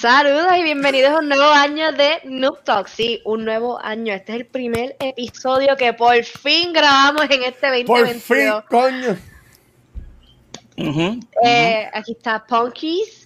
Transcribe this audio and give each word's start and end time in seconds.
Saludos 0.00 0.46
y 0.56 0.62
bienvenidos 0.62 1.10
a 1.10 1.18
un 1.18 1.28
nuevo 1.28 1.50
año 1.50 1.90
de 1.90 2.20
Noob 2.22 2.62
Talks. 2.62 2.92
Sí, 2.92 3.20
un 3.24 3.44
nuevo 3.44 3.80
año. 3.82 4.14
Este 4.14 4.30
es 4.32 4.38
el 4.38 4.46
primer 4.46 4.94
episodio 5.00 5.76
que 5.76 5.92
por 5.92 6.22
fin 6.22 6.72
grabamos 6.72 7.22
en 7.28 7.42
este 7.42 7.84
Por 7.84 8.06
2022. 8.06 8.22
fin, 8.22 8.62
coño. 8.68 9.16
Eh, 11.44 11.90
aquí 11.92 12.12
está 12.12 12.46
Punkies 12.46 13.24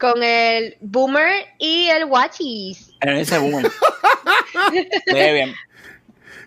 con 0.00 0.20
el 0.20 0.76
Boomer 0.80 1.46
y 1.56 1.86
el 1.86 2.06
Watchies. 2.06 2.90
En 3.00 3.10
ese 3.10 3.38
boom. 3.38 3.62
lee 5.06 5.32
bien, 5.32 5.54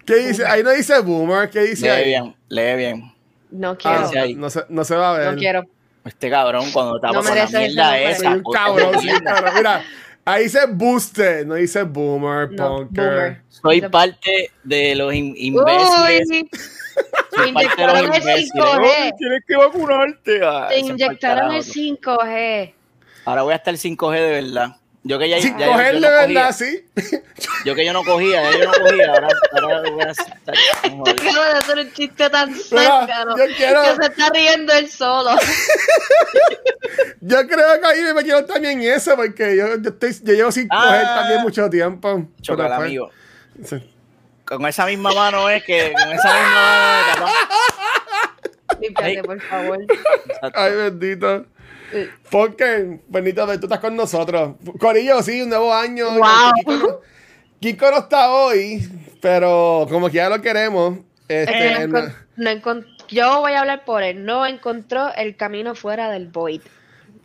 ¿Qué 0.05 0.15
dice? 0.15 0.45
Ahí 0.45 0.63
no 0.63 0.71
dice 0.71 0.99
boomer, 0.99 1.49
¿qué 1.49 1.61
dice 1.61 1.85
lee 1.85 1.91
ahí? 1.91 2.03
bien, 2.09 2.35
lee 2.49 2.75
bien. 2.75 3.13
No 3.51 3.77
quiero, 3.77 4.01
no, 4.35 4.49
se, 4.49 4.65
no 4.67 4.83
se 4.83 4.95
va 4.95 5.15
a 5.15 5.17
ver. 5.17 5.31
no 5.31 5.39
quiero. 5.39 5.63
Este 6.05 6.29
cabrón, 6.29 6.71
cuando 6.71 6.95
estaba 6.95 7.13
No 7.13 7.23
con 7.23 7.35
la 7.35 7.45
mierda 7.47 7.99
esa. 7.99 8.31
Un 8.31 8.43
cabrón, 8.43 8.99
sí, 8.99 9.09
cabrón. 9.23 9.53
Mira, 9.55 9.83
ahí 10.25 10.43
dice 10.43 10.59
booster, 10.67 11.45
no 11.45 11.55
dice 11.55 11.83
boomer, 11.83 12.51
No, 12.53 12.77
punker. 12.77 13.03
Boomer. 13.03 13.41
Soy 13.49 13.81
parte 13.81 14.49
de 14.63 14.95
los 14.95 15.13
in- 15.13 15.35
imbéciles. 15.37 16.27
Uy, 16.29 16.49
te 17.43 17.49
inyectaron 17.49 17.97
el 17.97 18.05
imbéciles. 18.05 18.49
5G. 18.51 18.79
Uy, 18.79 19.11
Tienes 19.19 19.41
que 19.47 19.55
vacunarte. 19.55 20.41
Ah, 20.43 20.67
te 20.69 20.79
inyectaron 20.79 21.53
el 21.53 21.63
carajo. 21.63 22.23
5G. 22.25 22.73
Ahora 23.25 23.41
voy 23.43 23.53
a 23.53 23.57
estar 23.57 23.73
5G 23.75 24.13
de 24.19 24.41
verdad. 24.41 24.75
Yo 25.03 25.17
que 25.17 25.27
ya, 25.29 25.41
Sin 25.41 25.57
ya- 25.57 25.65
yo- 25.65 25.71
cogerle, 25.71 26.01
yo 26.01 26.07
no 26.09 26.15
¿verdad? 26.27 26.47
cogía, 26.49 26.53
Sí. 26.53 26.85
yo 27.65 27.73
que 27.75 27.85
yo 27.85 27.93
no 27.93 28.03
cogía, 28.03 28.43
ya 28.51 28.57
yo 28.59 28.65
no 28.65 28.71
cogía, 28.71 29.07
ahora, 29.09 29.27
ahora 29.63 29.89
voy 29.89 30.01
a 30.01 30.11
estar. 30.11 30.55
no 30.91 30.97
joder. 30.97 31.15
Acabo 31.19 31.43
de 31.43 31.51
hacer 31.57 31.77
un 31.79 31.93
chiste 31.93 32.29
tan 32.29 32.53
yo 32.53 32.63
quiero- 33.57 33.83
que 33.83 33.95
se 34.03 34.11
está 34.11 34.29
riendo 34.29 34.73
él 34.73 34.89
solo. 34.89 35.31
Yo 37.21 37.47
creo 37.47 37.79
que 37.79 37.87
ahí 37.87 38.01
me 38.01 38.13
metieron 38.15 38.45
también 38.47 38.81
eso, 38.81 39.15
porque 39.15 39.55
yo, 39.55 39.77
yo, 39.79 39.89
estoy, 39.89 40.11
yo 40.23 40.33
llevo 40.33 40.51
sin 40.51 40.67
Ah. 40.71 40.85
coger 40.87 41.03
también 41.05 41.41
mucho 41.41 41.69
tiempo. 41.69 42.27
Pues, 42.45 42.59
amigo. 42.71 43.09
sí. 43.63 43.87
Con 44.45 44.65
esa 44.65 44.85
misma 44.87 45.13
mano 45.13 45.47
es 45.49 45.63
que, 45.63 45.93
con 45.93 46.11
esa 46.11 46.33
misma 46.33 46.49
mano 46.49 46.99
es 46.99 47.15
capaz. 47.15 48.79
Límpiate, 48.81 49.09
Ay. 49.17 49.21
por 49.21 49.41
favor. 49.41 49.77
Exacto. 49.83 50.59
Ay, 50.59 50.75
bendito. 50.75 51.45
Porque, 52.29 52.99
bendito, 53.07 53.45
tú 53.59 53.65
estás 53.65 53.79
con 53.79 53.95
nosotros. 53.95 54.55
Corillo, 54.79 55.21
sí, 55.21 55.41
un 55.41 55.49
nuevo 55.49 55.73
año. 55.73 56.05
Wow. 56.11 56.51
Kiko 56.57 56.71
no, 56.77 56.99
Kiko 57.59 57.91
no 57.91 57.97
está 57.99 58.31
hoy, 58.31 58.89
pero 59.21 59.85
como 59.89 60.07
que 60.09 60.15
ya 60.17 60.29
lo 60.29 60.41
queremos. 60.41 60.97
Es 61.27 61.47
que 61.47 61.67
Este, 61.73 61.87
no 61.87 62.03
no- 62.37 62.85
yo 63.09 63.39
voy 63.41 63.53
a 63.53 63.59
hablar 63.61 63.85
por 63.85 64.03
él. 64.03 64.25
No 64.25 64.45
encontró 64.45 65.13
el 65.15 65.35
camino 65.35 65.75
fuera 65.75 66.09
del 66.09 66.27
void. 66.27 66.61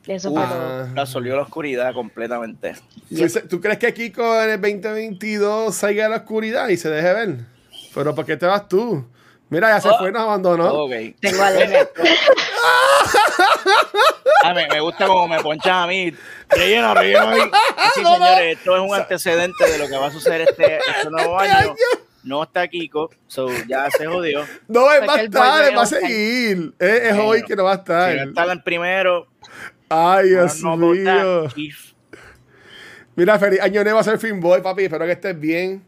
Eso 0.06 0.32
fue 0.32 0.42
Ah. 0.44 0.48
todo. 0.48 0.94
La 0.94 1.00
absolvió 1.02 1.34
la 1.36 1.42
oscuridad 1.42 1.92
completamente. 1.94 2.74
¿Tú, 3.08 3.14
dices- 3.16 3.48
¿Tú 3.48 3.60
crees 3.60 3.78
que 3.78 3.92
Kiko 3.94 4.40
en 4.42 4.50
el 4.50 4.60
2022 4.60 5.74
salga 5.74 6.06
a 6.06 6.08
la 6.08 6.16
oscuridad 6.18 6.68
y 6.68 6.76
se 6.76 6.90
deje 6.90 7.12
ver? 7.12 7.36
Pero 7.94 8.14
¿por 8.14 8.24
qué 8.24 8.36
te 8.36 8.46
vas 8.46 8.68
tú? 8.68 9.04
Mira, 9.48 9.68
ya 9.68 9.80
se 9.80 9.88
Oh. 9.88 9.98
fue, 9.98 10.10
nos 10.10 10.22
abandonó. 10.22 10.72
Ok. 10.72 10.92
Tengo 11.20 11.42
alergia. 11.42 11.88
Ah, 14.44 14.54
me, 14.54 14.68
me 14.68 14.80
gusta 14.80 15.06
como 15.06 15.26
me 15.26 15.40
ponchan 15.40 15.74
a 15.74 15.86
mí. 15.86 16.12
Rellena, 16.48 16.94
rellena. 16.94 17.34
Sí, 17.94 18.02
señores, 18.04 18.58
esto 18.58 18.76
es 18.76 18.82
un 18.82 18.94
antecedente 18.94 19.70
de 19.70 19.78
lo 19.78 19.88
que 19.88 19.96
va 19.96 20.06
a 20.06 20.10
suceder 20.12 20.42
este, 20.42 20.76
este 20.96 21.10
nuevo 21.10 21.38
año. 21.38 21.74
No 22.22 22.42
está 22.42 22.66
Kiko, 22.68 23.10
so 23.26 23.48
ya 23.68 23.90
se 23.90 24.06
jodió. 24.06 24.44
No, 24.68 24.92
él 24.92 25.08
va 25.08 25.14
a 25.14 25.22
estar, 25.22 25.76
va 25.76 25.80
a 25.80 25.82
a 25.82 25.86
seguir. 25.86 26.74
Es, 26.78 27.18
hoy 27.18 27.42
que 27.44 27.56
no 27.56 27.64
va 27.64 27.72
a 27.72 27.76
estar. 27.76 28.12
Si 28.12 28.18
no 28.18 28.24
está 28.30 28.52
en 28.52 28.62
primero, 28.62 29.26
Ay, 29.88 30.28
Dios 30.30 30.62
no, 30.62 30.76
no 30.76 30.88
mío. 30.92 31.48
Mira, 33.14 33.38
feliz 33.38 33.60
año 33.60 33.82
nuevo 33.82 33.98
a 33.98 34.04
ser 34.04 34.18
Finboy, 34.18 34.60
papi. 34.60 34.84
Espero 34.84 35.06
que 35.06 35.12
estés 35.12 35.38
bien. 35.38 35.84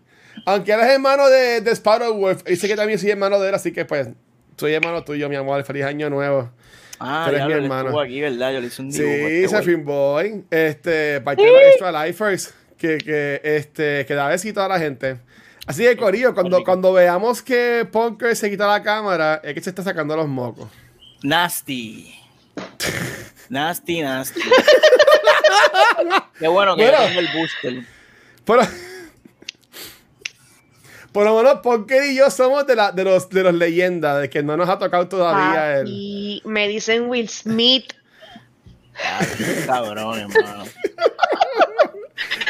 Aunque 0.47 0.73
eres 0.73 0.87
hermano 0.87 1.29
de, 1.29 1.61
de 1.61 1.71
Sparrow 1.73 2.15
Wolf, 2.15 2.43
dice 2.45 2.67
que 2.69 2.77
también 2.77 2.99
soy 2.99 3.11
hermano 3.11 3.39
de 3.41 3.49
él, 3.49 3.55
así 3.55 3.73
que 3.73 3.85
pues, 3.85 4.09
soy 4.57 4.75
hermano 4.75 5.05
tuyo, 5.05 5.29
mi 5.29 5.37
amor. 5.37 5.63
Feliz 5.65 5.85
año 5.85 6.09
nuevo. 6.11 6.51
Ah, 7.01 7.25
Tú 7.29 7.31
eres 7.31 7.41
ya 7.43 7.47
mi 7.47 7.53
hermano. 7.65 8.01
aquí, 8.01 8.21
¿verdad? 8.21 8.53
Yo 8.53 8.61
le 8.61 8.67
hice 8.67 8.83
un 8.83 8.91
dibujo. 8.91 9.09
Sí, 9.29 9.45
este 9.45 9.57
güey. 9.57 9.65
Finboy. 9.65 10.45
Este, 10.51 11.21
parte 11.21 11.43
de 11.43 11.53
los 11.53 11.61
Extra 11.63 12.05
Lifers, 12.07 12.55
que, 12.77 12.99
que, 12.99 13.41
este, 13.45 14.05
que 14.07 14.15
da 14.15 14.29
besito 14.29 14.61
a 14.63 14.69
la 14.69 14.79
gente. 14.79 15.19
Así 15.67 15.83
que, 15.85 15.97
Corillo, 15.97 16.35
cuando, 16.35 16.65
cuando 16.65 16.93
veamos 16.93 17.43
que 17.43 17.87
Punker 17.93 18.35
se 18.35 18.51
quita 18.51 18.67
la 18.67 18.83
cámara, 18.83 19.41
es 19.45 19.55
que 19.55 19.61
se 19.61 19.71
está 19.71 19.83
sacando 19.83 20.17
los 20.17 20.27
mocos. 20.27 20.69
Nasty. 21.23 22.15
Nasty, 23.51 24.03
nasty. 24.03 24.41
Qué 26.39 26.49
bueno 26.49 26.77
que 26.77 26.83
Bueno. 26.83 26.99
yo 26.99 27.07
tengo 27.07 27.21
el 27.21 27.29
booster. 27.35 27.83
Pero, 28.45 28.61
por 31.13 31.25
lo 31.25 31.37
menos 31.37 31.61
Punker 31.61 32.05
y 32.05 32.17
yo 32.17 32.31
somos 32.31 32.67
de, 32.67 32.77
la, 32.77 32.93
de, 32.93 33.05
los, 33.05 33.29
de 33.31 33.43
los 33.43 33.55
leyendas, 33.55 34.21
de 34.21 34.31
que 34.31 34.43
no 34.43 34.57
nos 34.57 34.69
ha 34.69 34.79
tocado 34.79 35.09
todavía 35.09 35.79
el... 35.81 35.87
Y 35.89 36.43
me 36.45 36.69
dicen 36.69 37.09
Will 37.09 37.29
Smith. 37.29 37.93
Qué 39.37 39.65
cabrón, 39.67 40.19
hermano. 40.19 40.65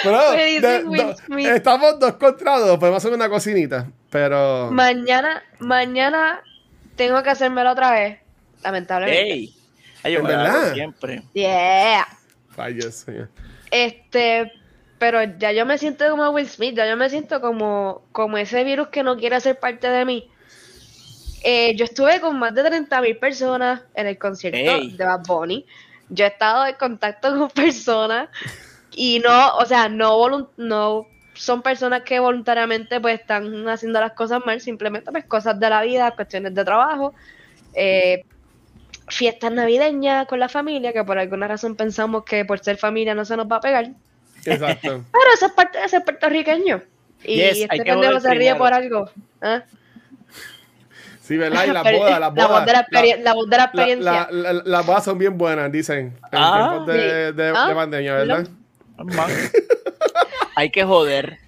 Pero, 0.02 0.32
Me 0.32 0.44
dicen 0.46 0.82
de- 0.82 0.88
Will 0.88 1.02
do- 1.08 1.16
Smith. 1.26 1.46
estamos 1.48 1.98
dos 1.98 2.12
contra 2.14 2.58
dos, 2.58 2.78
podemos 2.78 2.98
hacer 3.04 3.12
una 3.12 3.28
cocinita, 3.28 3.88
pero... 4.10 4.70
Mañana, 4.70 5.42
mañana 5.58 6.40
tengo 6.96 7.22
que 7.22 7.30
hacérmelo 7.30 7.72
otra 7.72 7.90
vez. 7.90 8.18
Lamentablemente. 8.62 9.32
¡Ey! 9.32 9.54
Ay, 10.04 10.12
yo 10.14 10.20
¿En 10.20 10.26
verdad? 10.26 10.72
siempre. 10.74 11.22
Yeah. 11.34 12.06
Dios 12.72 13.06
mío. 13.08 13.28
Este, 13.70 14.52
pero 14.98 15.22
ya 15.38 15.52
yo 15.52 15.64
me 15.64 15.78
siento 15.78 16.08
como 16.10 16.28
Will 16.30 16.48
Smith, 16.48 16.76
ya 16.76 16.88
yo 16.88 16.96
me 16.96 17.08
siento 17.08 17.40
como, 17.40 18.02
como 18.12 18.36
ese 18.36 18.64
virus 18.64 18.88
que 18.88 19.02
no 19.02 19.16
quiere 19.16 19.40
ser 19.40 19.58
parte 19.58 19.88
de 19.88 20.04
mí. 20.04 20.28
Eh, 21.44 21.76
yo 21.76 21.84
estuve 21.84 22.20
con 22.20 22.38
más 22.38 22.54
de 22.54 22.64
30 22.64 23.00
mil 23.00 23.16
personas 23.16 23.82
en 23.94 24.08
el 24.08 24.18
concierto 24.18 24.58
de 24.58 25.04
Bad 25.04 25.24
Bunny. 25.26 25.64
Yo 26.08 26.24
he 26.24 26.28
estado 26.28 26.66
en 26.66 26.74
contacto 26.74 27.28
con 27.38 27.50
personas 27.50 28.28
y 28.92 29.20
no, 29.20 29.56
o 29.56 29.64
sea, 29.64 29.88
no, 29.88 30.50
no 30.56 31.06
son 31.34 31.62
personas 31.62 32.02
que 32.02 32.18
voluntariamente 32.18 33.00
pues 33.00 33.20
están 33.20 33.68
haciendo 33.68 34.00
las 34.00 34.12
cosas 34.12 34.42
mal, 34.44 34.60
simplemente 34.60 35.12
pues 35.12 35.24
cosas 35.24 35.58
de 35.60 35.70
la 35.70 35.82
vida, 35.82 36.10
cuestiones 36.10 36.52
de 36.52 36.64
trabajo, 36.64 37.14
eh, 37.74 38.24
fiestas 39.06 39.52
navideñas 39.52 40.26
con 40.26 40.40
la 40.40 40.48
familia, 40.48 40.92
que 40.92 41.04
por 41.04 41.18
alguna 41.18 41.46
razón 41.46 41.76
pensamos 41.76 42.24
que 42.24 42.44
por 42.44 42.58
ser 42.58 42.76
familia 42.76 43.14
no 43.14 43.24
se 43.24 43.36
nos 43.36 43.46
va 43.46 43.56
a 43.56 43.60
pegar. 43.60 43.92
Exacto. 44.44 45.04
Pero 45.12 45.24
eso 45.34 45.46
es 45.46 45.52
parte 45.52 45.78
de 45.78 45.88
ser 45.88 46.04
puertorriqueño. 46.04 46.82
Y 47.24 47.34
Yes, 47.36 47.52
hay 47.54 47.62
este 47.64 47.76
que 47.78 47.82
pendejo 47.84 48.20
se 48.20 48.34
ríe 48.34 48.54
por 48.54 48.72
algo. 48.72 49.10
¿ah? 49.42 49.62
Sí, 51.22 51.36
¿verdad? 51.36 51.64
Y 51.66 51.70
las 51.72 51.82
bodas, 51.84 52.10
las 52.10 52.20
la 52.20 52.28
bodas. 52.30 52.48
voz 52.50 52.64
de 52.66 52.72
la, 52.72 52.86
experien- 52.86 53.22
la 53.22 53.34
voz 53.34 53.50
de 53.50 53.56
la 53.56 53.58
la- 53.58 53.64
experiencia. 53.64 54.28
la- 54.30 54.52
la- 54.52 54.62
las 54.64 54.86
bodas 54.86 55.04
son 55.04 55.18
bien 55.18 55.36
buenas, 55.36 55.70
dicen. 55.72 55.98
En 56.32 56.38
Ah, 56.38 56.68
tiempos 56.70 56.86
de, 56.86 57.28
sí. 57.30 57.36
de, 57.36 57.52
Ah, 57.54 57.68
de 57.68 57.74
pandemia, 57.74 58.14
¿verdad? 58.14 58.48
Hay 60.56 60.70
que 60.70 60.84
joder. 60.84 61.38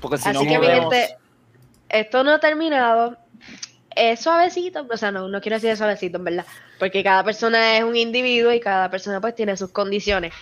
Porque 0.00 0.18
si 0.18 0.28
Así 0.28 0.38
no 0.38 0.44
que, 0.44 0.58
mi 0.58 0.66
jodemos- 0.66 0.92
gente, 0.94 1.16
esto 1.88 2.24
no 2.24 2.32
ha 2.32 2.40
terminado. 2.40 3.16
Es 3.94 4.20
suavecito, 4.20 4.86
o 4.90 4.96
sea, 4.98 5.10
no, 5.10 5.28
no 5.28 5.40
quiero 5.40 5.56
decir 5.56 5.70
de 5.70 5.76
suavecito, 5.76 6.18
en 6.18 6.24
verdad. 6.24 6.44
Porque 6.78 7.02
cada 7.02 7.24
persona 7.24 7.78
es 7.78 7.84
un 7.84 7.96
individuo 7.96 8.52
y 8.52 8.60
cada 8.60 8.90
persona 8.90 9.20
pues 9.20 9.34
tiene 9.34 9.56
sus 9.56 9.70
condiciones. 9.70 10.34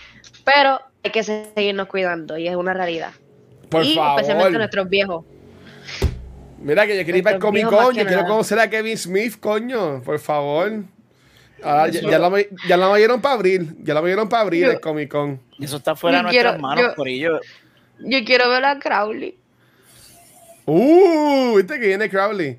Pero 0.43 0.81
hay 1.05 1.11
que 1.11 1.23
seguirnos 1.23 1.87
cuidando 1.87 2.37
y 2.37 2.47
es 2.47 2.55
una 2.55 2.73
realidad. 2.73 3.11
Por 3.69 3.85
y 3.85 3.95
favor. 3.95 4.19
especialmente 4.19 4.57
nuestros 4.57 4.89
viejos. 4.89 5.23
Mira 6.59 6.87
que 6.87 6.97
yo 6.97 7.05
quería 7.05 7.19
ir 7.19 7.23
para 7.23 7.35
el 7.35 7.41
Comic 7.41 7.65
Con, 7.67 7.93
yo 7.95 8.05
quiero 8.05 8.21
nada. 8.21 8.27
conocer 8.27 8.59
a 8.59 8.69
Kevin 8.69 8.97
Smith, 8.97 9.35
coño, 9.39 10.01
por 10.01 10.17
favor. 10.19 10.83
Ah, 11.63 11.87
ya, 11.89 12.01
ya, 12.01 12.17
la, 12.19 12.31
ya 12.67 12.77
la 12.77 12.87
movieron 12.89 13.21
para 13.21 13.35
abril, 13.35 13.75
ya 13.81 13.93
la 13.93 14.01
movieron 14.01 14.27
para 14.27 14.41
abril 14.43 14.65
Yo- 14.65 14.71
el 14.71 14.79
Comic 14.79 15.09
Con. 15.09 15.39
Eso 15.59 15.77
está 15.77 15.95
fuera 15.95 16.17
de 16.17 16.23
nuestras 16.23 16.43
quiero- 16.53 16.59
manos, 16.61 16.83
yo- 16.89 16.95
por 16.95 17.07
ello. 17.07 17.39
Yo 17.99 18.23
quiero 18.25 18.49
ver 18.49 18.65
a 18.65 18.79
Crowley. 18.79 19.37
Uh, 20.65 21.55
viste 21.57 21.79
que 21.79 21.87
viene 21.87 22.09
Crowley. 22.09 22.57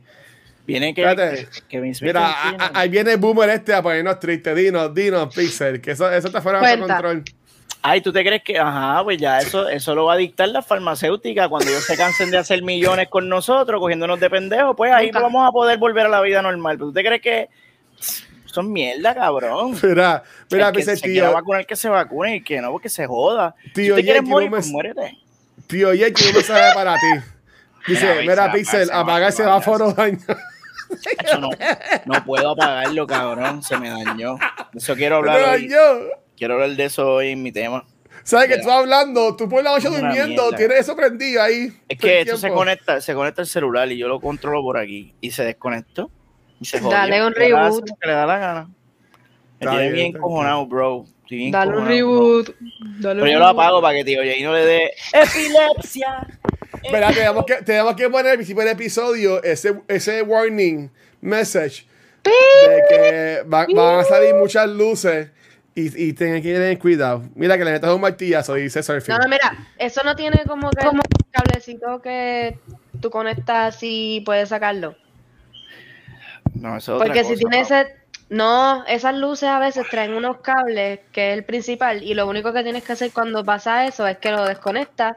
Viene 0.67 0.95
que, 0.95 1.03
Espérate. 1.03 1.47
que 1.49 1.61
Kevin 1.69 1.95
Smith 1.95 2.09
Mira, 2.15 2.27
a- 2.27 2.51
a- 2.51 2.71
ahí 2.81 2.89
viene 2.89 3.13
el 3.13 3.19
Boomer 3.19 3.51
este 3.51 3.75
a 3.75 3.83
ponernos 3.83 4.19
tristes. 4.19 4.55
Dinos, 4.57 4.95
dinos, 4.95 5.35
Pixel, 5.35 5.81
que 5.81 5.93
eso, 5.93 6.11
eso 6.11 6.27
está 6.29 6.41
fuera 6.41 6.61
de 6.61 6.77
nuestro 6.77 6.87
control. 6.97 7.25
Ay, 7.82 8.00
¿tú 8.00 8.12
te 8.12 8.25
crees 8.25 8.43
que, 8.43 8.58
ajá, 8.58 9.02
pues 9.05 9.17
ya 9.19 9.38
eso, 9.38 9.69
eso 9.69 9.94
lo 9.94 10.06
va 10.06 10.14
a 10.14 10.17
dictar 10.17 10.49
la 10.49 10.61
farmacéutica 10.61 11.49
cuando 11.49 11.70
ellos 11.70 11.84
se 11.84 11.96
cansen 11.96 12.31
de 12.32 12.38
hacer 12.38 12.62
millones 12.62 13.08
con 13.08 13.28
nosotros, 13.28 13.81
cogiéndonos 13.81 14.19
de 14.19 14.28
pendejos, 14.28 14.75
pues 14.76 14.93
ahí 14.93 15.06
Nunca. 15.06 15.20
vamos 15.20 15.49
a 15.49 15.52
poder 15.52 15.78
volver 15.78 16.06
a 16.06 16.08
la 16.08 16.20
vida 16.20 16.43
normal. 16.43 16.78
¿Tú 16.78 16.93
te 16.93 17.05
crees 17.05 17.23
que 17.23 17.49
son 18.46 18.73
mierda, 18.73 19.14
cabrón? 19.14 19.78
Mira, 19.82 20.25
mira, 20.50 20.67
el 20.69 20.73
que 20.73 20.78
dice 20.81 20.96
se 20.96 21.02
quiera 21.02 21.28
tío, 21.28 21.34
vacunar, 21.37 21.64
que 21.67 21.76
se 21.76 21.88
vacune 21.88 22.37
y 22.37 22.43
que 22.43 22.61
no, 22.61 22.73
porque 22.73 22.88
se 22.88 23.06
joda. 23.06 23.55
Tío, 23.73 23.94
si 23.94 24.00
te 24.00 24.05
quieres 24.05 24.23
morir, 24.25 24.50
me- 24.50 24.56
pues 24.56 24.69
muérete. 24.69 25.17
tío, 25.69 25.94
y 25.94 25.99
tiene 26.12 26.31
un 26.31 26.34
mensaje 26.34 26.75
para 26.75 26.94
ti. 26.96 27.06
Dice, 27.87 28.06
Mira, 28.23 28.43
mira, 28.46 28.52
Pixel, 28.52 28.90
apaga 28.93 29.28
ese 29.28 29.44
semáforo, 29.44 29.93
daño. 29.93 30.19
Eso 31.25 31.38
no, 31.38 31.50
no 32.05 32.25
puedo 32.25 32.50
apagarlo, 32.50 33.06
cabrón. 33.06 33.62
Se 33.62 33.76
me 33.76 33.90
dañó. 33.90 34.38
Eso 34.75 34.96
quiero 34.96 35.17
hablar 35.17 35.37
hoy. 35.55 35.69
dañó. 35.69 36.08
Quiero 36.37 36.55
hablar 36.55 36.71
de 36.71 36.85
eso 36.85 37.15
hoy 37.15 37.29
en 37.31 37.43
mi 37.43 37.53
tema. 37.53 37.85
¿Sabes 38.25 38.49
que 38.49 38.59
tú 38.62 38.71
hablando? 38.71 39.37
Tú 39.37 39.49
por 39.49 39.62
la 39.62 39.71
noche 39.73 39.88
durmiendo, 39.88 40.43
mierda. 40.43 40.56
tienes 40.56 40.81
eso 40.81 40.97
prendido 40.97 41.43
ahí. 41.43 41.73
Es 41.88 41.99
que 41.99 42.21
esto 42.23 42.37
se 42.37 42.50
conecta, 42.50 43.00
se 43.00 43.15
conecta 43.15 43.43
el 43.43 43.47
celular 43.47 43.91
y 43.93 43.97
yo 43.99 44.09
lo 44.09 44.21
controlo 44.21 44.62
por 44.62 44.79
aquí. 44.79 45.15
Y 45.21 45.31
se 45.31 45.44
desconectó. 45.44 46.11
Y 46.61 46.65
se 46.65 46.81
jodió. 46.81 46.97
Dale 46.97 47.25
un 47.25 47.33
reboot. 47.35 47.85
que 48.00 48.06
le 48.09 48.12
da 48.15 48.27
la 48.27 48.38
gana. 48.38 48.69
Me 49.61 49.67
tiene 49.71 49.93
bien, 49.93 50.12
cojonado, 50.12 50.67
bro. 50.67 51.05
Estoy 51.23 51.38
bien 51.38 51.50
Dale 51.53 51.69
un 51.71 51.75
cojonado, 51.77 51.94
reboot. 51.97 52.47
Dale 53.00 53.00
Pero 53.00 53.11
un 53.12 53.17
yo 53.17 53.38
lo 53.38 53.47
reboot. 53.47 53.61
apago 53.61 53.83
para 53.83 53.94
que 53.97 54.05
tío 54.05 54.19
Jay 54.23 54.43
no 54.43 54.53
le 54.53 54.65
dé 54.65 54.91
epilepsia. 55.12 56.27
Mira, 56.93 57.12
tenemos 57.12 57.44
que, 57.47 57.55
tenemos 57.62 57.94
que 57.97 58.09
poner 58.11 58.33
al 58.33 58.37
principio 58.37 58.62
del 58.62 58.73
episodio 58.73 59.43
ese, 59.43 59.81
ese 59.88 60.23
warning 60.23 60.91
message 61.21 61.87
de 62.25 62.83
que 62.88 63.43
va- 63.49 63.67
van 63.75 64.00
a 64.00 64.05
salir 64.05 64.35
muchas 64.35 64.69
luces 64.69 65.31
y, 65.76 66.06
y 66.08 66.12
tienen 66.14 66.43
que 66.43 66.52
tener 66.55 66.78
cuidado. 66.78 67.23
Mira 67.34 67.56
que 67.56 67.64
le 67.64 67.70
metas 67.73 67.94
un 67.94 68.00
martillazo, 68.00 68.55
dice 68.55 68.82
Surfing. 68.82 69.14
No, 69.14 69.19
no, 69.19 69.28
mira, 69.28 69.55
eso 69.78 70.00
no 70.05 70.17
tiene 70.17 70.43
como 70.46 70.70
que 70.70 70.84
como 70.84 71.02
un 71.02 71.31
cablecito 71.31 72.00
que 72.02 72.58
tú 73.00 73.11
conectas 73.11 73.78
y 73.82 74.23
puedes 74.23 74.49
sacarlo. 74.49 74.96
No, 76.55 76.76
eso 76.76 76.96
es 76.96 76.96
otra 76.96 77.06
Porque 77.06 77.23
si 77.25 77.34
cosa, 77.34 77.38
tiene 77.38 77.61
ese... 77.61 77.96
No, 78.28 78.84
esas 78.87 79.14
luces 79.14 79.49
a 79.49 79.61
veces 79.61 79.87
traen 79.88 80.12
unos 80.14 80.38
cables, 80.38 80.99
que 81.12 81.31
es 81.31 81.38
el 81.38 81.44
principal, 81.44 82.02
y 82.02 82.14
lo 82.14 82.26
único 82.26 82.52
que 82.52 82.64
tienes 82.64 82.82
que 82.82 82.93
hacer 82.93 83.12
cuando 83.12 83.44
pasa 83.44 83.87
eso 83.87 84.05
es 84.06 84.17
que 84.19 84.32
lo 84.32 84.44
desconectas 84.44 85.17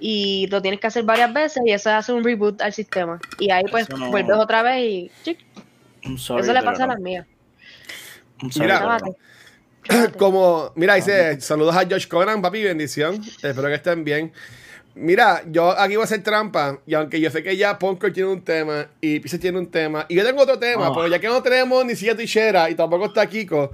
y 0.00 0.46
lo 0.50 0.62
tienes 0.62 0.80
que 0.80 0.86
hacer 0.86 1.04
varias 1.04 1.34
veces 1.34 1.62
y 1.66 1.72
eso 1.72 1.90
hace 1.90 2.12
un 2.14 2.24
reboot 2.24 2.62
al 2.62 2.72
sistema. 2.72 3.18
Y 3.38 3.50
ahí 3.50 3.64
pues 3.70 3.90
no- 3.90 4.10
vuelves 4.10 4.36
otra 4.38 4.62
vez 4.62 4.82
y... 4.82 5.10
sorry, 6.16 6.42
eso 6.44 6.52
le 6.54 6.60
pero 6.60 6.64
pasa 6.64 6.84
a 6.84 6.86
las 6.86 7.00
mías. 7.00 7.26
Sorry, 8.50 8.60
Mira. 8.60 8.98
no. 9.00 9.16
Como, 10.18 10.72
mira, 10.74 10.94
dice, 10.94 11.40
saludos 11.40 11.76
a 11.76 11.84
Josh 11.88 12.06
Conan, 12.08 12.42
papi, 12.42 12.62
bendición. 12.62 13.20
Espero 13.42 13.68
que 13.68 13.74
estén 13.74 14.04
bien. 14.04 14.32
Mira, 14.94 15.42
yo 15.46 15.78
aquí 15.78 15.94
voy 15.96 16.02
a 16.02 16.04
hacer 16.04 16.22
trampa, 16.22 16.78
y 16.86 16.94
aunque 16.94 17.20
yo 17.20 17.30
sé 17.30 17.42
que 17.42 17.54
ya 17.56 17.78
Punker 17.78 18.12
tiene 18.14 18.30
un 18.30 18.42
tema 18.42 18.86
y 19.00 19.20
Pisa 19.20 19.38
tiene 19.38 19.58
un 19.58 19.70
tema, 19.70 20.06
y 20.08 20.14
yo 20.14 20.24
tengo 20.24 20.40
otro 20.42 20.58
tema, 20.58 20.86
Ah. 20.86 20.92
pero 20.94 21.06
ya 21.06 21.18
que 21.18 21.28
no 21.28 21.42
tenemos 21.42 21.84
ni 21.84 21.94
siquiera 21.94 22.16
Tishera 22.16 22.70
y 22.70 22.74
tampoco 22.74 23.04
está 23.06 23.26
Kiko, 23.26 23.72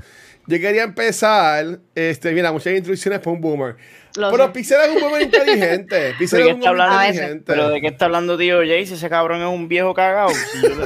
yo 0.48 0.58
quería 0.58 0.82
empezar, 0.82 1.78
este, 1.94 2.32
mira, 2.32 2.50
muchas 2.50 2.72
instrucciones 2.72 3.20
para 3.20 3.30
un 3.30 3.40
boomer. 3.40 3.76
Lo 4.16 4.32
pero 4.32 4.46
sé. 4.46 4.50
Pixel 4.52 4.80
es 4.80 4.88
un 4.96 5.00
boomer 5.02 5.22
inteligente. 5.22 6.14
¿Pero 6.18 6.20
es 6.20 6.32
un 6.32 6.38
está 6.38 6.50
boomer 6.50 6.68
hablando? 6.68 7.04
Inteligente. 7.06 7.44
Pero 7.46 7.68
de 7.68 7.80
qué 7.80 7.86
está 7.86 8.04
hablando 8.06 8.36
tío 8.36 8.58
Jay 8.58 8.84
si 8.84 8.94
ese 8.94 9.08
cabrón 9.08 9.40
es 9.42 9.46
un 9.48 9.68
viejo 9.68 9.94
cagado. 9.94 10.30
Si 10.30 10.58
le- 10.66 10.72
ese 10.72 10.84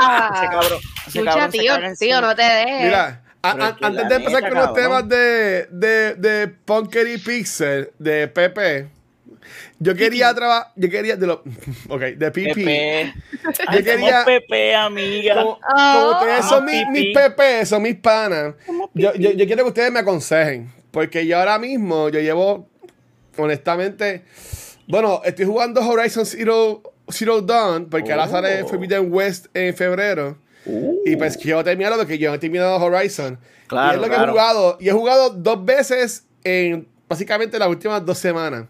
Ah, 0.00 0.48
cabrón, 0.50 0.78
ese 1.06 1.18
escucha, 1.20 1.24
cabrón 1.48 1.96
tío, 1.96 2.20
no 2.20 2.34
te 2.34 2.42
dejes. 2.42 2.82
Mira, 2.84 3.22
a- 3.42 3.50
a- 3.50 3.76
antes 3.80 4.08
de 4.08 4.14
empezar 4.16 4.42
neta, 4.42 4.48
con 4.48 4.58
los 4.58 4.72
temas 4.74 5.08
de, 5.08 5.66
de, 5.70 6.14
de 6.14 6.48
Punker 6.48 7.06
y 7.08 7.18
Pixel, 7.18 7.90
de 7.98 8.28
Pepe, 8.28 8.88
yo 9.78 9.94
quería 9.94 10.34
trabajar, 10.34 10.72
yo 10.76 10.90
quería, 10.90 11.16
de 11.16 11.26
lo, 11.26 11.42
ok, 11.88 12.00
de 12.00 12.30
PP. 12.30 12.54
Pepe. 12.54 13.14
Yo 13.72 13.84
quería- 13.84 14.24
Pepe, 14.24 14.74
amiga. 14.74 15.34
Como, 15.36 15.58
Ah. 15.62 15.94
como 15.98 16.10
ustedes 16.20 16.44
son 16.46 16.64
mis, 16.64 16.88
mis. 16.88 17.14
Pepe, 17.16 17.64
son 17.64 17.82
mis 17.82 17.96
panas, 17.96 18.54
yo, 18.94 19.14
yo, 19.14 19.30
yo 19.32 19.46
quiero 19.46 19.62
que 19.64 19.68
ustedes 19.68 19.92
me 19.92 20.00
aconsejen, 20.00 20.70
porque 20.90 21.26
yo 21.26 21.38
ahora 21.38 21.58
mismo, 21.58 22.08
yo 22.08 22.20
llevo, 22.20 22.68
honestamente, 23.36 24.24
bueno, 24.88 25.20
estoy 25.24 25.44
jugando 25.44 25.80
Horizon 25.86 26.26
Zero, 26.26 26.82
Zero 27.10 27.40
Dawn, 27.40 27.88
porque 27.88 28.12
ahora 28.12 28.28
sale 28.28 28.62
Oh. 28.62 28.68
Forbidden 28.68 29.12
West 29.12 29.46
en 29.54 29.74
febrero. 29.76 30.36
Uh, 30.68 30.94
Y 31.06 31.16
pues 31.16 31.36
quiero 31.36 31.64
terminarlo 31.64 31.96
porque 31.98 32.18
yo 32.18 32.28
no 32.30 32.36
he 32.36 32.38
terminado 32.38 32.76
Horizon. 32.76 33.38
Claro, 33.66 33.92
y 33.92 33.94
es 33.94 33.96
lo 33.96 34.02
que 34.04 34.08
claro. 34.10 34.24
he 34.28 34.30
jugado. 34.30 34.76
Y 34.80 34.88
he 34.88 34.92
jugado 34.92 35.30
dos 35.30 35.64
veces 35.64 36.24
en 36.44 36.86
básicamente 37.08 37.58
las 37.58 37.68
últimas 37.68 38.04
dos 38.04 38.18
semanas. 38.18 38.64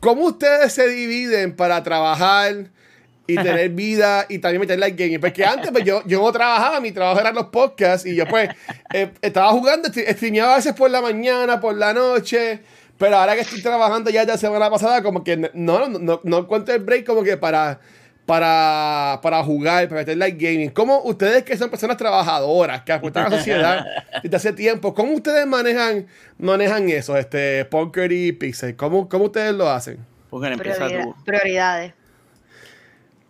¿Cómo 0.00 0.26
ustedes 0.26 0.72
se 0.72 0.86
dividen 0.88 1.56
para 1.56 1.82
trabajar 1.82 2.70
y 3.26 3.34
tener 3.42 3.68
vida 3.70 4.26
y 4.28 4.38
también 4.38 4.60
meterla 4.60 4.86
al 4.86 4.92
gaming? 4.92 5.20
Porque 5.20 5.44
antes 5.44 5.70
pues, 5.70 5.84
yo, 5.84 6.02
yo 6.06 6.20
no 6.22 6.30
trabajaba, 6.32 6.80
mi 6.80 6.92
trabajo 6.92 7.20
eran 7.20 7.34
los 7.34 7.46
podcasts 7.46 8.06
y 8.06 8.14
yo 8.14 8.26
pues 8.26 8.48
eh, 8.92 9.10
estaba 9.22 9.50
jugando, 9.50 9.88
stre- 9.88 10.12
streameaba 10.14 10.54
a 10.54 10.56
veces 10.56 10.72
por 10.74 10.90
la 10.90 11.00
mañana, 11.00 11.60
por 11.60 11.74
la 11.76 11.92
noche. 11.92 12.60
Pero 12.98 13.16
ahora 13.16 13.34
que 13.36 13.42
estoy 13.42 13.62
trabajando 13.62 14.10
ya 14.10 14.22
de 14.24 14.32
la 14.32 14.38
semana 14.38 14.68
pasada, 14.70 15.02
como 15.04 15.22
que 15.22 15.36
no, 15.36 15.48
no, 15.54 15.88
no, 16.00 16.20
no 16.24 16.38
encuentro 16.38 16.74
el 16.74 16.82
break 16.82 17.04
como 17.06 17.22
que 17.22 17.36
para, 17.36 17.78
para, 18.28 19.20
para 19.22 19.42
jugar, 19.42 19.88
para 19.88 20.02
meterle 20.02 20.26
al 20.26 20.32
gaming. 20.32 20.68
¿Cómo 20.68 21.00
ustedes 21.04 21.44
que 21.44 21.56
son 21.56 21.70
personas 21.70 21.96
trabajadoras, 21.96 22.82
que 22.82 22.92
aportan 22.92 23.24
a 23.24 23.28
la 23.30 23.36
sociedad 23.38 23.86
desde 24.22 24.36
hace 24.36 24.52
tiempo, 24.52 24.92
cómo 24.92 25.12
ustedes 25.14 25.46
manejan, 25.46 26.06
manejan 26.36 26.90
eso, 26.90 27.16
este, 27.16 27.64
Poker 27.64 28.12
y 28.12 28.32
Pixel? 28.32 28.76
¿Cómo, 28.76 29.08
¿Cómo 29.08 29.24
ustedes 29.24 29.54
lo 29.54 29.70
hacen? 29.70 30.04
Prioridad- 30.30 31.04
tú. 31.04 31.14
prioridades. 31.24 31.94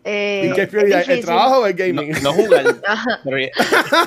Eh, 0.02 0.48
¿Y 0.50 0.54
qué 0.54 0.62
es 0.62 0.68
prioridad? 0.68 1.08
¿El 1.08 1.24
trabajo 1.24 1.58
o 1.60 1.66
el 1.68 1.76
No, 1.76 2.02
gaming? 2.02 2.22
no 2.24 2.32
jugar. 2.32 2.64
Pero 3.24 3.50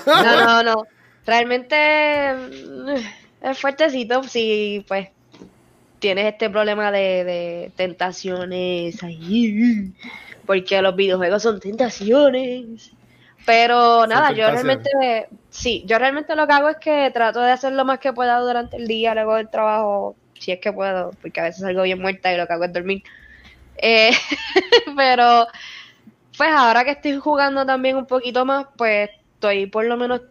No, 0.06 0.46
no, 0.46 0.64
no. 0.64 0.84
Realmente 1.26 2.34
mm, 2.34 3.48
es 3.50 3.58
fuertecito 3.58 4.24
si 4.24 4.84
pues 4.90 5.08
tienes 6.02 6.26
este 6.26 6.50
problema 6.50 6.92
de, 6.92 7.24
de 7.24 7.72
tentaciones 7.78 9.02
ahí. 9.04 9.94
Porque 10.46 10.82
los 10.82 10.96
videojuegos 10.96 11.44
son 11.44 11.60
tentaciones. 11.62 12.92
Pero 13.46 14.06
nada, 14.08 14.32
yo 14.32 14.50
realmente, 14.52 15.28
sí, 15.50 15.84
yo 15.86 15.98
realmente 15.98 16.36
lo 16.36 16.46
que 16.46 16.54
hago 16.54 16.70
es 16.70 16.78
que 16.78 17.10
trato 17.12 17.40
de 17.40 17.52
hacer 17.52 17.74
lo 17.74 17.86
más 17.86 18.00
que 18.00 18.14
pueda 18.14 18.40
durante 18.40 18.78
el 18.78 18.88
día, 18.88 19.14
luego 19.14 19.36
del 19.36 19.50
trabajo, 19.50 20.16
si 20.38 20.52
es 20.52 20.60
que 20.60 20.74
puedo, 20.74 21.12
porque 21.22 21.40
a 21.40 21.44
veces 21.46 21.62
salgo 21.62 21.84
bien 21.84 22.00
muerta 22.00 22.34
y 22.34 22.38
lo 22.38 22.46
que 22.46 22.54
hago 22.54 22.66
es 22.66 22.74
dormir. 22.74 23.04
Eh, 23.78 24.12
pero 24.98 25.48
pues 26.38 26.50
ahora 26.52 26.84
que 26.84 26.92
estoy 26.92 27.18
jugando 27.18 27.66
también 27.66 27.96
un 27.96 28.06
poquito 28.06 28.46
más, 28.46 28.68
pues 28.78 29.10
estoy 29.34 29.66
por 29.68 29.86
lo 29.86 29.98
menos 29.98 30.22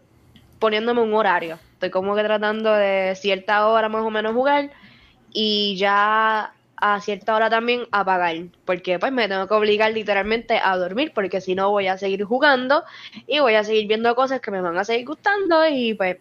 poniéndome 0.59 1.01
un 1.01 1.13
horario. 1.13 1.59
Estoy 1.73 1.89
como 1.89 2.15
que 2.15 2.23
tratando 2.23 2.73
de 2.73 3.13
cierta 3.15 3.67
hora 3.67 3.89
más 3.89 4.03
o 4.03 4.09
menos 4.09 4.33
jugar 4.33 4.69
y 5.33 5.75
ya 5.77 6.53
a 6.81 6.99
cierta 6.99 7.35
hora 7.35 7.49
también 7.49 7.83
apagar, 7.91 8.35
porque 8.65 8.97
pues 8.97 9.11
me 9.11 9.27
tengo 9.27 9.47
que 9.47 9.53
obligar 9.53 9.91
literalmente 9.93 10.59
a 10.61 10.75
dormir, 10.77 11.11
porque 11.13 11.39
si 11.39 11.53
no 11.53 11.69
voy 11.69 11.87
a 11.87 11.97
seguir 11.97 12.23
jugando 12.23 12.83
y 13.27 13.39
voy 13.39 13.53
a 13.53 13.63
seguir 13.63 13.87
viendo 13.87 14.15
cosas 14.15 14.41
que 14.41 14.51
me 14.51 14.61
van 14.61 14.77
a 14.77 14.83
seguir 14.83 15.05
gustando 15.05 15.67
y 15.67 15.93
pues 15.93 16.17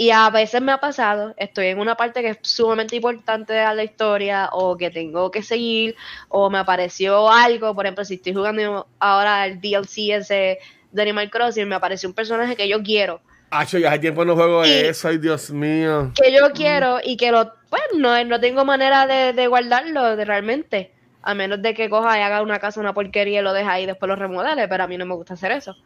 y 0.00 0.10
a 0.10 0.30
veces 0.30 0.62
me 0.62 0.70
ha 0.70 0.78
pasado, 0.78 1.34
estoy 1.36 1.66
en 1.66 1.80
una 1.80 1.96
parte 1.96 2.22
que 2.22 2.28
es 2.28 2.38
sumamente 2.42 2.94
importante 2.94 3.52
de 3.52 3.74
la 3.74 3.82
historia 3.82 4.48
o 4.52 4.76
que 4.76 4.90
tengo 4.90 5.32
que 5.32 5.42
seguir 5.42 5.96
o 6.28 6.48
me 6.48 6.58
apareció 6.58 7.28
algo, 7.28 7.74
por 7.74 7.84
ejemplo, 7.84 8.04
si 8.04 8.14
estoy 8.14 8.32
jugando 8.32 8.86
ahora 9.00 9.44
el 9.46 9.60
DLC 9.60 10.14
ese 10.14 10.60
de 10.92 11.02
Animal 11.02 11.30
Crossing, 11.30 11.68
me 11.68 11.74
apareció 11.74 12.08
un 12.08 12.14
personaje 12.14 12.54
que 12.54 12.68
yo 12.68 12.80
quiero, 12.80 13.20
Acho, 13.50 13.78
yo 13.78 13.88
hace 13.88 13.98
tiempo 13.98 14.24
no 14.24 14.34
juego 14.34 14.64
Y- 14.64 14.70
eso, 14.70 15.08
ay 15.08 15.18
Dios 15.18 15.50
mío. 15.50 16.12
que 16.14 16.32
yo 16.32 16.50
quiero 16.52 16.98
y 17.02 17.16
que 17.16 17.32
lo, 17.32 17.52
pues 17.70 17.82
no, 17.96 18.22
no 18.24 18.40
tengo 18.40 18.64
manera 18.64 19.06
de, 19.06 19.32
de 19.32 19.46
guardarlo 19.46 20.16
de 20.16 20.24
realmente, 20.24 20.92
a 21.22 21.34
menos 21.34 21.62
de 21.62 21.74
que 21.74 21.88
coja 21.88 22.18
y 22.18 22.22
haga 22.22 22.42
una 22.42 22.58
casa 22.58 22.80
una 22.80 22.92
porquería 22.94 23.40
y 23.40 23.42
lo 23.42 23.52
deje 23.52 23.68
ahí 23.68 23.82
y 23.84 23.86
después 23.86 24.08
lo 24.08 24.16
remodele, 24.16 24.68
pero 24.68 24.84
a 24.84 24.86
mí 24.86 24.96
no 24.98 25.06
me 25.06 25.14
gusta 25.14 25.34
hacer 25.34 25.52
eso. 25.52 25.76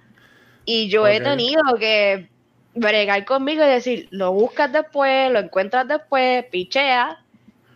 Y 0.64 0.88
yo 0.88 1.06
he 1.06 1.20
tenido 1.20 1.62
que 1.78 2.28
bregar 2.74 3.24
conmigo 3.24 3.64
y 3.64 3.68
decir, 3.68 4.08
lo 4.10 4.32
buscas 4.32 4.72
después, 4.72 5.30
lo 5.30 5.40
encuentras 5.40 5.86
después, 5.88 6.44
pichea 6.46 7.18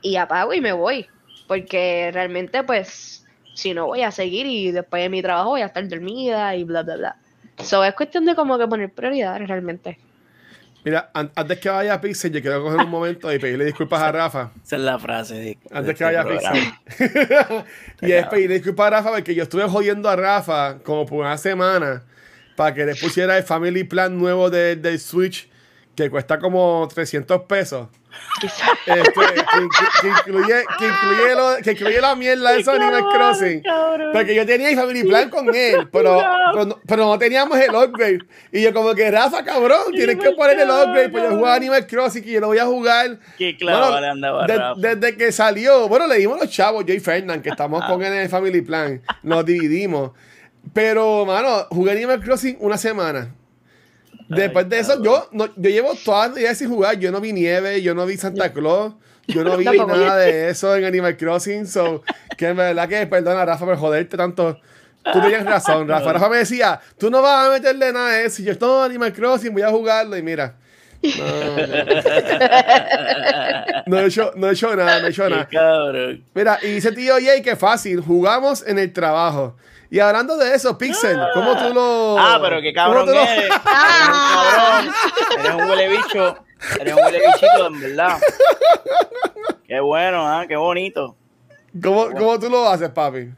y 0.03 0.17
apago 0.17 0.55
y 0.55 0.61
me 0.61 0.73
voy. 0.73 1.07
Porque 1.49 2.11
realmente, 2.13 2.63
pues, 2.65 3.25
si 3.55 3.75
no 3.75 3.87
voy 3.87 4.03
a 4.03 4.11
seguir 4.11 4.47
y 4.47 4.71
después 4.71 5.03
de 5.03 5.09
mi 5.09 5.23
trabajo 5.23 5.51
voy 5.51 5.63
a 5.63 5.67
estar 5.67 5.87
dormida 5.89 6.55
y 6.57 6.65
bla, 6.65 6.83
bla, 6.83 6.97
bla. 6.97 7.17
So, 7.63 7.83
es 7.85 7.95
cuestión 7.95 8.25
de 8.27 8.35
como 8.35 8.59
que 8.59 8.67
poner 8.67 8.91
prioridades 8.93 9.49
realmente. 9.49 9.99
Mira, 10.85 11.11
an- 11.15 11.33
antes 11.35 11.59
que 11.59 11.69
vaya 11.69 11.95
a 11.95 12.01
Pixel, 12.01 12.31
yo 12.33 12.41
quiero 12.41 12.63
coger 12.63 12.79
un 12.81 12.91
momento 12.91 13.33
y 13.33 13.39
pedirle 13.41 13.65
disculpas 13.65 14.01
a 14.03 14.13
Rafa. 14.13 14.51
Esa 14.65 14.77
es 14.77 14.83
la 14.83 14.99
frase. 14.99 15.35
De, 15.35 15.41
de 15.41 15.59
Antes 15.73 15.91
este 15.91 15.95
que 15.97 16.05
vaya 16.05 16.21
a 16.21 16.25
programa. 16.25 16.81
Pixel. 16.87 17.65
y 18.09 18.13
es 18.13 18.27
pedirle 18.29 18.55
disculpas 18.57 18.87
a 18.87 18.91
Rafa 18.91 19.11
porque 19.11 19.35
yo 19.35 19.43
estuve 19.43 19.65
jodiendo 19.65 20.09
a 20.09 20.15
Rafa 20.17 20.79
como 20.85 21.05
por 21.07 21.21
una 21.25 21.37
semana 21.39 22.05
para 22.55 22.73
que 22.73 22.85
le 22.87 22.95
pusiera 22.95 23.37
el 23.37 23.43
Family 23.43 23.83
Plan 23.85 24.17
nuevo 24.17 24.49
de, 24.49 24.77
del 24.77 25.01
Switch 25.01 25.51
que 25.97 26.11
cuesta 26.11 26.39
como 26.39 26.87
300 26.93 27.43
pesos. 27.43 27.89
Este, 28.87 29.13
que, 29.13 30.09
incluye, 30.09 30.65
que, 30.79 30.87
incluye 30.87 31.35
lo, 31.35 31.57
que 31.63 31.73
incluye 31.73 32.01
la 32.01 32.15
mierda 32.15 32.53
de 32.53 32.65
Sony 32.65 32.75
Animal 32.75 33.05
Crossing. 33.13 33.63
Porque 34.13 34.35
yo 34.35 34.47
tenía 34.47 34.71
el 34.71 34.77
Family 34.77 35.05
Plan 35.05 35.31
con 35.31 35.55
él, 35.55 35.89
pero, 35.91 36.23
pero, 36.87 37.05
no, 37.05 37.19
teníamos 37.19 37.59
el 37.59 37.75
upgrade. 37.75 38.21
Y 38.53 38.63
yo, 38.63 38.75
como 38.75 38.95
que 38.95 39.11
Rafa, 39.11 39.43
cabrón, 39.43 39.93
tienes 39.93 40.17
que 40.19 40.33
poner 40.33 40.59
el 40.61 40.69
upgrade. 40.69 41.09
Pues 41.09 41.25
yo 41.25 41.31
jugaba 41.31 41.55
Animal 41.55 41.87
Crossing 41.87 42.25
y 42.27 42.33
yo 42.33 42.41
lo 42.41 42.49
voy 42.49 42.59
a 42.59 42.67
jugar. 42.67 43.19
Qué 43.39 43.57
claro, 43.57 43.91
bueno, 43.91 44.13
andaba, 44.13 44.75
Desde 44.77 45.17
que 45.17 45.33
salió, 45.33 45.89
bueno, 45.89 46.07
le 46.07 46.19
dimos 46.19 46.39
los 46.39 46.51
chavos, 46.51 46.85
yo 46.85 46.93
y 46.95 47.01
Fernand, 47.01 47.43
que 47.43 47.51
estamos 47.51 47.85
con 47.85 48.03
él 48.03 48.13
en 48.13 48.21
el 48.21 48.29
Family 48.29 48.61
Plan. 48.61 49.01
Nos 49.23 49.45
dividimos. 49.47 50.13
Pero, 50.75 51.25
mano, 51.25 51.67
jugué 51.71 51.93
Animal 51.93 52.21
Crossing 52.21 52.57
una 52.61 52.77
semana. 52.77 53.35
Después 54.29 54.69
de 54.69 54.79
eso, 54.79 55.03
yo, 55.03 55.29
no, 55.33 55.47
yo 55.47 55.71
llevo 55.71 55.95
toda 56.05 56.29
la 56.29 56.35
días 56.35 56.59
sin 56.59 56.69
jugar. 56.69 56.99
Yo 56.99 57.11
no 57.13 57.21
vi 57.21 57.33
nieve, 57.33 57.83
yo 57.83 57.95
no 57.95 58.07
vi 58.07 58.17
Santa 58.17 58.53
Claus, 58.53 58.95
yo 59.27 59.45
no 59.45 59.57
vi 59.57 59.65
nada 59.65 60.17
de 60.17 60.51
eso 60.51 60.75
en 60.75 60.85
Animal 60.85 61.17
Crossing. 61.17 61.67
So, 61.67 62.03
que 62.37 62.49
en 62.49 62.57
verdad 62.57 62.89
que, 62.89 63.07
perdona, 63.07 63.45
Rafa, 63.45 63.65
por 63.65 63.77
joderte 63.77 64.17
tanto. 64.17 64.59
Tú 65.13 65.21
tenías 65.21 65.45
razón, 65.45 65.87
Rafa. 65.89 66.13
Rafa 66.13 66.29
me 66.29 66.39
decía, 66.39 66.81
tú 66.99 67.11
no 67.11 67.23
vas 67.23 67.47
a 67.47 67.51
meterle 67.53 67.93
nada 67.93 68.11
a 68.11 68.21
eso. 68.23 68.43
Y 68.43 68.47
yo, 68.47 68.53
estoy 68.53 68.79
en 68.79 68.91
Animal 68.91 69.13
Crossing, 69.13 69.53
voy 69.53 69.63
a 69.63 69.71
jugarlo. 69.71 70.17
Y 70.17 70.23
mira, 70.23 70.57
no, 73.87 73.99
he 73.99 74.07
hecho, 74.07 74.33
no 74.37 74.49
he 74.49 74.53
hecho 74.53 74.75
nada, 74.75 75.01
no 75.01 75.07
he 75.07 75.11
hecho 75.11 75.29
nada. 75.29 75.49
Mira, 76.35 76.59
y 76.63 76.69
dice 76.69 76.93
tío 76.93 77.15
Jay 77.23 77.43
que 77.43 77.57
fácil, 77.57 78.01
jugamos 78.01 78.67
en 78.67 78.79
el 78.79 78.93
trabajo. 78.93 79.57
Y 79.91 80.01
hablando 80.01 80.37
de 80.37 80.55
eso, 80.55 80.77
Pixel, 80.77 81.19
¿cómo 81.35 81.57
tú 81.57 81.73
lo. 81.73 82.19
Ah, 82.19 82.39
pero 82.43 82.61
qué 82.61 82.73
cabrón 82.73 83.09
eres. 83.09 83.51
Ah. 83.65 84.85
Eres 85.39 85.55
un 85.55 85.65
huele 85.65 85.89
bicho. 85.89 86.37
Eres 86.81 86.95
un 86.95 87.05
huele 87.05 87.21
bichito, 87.27 87.67
en 87.67 87.81
verdad. 87.81 88.19
Qué 89.67 89.81
bueno, 89.81 90.27
¿ah? 90.27 90.45
Qué 90.47 90.57
bonito. 90.57 91.17
¿Cómo, 91.83 92.11
¿Cómo 92.11 92.39
tú 92.39 92.49
lo 92.49 92.69
haces, 92.69 92.91
papi? 92.91 93.31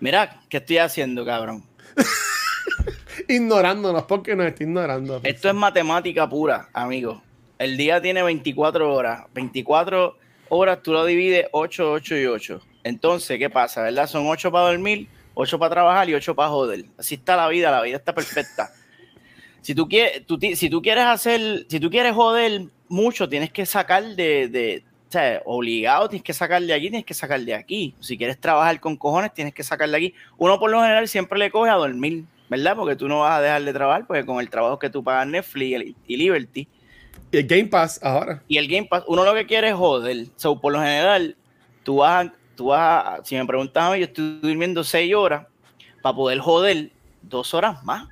Mira, 0.00 0.40
¿qué 0.48 0.58
estoy 0.58 0.78
haciendo, 0.78 1.24
cabrón? 1.24 1.64
Ignorándonos, 3.28 4.04
porque 4.04 4.34
nos 4.34 4.46
está 4.46 4.62
ignorando. 4.62 5.20
Esto 5.22 5.48
es 5.48 5.54
matemática 5.54 6.28
pura, 6.28 6.68
amigo. 6.72 7.22
El 7.58 7.76
día 7.76 8.00
tiene 8.00 8.22
24 8.22 8.92
horas. 8.92 9.24
24 9.34 10.16
horas 10.48 10.78
tú 10.82 10.92
lo 10.92 11.04
divides 11.04 11.46
8, 11.52 11.92
8 11.92 12.16
y 12.16 12.26
8. 12.26 12.60
Entonces, 12.84 13.38
¿qué 13.38 13.50
pasa? 13.50 13.82
¿Verdad? 13.82 14.06
Son 14.06 14.26
8 14.26 14.50
para 14.50 14.68
dormir 14.68 15.08
8 15.40 15.56
para 15.56 15.70
trabajar 15.70 16.08
y 16.10 16.14
8 16.14 16.34
para 16.34 16.48
joder. 16.48 16.84
Así 16.98 17.14
está 17.14 17.36
la 17.36 17.46
vida, 17.46 17.70
la 17.70 17.80
vida 17.80 17.96
está 17.96 18.12
perfecta. 18.12 18.72
Si 19.60 19.72
tú 19.72 19.88
quieres, 19.88 20.24
si 20.58 20.68
tú 20.68 20.82
quieres 20.82 21.04
hacer, 21.04 21.64
si 21.68 21.78
tú 21.78 21.90
quieres 21.90 22.12
joder 22.12 22.62
mucho, 22.88 23.28
tienes 23.28 23.52
que 23.52 23.64
sacar 23.64 24.04
de, 24.16 24.48
de 24.48 24.82
o 25.08 25.12
sea, 25.12 25.40
obligado, 25.44 26.08
tienes 26.08 26.24
que 26.24 26.32
sacar 26.32 26.60
de 26.60 26.74
aquí, 26.74 26.90
tienes 26.90 27.04
que 27.04 27.14
sacar 27.14 27.40
de 27.40 27.54
aquí. 27.54 27.94
Si 28.00 28.18
quieres 28.18 28.36
trabajar 28.40 28.80
con 28.80 28.96
cojones, 28.96 29.32
tienes 29.32 29.54
que 29.54 29.62
sacar 29.62 29.88
de 29.88 29.96
aquí. 29.96 30.14
Uno 30.38 30.58
por 30.58 30.72
lo 30.72 30.80
general 30.80 31.06
siempre 31.06 31.38
le 31.38 31.52
coge 31.52 31.70
a 31.70 31.74
dormir, 31.74 32.24
¿verdad? 32.48 32.74
Porque 32.74 32.96
tú 32.96 33.06
no 33.06 33.20
vas 33.20 33.38
a 33.38 33.40
dejar 33.40 33.62
de 33.62 33.72
trabajar, 33.72 34.08
porque 34.08 34.26
con 34.26 34.40
el 34.40 34.50
trabajo 34.50 34.80
que 34.80 34.90
tú 34.90 35.04
pagas 35.04 35.28
Netflix 35.28 35.94
y 36.08 36.16
Liberty. 36.16 36.66
Y 37.30 37.36
el 37.36 37.46
Game 37.46 37.66
Pass 37.66 38.00
ahora. 38.02 38.42
Y 38.48 38.58
el 38.58 38.66
Game 38.66 38.88
Pass, 38.90 39.04
uno 39.06 39.24
lo 39.24 39.34
que 39.34 39.46
quiere 39.46 39.68
es 39.68 39.74
joder. 39.74 40.26
So, 40.34 40.60
por 40.60 40.72
lo 40.72 40.80
general, 40.80 41.36
tú 41.84 41.98
vas 41.98 42.26
a, 42.26 42.32
tú 42.58 42.66
vas 42.66 43.20
si 43.22 43.36
me 43.36 43.46
preguntas 43.46 43.84
a 43.84 43.92
mí, 43.92 44.00
yo 44.00 44.06
estoy 44.06 44.40
durmiendo 44.42 44.82
seis 44.82 45.14
horas 45.14 45.46
para 46.02 46.16
poder 46.16 46.40
joder 46.40 46.90
dos 47.22 47.54
horas 47.54 47.84
más. 47.84 48.08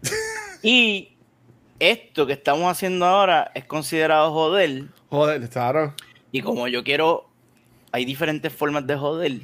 y 0.62 1.16
esto 1.80 2.24
que 2.24 2.34
estamos 2.34 2.70
haciendo 2.70 3.04
ahora 3.04 3.50
es 3.52 3.64
considerado 3.64 4.32
joder. 4.32 4.84
Joder, 5.08 5.48
claro. 5.50 5.92
Y 6.30 6.40
como 6.40 6.68
yo 6.68 6.84
quiero, 6.84 7.28
hay 7.90 8.04
diferentes 8.04 8.52
formas 8.52 8.86
de 8.86 8.96
joder. 8.96 9.40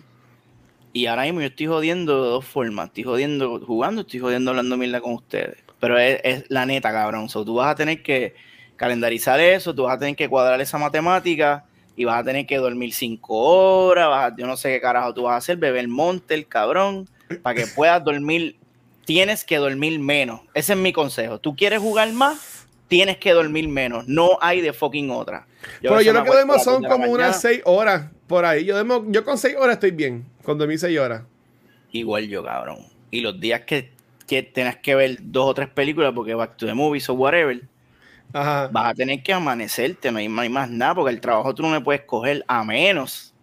Y 0.93 1.07
ahora 1.07 1.25
mismo 1.25 1.41
yo 1.41 1.49
estoy 1.49 1.67
jodiendo 1.67 2.23
de 2.23 2.31
dos 2.31 2.45
formas. 2.45 2.87
Estoy 2.87 3.03
jodiendo 3.03 3.61
jugando, 3.67 4.03
estoy 4.03 4.21
jodiendo 4.21 4.53
hablando 4.53 4.77
mierda 4.77 5.01
con 5.01 5.15
ustedes. 5.15 5.57
Pero 5.81 5.99
es, 5.99 6.45
la 6.49 6.67
neta, 6.67 6.93
cabrón. 6.93 7.29
So, 7.29 7.45
tú 7.45 7.57
vas 7.57 7.73
a 7.73 7.75
tener 7.75 8.01
que 8.01 8.37
calendarizar 8.77 9.41
eso, 9.41 9.75
tú 9.75 9.83
vas 9.83 9.97
a 9.97 9.99
tener 9.99 10.15
que 10.15 10.29
cuadrar 10.29 10.61
esa 10.61 10.79
matemática 10.79 11.65
y 11.97 12.05
vas 12.05 12.21
a 12.21 12.25
tener 12.25 12.47
que 12.47 12.59
dormir 12.59 12.93
cinco 12.93 13.35
horas, 13.35 14.09
vas 14.09 14.35
yo 14.37 14.47
no 14.47 14.57
sé 14.57 14.71
qué 14.71 14.81
carajo 14.81 15.15
tú 15.15 15.23
vas 15.23 15.33
a 15.33 15.37
hacer, 15.37 15.57
beber 15.57 15.89
el 16.29 16.47
cabrón, 16.47 17.09
para 17.43 17.59
que 17.59 17.67
puedas 17.67 18.05
dormir, 18.05 18.57
tienes 19.05 19.45
que 19.45 19.57
dormir 19.57 19.99
menos. 19.99 20.43
Ese 20.53 20.75
es 20.75 20.79
mi 20.79 20.93
consejo. 20.93 21.41
¿Tú 21.41 21.57
quieres 21.57 21.81
jugar 21.81 22.13
más? 22.13 22.67
Tienes 22.89 23.17
que 23.17 23.33
dormir 23.33 23.67
menos. 23.69 24.07
No 24.07 24.39
hay 24.41 24.61
de 24.61 24.73
fucking 24.73 25.11
otra. 25.11 25.47
Yo 25.83 25.91
Pero 25.91 26.03
yo 26.03 26.13
lo 26.13 26.23
que 26.23 26.31
duermo 26.31 26.59
son 26.59 26.85
como 26.85 27.11
unas 27.11 27.41
seis 27.41 27.63
horas 27.65 28.11
por 28.27 28.45
ahí. 28.45 28.65
Yo, 28.65 28.77
yo 29.11 29.25
con 29.25 29.39
seis 29.39 29.57
horas 29.59 29.75
estoy 29.75 29.91
bien, 29.91 30.25
con 30.45 30.59
dormir 30.59 30.79
seis 30.79 30.99
horas. 30.99 31.23
Igual 31.93 32.29
yo, 32.29 32.45
cabrón. 32.45 32.79
Y 33.11 33.21
los 33.23 33.41
días 33.41 33.63
que, 33.63 33.93
que 34.27 34.43
tengas 34.43 34.77
que 34.77 34.95
ver 34.95 35.19
dos 35.23 35.47
o 35.47 35.55
tres 35.55 35.69
películas 35.69 36.13
porque 36.15 36.35
Back 36.35 36.57
to 36.57 36.67
the 36.67 36.75
Movies 36.75 37.09
o 37.09 37.15
whatever, 37.15 37.63
vas 38.37 38.91
a 38.91 38.95
tener 38.95 39.23
que 39.23 39.33
amanecerte, 39.33 40.11
no 40.11 40.19
hay, 40.19 40.49
más 40.49 40.71
nada, 40.71 40.95
porque 40.95 41.13
el 41.13 41.21
trabajo 41.21 41.55
tú 41.55 41.63
no 41.63 41.71
me 41.71 41.81
puedes 41.81 42.03
coger 42.03 42.45
a 42.47 42.65
menos, 42.65 43.35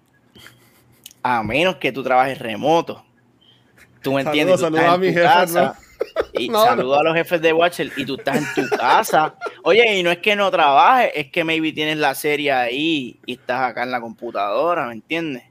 a 1.21 1.43
menos 1.43 1.77
que 1.77 1.91
tú 1.91 2.03
trabajes 2.03 2.37
remoto. 2.39 3.03
Tú 4.01 4.13
me 4.13 4.21
entiendes. 4.21 4.59
Saludos 4.59 4.83
a 4.83 4.97
mi 4.97 5.13
jefe, 5.13 5.71
Y 6.33 6.49
saludo 6.51 6.99
a 6.99 7.03
los 7.03 7.15
jefes 7.15 7.41
de 7.41 7.53
Watcher 7.53 7.91
y 7.95 8.05
tú 8.05 8.15
estás 8.15 8.37
en 8.37 8.69
tu 8.69 8.75
casa. 8.75 9.35
Oye, 9.63 9.97
y 9.97 10.03
no 10.03 10.11
es 10.11 10.17
que 10.17 10.35
no 10.35 10.51
trabajes, 10.51 11.11
es 11.15 11.31
que 11.31 11.43
maybe 11.43 11.71
tienes 11.71 11.97
la 11.97 12.13
serie 12.13 12.51
ahí 12.51 13.19
y 13.25 13.33
estás 13.33 13.61
acá 13.61 13.83
en 13.83 13.91
la 13.91 14.01
computadora, 14.01 14.87
¿me 14.87 14.93
entiendes? 14.93 15.43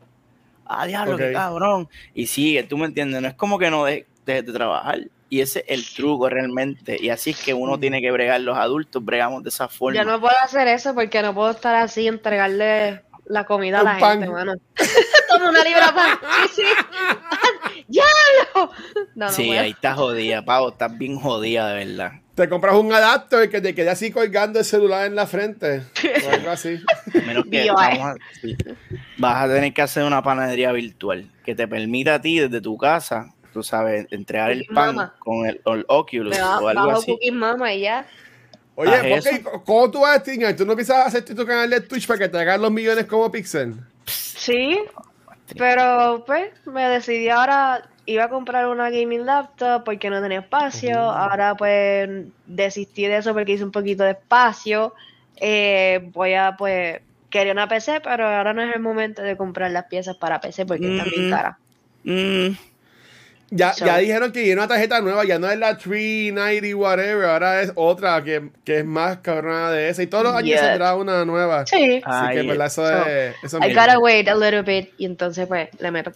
Ah, 0.67 0.87
diablo, 0.87 1.17
qué 1.17 1.33
cabrón. 1.33 1.89
Y 2.15 2.27
sigue, 2.27 2.63
tú 2.63 2.77
me 2.77 2.87
entiendes, 2.87 3.21
no 3.21 3.29
es 3.29 3.35
como 3.35 3.59
que 3.59 3.71
no 3.71 3.85
dejes 3.85 4.07
de 4.25 4.43
trabajar. 4.43 5.01
Y 5.33 5.41
ese 5.41 5.61
es 5.61 5.65
el 5.69 5.95
truco 5.95 6.29
realmente. 6.29 6.99
Y 7.01 7.09
así 7.09 7.31
es 7.31 7.43
que 7.43 7.55
uno 7.55 7.81
tiene 7.81 8.03
que 8.03 8.11
bregar, 8.11 8.39
los 8.43 8.59
adultos 8.59 9.03
bregamos 9.03 9.43
de 9.43 9.49
esa 9.49 9.67
forma. 9.67 9.99
Yo 9.99 10.05
no 10.05 10.21
puedo 10.21 10.35
hacer 10.45 10.69
eso 10.69 10.95
porque 10.95 11.23
no 11.23 11.33
puedo 11.33 11.53
estar 11.53 11.75
así, 11.75 12.07
entregarle 12.07 13.01
la 13.25 13.45
comida 13.47 13.81
a 13.81 13.83
la 13.83 13.95
gente, 13.95 14.29
mano. 14.29 14.57
Toma 15.31 15.49
una 15.49 15.65
libra 15.65 15.95
pan. 15.95 16.19
Sí, 16.55 16.63
sí. 16.63 17.85
¡Ya! 17.89 18.03
No, 18.55 18.71
no 19.15 19.33
sí, 19.33 19.53
ahí 19.53 19.71
está 19.71 19.95
jodida, 19.95 20.45
Pavo. 20.45 20.69
Estás 20.69 20.99
bien 20.99 21.19
jodida, 21.19 21.67
de 21.69 21.87
verdad. 21.87 22.13
Te 22.35 22.51
compras 22.51 22.75
un 22.75 22.93
adapter 22.93 23.49
que 23.49 23.63
te 23.63 23.75
quede 23.75 23.89
así 23.89 24.11
colgando 24.11 24.59
el 24.59 24.67
celular 24.67 25.07
en 25.07 25.15
la 25.17 25.27
frente. 25.27 25.83
O 26.27 26.31
algo 26.31 26.51
así. 26.51 26.79
Menos 27.27 27.47
que 27.51 27.71
vamos 27.75 28.19
vas 29.17 29.45
a 29.45 29.49
tener 29.49 29.73
que 29.73 29.81
hacer 29.81 30.05
una 30.05 30.23
panadería 30.23 30.73
virtual 30.73 31.31
que 31.43 31.55
te 31.55 31.67
permita 31.67 32.17
a 32.17 32.21
ti 32.21 32.39
desde 32.39 32.61
tu 32.61 32.77
casa 32.77 33.33
tú 33.53 33.63
sabes, 33.63 34.07
entregar 34.11 34.51
el 34.51 34.65
pan 34.67 35.13
con 35.19 35.47
el, 35.47 35.61
Oculus 35.89 36.39
o 36.39 36.69
algo 36.69 36.91
así. 36.91 37.17
Mama 37.33 37.73
y 37.73 37.83
ya. 37.83 38.07
Oye, 38.75 39.43
¿cómo 39.65 39.91
tú 39.91 40.01
vas 40.01 40.17
a 40.17 40.21
streamar? 40.21 40.57
¿Tú 40.57 40.65
no 40.65 40.73
empiezas 40.73 40.97
a 40.97 41.07
hacer 41.07 41.25
tu 41.25 41.45
canal 41.45 41.69
de 41.69 41.81
Twitch 41.81 42.07
para 42.07 42.21
que 42.21 42.29
te 42.29 42.39
hagan 42.39 42.63
los 42.63 42.71
millones 42.71 43.05
como 43.07 43.31
Pixel? 43.31 43.75
Sí, 44.07 44.81
pero 45.59 46.25
pues 46.27 46.51
me 46.67 46.89
decidí 46.89 47.29
ahora, 47.29 47.89
iba 48.07 48.25
a 48.25 48.29
comprar 48.29 48.67
una 48.69 48.91
gaming 48.91 49.27
laptop 49.27 49.85
porque 49.85 50.09
no 50.09 50.23
tenía 50.23 50.41
espacio, 50.41 50.99
ahora 50.99 51.55
pues 51.55 52.09
desistí 52.47 53.07
de 53.07 53.19
eso 53.19 53.35
porque 53.35 53.53
hice 53.53 53.65
un 53.65 53.73
poquito 53.73 54.05
de 54.05 54.13
espacio, 54.13 54.95
eh, 55.37 56.09
voy 56.13 56.35
a 56.35 56.57
pues, 56.57 57.01
quería 57.29 57.53
una 57.53 57.69
PC, 57.69 58.01
pero 58.01 58.27
ahora 58.27 58.55
no 58.55 58.63
es 58.63 58.75
el 58.75 58.81
momento 58.81 59.23
de 59.23 59.37
comprar 59.37 59.71
las 59.71 59.85
piezas 59.85 60.17
para 60.17 60.41
PC 60.41 60.65
porque 60.65 60.97
están 60.97 61.11
bien 61.11 61.29
mm. 61.29 61.31
caras. 61.31 61.57
Mm. 62.05 62.72
Ya, 63.55 63.75
ya 63.75 63.99
dijeron 63.99 64.33
que 64.33 64.41
viene 64.41 64.55
una 64.55 64.67
tarjeta 64.67 65.03
nueva, 65.03 65.27
ya 65.27 65.39
no 65.39 65.51
es 65.51 65.59
la 65.59 65.77
390 65.77 66.75
whatever, 66.75 67.27
ahora 67.27 67.61
es 67.61 67.71
otra 67.75 68.25
que, 68.25 68.49
que 68.65 68.79
es 68.79 68.85
más 68.87 69.19
cabrona 69.19 69.71
de 69.71 69.91
esa. 69.91 70.03
Y 70.03 70.07
todos 70.07 70.25
los 70.25 70.35
años 70.35 70.59
saldrá 70.59 70.95
una 70.95 71.27
nueva. 71.27 71.67
Sí. 71.67 72.01
Así 72.03 72.35
que, 72.35 72.43
verdad, 72.45 72.67
eso 72.69 72.89
es. 72.89 73.35
Eso 73.43 73.59
I 73.59 73.75
gotta 73.75 73.99
wait 73.99 74.27
a 74.29 74.35
little 74.35 74.63
bit. 74.63 74.95
Y 74.97 75.05
entonces, 75.05 75.47
pues, 75.47 75.69
le 75.79 75.91
meto. 75.91 76.13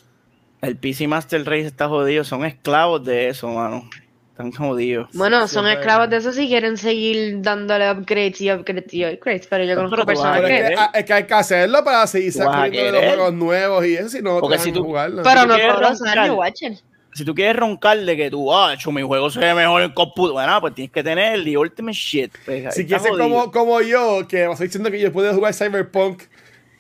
El 0.63 0.79
PC 0.79 1.09
Master 1.09 1.45
Race 1.45 1.67
está 1.67 1.89
jodido. 1.89 2.25
Son 2.25 2.43
esclavos 2.43 3.05
de 3.05 3.29
eso, 3.29 3.49
mano. 3.49 3.87
Están 4.31 4.51
jodidos. 4.53 5.11
Bueno, 5.13 5.47
son 5.47 5.67
esclavos 5.67 6.09
de 6.09 6.17
eso 6.17 6.33
si 6.33 6.49
quieren 6.49 6.79
seguir 6.79 7.43
dándole 7.43 7.91
upgrades 7.91 8.41
y 8.41 8.51
upgrades 8.51 8.95
y 8.95 9.05
upgrades. 9.05 9.47
Pero 9.47 9.65
yo 9.65 9.75
conozco 9.77 10.07
personas 10.07 10.41
que... 10.41 10.75
Es 10.95 11.05
que, 11.05 11.13
hay 11.13 11.25
que 11.25 11.35
hacerlo 11.35 11.85
para 11.85 12.07
seguir 12.07 12.33
sacando 12.33 12.93
los 12.93 13.05
juegos 13.05 13.35
nuevos 13.35 13.87
y 13.87 13.95
eso, 13.95 14.09
si 14.09 14.23
no, 14.23 14.41
Porque 14.41 14.59
si 14.59 14.73
tú, 14.73 14.85
jugarlo. 14.85 15.23
Pero 15.23 15.45
no 15.45 15.59
todos 15.59 15.81
los 15.83 16.03
años, 16.03 16.35
watchen 16.35 16.79
si 17.17 17.25
tú 17.25 17.35
quieres 17.35 17.57
roncar 17.57 17.99
de 17.99 18.17
que 18.17 18.31
tú, 18.31 18.55
ah, 18.55 18.75
hecho, 18.75 18.93
mi 18.93 19.03
juego 19.03 19.31
se 19.31 19.41
ve 19.41 19.55
mejor 19.55 19.83
en 19.83 19.93
computadora, 19.93 20.45
bueno, 20.47 20.61
pues 20.61 20.75
tienes 20.75 20.93
que 20.93 21.03
tener 21.03 21.35
el 21.35 21.57
Ultimate 21.57 21.97
Shit. 21.97 22.33
Pues, 22.45 22.75
si 22.75 22.87
quieres 22.87 23.07
como, 23.07 23.51
como 23.51 23.81
yo, 23.81 24.27
que 24.29 24.47
vas 24.47 24.59
diciendo 24.59 24.91
que 24.91 25.01
yo 25.01 25.13
puedo 25.13 25.33
jugar 25.35 25.55
Cyberpunk 25.55 26.23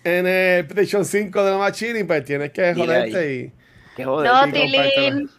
en 0.04 0.26
el 0.26 0.66
PlayStation 0.66 1.04
5 1.04 1.42
de 1.44 1.50
la 1.50 1.58
Machine, 1.58 2.04
pues 2.04 2.24
tienes 2.24 2.52
que 2.52 2.74
joderte 2.74 3.34
y. 3.34 3.52
Que 3.96 4.04
joder. 4.04 4.30
No, 4.30 4.52
Tilín. 4.52 5.30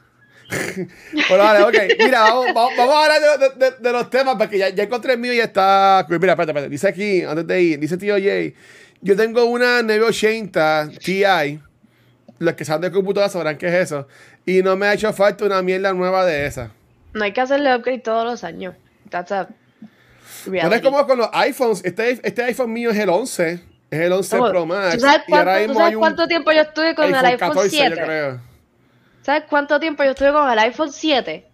bueno, 1.29 1.43
vale, 1.43 1.63
ok. 1.63 1.75
Mira, 1.99 2.21
vamos, 2.21 2.45
vamos, 2.53 2.71
vamos 2.77 2.95
a 2.95 3.03
hablar 3.03 3.39
de, 3.59 3.65
de- 3.65 3.75
de 3.79 3.91
los 3.91 4.09
temas 4.09 4.35
porque 4.37 4.57
ya, 4.57 4.69
ya 4.69 4.83
encontré 4.83 5.13
el 5.13 5.19
mío 5.19 5.33
y 5.33 5.37
ya 5.37 5.43
está. 5.45 6.05
Mira, 6.09 6.31
espérate, 6.31 6.51
espérate. 6.51 6.69
Dice 6.69 6.87
aquí, 6.87 7.21
antes 7.23 7.45
de 7.45 7.61
ir, 7.61 7.79
dice 7.79 7.97
tío 7.97 8.15
Jay. 8.15 8.53
Yo 9.01 9.15
tengo 9.15 9.45
una 9.45 9.81
980 9.83 10.89
Ti. 11.03 11.59
Los 12.39 12.53
que 12.53 12.65
saben 12.65 12.81
de 12.81 12.91
computadora 12.91 13.29
sabrán 13.29 13.57
qué 13.57 13.67
es 13.67 13.73
eso. 13.73 14.07
Y 14.47 14.63
no 14.63 14.77
me 14.77 14.87
ha 14.87 14.93
hecho 14.93 15.11
falta 15.11 15.43
una 15.43 15.61
mierda 15.61 15.93
nueva 15.93 16.25
de 16.25 16.45
esa. 16.45 16.71
No 17.13 17.25
hay 17.25 17.33
que 17.33 17.41
hacerle 17.41 17.75
upgrade 17.75 17.99
todos 17.99 18.23
los 18.23 18.45
años. 18.45 18.75
That's 19.09 19.33
a 19.33 19.49
No 20.45 20.73
es 20.73 20.81
como 20.81 21.05
con 21.05 21.17
los 21.17 21.29
iPhones. 21.33 21.83
Este, 21.83 22.11
este 22.23 22.43
iPhone 22.43 22.71
mío 22.71 22.91
es 22.91 22.97
el 22.97 23.09
11. 23.09 23.61
Es 23.91 23.99
el 23.99 24.13
11 24.13 24.37
Como- 24.37 24.49
Pro 24.49 24.65
Max. 24.65 24.95
¿Tú 24.95 24.99
sabes, 25.01 25.23
y 25.27 25.33
ahora 25.33 25.57
cuánto, 25.99 26.15
tú 26.15 26.21
hay 26.21 26.27
tiempo 26.29 26.51
yo 26.53 26.61
estuve 26.61 26.95
con 26.95 27.05
iPhone 27.05 27.19
el 27.19 27.25
iPhone 27.25 27.49
14, 27.49 27.69
7? 27.69 27.89
yo 27.89 28.05
creo. 28.05 28.41
¿Sabes 29.21 29.43
cuánto 29.49 29.79
tiempo 29.81 30.03
yo 30.05 30.11
estuve 30.11 30.31
con 30.31 30.49
el 30.49 30.59
iPhone 30.59 30.93
7? 30.93 31.45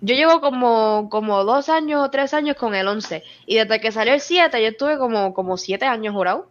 Yo 0.00 0.14
llevo 0.14 0.40
como, 0.40 1.08
como 1.10 1.42
dos 1.42 1.68
años 1.68 2.00
o 2.04 2.10
tres 2.10 2.32
años 2.32 2.54
con 2.54 2.76
el 2.76 2.86
11. 2.86 3.24
Y 3.46 3.56
desde 3.56 3.80
que 3.80 3.90
salió 3.90 4.14
el 4.14 4.20
7, 4.20 4.62
yo 4.62 4.68
estuve 4.68 4.98
como, 4.98 5.34
como 5.34 5.56
siete 5.56 5.84
años 5.86 6.14
jurado. 6.14 6.48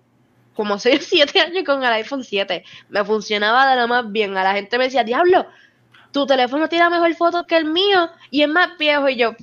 Como 0.56 0.78
seis 0.80 1.06
siete 1.10 1.40
años 1.40 1.64
con 1.66 1.82
el 1.86 1.94
iPhone 1.94 2.26
7. 2.26 2.66
Me 2.90 3.06
funcionaba 3.06 3.70
de 3.70 3.80
lo 3.80 3.88
más 3.88 4.12
bien. 4.12 4.36
A 4.36 4.44
la 4.44 4.54
gente 4.54 4.78
me 4.78 4.86
decía, 4.86 5.06
diablo, 5.06 5.46
tu 6.16 6.26
teléfono 6.26 6.70
tira 6.70 6.90
mejor 6.90 7.14
fotos 7.16 7.46
que 7.46 7.58
el 7.58 7.66
mío 7.66 8.10
y 8.32 8.42
es 8.42 8.48
más 8.48 8.78
viejo. 8.78 9.10
Y 9.10 9.18
yo, 9.18 9.36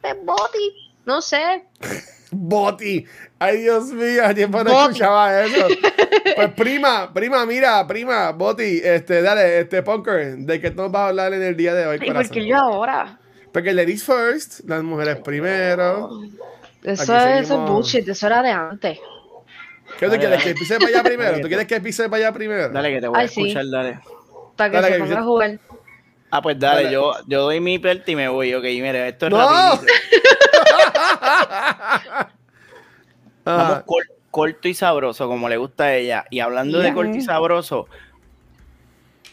pues 0.00 0.14
boti, 0.24 0.92
no 1.04 1.20
sé. 1.20 1.64
Boti. 2.32 3.04
Ay, 3.40 3.62
Dios 3.62 3.86
mío, 3.86 4.22
hace 4.24 4.34
tiempo 4.36 4.62
no 4.62 4.70
escuchaba 4.82 5.42
eso. 5.42 5.66
Pues 6.36 6.52
prima, 6.52 7.12
prima, 7.12 7.44
mira, 7.44 7.84
prima, 7.86 8.30
Boti, 8.30 8.80
este, 8.84 9.20
dale, 9.20 9.60
este 9.60 9.82
Punker, 9.82 10.36
¿de 10.36 10.60
qué 10.60 10.70
nos 10.70 10.92
vas 10.92 11.02
a 11.02 11.08
hablar 11.08 11.34
en 11.34 11.42
el 11.42 11.56
día 11.56 11.74
de 11.74 11.86
hoy, 11.86 11.98
¿Y 12.00 12.10
por 12.12 12.30
qué 12.30 12.46
yo 12.46 12.56
ahora? 12.56 13.18
Porque 13.52 13.72
ladies 13.72 14.04
first, 14.04 14.60
las 14.68 14.82
mujeres 14.84 15.16
primero. 15.24 16.08
Eso, 16.84 17.14
Aquí 17.14 17.28
es- 17.40 17.44
eso 17.46 17.54
es 17.54 17.70
bullshit, 17.70 18.08
eso 18.08 18.26
era 18.28 18.42
de 18.42 18.50
antes. 18.52 18.98
¿Qué 19.98 20.06
tú 20.06 20.12
quieres? 20.12 20.30
dale. 20.30 20.44
¿Que 20.44 20.54
pise 20.54 20.76
para 20.76 20.86
allá 20.88 21.02
primero? 21.10 21.40
¿Tú 21.40 21.48
quieres 21.48 21.66
que 21.66 21.80
pise 21.80 22.04
para 22.08 22.16
allá 22.26 22.32
primero? 22.32 22.68
Dale 22.68 22.90
que 22.94 23.00
te 23.00 23.08
voy 23.08 23.18
a 23.18 23.20
Ay, 23.22 23.28
sí. 23.28 23.40
escuchar, 23.42 23.64
dale. 23.70 23.98
Para 24.56 24.70
que 24.70 24.76
Dale, 24.76 24.86
se 24.88 24.92
que 24.94 24.98
ponga 25.00 25.18
a 25.18 25.24
jugar. 25.24 25.58
Ah, 26.30 26.40
pues 26.40 26.58
dale, 26.58 26.90
yo, 26.92 27.12
yo 27.26 27.42
doy 27.42 27.60
mi 27.60 27.78
parte 27.78 28.12
y 28.12 28.16
me 28.16 28.28
voy. 28.28 28.54
Ok, 28.54 28.62
mira, 28.64 29.08
esto 29.08 29.26
es 29.26 29.32
¡No! 29.32 29.38
rapidito. 29.38 29.92
Vamos 33.44 33.82
cor- 33.84 34.06
corto 34.30 34.68
y 34.68 34.74
sabroso, 34.74 35.26
como 35.28 35.48
le 35.48 35.56
gusta 35.56 35.84
a 35.84 35.94
ella. 35.96 36.24
Y 36.30 36.38
hablando 36.40 36.78
de 36.78 36.92
corto 36.94 37.16
y 37.16 37.22
sabroso, 37.22 37.88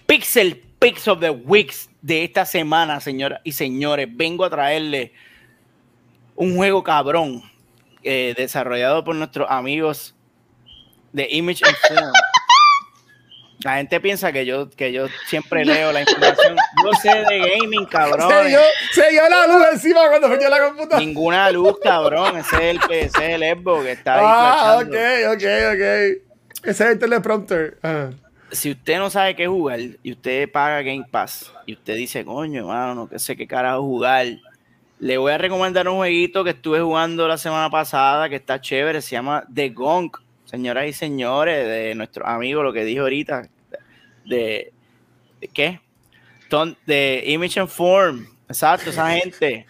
Pixel 0.08 0.64
Picks 0.80 1.08
of 1.08 1.20
the 1.20 1.30
Weeks 1.30 1.90
de 2.02 2.24
esta 2.24 2.46
semana, 2.46 3.00
señoras 3.00 3.42
y 3.44 3.52
señores. 3.52 4.08
Vengo 4.12 4.44
a 4.46 4.50
traerle 4.50 5.14
un 6.36 6.56
juego 6.56 6.84
cabrón 6.84 7.44
eh, 8.04 8.34
desarrollado 8.38 9.04
por 9.04 9.16
nuestros 9.16 9.50
amigos 9.52 10.16
de 11.14 11.28
Image 11.32 11.64
and 11.66 11.76
Form. 11.76 12.12
La 13.64 13.78
gente 13.78 14.00
piensa 14.00 14.32
que 14.32 14.46
yo, 14.46 14.70
que 14.70 14.92
yo 14.92 15.08
siempre 15.28 15.66
leo 15.66 15.92
la 15.92 16.02
información. 16.02 16.56
Yo 16.84 16.92
sé 17.02 17.10
de 17.10 17.40
gaming, 17.40 17.86
cabrón. 17.86 18.30
Se 18.44 18.50
dio, 18.50 18.60
se 18.92 19.10
dio 19.10 19.22
la 19.30 19.48
luz 19.48 19.66
encima 19.74 20.08
cuando 20.10 20.30
metió 20.30 20.50
la 20.50 20.60
computadora. 20.60 21.00
Ninguna 21.00 21.52
luz, 21.52 21.78
cabrón. 21.82 22.38
Ese 22.38 22.56
es 22.56 22.62
el, 22.62 22.80
ese 22.92 23.36
es 23.36 23.42
el 23.42 23.58
Xbox 23.58 23.84
que 23.86 23.92
está 23.92 24.16
ahí. 24.16 24.22
Ah, 24.24 24.80
ok, 24.82 24.90
flashando. 24.90 25.34
ok, 25.34 25.74
ok. 25.74 26.64
Ese 26.64 26.84
es 26.84 26.92
el 26.92 27.00
teleprompter. 27.00 27.78
Si 28.52 28.72
usted 28.72 28.98
no 28.98 29.10
sabe 29.10 29.36
qué 29.36 29.48
jugar 29.48 29.80
y 30.02 30.12
usted 30.12 30.50
paga 30.52 30.82
Game 30.82 31.06
Pass 31.10 31.52
y 31.66 31.74
usted 31.74 31.96
dice, 31.96 32.24
coño, 32.24 32.68
mano, 32.68 32.96
no 32.96 33.10
que 33.10 33.20
sé 33.20 33.36
qué 33.36 33.46
carajo 33.46 33.82
jugar, 33.82 34.26
le 35.00 35.18
voy 35.18 35.32
a 35.32 35.38
recomendar 35.38 35.88
un 35.88 35.98
jueguito 35.98 36.44
que 36.44 36.52
estuve 36.52 36.80
jugando 36.80 37.28
la 37.28 37.38
semana 37.38 37.70
pasada 37.70 38.30
que 38.30 38.36
está 38.36 38.60
chévere. 38.62 39.02
Se 39.02 39.12
llama 39.12 39.46
The 39.54 39.70
Gong. 39.70 40.12
Señoras 40.48 40.88
y 40.88 40.94
señores, 40.94 41.68
de 41.68 41.94
nuestro 41.94 42.26
amigo, 42.26 42.64
lo 42.64 42.72
que 42.72 42.86
dijo 42.86 43.02
ahorita, 43.02 43.50
de, 44.26 44.72
de 45.42 45.48
qué? 45.50 45.82
De 46.86 47.24
Image 47.28 47.60
and 47.60 47.68
Form. 47.68 48.26
Exacto, 48.48 48.92
esa 48.92 49.12
gente. 49.12 49.66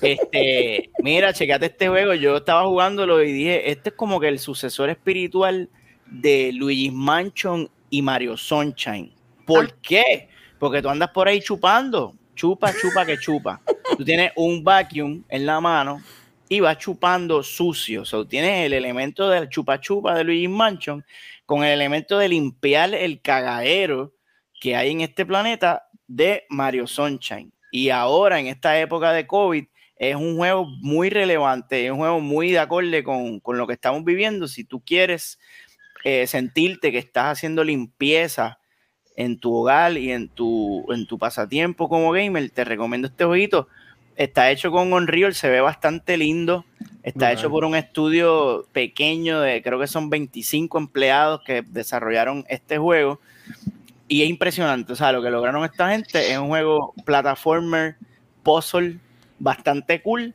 Este, 0.00 0.90
mira, 1.02 1.32
checate 1.32 1.66
este 1.66 1.88
juego. 1.88 2.14
Yo 2.14 2.36
estaba 2.36 2.64
jugándolo 2.64 3.24
y 3.24 3.32
dije, 3.32 3.72
este 3.72 3.88
es 3.88 3.96
como 3.96 4.20
que 4.20 4.28
el 4.28 4.38
sucesor 4.38 4.88
espiritual 4.88 5.68
de 6.06 6.52
Luigi's 6.52 6.92
Mansion 6.92 7.68
y 7.90 8.00
Mario 8.00 8.36
Sunshine. 8.36 9.12
¿Por 9.44 9.74
qué? 9.80 10.28
Porque 10.60 10.80
tú 10.80 10.90
andas 10.90 11.10
por 11.10 11.26
ahí 11.26 11.40
chupando. 11.40 12.14
Chupa, 12.36 12.72
chupa, 12.72 13.04
que 13.04 13.18
chupa. 13.18 13.60
Tú 13.96 14.04
tienes 14.04 14.30
un 14.36 14.62
vacuum 14.62 15.24
en 15.28 15.44
la 15.44 15.60
mano 15.60 16.00
y 16.48 16.60
vas 16.60 16.78
chupando 16.78 17.42
sucio. 17.42 18.02
O 18.02 18.04
sea, 18.04 18.24
tienes 18.24 18.66
el 18.66 18.72
elemento 18.72 19.28
del 19.28 19.48
chupa 19.48 19.80
chupa 19.80 20.14
de 20.14 20.24
Luigi's 20.24 20.50
Mansion 20.50 21.04
con 21.46 21.64
el 21.64 21.72
elemento 21.72 22.18
de 22.18 22.28
limpiar 22.28 22.94
el 22.94 23.20
cagadero 23.20 24.14
que 24.60 24.76
hay 24.76 24.92
en 24.92 25.00
este 25.00 25.26
planeta 25.26 25.88
de 26.06 26.44
Mario 26.48 26.86
Sunshine. 26.86 27.52
Y 27.70 27.90
ahora, 27.90 28.38
en 28.38 28.46
esta 28.46 28.78
época 28.78 29.12
de 29.12 29.26
COVID, 29.26 29.64
es 29.96 30.16
un 30.16 30.36
juego 30.36 30.66
muy 30.80 31.10
relevante, 31.10 31.86
es 31.86 31.92
un 31.92 31.98
juego 31.98 32.20
muy 32.20 32.50
de 32.50 32.58
acorde 32.58 33.02
con, 33.04 33.40
con 33.40 33.58
lo 33.58 33.66
que 33.66 33.72
estamos 33.74 34.04
viviendo. 34.04 34.48
Si 34.48 34.64
tú 34.64 34.82
quieres 34.84 35.38
eh, 36.04 36.26
sentirte 36.26 36.92
que 36.92 36.98
estás 36.98 37.38
haciendo 37.38 37.64
limpieza 37.64 38.58
en 39.16 39.38
tu 39.38 39.54
hogar 39.54 39.96
y 39.96 40.12
en 40.12 40.28
tu, 40.28 40.84
en 40.92 41.06
tu 41.06 41.18
pasatiempo 41.18 41.88
como 41.88 42.12
gamer, 42.12 42.50
te 42.50 42.64
recomiendo 42.64 43.08
este 43.08 43.24
jueguito. 43.24 43.68
Está 44.16 44.50
hecho 44.50 44.70
con 44.70 44.92
Unreal, 44.92 45.34
se 45.34 45.48
ve 45.48 45.60
bastante 45.60 46.16
lindo. 46.16 46.64
Está 47.02 47.32
hecho 47.32 47.50
por 47.50 47.64
un 47.64 47.74
estudio 47.74 48.66
pequeño 48.72 49.40
de 49.40 49.62
creo 49.62 49.78
que 49.78 49.86
son 49.86 50.08
25 50.08 50.78
empleados 50.78 51.42
que 51.44 51.62
desarrollaron 51.62 52.44
este 52.48 52.78
juego. 52.78 53.20
Y 54.08 54.22
es 54.22 54.28
impresionante, 54.30 54.92
o 54.92 54.96
sea, 54.96 55.12
lo 55.12 55.22
que 55.22 55.30
lograron 55.30 55.64
esta 55.64 55.90
gente 55.90 56.30
es 56.32 56.38
un 56.38 56.48
juego 56.48 56.94
plataformer, 57.04 57.96
puzzle, 58.42 58.98
bastante 59.38 60.00
cool. 60.02 60.34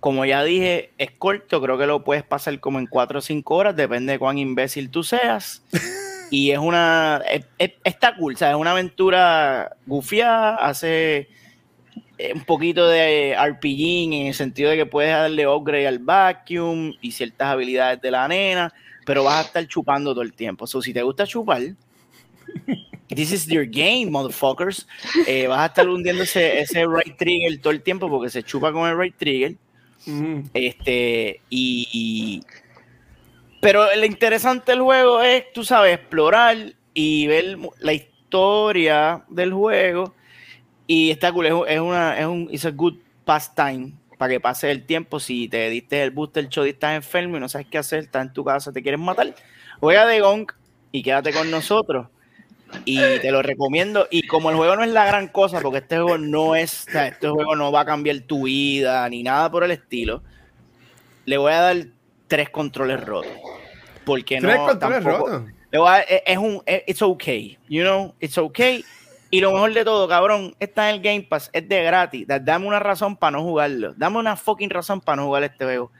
Como 0.00 0.24
ya 0.24 0.44
dije, 0.44 0.92
es 0.98 1.10
corto, 1.10 1.60
creo 1.60 1.76
que 1.76 1.86
lo 1.86 2.04
puedes 2.04 2.22
pasar 2.24 2.58
como 2.60 2.78
en 2.78 2.86
4 2.86 3.18
o 3.18 3.22
5 3.22 3.54
horas, 3.54 3.76
depende 3.76 4.12
de 4.12 4.18
cuán 4.18 4.38
imbécil 4.38 4.90
tú 4.90 5.02
seas. 5.02 5.62
Y 6.30 6.50
es 6.50 6.58
una. 6.58 7.22
es- 7.30 7.46
es- 7.56 7.72
está 7.84 8.14
cool, 8.14 8.34
o 8.34 8.36
sea, 8.36 8.50
es 8.50 8.56
una 8.56 8.72
aventura 8.72 9.74
gufiada, 9.86 10.56
hace 10.56 11.26
un 12.34 12.44
poquito 12.44 12.88
de 12.88 13.34
RPG 13.34 14.12
en 14.14 14.26
el 14.28 14.34
sentido 14.34 14.70
de 14.70 14.76
que 14.76 14.86
puedes 14.86 15.10
darle 15.12 15.46
upgrade 15.46 15.86
al 15.86 15.98
vacuum 16.00 16.92
y 17.00 17.12
ciertas 17.12 17.48
habilidades 17.48 18.00
de 18.00 18.10
la 18.10 18.26
nena, 18.28 18.72
pero 19.06 19.24
vas 19.24 19.36
a 19.44 19.46
estar 19.46 19.66
chupando 19.68 20.12
todo 20.12 20.22
el 20.22 20.32
tiempo. 20.32 20.66
So, 20.66 20.82
si 20.82 20.92
te 20.92 21.02
gusta 21.02 21.26
chupar, 21.26 21.62
this 23.08 23.32
is 23.32 23.46
your 23.46 23.64
game, 23.66 24.06
motherfuckers. 24.10 24.86
Eh, 25.26 25.46
vas 25.46 25.60
a 25.60 25.66
estar 25.66 25.88
hundiendo 25.88 26.22
ese, 26.24 26.60
ese 26.60 26.84
right 26.86 27.16
trigger 27.16 27.60
todo 27.60 27.72
el 27.72 27.82
tiempo 27.82 28.08
porque 28.10 28.30
se 28.30 28.42
chupa 28.42 28.72
con 28.72 28.88
el 28.88 28.98
right 28.98 29.16
trigger. 29.16 29.54
Ujú. 30.06 30.44
Este, 30.54 31.40
y, 31.50 31.88
y- 31.92 32.42
Pero 33.60 33.84
lo 33.94 34.04
interesante 34.04 34.72
del 34.72 34.82
juego 34.82 35.20
es, 35.22 35.52
tú 35.52 35.64
sabes, 35.64 35.94
explorar 35.94 36.56
y 36.94 37.26
ver 37.26 37.58
la 37.80 37.92
historia 37.92 39.24
del 39.28 39.52
juego. 39.52 40.14
Y 40.88 41.10
está 41.12 41.30
cool, 41.32 41.46
es, 41.46 41.52
es 41.68 41.80
una, 41.80 42.18
es 42.18 42.26
un, 42.26 42.48
it's 42.50 42.64
a 42.64 42.70
good 42.70 42.94
pastime 43.24 43.92
para 44.18 44.30
que 44.32 44.40
pase 44.40 44.70
el 44.72 44.84
tiempo. 44.84 45.20
Si 45.20 45.46
te 45.48 45.68
diste 45.70 46.02
el 46.02 46.10
booster 46.10 46.48
shot 46.48 46.66
y 46.66 46.70
estás 46.70 46.96
enfermo 46.96 47.36
y 47.36 47.40
no 47.40 47.48
sabes 47.48 47.66
qué 47.70 47.78
hacer, 47.78 48.00
estás 48.00 48.26
en 48.26 48.32
tu 48.32 48.42
casa, 48.44 48.72
te 48.72 48.82
quieres 48.82 48.98
matar, 48.98 49.34
juega 49.78 50.06
de 50.06 50.20
Gong 50.20 50.50
y 50.90 51.02
quédate 51.02 51.32
con 51.32 51.50
nosotros. 51.50 52.08
Y 52.84 52.98
te 53.20 53.30
lo 53.30 53.40
recomiendo. 53.42 54.08
Y 54.10 54.26
como 54.26 54.50
el 54.50 54.56
juego 54.56 54.76
no 54.76 54.82
es 54.84 54.90
la 54.90 55.04
gran 55.06 55.28
cosa, 55.28 55.60
porque 55.60 55.78
este 55.78 55.96
juego 55.98 56.18
no 56.18 56.56
es, 56.56 56.86
este 56.88 57.28
juego 57.28 57.54
no 57.54 57.70
va 57.70 57.80
a 57.82 57.84
cambiar 57.86 58.20
tu 58.20 58.44
vida 58.44 59.08
ni 59.08 59.22
nada 59.22 59.50
por 59.50 59.64
el 59.64 59.70
estilo, 59.70 60.22
le 61.26 61.36
voy 61.38 61.52
a 61.52 61.60
dar 61.60 61.76
tres 62.26 62.50
controles 62.50 63.04
rotos. 63.04 63.30
Porque 64.04 64.38
Tres 64.40 64.56
no. 64.56 64.66
controles 64.66 65.04
rotos. 65.04 65.42
le 65.70 65.78
voy 65.78 65.88
a- 65.90 66.00
es, 66.00 66.22
es 66.26 66.38
un. 66.38 66.62
es- 66.66 66.82
It's 66.86 67.02
okay. 67.02 67.58
You 67.68 67.82
know, 67.82 68.14
it's 68.20 68.38
okay. 68.38 68.84
Y 69.30 69.40
lo 69.40 69.52
mejor 69.52 69.74
de 69.74 69.84
todo, 69.84 70.08
cabrón, 70.08 70.54
está 70.58 70.88
en 70.88 70.96
el 70.96 71.02
Game 71.02 71.22
Pass, 71.28 71.50
es 71.52 71.68
de 71.68 71.82
gratis. 71.82 72.26
Da- 72.26 72.38
Dame 72.38 72.66
una 72.66 72.78
razón 72.78 73.16
para 73.16 73.32
no 73.32 73.42
jugarlo. 73.42 73.92
Dame 73.96 74.18
una 74.18 74.36
fucking 74.36 74.70
razón 74.70 75.00
para 75.00 75.16
no 75.16 75.26
jugar 75.26 75.42
este 75.44 75.64
juego. 75.64 75.90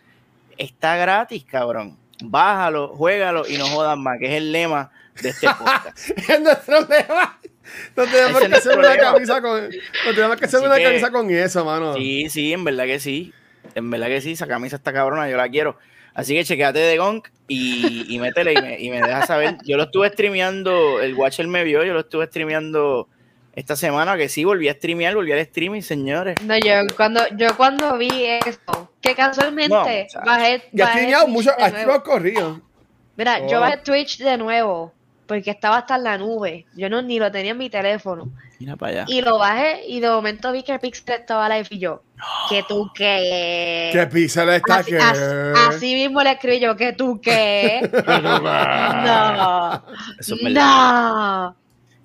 Está 0.56 0.96
gratis, 0.96 1.44
cabrón. 1.44 1.96
Bájalo, 2.22 2.88
juégalo 2.88 3.46
y 3.46 3.58
no 3.58 3.66
jodas 3.66 3.96
más, 3.98 4.18
que 4.18 4.26
es 4.26 4.32
el 4.32 4.50
lema 4.50 4.90
de 5.22 5.28
este 5.28 5.46
podcast. 5.46 6.10
Es 6.28 6.40
nuestro 6.40 6.80
lema. 6.80 7.38
No 7.94 8.04
tenemos 8.06 8.40
que 8.40 8.54
hacer 8.54 8.78
una 8.78 8.96
camisa 8.96 9.42
con. 9.42 9.68
No 9.68 10.14
tenemos 10.14 10.36
que 10.36 10.44
hacer 10.46 10.60
una 10.60 10.76
que- 10.76 10.84
camisa 10.84 11.10
con 11.12 11.30
eso, 11.30 11.64
mano. 11.64 11.94
Sí, 11.94 12.30
sí, 12.30 12.52
en 12.52 12.64
verdad 12.64 12.84
que 12.86 12.98
sí. 12.98 13.32
En 13.74 13.90
verdad 13.90 14.06
que 14.06 14.20
sí, 14.22 14.32
esa 14.32 14.46
camisa 14.46 14.76
está 14.76 14.92
cabrona, 14.92 15.28
yo 15.28 15.36
la 15.36 15.48
quiero. 15.48 15.76
Así 16.14 16.34
que 16.34 16.44
chequeate 16.44 16.78
de 16.78 16.96
Gong 16.98 17.22
y, 17.46 18.06
y 18.12 18.18
métele 18.18 18.54
y 18.54 18.56
me, 18.62 18.80
y 18.80 18.90
me 18.90 18.96
dejas 19.02 19.26
saber. 19.28 19.58
Yo 19.64 19.76
lo 19.76 19.84
estuve 19.84 20.08
streameando, 20.08 21.00
el 21.00 21.14
Watcher 21.14 21.46
me 21.46 21.62
vio, 21.62 21.84
yo 21.84 21.92
lo 21.92 22.00
estuve 22.00 22.26
streameando 22.26 23.06
esta 23.58 23.74
semana 23.76 24.16
que 24.16 24.28
sí 24.28 24.44
volví 24.44 24.68
a 24.68 24.72
streamear, 24.74 25.14
volví 25.14 25.32
al 25.32 25.38
streaming, 25.40 25.82
señores. 25.82 26.36
No, 26.42 26.56
yo 26.56 26.74
cuando, 26.96 27.20
yo 27.36 27.56
cuando 27.56 27.98
vi 27.98 28.24
eso, 28.24 28.90
que 29.00 29.14
casualmente 29.14 29.68
No, 29.74 29.80
muchacho. 29.80 30.20
bajé, 30.24 30.62
Ya 30.72 30.88
streameado 30.88 31.24
Twitch 31.24 31.34
mucho, 31.34 31.50
de 31.50 31.54
has 31.54 31.58
nuevo. 31.58 31.76
streameado 31.76 32.02
corrido. 32.04 32.60
Mira, 33.16 33.46
yo 33.48 33.58
Oh. 33.58 33.60
bajé 33.60 33.78
Twitch 33.78 34.18
de 34.18 34.36
nuevo, 34.36 34.92
porque 35.26 35.50
estaba 35.50 35.78
hasta 35.78 35.96
en 35.96 36.04
la 36.04 36.18
nube. 36.18 36.66
Yo 36.76 36.88
no 36.88 37.02
ni 37.02 37.18
lo 37.18 37.32
tenía 37.32 37.50
en 37.50 37.58
mi 37.58 37.68
teléfono. 37.68 38.28
Mira 38.60 38.76
para 38.76 38.92
allá. 38.92 39.04
Y 39.08 39.20
lo 39.22 39.38
bajé 39.38 39.82
y 39.86 40.00
de 40.00 40.08
momento 40.08 40.50
vi 40.52 40.62
que 40.64 40.78
Pixel 40.78 41.14
estaba 41.16 41.48
live 41.48 41.66
y 41.70 41.78
yo, 41.78 42.02
que 42.48 42.62
tú 42.68 42.90
qué. 42.94 43.90
Que 43.92 44.06
Pixel 44.06 44.48
está 44.50 44.76
Así, 44.76 44.90
que. 44.92 44.98
así- 44.98 45.20
así 45.68 45.94
mismo 45.94 46.22
le 46.22 46.30
escribí 46.32 46.58
yo, 46.60 46.76
que 46.76 46.92
tú 46.92 47.20
qué. 47.20 47.80
no. 49.04 49.84
Eso 50.18 50.34
es 50.36 50.42
verdad. 50.44 50.62
No. 51.50 51.56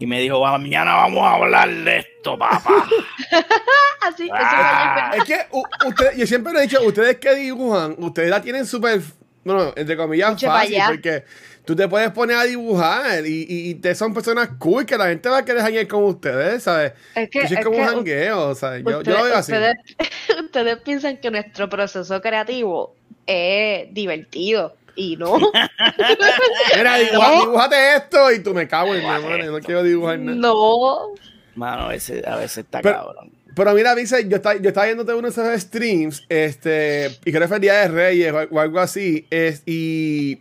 Y 0.04 0.06
me 0.06 0.20
dijo, 0.20 0.38
"Va, 0.42 0.58
mañana 0.58 0.96
vamos 0.96 1.24
a 1.24 1.36
hablar 1.36 1.70
de 1.74 2.00
esto, 2.00 2.38
papá. 2.38 2.62
Así, 4.02 4.24
eso 4.26 4.34
Ah. 4.38 5.12
fue 5.12 5.18
Es 5.20 5.24
que 5.24 5.48
u- 5.56 5.63
usted, 5.88 6.18
yo 6.18 6.28
siempre 6.28 6.52
lo 6.52 6.60
he 6.60 6.63
dicho, 6.63 6.82
ustedes 6.84 7.18
que 7.20 7.34
dibujan, 7.36 7.96
ustedes 8.00 8.30
la 8.30 8.42
tienen 8.42 8.66
súper, 8.66 9.00
bueno, 9.46 9.72
entre 9.78 9.96
comillas, 9.96 10.42
fácil, 10.44 10.78
porque 10.88 11.24
tú 11.63 11.74
te 11.74 11.88
puedes 11.88 12.12
poner 12.12 12.36
a 12.36 12.44
dibujar 12.44 13.26
y, 13.26 13.46
y, 13.48 13.70
y 13.70 13.76
te 13.76 13.96
son 13.96 14.13
personas 14.13 14.50
cool 14.60 14.86
que 14.86 14.98
la 14.98 15.06
gente 15.08 15.30
va 15.30 15.38
a 15.38 15.46
querer 15.46 15.62
hanguear 15.62 15.88
con 15.88 16.04
ustedes, 16.04 16.63
¿sabes? 16.63 16.92
Es 17.16 17.30
que, 17.30 17.39
Eso 17.39 17.54
es 17.54 17.60
es 17.60 17.66
como 17.66 17.78
que 17.78 17.82
un 17.84 17.88
jangueo, 17.88 18.56
¿sabes? 18.56 18.84
Yo, 18.84 19.02
lo 19.04 19.24
veo 19.24 19.36
así. 19.38 19.54
ustedes, 19.54 19.76
ustedes 20.44 20.78
piensan 20.82 21.16
que 21.16 21.32
nuestro 21.32 21.70
proceso 21.70 22.22
creativo 22.22 22.94
es 23.26 23.88
divertido 23.94 24.76
y 24.96 25.16
no. 25.18 25.38
Mira, 26.78 26.98
dibuja- 27.00 27.32
No. 27.36 27.42
dibújate 27.46 27.96
esto 27.96 28.32
y 28.32 28.40
tú 28.40 28.54
me 28.54 28.68
cago 28.68 28.94
en 28.96 29.02
mi 29.02 29.46
no 29.48 29.60
quiero 29.60 29.84
dibujar 29.84 30.20
nada. 30.20 30.38
no. 30.38 31.14
Mano, 31.56 31.84
a 31.84 31.88
veces, 31.90 32.26
a 32.26 32.36
veces 32.36 32.60
está 32.60 32.82
Pero- 32.82 32.96
cabrón. 32.98 33.32
Pero 33.56 33.72
mira, 33.76 33.94
dice, 33.94 34.28
yo 34.28 34.38
estaba, 34.38 34.56
yo 34.60 34.70
estaba 34.70 34.88
viéndote 34.88 35.14
uno 35.14 35.30
de 35.30 35.30
esos 35.30 35.62
streams, 35.62 36.24
este, 36.28 37.12
y 37.24 37.30
creo 37.32 37.42
que 37.42 37.48
fue 37.48 37.58
el 37.58 37.62
Día 37.62 37.74
de 37.82 37.88
Reyes 37.90 38.34
o, 38.34 38.56
o 38.56 38.60
algo 38.60 38.80
así, 38.80 39.28
es, 39.30 39.62
y 39.68 40.40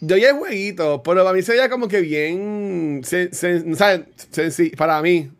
yo 0.00 0.16
vi 0.16 0.24
el 0.24 0.32
jueguito, 0.34 1.04
pero 1.04 1.22
para 1.22 1.36
mí 1.36 1.42
se 1.42 1.52
veía 1.52 1.68
como 1.70 1.86
que 1.86 2.00
bien, 2.00 3.00
sen- 3.04 3.30
sen- 3.30 4.76
para 4.76 5.00
mí, 5.02 5.30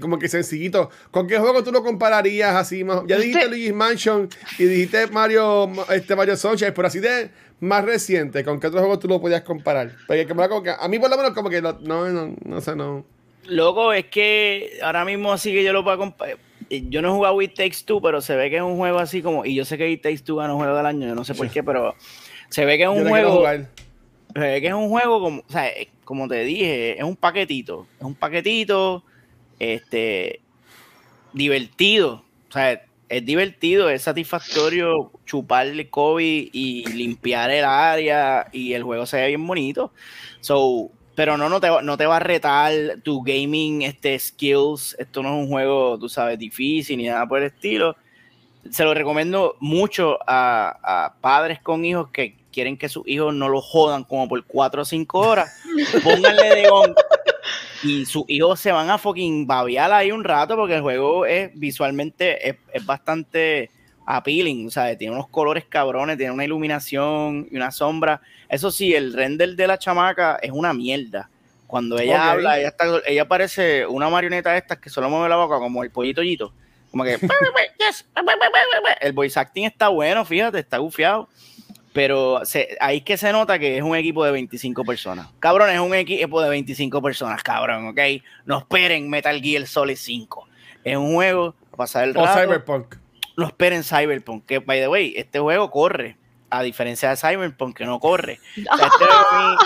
como 0.00 0.18
que 0.18 0.28
sencillito. 0.28 0.90
¿Con 1.10 1.26
qué 1.26 1.38
juego 1.38 1.62
tú 1.64 1.72
lo 1.72 1.82
compararías 1.82 2.54
así? 2.54 2.84
Más? 2.84 3.02
Ya 3.06 3.16
dijiste 3.18 3.48
Luigi's 3.48 3.72
Mansion 3.74 4.28
y 4.58 4.64
dijiste 4.64 5.06
Mario, 5.08 5.70
este 5.94 6.14
Mario 6.14 6.36
Sunshine, 6.36 6.72
pero 6.74 6.88
así 6.88 6.98
de 7.00 7.30
más 7.60 7.84
reciente, 7.84 8.44
¿con 8.44 8.58
qué 8.60 8.66
otro 8.66 8.80
juego 8.80 8.98
tú 8.98 9.08
lo 9.08 9.20
podías 9.20 9.42
comparar? 9.42 9.92
Porque 10.06 10.26
como, 10.26 10.46
como 10.48 10.62
que, 10.62 10.70
a 10.70 10.88
mí 10.88 10.98
por 10.98 11.08
lo 11.10 11.16
menos 11.16 11.32
como 11.32 11.48
que 11.48 11.60
lo- 11.62 11.78
no, 11.80 12.08
no, 12.08 12.34
no 12.44 12.60
sé, 12.60 12.74
no. 12.76 13.04
Loco, 13.46 13.92
es 13.92 14.06
que 14.06 14.78
ahora 14.82 15.04
mismo 15.04 15.32
así 15.32 15.52
que 15.52 15.64
yo 15.64 15.72
lo 15.72 15.82
puedo 15.84 15.98
comparar. 15.98 16.36
Yo 16.70 17.02
no 17.02 17.08
he 17.08 17.12
jugado 17.12 17.42
It 17.42 17.54
Takes 17.54 17.78
Two, 17.84 18.00
pero 18.00 18.20
se 18.20 18.34
ve 18.36 18.48
que 18.50 18.56
es 18.56 18.62
un 18.62 18.76
juego 18.76 18.98
así 18.98 19.20
como. 19.20 19.44
Y 19.44 19.54
yo 19.54 19.64
sé 19.64 19.76
que 19.76 19.90
It 19.90 20.00
Takes 20.02 20.20
Two 20.24 20.36
ganó 20.36 20.56
juego 20.56 20.76
del 20.76 20.86
año, 20.86 21.06
yo 21.08 21.14
no 21.14 21.24
sé 21.24 21.34
por 21.34 21.48
qué, 21.50 21.62
pero 21.62 21.94
se 22.48 22.64
ve 22.64 22.76
que 22.78 22.84
es 22.84 22.88
un 22.88 23.08
juego. 23.08 23.44
Se 24.34 24.40
ve 24.40 24.60
que 24.60 24.68
es 24.68 24.72
un 24.72 24.88
juego 24.88 25.20
como. 25.20 25.40
O 25.46 25.52
sea, 25.52 25.68
es- 25.68 25.88
como 26.04 26.28
te 26.28 26.42
dije, 26.44 26.96
es 26.98 27.04
un 27.04 27.16
paquetito. 27.16 27.86
Es 27.98 28.04
un 28.04 28.14
paquetito. 28.14 29.04
Este. 29.62 30.40
Divertido. 31.32 32.24
O 32.48 32.52
sea, 32.52 32.82
es 33.08 33.24
divertido, 33.24 33.90
es 33.90 34.02
satisfactorio 34.02 35.12
chuparle 35.24 35.88
COVID 35.88 36.48
y 36.52 36.86
limpiar 36.94 37.50
el 37.50 37.64
área. 37.64 38.48
Y 38.52 38.72
el 38.72 38.82
juego 38.82 39.06
se 39.06 39.18
ve 39.18 39.28
bien 39.28 39.46
bonito. 39.46 39.92
So, 40.40 40.90
pero 41.14 41.36
no, 41.36 41.48
no 41.48 41.60
te, 41.60 41.68
no 41.82 41.96
te 41.96 42.06
va 42.06 42.16
a 42.16 42.20
retar 42.20 42.72
tu 43.02 43.22
gaming 43.22 43.82
este, 43.82 44.18
skills. 44.18 44.96
Esto 44.98 45.22
no 45.22 45.28
es 45.28 45.44
un 45.44 45.48
juego, 45.48 45.98
tú 45.98 46.08
sabes, 46.08 46.38
difícil 46.38 46.98
ni 46.98 47.06
nada 47.06 47.26
por 47.28 47.38
el 47.38 47.46
estilo. 47.46 47.96
Se 48.70 48.82
lo 48.82 48.94
recomiendo 48.94 49.56
mucho 49.60 50.18
a, 50.26 50.78
a 50.82 51.14
padres 51.20 51.60
con 51.60 51.84
hijos 51.84 52.08
que 52.10 52.36
quieren 52.50 52.76
que 52.76 52.88
sus 52.88 53.06
hijos 53.06 53.34
no 53.34 53.48
lo 53.48 53.60
jodan 53.60 54.04
como 54.04 54.28
por 54.28 54.44
4 54.44 54.82
o 54.82 54.84
5 54.84 55.18
horas. 55.18 55.54
Pónganle 56.02 56.54
de 56.54 56.68
on 56.70 56.94
y 57.82 58.06
sus 58.06 58.24
hijos 58.28 58.60
se 58.60 58.72
van 58.72 58.90
a 58.90 58.98
fucking 58.98 59.46
babear 59.46 59.92
ahí 59.92 60.12
un 60.12 60.24
rato 60.24 60.56
porque 60.56 60.76
el 60.76 60.82
juego 60.82 61.26
es 61.26 61.50
visualmente 61.54 62.48
es, 62.48 62.56
es 62.72 62.86
bastante 62.86 63.70
appealing, 64.06 64.66
o 64.66 64.70
sea, 64.70 64.96
tiene 64.96 65.14
unos 65.14 65.28
colores 65.28 65.64
cabrones, 65.64 66.16
tiene 66.16 66.32
una 66.32 66.44
iluminación 66.44 67.48
y 67.50 67.56
una 67.56 67.70
sombra. 67.70 68.20
Eso 68.48 68.70
sí, 68.70 68.94
el 68.94 69.12
render 69.12 69.54
de 69.56 69.66
la 69.66 69.78
chamaca 69.78 70.38
es 70.42 70.50
una 70.50 70.72
mierda. 70.72 71.28
Cuando 71.66 71.98
ella 71.98 72.30
habla, 72.30 72.58
ella, 72.58 72.68
está, 72.68 72.84
ella 73.06 73.26
parece 73.26 73.86
una 73.86 74.10
marioneta 74.10 74.52
de 74.52 74.58
estas 74.58 74.78
que 74.78 74.90
solo 74.90 75.08
mueve 75.08 75.28
la 75.30 75.36
boca 75.36 75.58
como 75.58 75.82
el 75.82 75.90
pollito 75.90 76.22
Yito. 76.22 76.52
Como 76.90 77.04
que 77.04 77.14
el 79.00 79.12
voice 79.12 79.40
acting 79.40 79.64
está 79.64 79.88
bueno, 79.88 80.24
fíjate, 80.24 80.58
está 80.58 80.78
gufiado. 80.78 81.28
Pero 81.92 82.40
se, 82.44 82.76
ahí 82.80 83.02
que 83.02 83.16
se 83.18 83.32
nota 83.32 83.58
que 83.58 83.76
es 83.76 83.82
un 83.82 83.94
equipo 83.94 84.24
de 84.24 84.32
25 84.32 84.84
personas. 84.84 85.28
Cabrón, 85.40 85.68
es 85.70 85.78
un 85.80 85.94
equipo 85.94 86.40
de 86.40 86.48
25 86.48 87.02
personas, 87.02 87.42
cabrón, 87.42 87.88
¿ok? 87.88 88.00
No 88.46 88.58
esperen 88.58 89.10
Metal 89.10 89.40
Gear 89.42 89.66
Solid 89.66 89.96
5. 89.96 90.48
Es 90.84 90.96
un 90.96 91.12
juego 91.14 91.54
para 91.70 91.76
pasar 91.76 92.04
el 92.08 92.16
O 92.16 92.24
rato. 92.24 92.40
Cyberpunk. 92.40 92.94
No 93.36 93.46
esperen 93.46 93.82
Cyberpunk, 93.84 94.46
que, 94.46 94.58
by 94.60 94.80
the 94.80 94.88
way, 94.88 95.12
este 95.16 95.38
juego 95.38 95.70
corre. 95.70 96.16
A 96.54 96.62
diferencia 96.62 97.08
de 97.08 97.16
Cyberpunk, 97.16 97.76
que 97.76 97.84
no 97.86 97.98
corre. 97.98 98.38
O 98.72 98.76
sea, 98.76 98.86
este, 98.86 99.04
juego 99.04 99.26
a 99.30 99.48
mí, 99.48 99.56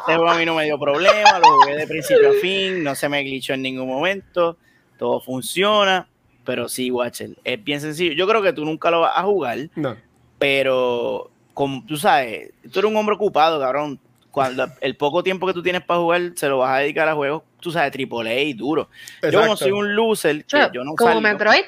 este 0.00 0.14
juego 0.16 0.30
a 0.30 0.34
mí 0.38 0.44
no 0.46 0.54
me 0.54 0.64
dio 0.64 0.78
problema, 0.78 1.38
lo 1.38 1.60
jugué 1.60 1.76
de 1.76 1.86
principio 1.86 2.30
a 2.30 2.32
fin, 2.40 2.82
no 2.82 2.94
se 2.94 3.08
me 3.10 3.22
glitchó 3.22 3.52
en 3.54 3.62
ningún 3.62 3.88
momento, 3.88 4.56
todo 4.98 5.20
funciona. 5.20 6.08
Pero 6.44 6.68
sí, 6.70 6.90
Watcher, 6.90 7.30
es 7.44 7.62
bien 7.62 7.80
sencillo. 7.82 8.12
Yo 8.14 8.26
creo 8.26 8.42
que 8.42 8.52
tú 8.54 8.64
nunca 8.64 8.90
lo 8.90 9.00
vas 9.00 9.12
a 9.16 9.22
jugar, 9.22 9.58
No. 9.76 9.96
pero 10.38 11.29
como 11.54 11.84
tú 11.86 11.96
sabes, 11.96 12.50
tú 12.72 12.78
eres 12.78 12.90
un 12.90 12.96
hombre 12.96 13.14
ocupado, 13.16 13.60
cabrón. 13.60 13.98
Cuando 14.30 14.66
el 14.80 14.96
poco 14.96 15.22
tiempo 15.22 15.46
que 15.46 15.52
tú 15.52 15.62
tienes 15.62 15.82
para 15.82 16.00
jugar, 16.00 16.22
se 16.36 16.48
lo 16.48 16.58
vas 16.58 16.70
a 16.76 16.78
dedicar 16.78 17.08
a 17.08 17.14
juegos, 17.14 17.42
tú 17.60 17.70
sabes, 17.72 17.90
triple 17.92 18.30
A 18.30 18.56
duro. 18.56 18.88
Yo 19.22 19.30
como 19.32 19.42
Exacto. 19.44 19.56
soy 19.56 19.72
un 19.72 19.94
loser, 19.96 20.44
que 20.44 20.68
yo 20.72 20.84
no 20.84 20.94
Como 20.94 21.10
salgo- 21.10 21.20
Metroid. 21.20 21.62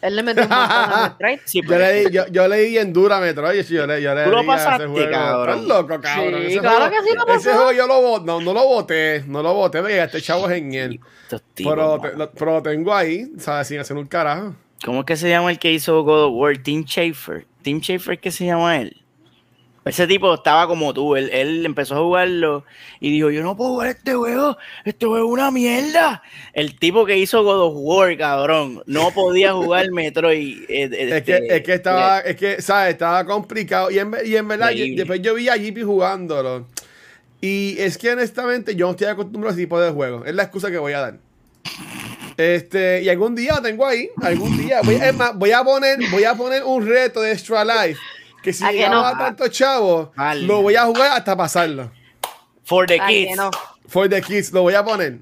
Él 0.00 0.14
le 0.14 0.22
metió 0.22 0.44
un 0.44 0.52
a 0.52 1.08
Metroid. 1.18 1.40
Sí, 1.44 1.60
Yo 1.66 1.76
le, 1.76 1.92
di, 1.92 2.12
yo, 2.14 2.26
yo 2.28 2.46
le 2.46 2.56
di 2.58 2.78
en 2.78 2.92
dura 2.92 3.18
Metroid. 3.18 3.64
Yo 3.64 3.84
le, 3.86 4.00
yo 4.00 4.14
le 4.14 4.24
Tú 4.24 4.30
lo 4.30 4.46
pasaste, 4.46 4.86
juego. 4.86 5.10
cabrón. 5.10 5.54
Estás 5.60 5.68
loco, 5.68 6.00
cabrón. 6.00 6.34
Sí, 6.40 6.46
ese 6.46 6.58
claro 6.60 6.76
juego, 6.86 6.90
que 6.92 7.08
sí 7.10 7.14
lo 7.16 7.26
pasó. 7.26 7.38
Ese 7.40 7.52
juego 7.54 7.72
yo 7.72 7.86
lo 7.88 8.00
voté. 8.02 8.26
No, 8.26 8.40
no 8.40 8.52
lo 8.54 8.64
voté. 8.64 9.24
No 9.26 9.42
lo 9.42 9.54
voté 9.54 9.80
porque 9.80 10.00
este 10.00 10.20
chavo 10.22 10.48
es 10.48 10.58
en 10.58 10.72
él. 10.74 11.00
Pero, 11.56 11.98
te- 12.00 12.16
lo, 12.16 12.30
pero 12.30 12.52
lo 12.52 12.62
tengo 12.62 12.94
ahí, 12.94 13.32
¿sabes? 13.38 13.66
Sin 13.66 13.80
hacer 13.80 13.96
un 13.96 14.06
carajo. 14.06 14.54
¿Cómo 14.84 15.00
es 15.00 15.06
que 15.06 15.16
se 15.16 15.28
llama 15.28 15.50
el 15.50 15.58
que 15.58 15.72
hizo 15.72 16.00
God 16.04 16.26
of 16.26 16.32
War? 16.34 16.56
Tim 16.58 16.84
Schafer. 16.84 17.44
Tim 17.68 17.80
Schafer, 17.82 18.18
¿qué 18.18 18.30
se 18.30 18.46
llama 18.46 18.78
él? 18.78 18.96
Ese 19.84 20.06
tipo 20.06 20.34
estaba 20.34 20.66
como 20.66 20.92
tú, 20.92 21.16
él, 21.16 21.30
él 21.32 21.64
empezó 21.66 21.94
a 21.96 21.98
jugarlo 22.00 22.64
y 23.00 23.10
dijo, 23.10 23.30
yo 23.30 23.42
no 23.42 23.56
puedo 23.56 23.70
jugar 23.70 23.88
este 23.88 24.14
juego, 24.14 24.56
este 24.84 25.06
juego 25.06 25.26
es 25.26 25.32
una 25.32 25.50
mierda. 25.50 26.22
El 26.52 26.78
tipo 26.78 27.06
que 27.06 27.16
hizo 27.16 27.42
God 27.42 27.60
of 27.68 27.72
War, 27.76 28.16
cabrón, 28.18 28.82
no 28.86 29.10
podía 29.12 29.52
jugar 29.54 29.90
Metroid. 29.92 30.64
eh, 30.68 30.90
Es 31.16 31.22
que, 31.22 31.32
este, 31.36 31.56
es 31.56 31.62
que 31.62 31.72
estaba, 31.74 32.20
es 32.20 32.36
que, 32.36 32.60
¿sabes? 32.62 32.92
Estaba 32.94 33.24
complicado. 33.24 33.90
Y 33.90 33.98
en, 33.98 34.10
ve- 34.10 34.26
y 34.26 34.36
en 34.36 34.46
verdad, 34.48 34.70
yo- 34.70 34.84
después 34.96 35.22
yo 35.22 35.34
vi 35.34 35.48
a 35.48 35.56
JP 35.56 35.82
jugándolo. 35.84 36.66
Y 37.40 37.76
es 37.78 37.96
que 37.96 38.10
honestamente 38.12 38.74
yo 38.76 38.86
no 38.86 38.90
estoy 38.92 39.06
acostumbrado 39.06 39.48
a 39.50 39.52
ese 39.52 39.62
tipo 39.62 39.80
de 39.80 39.90
juegos. 39.90 40.26
Es 40.26 40.34
la 40.34 40.42
excusa 40.42 40.70
que 40.70 40.78
voy 40.78 40.92
a 40.94 41.00
dar. 41.00 41.18
Este, 42.38 43.02
y 43.02 43.08
algún 43.08 43.34
día 43.34 43.56
lo 43.56 43.62
tengo 43.62 43.84
ahí. 43.84 44.08
Algún 44.22 44.56
día. 44.56 44.80
Voy, 44.84 44.94
es 44.94 45.12
más, 45.12 45.34
voy 45.34 45.50
a 45.50 45.64
poner, 45.64 45.98
voy 46.12 46.22
a 46.22 46.34
poner 46.34 46.62
un 46.62 46.86
reto 46.86 47.20
de 47.20 47.32
Extra 47.32 47.64
Life. 47.64 48.00
Que 48.44 48.52
si 48.52 48.64
¿A 48.64 48.68
que 48.68 48.74
llegaba 48.74 49.34
no? 49.36 49.48
chavos, 49.48 50.10
Vale. 50.14 50.42
lo 50.42 50.62
voy 50.62 50.76
a 50.76 50.84
jugar 50.84 51.10
hasta 51.18 51.36
pasarlo. 51.36 51.90
For 52.62 52.86
the 52.86 53.00
kids. 53.08 53.36
no. 53.36 53.50
For 53.88 54.08
the 54.08 54.22
kids, 54.22 54.52
lo 54.52 54.62
voy 54.62 54.74
a 54.74 54.84
poner. 54.84 55.18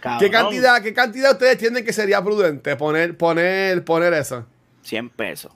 cabrón. 0.00 0.20
¿Qué 0.20 0.30
cantidad, 0.30 0.80
¿Qué 0.82 0.94
cantidad 0.94 1.32
ustedes 1.32 1.54
entienden 1.54 1.84
que 1.84 1.92
sería 1.92 2.22
prudente 2.22 2.76
poner, 2.76 3.16
poner, 3.16 3.84
poner 3.84 4.14
eso? 4.14 4.46
100 4.82 5.10
pesos. 5.10 5.50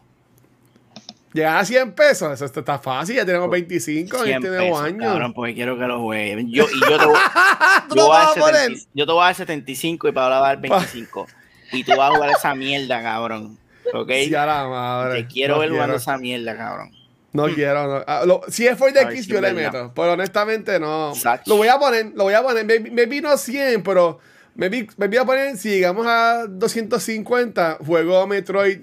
Llegar 1.33 1.59
a 1.59 1.65
100 1.65 1.93
pesos, 1.93 2.33
eso 2.33 2.45
está- 2.61 2.79
fácil, 2.81 3.15
ya 3.17 3.25
tenemos 3.25 3.49
25, 3.51 4.25
100 4.25 4.43
ya 4.43 4.51
tenemos 4.51 4.81
años. 4.81 5.05
cabrón, 5.13 5.33
porque 5.33 5.55
quiero 5.55 5.79
que 5.79 5.85
lo 5.85 6.01
jueguen. 6.01 6.51
Yo, 6.51 6.65
y 6.65 6.81
yo 6.91 6.99
te 6.99 7.07
voy, 7.07 7.15
¿Tú 7.89 7.95
yo 7.97 8.07
voy 8.07 8.17
a 8.17 8.19
vas 8.19 8.37
a 8.37 8.41
dar 8.41 8.41
poner? 8.41 8.63
70 8.71 8.91
yo 8.95 9.07
te 9.07 9.13
voy 9.13 9.23
a 9.23 9.25
dar 9.27 9.35
75 9.37 10.09
y 10.09 10.13
Paola 10.13 10.41
va 10.41 10.47
a 10.47 10.49
dar 10.55 10.61
25. 10.61 11.27
Y 11.73 11.85
tú 11.85 11.93
vas 11.97 12.11
a 12.11 12.15
jugar 12.17 12.31
esa 12.31 12.55
mierda, 12.55 13.01
cabrón. 13.03 13.57
¿Ok? 13.95 14.11
Sí, 14.25 14.35
a 14.35 14.45
la 14.47 14.69
madre. 14.69 15.23
Te 15.23 15.29
quiero 15.29 15.55
no 15.55 15.61
ver 15.61 15.71
jugando 15.71 15.97
esa 15.97 16.19
mierda, 16.19 16.57
cabrón. 16.57 16.91
No 17.33 17.47
quiero, 17.47 17.87
no. 17.87 18.05
Ah, 18.09 18.25
lo- 18.27 18.43
si 18.49 18.67
es 18.67 18.77
for 18.77 18.93
the 18.93 19.07
Kids, 19.09 19.27
si 19.27 19.31
yo 19.33 19.41
le 19.41 19.53
meto. 19.53 19.93
Pero 19.95 20.13
honestamente, 20.15 20.81
no. 20.81 21.13
Lo 21.47 21.57
voy 21.57 21.69
a 21.69 21.79
poner, 21.79 22.11
lo 22.17 22.25
voy 22.25 22.35
a 22.35 22.43
poner. 22.43 22.65
Me, 22.67 22.81
me 22.81 23.07
vino 23.07 23.37
100, 23.37 23.85
pero 23.85 24.19
me, 24.57 24.69
vi- 24.69 24.89
me 24.97 25.07
voy 25.07 25.17
a 25.17 25.25
poner, 25.25 25.57
si 25.57 25.69
llegamos 25.71 26.07
a 26.09 26.47
250, 26.49 27.79
juego 27.87 28.27
Metroid 28.27 28.81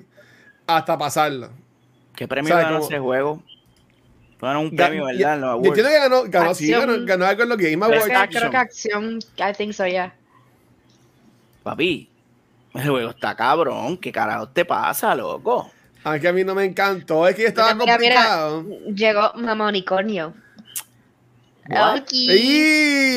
hasta 0.66 0.98
pasarlo. 0.98 1.50
¿Qué 2.18 2.28
premio 2.28 2.50
¿Sabes 2.50 2.66
ganó 2.66 2.80
ese 2.84 2.98
juego? 3.00 3.44
Ganó 4.42 4.62
un 4.62 4.76
premio, 4.76 5.06
¿verdad? 5.06 5.20
ya- 5.20 5.34
En 5.36 5.42
los 5.42 5.62
Yo 5.62 5.68
entiendo 5.68 5.92
que 5.92 6.00
ganó, 6.00 6.24
ganó, 6.28 6.54
sí, 6.56 6.70
ganó, 6.72 6.94
ganó 7.06 7.26
algo 7.26 7.44
en 7.44 7.50
los 7.50 7.58
Game 7.60 7.86
Awards. 7.86 8.06
creo 8.32 8.50
que 8.52 8.58
acción, 8.58 9.20
I 9.38 9.54
think 9.56 9.72
so, 9.74 9.86
yeah. 9.86 10.14
Papi, 11.62 12.10
el 12.74 12.90
juego 12.90 13.10
está 13.12 13.36
cabrón. 13.36 13.98
¿Qué 13.98 14.12
carajo 14.12 14.50
te 14.50 14.66
pasa, 14.66 15.14
loco? 15.14 15.72
Aunque 16.04 16.28
a 16.28 16.34
mí 16.34 16.44
no 16.44 16.56
me 16.56 16.66
encantó, 16.66 17.28
es 17.28 17.36
que 17.36 17.46
estaba 17.46 17.74
Mira, 17.76 17.98
mira, 18.00 18.16
complicado. 18.16 18.66
Llegó 18.96 19.34
Mamá 19.36 19.68
Unicornio. 19.68 20.34
Aquí. 21.70 22.28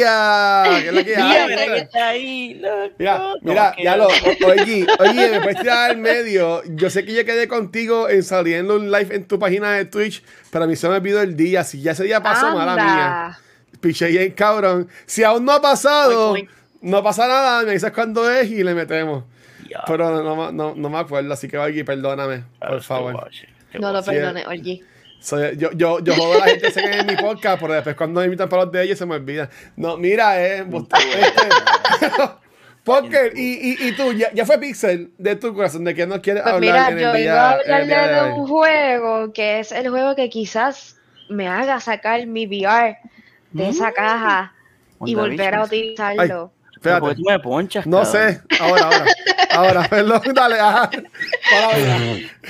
¡Ia! 0.00 0.62
¿Qué 0.64 0.88
es 0.88 0.92
la 0.94 1.04
que 1.04 1.10
Mira, 1.16 1.44
hay? 1.44 1.48
mira 1.48 1.64
que 1.66 1.76
está 1.78 2.08
ahí, 2.08 2.54
loco. 2.54 2.94
Mira, 2.98 3.36
mira, 3.42 3.74
ya 3.82 3.96
lo, 3.96 4.06
oye, 4.06 4.86
oye, 4.98 5.28
me 5.30 5.40
puedes 5.40 5.60
tirar 5.60 5.90
al 5.90 5.96
medio. 5.98 6.62
Yo 6.74 6.90
sé 6.90 7.04
que 7.04 7.14
yo 7.14 7.24
quedé 7.24 7.48
contigo 7.48 8.08
en 8.08 8.22
saliendo 8.22 8.76
un 8.76 8.90
live 8.90 9.14
en 9.14 9.24
tu 9.26 9.38
página 9.38 9.72
de 9.72 9.84
Twitch, 9.84 10.22
pero 10.50 10.64
a 10.64 10.66
mí 10.66 10.76
se 10.76 10.88
me 10.88 10.96
olvidó 10.96 11.20
el 11.22 11.36
día. 11.36 11.64
Si 11.64 11.80
ya 11.80 11.92
ese 11.92 12.04
día 12.04 12.22
pasó, 12.22 12.54
mala 12.54 12.74
mía. 12.74 13.38
Piché 13.80 14.08
bien, 14.08 14.32
cabrón. 14.32 14.88
Si 15.06 15.22
aún 15.24 15.44
no 15.44 15.52
ha 15.52 15.62
pasado, 15.62 16.32
Oy, 16.32 16.40
oy. 16.42 16.48
no 16.82 17.02
pasa 17.02 17.26
nada, 17.28 17.62
me 17.62 17.72
dices 17.72 17.92
cuándo 17.92 18.30
es 18.30 18.50
y 18.50 18.62
le 18.62 18.74
metemos. 18.74 19.24
Ya, 19.68 19.82
Pero 19.86 20.10
no, 20.10 20.22
no, 20.36 20.50
no, 20.52 20.74
no 20.74 20.90
me 20.90 20.98
acuerdo, 20.98 21.32
así 21.32 21.46
que 21.46 21.56
oye, 21.56 21.84
perdóname, 21.84 22.42
por 22.58 22.82
favor. 22.82 23.12
No 23.12 23.92
lo 23.92 24.02
guache. 24.02 24.10
perdone, 24.10 24.44
Soy- 25.20 25.56
yo, 25.56 25.70
yo, 25.72 26.00
yo 26.00 26.14
jodo 26.14 26.34
a 26.34 26.38
la 26.38 26.46
gente 26.52 26.70
sé 26.70 26.82
que 26.82 26.90
en 26.98 27.06
mi 27.06 27.16
podcast, 27.16 27.60
pero 27.60 27.74
después 27.74 27.94
cuando 27.96 28.20
me 28.20 28.26
invitan 28.26 28.48
para 28.48 28.64
los 28.64 28.72
de 28.72 28.82
ellos 28.84 28.98
se 28.98 29.06
me 29.06 29.14
olvida. 29.16 29.48
No, 29.76 29.96
mira, 29.96 30.40
eh. 30.44 30.64
este, 30.66 31.48
Poker, 32.84 33.32
y, 33.36 33.72
y, 33.72 33.88
y 33.88 33.92
tú, 33.92 34.12
ya, 34.14 34.32
ya 34.32 34.46
fue 34.46 34.58
Pixel 34.58 35.12
de 35.18 35.36
tu 35.36 35.54
corazón, 35.54 35.84
de 35.84 35.94
que 35.94 36.06
no 36.06 36.20
quieres 36.22 36.42
Pues 36.42 36.54
hablar 36.54 36.72
mira, 36.72 36.88
en 36.90 36.98
yo 36.98 37.10
el 37.14 37.22
iba 37.22 37.32
día, 37.32 37.48
a 37.48 37.50
hablarle 37.52 37.94
de 37.96 38.14
de 38.14 38.32
un 38.32 38.46
juego 38.48 39.32
que 39.34 39.60
es 39.60 39.70
el 39.72 39.90
juego 39.90 40.16
que 40.16 40.30
quizás 40.30 40.96
me 41.28 41.46
haga 41.46 41.78
sacar 41.80 42.26
mi 42.26 42.46
VR 42.46 42.96
de 43.52 43.68
esa 43.68 43.90
Mm. 43.90 43.94
caja 43.94 44.54
y 45.04 45.14
volver 45.14 45.54
a 45.54 45.64
utilizarlo. 45.64 46.22
Pero 46.22 46.52
Espérate. 46.80 47.00
¿por 47.00 47.10
qué 47.10 47.16
tú 47.16 47.22
me 47.28 47.38
ponchas, 47.38 47.86
No 47.86 48.02
cabrón? 48.02 48.12
sé, 48.12 48.40
ahora, 48.60 48.82
ahora. 48.84 49.04
Ahora, 49.52 49.82
perdón, 49.90 50.22
dale, 50.34 50.58
ajá. 50.60 50.90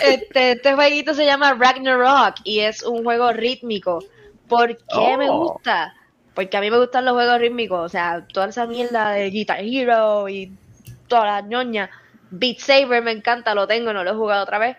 Este, 0.03 0.53
este 0.53 0.75
jueguito 0.75 1.14
se 1.14 1.25
llama 1.25 1.55
Ragnarok 1.55 2.37
y 2.45 2.61
es 2.61 2.83
un 2.83 3.03
juego 3.05 3.33
rítmico. 3.33 4.05
¿Por 4.49 4.77
qué 4.77 5.16
me 5.19 5.29
Oh. 5.31 5.53
gusta? 5.53 5.95
Porque 6.35 6.57
a 6.57 6.61
mí 6.61 6.71
me 6.71 6.79
gustan 6.79 7.05
los 7.05 7.14
juegos 7.14 7.38
rítmicos, 7.40 7.81
o 7.85 7.88
sea, 7.88 8.25
toda 8.33 8.49
esa 8.49 8.66
mierda 8.66 9.11
de 9.12 9.31
Guitar 9.31 9.61
Hero 9.61 10.29
y 10.29 10.53
toda 11.09 11.25
la 11.27 11.40
ñoña. 11.43 11.90
Beat 12.31 12.59
Saber 12.59 13.03
me 13.03 13.11
encanta, 13.11 13.55
lo 13.55 13.66
tengo, 13.66 13.93
no 13.93 14.05
lo 14.05 14.11
he 14.12 14.14
jugado 14.14 14.43
otra 14.45 14.59
vez. 14.59 14.77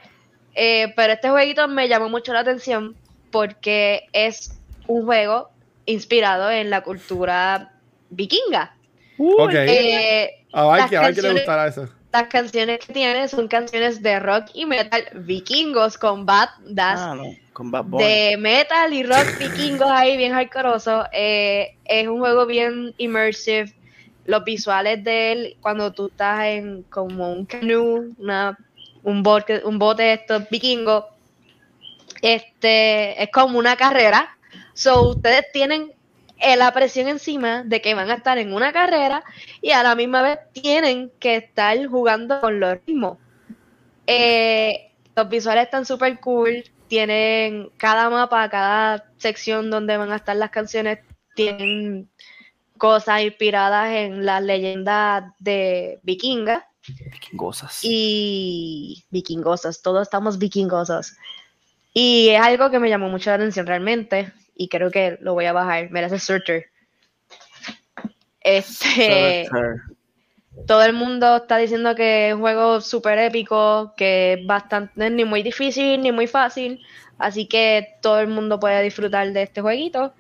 Eh, 0.56 0.94
pero 0.96 1.14
este 1.14 1.30
jueguito 1.30 1.68
me 1.68 1.88
llamó 1.88 2.10
mucho 2.10 2.34
la 2.34 2.40
atención 2.40 2.96
porque 3.32 4.08
es 4.14 4.58
un 4.88 5.06
juego 5.06 5.50
inspirado 5.86 6.50
en 6.52 6.70
la 6.70 6.82
cultura 6.82 7.72
vikinga. 8.10 8.76
Ok. 9.40 9.54
Eh, 9.54 10.46
A 10.54 10.68
ver, 10.68 10.78
las 10.82 10.90
que 10.90 10.98
a 10.98 11.02
ver 11.02 11.10
que 11.16 11.22
le 11.22 11.28
canciones- 11.30 11.34
gustará 11.44 11.68
eso. 11.68 11.90
las 12.12 12.28
canciones 12.28 12.80
que 12.86 12.94
tiene 12.94 13.28
son 13.28 13.48
canciones 13.48 14.02
de 14.04 14.20
rock 14.20 14.46
y 14.54 14.66
metal 14.66 15.04
vikingos 15.14 15.98
con 15.98 16.26
bandas 16.26 17.00
Ah, 17.00 17.16
no, 17.16 17.24
con 17.54 17.72
Bad 17.72 17.86
Bunny. 17.86 18.04
de 18.04 18.38
metal 18.38 18.94
y 18.94 19.04
rock 19.04 19.38
vikingos 19.40 19.90
ahí 19.90 20.18
bien 20.18 20.34
hardcoreoso. 20.34 21.06
Eh, 21.14 21.76
es 21.86 22.08
un 22.08 22.20
juego 22.20 22.46
bien 22.46 22.94
immersive. 22.98 23.74
Los 24.26 24.44
visuales 24.44 25.04
de 25.04 25.32
él 25.32 25.58
cuando 25.62 25.92
tú 25.94 26.08
estás 26.08 26.46
en 26.46 26.84
como 26.84 27.32
un 27.32 27.46
canoe, 27.46 28.10
una, 28.20 28.58
un 29.04 29.24
bote, 29.24 29.62
un 29.66 29.80
bote 29.80 30.04
de 30.04 30.14
estos 30.14 30.50
vikingos, 30.50 31.06
este 32.22 33.22
es 33.24 33.30
como 33.32 33.58
una 33.58 33.76
carrera. 33.76 34.38
So 34.74 35.10
ustedes 35.10 35.46
tienen 35.54 35.92
la 36.58 36.72
presión 36.74 37.08
encima 37.08 37.64
de 37.64 37.82
que 37.82 37.94
van 37.94 38.10
a 38.10 38.16
estar 38.16 38.38
en 38.38 38.54
una 38.54 38.74
carrera 38.74 39.24
y 39.62 39.72
a 39.72 39.84
la 39.84 39.96
misma 39.96 40.22
vez 40.22 40.40
tienen 40.54 41.12
que 41.20 41.36
estar 41.36 41.86
jugando 41.88 42.40
con 42.42 42.60
los 42.60 42.78
ritmos. 42.86 43.18
Eh, 44.08 44.92
los 45.16 45.30
visuales 45.30 45.66
están 45.66 45.86
súper 45.86 46.20
cool. 46.20 46.64
Tienen 46.88 47.70
cada 47.78 48.10
mapa, 48.10 48.50
cada 48.50 49.06
sección 49.18 49.70
donde 49.70 49.98
van 49.98 50.12
a 50.12 50.18
estar 50.18 50.36
las 50.36 50.50
canciones, 50.50 51.00
tienen 51.36 52.10
cosas 52.78 53.22
inspiradas 53.22 53.94
en 53.94 54.26
las 54.26 54.42
leyendas 54.42 55.26
de 55.40 56.00
vikingas 56.04 56.64
cosas. 57.38 57.80
y 57.84 59.06
vikingosas. 59.10 59.82
Todos 59.82 60.02
estamos 60.02 60.38
vikingosos. 60.38 61.14
Y 61.94 62.30
es 62.30 62.42
algo 62.42 62.70
que 62.70 62.80
me 62.80 62.90
llamó 62.90 63.10
mucho 63.10 63.30
la 63.30 63.36
atención 63.36 63.68
realmente. 63.68 64.34
Y 64.56 64.68
creo 64.68 64.92
que 64.92 65.18
lo 65.22 65.34
voy 65.34 65.46
a 65.46 65.54
bajar. 65.54 65.90
Mira 65.92 66.08
ese 66.08 66.20
searcher. 66.20 66.66
Este 68.42 69.48
todo 70.68 70.84
el 70.84 70.94
mundo 70.94 71.38
está 71.38 71.58
diciendo 71.58 71.96
que 71.96 72.30
es 72.30 72.36
un 72.36 72.42
juego 72.42 72.82
súper 72.82 73.18
épico, 73.20 73.94
que 73.96 74.34
es 74.34 74.46
bastante, 74.46 75.10
ni 75.10 75.26
muy 75.26 75.44
difícil 75.44 76.02
ni 76.02 76.12
muy 76.12 76.28
fácil, 76.28 76.82
así 77.18 77.48
que 77.48 77.96
todo 78.02 78.20
el 78.20 78.28
mundo 78.28 78.60
puede 78.60 78.82
disfrutar 78.84 79.32
de 79.32 79.44
este 79.44 79.62
jueguito. 79.62 80.14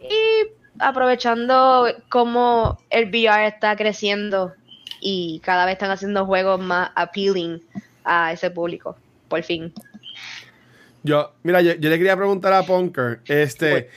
Y 0.00 0.48
aprovechando 0.78 1.86
cómo 2.08 2.78
el 2.90 3.08
VR 3.08 3.46
está 3.46 3.76
creciendo 3.76 4.54
y 5.00 5.40
cada 5.44 5.66
vez 5.66 5.74
están 5.74 5.90
haciendo 5.90 6.26
juegos 6.26 6.60
más 6.60 6.90
appealing 6.94 7.62
a 8.04 8.32
ese 8.32 8.50
público, 8.50 8.96
por 9.28 9.42
fin. 9.42 9.72
Yo, 11.06 11.32
mira, 11.44 11.60
yo, 11.62 11.74
yo 11.74 11.88
le 11.88 11.98
quería 11.98 12.16
preguntar 12.16 12.52
a 12.52 12.62
Punker, 12.64 13.20
este, 13.26 13.88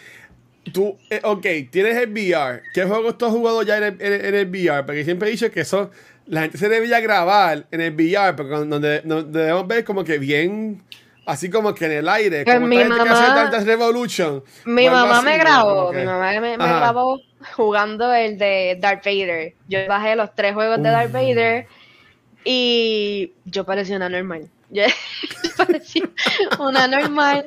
tú, 0.71 0.95
eh, 1.09 1.19
ok, 1.23 1.45
tienes 1.71 1.97
el 1.97 2.09
VR, 2.11 2.61
¿qué 2.73 2.83
juegos 2.83 3.17
tú 3.17 3.25
has 3.25 3.31
jugado 3.31 3.63
ya 3.63 3.77
en 3.77 3.83
el, 3.83 4.01
en 4.01 4.13
el- 4.13 4.25
en 4.25 4.35
el 4.35 4.45
VR? 4.47 4.83
Porque 4.85 5.03
siempre 5.03 5.27
he 5.27 5.31
dicho 5.31 5.49
que 5.49 5.61
eso, 5.61 5.89
la 6.27 6.41
gente 6.41 6.57
se 6.59 6.69
debería 6.69 6.99
grabar 6.99 7.65
en 7.71 7.81
el 7.81 7.93
VR, 7.93 8.35
porque 8.35 8.51
donde, 8.53 9.01
donde 9.01 9.39
debemos 9.39 9.67
ver 9.67 9.83
como 9.83 10.03
que 10.03 10.19
bien, 10.19 10.83
así 11.25 11.49
como 11.49 11.73
que 11.73 11.85
en 11.85 11.91
el 11.93 12.09
aire, 12.09 12.43
Pues 12.43 12.55
como 12.57 12.67
mi 12.67 12.77
que 12.77 12.85
mamá- 12.85 13.11
hace 13.11 13.25
Dance 13.55 13.65
Revolution. 13.65 14.43
Mi 14.65 14.87
mamá 14.89 15.17
así, 15.17 15.25
me 15.25 15.37
grabó, 15.37 15.89
que- 15.91 15.97
mi 15.97 16.05
mamá 16.05 16.39
me, 16.39 16.57
grabó 16.57 17.19
jugando 17.55 18.13
el 18.13 18.37
de 18.37 18.77
Darth 18.79 19.03
Vader. 19.05 19.53
Yo 19.67 19.79
bajé 19.87 20.15
los 20.15 20.35
tres 20.35 20.53
juegos 20.53 20.77
de 20.83 20.89
Darth 20.89 21.11
Vader 21.11 21.65
y 22.43 23.33
yo 23.45 23.65
parecía 23.65 23.95
una 23.97 24.09
normal. 24.09 24.47
Yo 24.69 24.83
parecía 25.57 26.09
una 26.59 26.87
normal. 26.87 27.45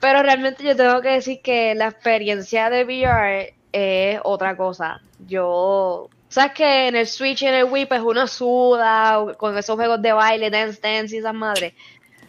Pero 0.00 0.22
realmente 0.22 0.62
yo 0.62 0.76
tengo 0.76 1.00
que 1.00 1.10
decir 1.10 1.40
que 1.42 1.74
la 1.74 1.88
experiencia 1.88 2.68
de 2.70 2.84
VR 2.84 3.54
es 3.72 4.20
otra 4.24 4.56
cosa. 4.56 5.00
Yo, 5.26 6.10
sabes 6.28 6.52
que 6.52 6.88
en 6.88 6.96
el 6.96 7.06
Switch 7.06 7.42
y 7.42 7.46
en 7.46 7.54
el 7.54 7.64
Wii 7.64 7.86
pues 7.86 8.00
uno 8.00 8.26
suda 8.26 9.34
con 9.38 9.56
esos 9.56 9.76
juegos 9.76 10.02
de 10.02 10.12
baile, 10.12 10.50
dance 10.50 10.80
dance 10.80 11.14
y 11.14 11.18
esas 11.18 11.34
madres. 11.34 11.74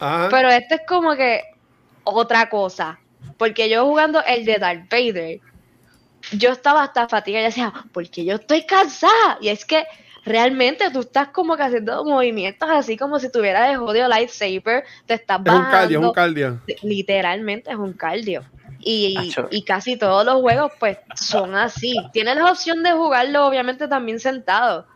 Ajá. 0.00 0.28
Pero 0.30 0.48
este 0.48 0.76
es 0.76 0.80
como 0.86 1.14
que 1.14 1.42
otra 2.04 2.48
cosa. 2.48 2.98
Porque 3.36 3.68
yo 3.68 3.84
jugando 3.84 4.22
el 4.24 4.44
de 4.44 4.58
Darth 4.58 4.90
Vader, 4.90 5.40
yo 6.32 6.52
estaba 6.52 6.84
hasta 6.84 7.08
fatigada 7.08 7.44
y 7.44 7.46
decía, 7.46 7.72
porque 7.92 8.24
yo 8.24 8.36
estoy 8.36 8.64
cansada. 8.64 9.38
Y 9.40 9.48
es 9.48 9.64
que 9.64 9.86
realmente 10.28 10.90
tú 10.90 11.00
estás 11.00 11.28
como 11.28 11.56
que 11.56 11.62
haciendo 11.62 12.04
movimientos 12.04 12.68
así 12.70 12.96
como 12.96 13.18
si 13.18 13.30
tuvieras 13.30 13.70
el 13.70 13.78
jodido 13.78 14.08
lightsaber, 14.08 14.84
te 15.06 15.14
estás 15.14 15.40
es 15.44 15.52
un 15.52 15.62
cardio, 15.62 15.98
es 16.00 16.04
un 16.06 16.12
bajando. 16.12 16.12
cardio. 16.12 16.60
Literalmente 16.82 17.70
es 17.70 17.76
un 17.76 17.92
cardio. 17.92 18.44
Y, 18.80 19.34
y 19.50 19.62
casi 19.64 19.96
todos 19.96 20.24
los 20.24 20.40
juegos 20.40 20.72
pues 20.78 20.98
son 21.14 21.56
así. 21.56 21.96
Tienes 22.12 22.36
la 22.36 22.52
opción 22.52 22.82
de 22.82 22.92
jugarlo 22.92 23.46
obviamente 23.46 23.88
también 23.88 24.20
sentado. 24.20 24.86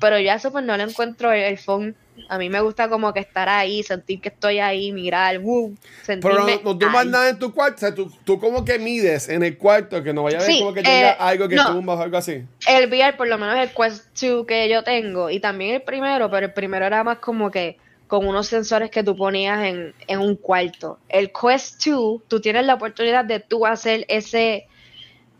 Pero 0.00 0.18
yo 0.18 0.32
a 0.32 0.34
eso 0.34 0.52
pues 0.52 0.64
no 0.64 0.76
le 0.76 0.82
encuentro 0.82 1.32
el, 1.32 1.42
el 1.42 1.58
fun. 1.58 1.96
A 2.28 2.38
mí 2.38 2.48
me 2.50 2.60
gusta 2.60 2.88
como 2.88 3.12
que 3.12 3.20
estar 3.20 3.48
ahí, 3.48 3.82
sentir 3.82 4.20
que 4.20 4.28
estoy 4.28 4.58
ahí, 4.58 4.92
mirar, 4.92 5.38
woo, 5.38 5.74
Pero 6.06 6.20
no, 6.46 6.74
no 6.74 6.98
ahí. 6.98 7.08
nada 7.08 7.30
en 7.30 7.38
tu 7.38 7.52
cuarto, 7.52 7.76
o 7.76 7.78
sea, 7.80 7.94
tú, 7.94 8.10
tú 8.24 8.38
como 8.38 8.64
que 8.64 8.78
mides 8.78 9.28
en 9.28 9.42
el 9.42 9.56
cuarto, 9.56 10.02
que 10.02 10.12
no 10.12 10.22
vaya 10.22 10.38
a 10.38 10.40
ver 10.42 10.50
Sí, 10.50 10.58
como 10.58 10.74
que 10.74 10.82
tenga 10.82 11.12
eh, 11.12 11.16
algo 11.18 11.48
que 11.48 11.56
no. 11.56 11.72
tumbas 11.72 11.98
o 11.98 12.02
algo 12.02 12.16
así. 12.16 12.42
El 12.68 12.88
VR, 12.88 13.16
por 13.16 13.28
lo 13.28 13.38
menos 13.38 13.56
el 13.58 13.70
Quest 13.70 14.20
2 14.22 14.46
que 14.46 14.68
yo 14.68 14.84
tengo, 14.84 15.30
y 15.30 15.40
también 15.40 15.76
el 15.76 15.82
primero, 15.82 16.30
pero 16.30 16.46
el 16.46 16.52
primero 16.52 16.84
era 16.86 17.02
más 17.02 17.18
como 17.18 17.50
que 17.50 17.78
con 18.06 18.26
unos 18.26 18.46
sensores 18.46 18.90
que 18.90 19.02
tú 19.02 19.16
ponías 19.16 19.64
en, 19.64 19.94
en 20.06 20.18
un 20.20 20.36
cuarto. 20.36 20.98
El 21.08 21.32
Quest 21.32 21.82
2, 21.86 22.20
tú 22.28 22.40
tienes 22.40 22.66
la 22.66 22.74
oportunidad 22.74 23.24
de 23.24 23.40
tú 23.40 23.64
hacer 23.64 24.04
ese, 24.08 24.66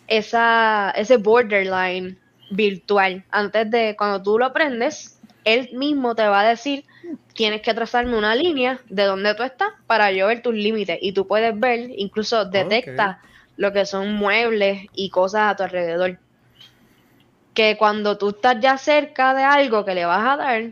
esa, 0.08 0.90
ese 0.96 1.16
borderline 1.18 2.18
virtual. 2.50 3.24
Antes 3.30 3.70
de, 3.70 3.94
cuando 3.96 4.22
tú 4.22 4.38
lo 4.38 4.52
prendes, 4.52 5.18
él 5.44 5.70
mismo 5.72 6.14
te 6.14 6.26
va 6.26 6.40
a 6.40 6.48
decir, 6.48 6.84
tienes 7.34 7.62
que 7.62 7.74
trazarme 7.74 8.16
una 8.16 8.34
línea 8.34 8.80
de 8.88 9.04
donde 9.04 9.34
tú 9.34 9.42
estás 9.42 9.70
para 9.86 10.12
yo 10.12 10.26
ver 10.26 10.42
tus 10.42 10.54
límites. 10.54 10.98
Y 11.00 11.12
tú 11.12 11.26
puedes 11.26 11.58
ver, 11.58 11.90
incluso 11.96 12.44
detecta 12.44 13.20
lo 13.56 13.72
que 13.72 13.86
son 13.86 14.14
muebles 14.14 14.86
y 14.94 15.10
cosas 15.10 15.52
a 15.52 15.56
tu 15.56 15.62
alrededor 15.62 16.18
que 17.54 17.76
cuando 17.76 18.18
tú 18.18 18.30
estás 18.30 18.56
ya 18.60 18.78
cerca 18.78 19.34
de 19.34 19.42
algo 19.42 19.84
que 19.84 19.94
le 19.94 20.04
vas 20.04 20.26
a 20.26 20.36
dar, 20.36 20.70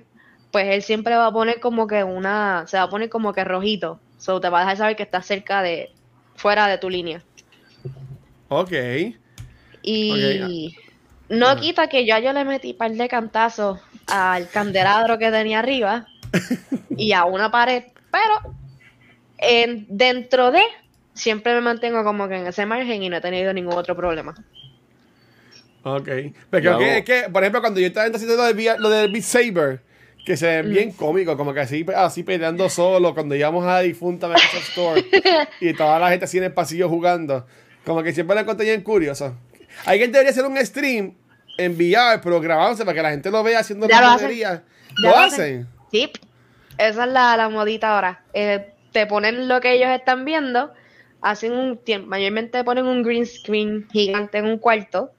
pues 0.51 0.69
él 0.69 0.83
siempre 0.83 1.15
va 1.15 1.27
a 1.27 1.33
poner 1.33 1.61
como 1.61 1.87
que 1.87 2.03
una, 2.05 2.65
se 2.67 2.77
va 2.77 2.85
a 2.85 2.89
poner 2.89 3.09
como 3.09 3.33
que 3.33 3.45
rojito. 3.45 4.01
So 4.19 4.41
te 4.41 4.49
va 4.49 4.59
a 4.59 4.61
dejar 4.63 4.77
saber 4.77 4.97
que 4.97 5.03
estás 5.03 5.27
cerca 5.27 5.63
de, 5.63 5.91
fuera 6.37 6.67
de 6.67 6.79
tu 6.79 6.91
línea. 6.91 7.23
Ok. 8.49 8.73
Y 9.83 10.77
no 11.29 11.57
quita 11.57 11.89
que 11.89 12.05
ya 12.05 12.19
yo 12.19 12.33
le 12.33 12.45
metí 12.45 12.75
par 12.75 12.91
de 12.91 13.09
cantazos 13.09 13.81
al 14.11 14.49
candelabro 14.49 15.19
que 15.19 15.31
tenía 15.31 15.61
arriba 15.61 16.07
y 16.97 17.13
a 17.13 17.25
una 17.25 17.51
pared, 17.51 17.85
pero 18.11 18.55
en, 19.39 19.87
dentro 19.89 20.51
de 20.51 20.63
siempre 21.15 21.55
me 21.55 21.61
mantengo 21.61 22.05
como 22.05 22.29
que 22.29 22.37
en 22.37 22.47
ese 22.47 22.67
margen 22.67 23.03
y 23.03 23.09
no 23.09 23.17
he 23.17 23.21
tenido 23.21 23.53
ningún 23.53 23.75
otro 23.75 23.97
problema. 23.97 24.35
Ok. 25.83 26.09
Pero 26.51 26.77
creo 26.77 26.79
que, 26.79 26.99
es 26.99 27.05
que, 27.05 27.31
por 27.31 27.43
ejemplo, 27.43 27.61
cuando 27.61 27.81
yo 27.81 27.87
estaba 27.87 28.07
haciendo 28.07 28.37
lo 28.37 28.45
del, 28.45 28.83
lo 28.83 28.91
del 28.91 29.11
Beat 29.11 29.25
Saber, 29.25 29.81
que 30.25 30.37
se 30.37 30.47
ve 30.47 30.63
bien 30.63 30.93
cómico, 30.93 31.37
como 31.37 31.55
que 31.55 31.61
así, 31.61 31.87
así 31.97 32.23
peleando 32.23 32.69
solo, 32.69 33.15
cuando 33.15 33.35
íbamos 33.35 33.65
a 33.65 33.75
la 33.75 33.81
difunta 33.81 34.29
Microsoft 34.29 34.69
Store 34.69 35.05
y 35.61 35.73
toda 35.73 35.99
la 35.99 36.11
gente 36.11 36.27
así 36.27 36.39
en 36.39 36.45
el 36.45 36.53
pasillo 36.53 36.89
jugando. 36.89 37.47
Como 37.85 38.03
que 38.03 38.13
siempre 38.13 38.35
lo 38.35 38.43
encontré 38.43 38.67
bien 38.67 38.83
curioso. 38.83 39.35
Alguien 39.87 40.13
debería 40.13 40.31
hacer 40.31 40.45
un 40.45 40.59
stream 40.59 41.15
en 41.65 41.73
VR, 41.77 42.21
pero 42.23 42.41
grabándose 42.41 42.85
para 42.85 42.95
que 42.95 43.03
la 43.03 43.11
gente 43.11 43.31
lo 43.31 43.43
vea 43.43 43.61
haciendo 43.61 43.89
Ya 43.89 44.01
la 44.01 44.07
lo 44.07 44.13
hacen. 44.13 44.29
¿Lo, 44.97 45.11
Ya 45.11 45.11
lo 45.11 45.17
hacen? 45.19 45.69
Sí, 45.91 46.11
esa 46.79 47.05
es 47.05 47.11
la, 47.11 47.37
la 47.37 47.49
modita 47.49 47.95
ahora. 47.95 48.23
Eh, 48.33 48.73
te 48.93 49.07
ponen 49.07 49.49
lo 49.49 49.61
que 49.61 49.73
ellos 49.75 49.91
están 49.91 50.25
viendo, 50.25 50.73
hacen 51.21 51.53
un 51.53 51.79
tiempo, 51.79 52.09
mayormente 52.09 52.65
ponen 52.65 52.87
un 52.87 53.03
green 53.03 53.27
screen 53.27 53.87
gigante 53.91 54.39
en 54.39 54.47
un 54.47 54.59
cuarto 54.59 55.13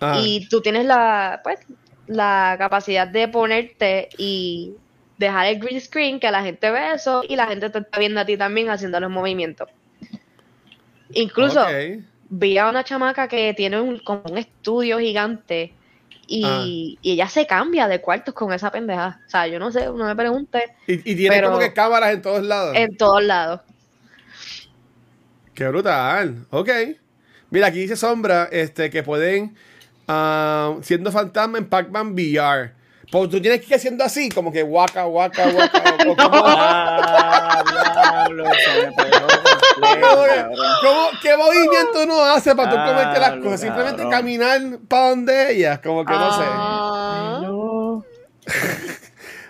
Ah. 0.00 0.18
y 0.22 0.48
tú 0.48 0.62
tienes 0.62 0.86
la, 0.86 1.40
pues, 1.44 1.60
la 2.06 2.56
capacidad 2.58 3.06
de 3.06 3.28
ponerte 3.28 4.08
y 4.16 4.72
dejar 5.18 5.46
el 5.46 5.58
green 5.60 5.80
screen 5.80 6.18
que 6.18 6.30
la 6.30 6.42
gente 6.42 6.70
ve 6.70 6.94
eso 6.94 7.22
y 7.28 7.36
la 7.36 7.46
gente 7.46 7.68
te 7.68 7.80
está 7.80 7.98
viendo 7.98 8.20
a 8.20 8.24
ti 8.24 8.36
también 8.36 8.70
haciendo 8.70 8.98
los 8.98 9.10
movimientos. 9.10 9.68
Incluso. 11.12 11.66
Vi 12.30 12.56
a 12.58 12.68
una 12.70 12.84
chamaca 12.84 13.28
que 13.28 13.52
tiene 13.54 13.80
un, 13.80 13.98
como 13.98 14.22
un 14.30 14.38
estudio 14.38 14.98
gigante 14.98 15.74
y, 16.26 16.44
Ah. 16.44 16.62
y 16.64 16.98
ella 17.02 17.28
se 17.28 17.46
cambia 17.46 17.88
de 17.88 18.00
cuartos 18.00 18.32
con 18.34 18.52
esa 18.52 18.70
pendeja. 18.70 19.20
O 19.26 19.30
sea, 19.30 19.46
yo 19.48 19.58
no 19.58 19.70
sé, 19.72 19.86
no 19.86 20.04
me 20.06 20.14
pregunte, 20.16 20.62
Y, 20.86 20.94
y 21.12 21.16
tiene 21.16 21.36
Pero- 21.36 21.48
como 21.48 21.58
que 21.60 21.72
cámaras 21.72 22.14
en 22.14 22.22
todos 22.22 22.42
lados. 22.44 22.76
en 22.76 22.96
todos 22.96 23.22
lados. 23.24 23.60
Qué 25.54 25.66
brutal. 25.68 26.46
Ok. 26.50 26.70
Mira, 27.50 27.66
aquí 27.66 27.80
dice 27.80 27.96
Sombra 27.96 28.48
este, 28.52 28.90
que 28.90 29.02
pueden, 29.02 29.56
ah, 30.06 30.76
siendo 30.82 31.10
fantasma 31.10 31.58
en 31.58 31.68
Pac-Man 31.68 32.12
VR. 32.14 32.72
Pues 33.10 33.28
tú 33.28 33.40
tienes 33.40 33.60
que 33.60 33.66
ir 33.66 33.74
haciendo 33.74 34.04
así, 34.04 34.28
como 34.28 34.52
que 34.52 34.62
o- 34.62 34.68
o 34.68 36.16
como- 36.16 36.44
Ah, 36.52 37.64
¿Qué 41.22 41.36
movimiento 41.36 42.02
uno 42.04 42.22
hace 42.22 42.54
para 42.54 42.70
tú 42.70 42.76
Ah, 42.78 42.86
comerte 42.86 43.20
las 43.20 43.36
cosas? 43.42 43.60
Simplemente 43.60 44.08
caminar 44.08 44.60
para 44.88 45.10
donde 45.10 45.52
ellas, 45.52 45.80
como 45.80 46.04
que 46.04 46.12
no 46.12 46.32
sé. 46.38 46.44
Ah, 46.46 47.40
No. 47.42 48.04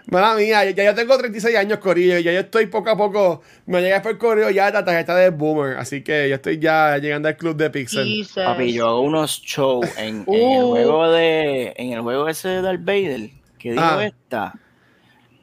Mala 0.06 0.34
mía, 0.34 0.68
ya 0.70 0.84
yo 0.84 0.94
tengo 0.94 1.16
36 1.16 1.54
años, 1.56 1.78
Corillo, 1.78 2.18
y 2.18 2.24
ya 2.24 2.32
yo 2.32 2.40
estoy 2.40 2.66
poco 2.66 2.90
a 2.90 2.96
poco, 2.96 3.42
me 3.66 3.80
llega 3.80 4.02
por 4.02 4.10
el 4.10 4.18
correo 4.18 4.50
ya 4.50 4.68
la 4.72 4.84
tarjeta 4.84 5.14
de 5.14 5.30
Boomer, 5.30 5.76
así 5.78 6.02
que 6.02 6.28
yo 6.28 6.34
estoy 6.34 6.58
ya 6.58 6.98
llegando 6.98 7.28
al 7.28 7.36
club 7.36 7.54
de 7.56 7.70
Pixel. 7.70 8.04
Jesus. 8.08 8.42
Papi, 8.44 8.72
yo 8.72 8.88
hago 8.88 9.02
unos 9.02 9.40
shows 9.40 9.86
en, 9.98 10.24
en 10.26 10.34
el 10.34 10.62
Uh. 10.64 10.70
juego 10.70 11.12
de. 11.12 11.74
En 11.76 11.92
el 11.92 12.00
juego 12.00 12.28
ese 12.28 12.48
de 12.48 12.62
Darth 12.62 12.80
Vader. 12.84 13.30
Que 13.60 13.70
digo 13.72 13.82
Ah. 13.84 14.04
esta. 14.04 14.54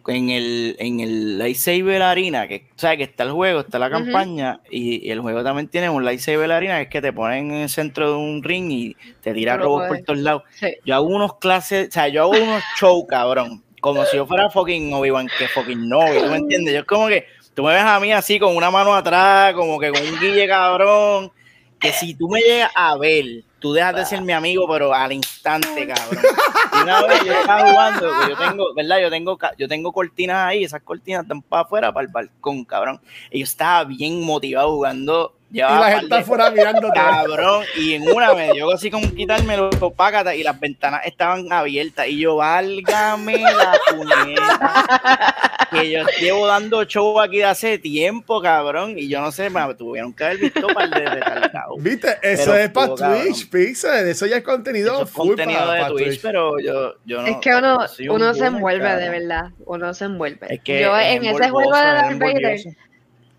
En 0.09 0.29
el, 0.29 0.77
en 0.79 1.01
el 1.01 1.37
Lightsaber 1.37 2.01
Arena, 2.01 2.47
que 2.47 2.69
sabes 2.77 2.97
que 2.99 3.03
está 3.03 3.23
el 3.25 3.31
juego, 3.31 3.59
está 3.59 3.77
la 3.77 3.89
campaña, 3.89 4.61
y, 4.71 5.05
y 5.05 5.11
el 5.11 5.19
juego 5.19 5.43
también 5.43 5.67
tiene 5.67 5.89
un 5.89 6.05
Lightsaber 6.05 6.49
Arena, 6.49 6.77
que 6.77 6.83
es 6.83 6.87
que 6.89 7.01
te 7.01 7.11
ponen 7.11 7.51
en 7.51 7.57
el 7.63 7.69
centro 7.69 8.11
de 8.11 8.17
un 8.17 8.41
ring 8.41 8.71
y 8.71 8.95
te 9.21 9.33
tira 9.33 9.55
Tú 9.55 9.59
lo 9.59 9.65
robos 9.65 9.79
por 9.81 9.87
puedes. 9.89 10.05
todos 10.05 10.19
lados. 10.19 10.43
Sí. 10.51 10.67
Yo 10.85 10.95
hago 10.95 11.07
unos 11.07 11.35
clases, 11.39 11.89
o 11.89 11.91
sea, 11.91 12.07
yo 12.07 12.21
hago 12.21 12.31
unos 12.41 12.63
shows, 12.79 13.03
cabrón. 13.09 13.61
Como 13.81 14.05
si 14.05 14.15
yo 14.15 14.25
fuera 14.25 14.49
fucking 14.49 14.93
Obi-Wan, 14.93 15.27
que 15.37 15.47
fucking 15.49 15.89
no, 15.89 15.99
¿tú 15.99 16.25
me 16.31 16.37
entiendes? 16.37 16.73
Yo 16.73 16.79
es 16.79 16.85
como 16.85 17.07
que 17.09 17.25
tú 17.53 17.63
me 17.63 17.73
ves 17.73 17.83
a 17.83 17.99
mí 17.99 18.13
así 18.13 18.39
con 18.39 18.55
una 18.55 18.71
mano 18.71 18.95
atrás, 18.95 19.53
como 19.55 19.77
que 19.77 19.89
con 19.91 20.01
un 20.01 20.19
guille 20.21 20.47
cabrón, 20.47 21.33
que 21.81 21.91
si 21.91 22.15
tú 22.15 22.29
me 22.29 22.39
llegas 22.39 22.71
a 22.75 22.95
ver, 22.97 23.43
tú 23.59 23.73
dejas 23.73 23.95
de 23.95 24.05
ser 24.05 24.21
mi 24.21 24.33
amigo, 24.33 24.67
pero 24.67 24.93
al 24.93 25.11
instante, 25.11 25.87
cabrón. 25.87 26.23
Y 26.73 26.83
una 26.83 27.01
vez 27.03 27.23
yo 27.23 27.33
estaba 27.33 27.69
jugando, 27.69 28.11
yo 28.29 28.37
tengo, 28.37 28.73
¿verdad? 28.75 28.99
Yo 29.01 29.09
tengo, 29.09 29.39
yo 29.57 29.67
tengo 29.67 29.91
cortinas 29.91 30.47
ahí, 30.47 30.63
esas 30.63 30.81
cortinas 30.81 31.23
están 31.23 31.41
para 31.41 31.63
afuera, 31.63 31.93
para 31.93 32.05
el 32.05 32.11
balcón, 32.11 32.65
cabrón. 32.65 33.01
Y 33.31 33.39
yo 33.39 33.43
estaba 33.45 33.83
bien 33.83 34.21
motivado 34.23 34.71
jugando. 34.71 35.36
Y 35.49 35.59
la 35.59 35.85
gente 35.91 36.03
está 36.03 36.15
de- 36.17 36.21
afuera 36.23 36.51
mirándote. 36.51 36.93
Cabrón, 36.99 37.63
y 37.77 37.93
en 37.93 38.09
una 38.09 38.33
me 38.33 38.51
dio 38.51 38.69
así 38.73 38.91
como 38.91 39.09
quitarme 39.13 39.55
los 39.55 39.73
pácatas 39.95 40.35
y 40.35 40.43
las 40.43 40.59
ventanas 40.59 41.01
estaban 41.05 41.51
abiertas. 41.51 42.07
Y 42.09 42.19
yo, 42.19 42.35
válgame 42.35 43.37
la 43.39 43.77
puñeta. 43.89 45.35
Que 45.71 45.91
yo 45.91 46.05
llevo 46.19 46.47
dando 46.47 46.83
show 46.83 47.19
aquí 47.21 47.37
de 47.37 47.45
hace 47.45 47.77
tiempo, 47.77 48.41
cabrón. 48.41 48.97
Y 48.97 49.07
yo 49.07 49.21
no 49.21 49.31
sé, 49.31 49.49
me 49.49 49.73
tuvieron 49.75 50.13
que 50.13 50.25
haber 50.25 50.37
visto 50.37 50.67
par 50.67 50.89
de 50.89 50.99
retardados. 51.09 51.81
¿Viste? 51.81 52.17
Eso 52.21 52.51
Pero 52.51 52.57
es 52.57 52.69
para. 52.69 52.95
Twitch, 52.95 53.49
Pixel. 53.49 54.07
Eso 54.07 54.25
ya 54.25 54.37
es 54.37 54.43
contenido 54.43 54.93
Eso 54.95 55.03
es 55.03 55.09
full 55.09 55.27
contenido 55.29 55.59
para, 55.61 55.73
de 55.73 55.79
para 55.79 55.91
Twitch, 55.93 56.07
Twitch. 56.07 56.21
pero 56.21 56.59
yo, 56.59 56.95
yo 57.05 57.21
no. 57.21 57.27
Es 57.27 57.37
que 57.37 57.55
uno, 57.55 57.77
yo 57.99 58.13
un 58.13 58.21
uno 58.21 58.33
se 58.33 58.45
envuelve, 58.45 58.95
de 58.95 59.09
verdad. 59.09 59.51
Uno 59.65 59.93
se 59.93 60.05
envuelve. 60.05 60.47
Es 60.49 60.61
que 60.61 60.81
Yo 60.81 60.97
es 60.97 61.15
en 61.15 61.25
ese 61.25 61.49
juego 61.49 61.73
de 61.73 61.81
Darth 61.81 62.19
Vader. 62.19 62.59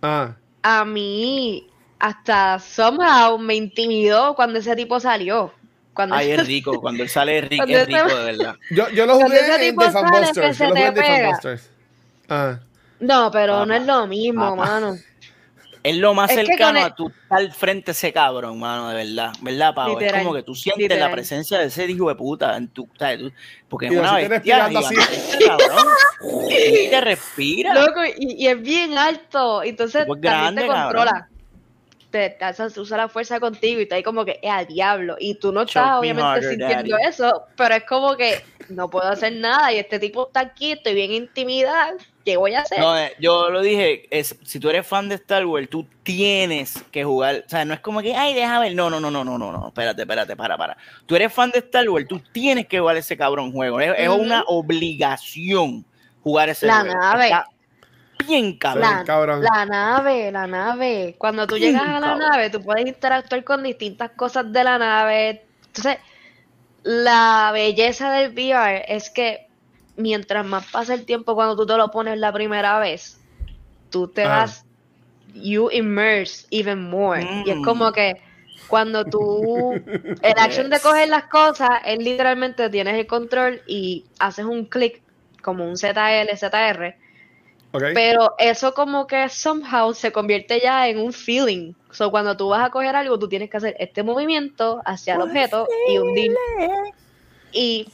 Ah, 0.02 0.34
a 0.62 0.84
mí 0.84 1.66
hasta 1.98 2.58
somehow 2.58 3.38
me 3.38 3.54
intimidó 3.54 4.34
cuando 4.34 4.58
ese 4.58 4.74
tipo 4.76 5.00
salió. 5.00 5.52
Cuando 5.94 6.14
Ay, 6.14 6.30
es 6.32 6.46
rico. 6.46 6.80
Cuando 6.80 7.02
él 7.02 7.08
sale 7.08 7.38
es 7.38 7.48
rico, 7.48 7.64
es 7.66 7.86
rico 7.86 8.08
de 8.08 8.24
verdad. 8.24 8.54
yo, 8.70 8.88
yo 8.90 9.06
lo 9.06 9.14
jugué 9.16 9.68
en 9.68 9.76
The 9.76 9.90
Fanbusters. 9.90 10.58
Yo 10.58 10.64
lo 10.66 10.74
jugué 10.74 11.28
en. 11.28 11.60
Ah. 12.28 12.58
No, 13.00 13.30
pero 13.30 13.64
no 13.64 13.74
Papá. 13.74 13.76
es 13.76 13.86
lo 13.86 14.06
mismo, 14.06 14.56
Papá. 14.56 14.70
mano. 14.70 14.96
Es 15.82 15.96
lo 15.96 16.12
más 16.12 16.30
Es 16.30 16.36
cercano 16.44 16.78
el- 16.80 16.84
a 16.84 16.94
tu 16.94 17.08
estar 17.08 17.52
frente 17.52 17.90
a 17.90 17.92
ese 17.92 18.12
cabrón, 18.12 18.58
mano, 18.58 18.88
de 18.90 18.96
verdad. 18.96 19.32
¿Verdad, 19.40 19.74
Pau? 19.74 19.98
Es 19.98 20.12
como 20.12 20.34
que 20.34 20.42
tú 20.42 20.54
sientes 20.54 20.82
literal. 20.82 21.08
la 21.08 21.14
presencia 21.14 21.58
de 21.58 21.66
ese 21.66 21.86
hijo 21.86 22.08
de 22.08 22.16
puta 22.16 22.56
en 22.56 22.68
tu. 22.68 22.88
¿sabes? 22.98 23.32
Porque 23.68 23.86
es 23.86 23.92
una 23.92 24.18
cabrón. 24.44 24.84
Y 26.50 26.90
te 26.90 27.00
respira. 27.00 27.74
Loco, 27.74 28.04
y, 28.04 28.44
y 28.44 28.46
es 28.48 28.60
bien 28.60 28.98
alto. 28.98 29.62
Entonces 29.62 30.04
también 30.06 30.20
grande, 30.20 30.62
te 30.62 30.66
controla. 30.68 31.28
Te, 32.10 32.30
te 32.30 32.44
hace- 32.44 32.80
usa 32.80 32.96
la 32.96 33.08
fuerza 33.08 33.38
contigo 33.38 33.80
y 33.80 33.82
está 33.82 33.96
ahí 33.96 34.02
como 34.02 34.24
que 34.24 34.40
es 34.42 34.50
al 34.50 34.66
diablo. 34.66 35.16
Y 35.20 35.34
tú 35.34 35.52
no 35.52 35.62
estás 35.62 35.86
me 35.86 35.96
obviamente 35.98 36.26
harder, 36.26 36.50
sintiendo 36.50 36.96
daddy. 36.96 37.06
eso, 37.06 37.44
pero 37.56 37.74
es 37.74 37.84
como 37.84 38.16
que 38.16 38.42
no 38.70 38.88
puedo 38.88 39.06
hacer 39.08 39.34
nada. 39.34 39.72
Y 39.72 39.78
este 39.78 39.98
tipo 39.98 40.26
está 40.28 40.40
aquí, 40.40 40.72
estoy 40.72 40.94
bien 40.94 41.12
intimidada. 41.12 41.92
¿Qué 42.24 42.38
voy 42.38 42.54
a 42.54 42.60
hacer? 42.60 42.78
No, 42.80 42.96
eh, 42.96 43.12
yo 43.20 43.50
lo 43.50 43.60
dije, 43.60 44.06
es, 44.10 44.36
si 44.42 44.58
tú 44.58 44.70
eres 44.70 44.86
fan 44.86 45.08
de 45.10 45.16
Star 45.16 45.44
Wars, 45.46 45.68
tú 45.68 45.86
tienes 46.02 46.82
que 46.90 47.04
jugar, 47.04 47.44
o 47.46 47.48
sea, 47.48 47.64
no 47.64 47.72
es 47.74 47.80
como 47.80 48.00
que, 48.02 48.14
ay, 48.14 48.34
déjame 48.34 48.66
ver, 48.68 48.74
no, 48.74 48.88
no, 48.90 49.00
no, 49.00 49.10
no, 49.10 49.24
no, 49.24 49.36
no, 49.38 49.52
no, 49.52 49.68
espérate, 49.68 50.02
espérate, 50.02 50.34
para, 50.36 50.56
para. 50.58 50.76
Tú 51.06 51.14
eres 51.16 51.32
fan 51.32 51.50
de 51.50 51.58
Star 51.60 51.88
Wars, 51.88 52.06
tú 52.08 52.20
tienes 52.32 52.66
que 52.66 52.80
jugar 52.80 52.96
ese 52.98 53.16
cabrón 53.16 53.52
juego, 53.52 53.80
es, 53.80 54.08
una 54.08 54.44
obligación 54.46 55.84
jugar 56.22 56.48
ese 56.48 56.66
La 56.66 56.80
juego. 56.80 56.94
nave. 56.98 57.24
Está 57.26 57.46
bien 58.26 58.56
cabrón. 58.58 58.82
La, 58.82 59.04
cabrón. 59.04 59.42
la 59.42 59.64
nave, 59.66 60.30
la 60.32 60.46
nave. 60.46 61.14
Cuando 61.18 61.46
tú 61.46 61.56
llegas 61.58 61.82
a 61.82 62.00
la 62.00 62.00
cabrón. 62.00 62.18
nave, 62.18 62.50
tú 62.50 62.62
puedes 62.62 62.86
interactuar 62.86 63.44
con 63.44 63.62
distintas 63.62 64.10
cosas 64.12 64.52
de 64.52 64.64
la 64.64 64.78
nave. 64.78 65.42
Entonces, 65.66 65.98
la 66.82 67.50
belleza 67.52 68.10
del 68.12 68.32
VR 68.32 68.84
es 68.88 69.10
que 69.10 69.46
mientras 69.96 70.44
más 70.46 70.66
pasa 70.70 70.94
el 70.94 71.04
tiempo 71.04 71.34
cuando 71.34 71.56
tú 71.56 71.66
te 71.66 71.76
lo 71.76 71.90
pones 71.90 72.18
la 72.18 72.32
primera 72.32 72.78
vez, 72.78 73.20
tú 73.90 74.08
te 74.08 74.22
Ah. 74.24 74.28
vas, 74.28 74.64
you 75.34 75.70
immerse 75.72 76.46
even 76.50 76.88
more. 76.88 77.22
Y 77.44 77.50
es 77.50 77.56
Mm. 77.56 77.64
como 77.64 77.92
que 77.92 78.20
cuando 78.68 79.04
tú, 79.04 79.72
el 80.22 80.38
action 80.38 80.70
de 80.70 80.78
coger 80.80 81.08
las 81.08 81.24
cosas, 81.24 81.70
es 81.84 81.98
literalmente 81.98 82.68
tienes 82.70 82.94
el 82.94 83.06
control 83.06 83.62
y 83.66 84.04
haces 84.18 84.44
un 84.44 84.64
clic 84.66 85.02
como 85.42 85.64
un 85.64 85.76
ZL, 85.76 86.36
ZR. 86.36 86.96
Pero 87.94 88.34
eso 88.38 88.74
como 88.74 89.06
que 89.06 89.28
somehow 89.28 89.92
se 89.94 90.12
convierte 90.12 90.60
ya 90.60 90.88
en 90.88 90.98
un 90.98 91.12
feeling. 91.12 91.74
So, 91.90 92.10
cuando 92.10 92.36
tú 92.36 92.48
vas 92.48 92.66
a 92.66 92.70
coger 92.70 92.94
algo, 92.96 93.18
tú 93.18 93.28
tienes 93.28 93.50
que 93.50 93.56
hacer 93.56 93.76
este 93.78 94.02
movimiento 94.02 94.80
hacia 94.84 95.14
el 95.14 95.22
objeto 95.22 95.66
y 95.88 95.98
hundir. 95.98 96.34
Y 97.52 97.88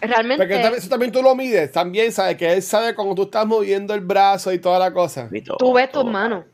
realmente 0.00 0.46
Porque 0.46 0.76
eso 0.76 0.88
también 0.88 1.12
tú 1.12 1.22
lo 1.22 1.34
mides. 1.34 1.72
También 1.72 2.12
sabes 2.12 2.36
que 2.36 2.52
él 2.52 2.62
sabe 2.62 2.94
cuando 2.94 3.14
tú 3.14 3.22
estás 3.22 3.46
moviendo 3.46 3.94
el 3.94 4.00
brazo 4.00 4.52
y 4.52 4.58
toda 4.58 4.78
la 4.78 4.92
cosa. 4.92 5.28
Todo, 5.44 5.56
tú 5.56 5.72
ves 5.72 5.90
tus 5.90 6.04
manos. 6.04 6.44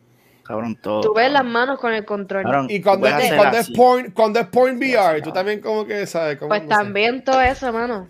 Cabrón, 0.46 0.76
todo. 0.80 1.00
Tú 1.00 1.14
ves 1.14 1.30
las 1.30 1.44
manos 1.44 1.80
con 1.80 1.92
el 1.92 2.04
control. 2.04 2.44
Cabrón, 2.44 2.66
Y 2.70 2.80
cuando, 2.80 3.08
es, 3.08 3.14
hacer 3.14 3.36
cuando 3.36 3.58
es 3.58 4.10
cuando 4.14 4.40
Sí, 4.40 4.94
VR, 4.94 5.20
tú 5.20 5.32
también 5.32 5.60
como 5.60 5.84
que 5.84 6.06
sabes 6.06 6.38
cómo. 6.38 6.48
Pues 6.48 6.62
no 6.62 6.68
sé. 6.68 6.74
también 6.74 7.24
todo 7.24 7.40
eso, 7.40 7.72
mano. 7.72 8.08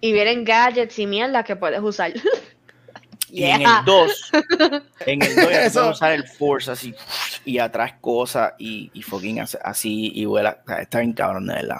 Y 0.00 0.12
vienen 0.12 0.44
gadgets 0.44 0.98
y 0.98 1.06
mierdas 1.06 1.44
que 1.44 1.56
puedes 1.56 1.80
usar. 1.80 2.12
Y 3.36 3.44
en 3.44 3.62
el 3.62 3.68
2, 3.84 4.30
en 5.06 5.22
el 5.22 5.34
2 5.36 5.50
ya 5.50 5.64
Eso- 5.64 5.90
usar 5.90 6.12
el 6.12 6.24
Force 6.26 6.70
así 6.70 6.94
y 7.44 7.58
atrás 7.58 7.94
cosas 8.00 8.52
y, 8.58 8.90
y 8.94 9.02
fucking 9.02 9.40
así 9.40 10.12
y 10.14 10.24
vuela. 10.24 10.58
O 10.64 10.68
sea, 10.68 10.78
está 10.82 11.00
bien 11.00 11.12
cabrón, 11.12 11.46
de 11.46 11.54
verdad. 11.54 11.78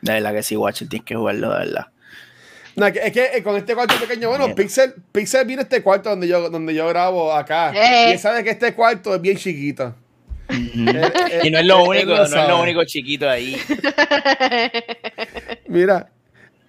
De 0.00 0.12
verdad 0.14 0.32
que 0.32 0.42
sí, 0.42 0.56
Watcher, 0.56 0.88
tienes 0.88 1.04
que 1.06 1.14
jugarlo 1.14 1.50
de 1.52 1.58
verdad. 1.66 1.86
No, 2.76 2.86
es 2.86 3.12
que, 3.12 3.30
eh, 3.34 3.42
con 3.42 3.56
este 3.56 3.74
cuarto 3.74 3.94
pequeño, 3.98 4.28
bueno, 4.28 4.54
Pixel, 4.54 4.94
Pixel 5.10 5.46
viene 5.46 5.62
este 5.62 5.82
cuarto 5.82 6.10
donde 6.10 6.28
yo, 6.28 6.50
donde 6.50 6.74
yo 6.74 6.86
grabo 6.88 7.32
acá. 7.32 7.72
Eh. 7.74 8.08
Y 8.08 8.12
él 8.12 8.18
sabe 8.18 8.44
que 8.44 8.50
este 8.50 8.74
cuarto 8.74 9.14
es 9.14 9.20
bien 9.20 9.36
chiquito. 9.38 9.94
Eh, 10.48 11.12
eh, 11.32 11.40
y 11.44 11.50
no 11.50 11.58
es 11.58 11.66
lo 11.66 11.92
él- 11.92 12.00
él 12.00 12.06
único, 12.08 12.22
lo 12.22 12.28
no 12.28 12.42
es 12.42 12.48
lo 12.48 12.62
único 12.62 12.84
chiquito 12.84 13.28
ahí. 13.28 13.56
Mira, 15.68 16.08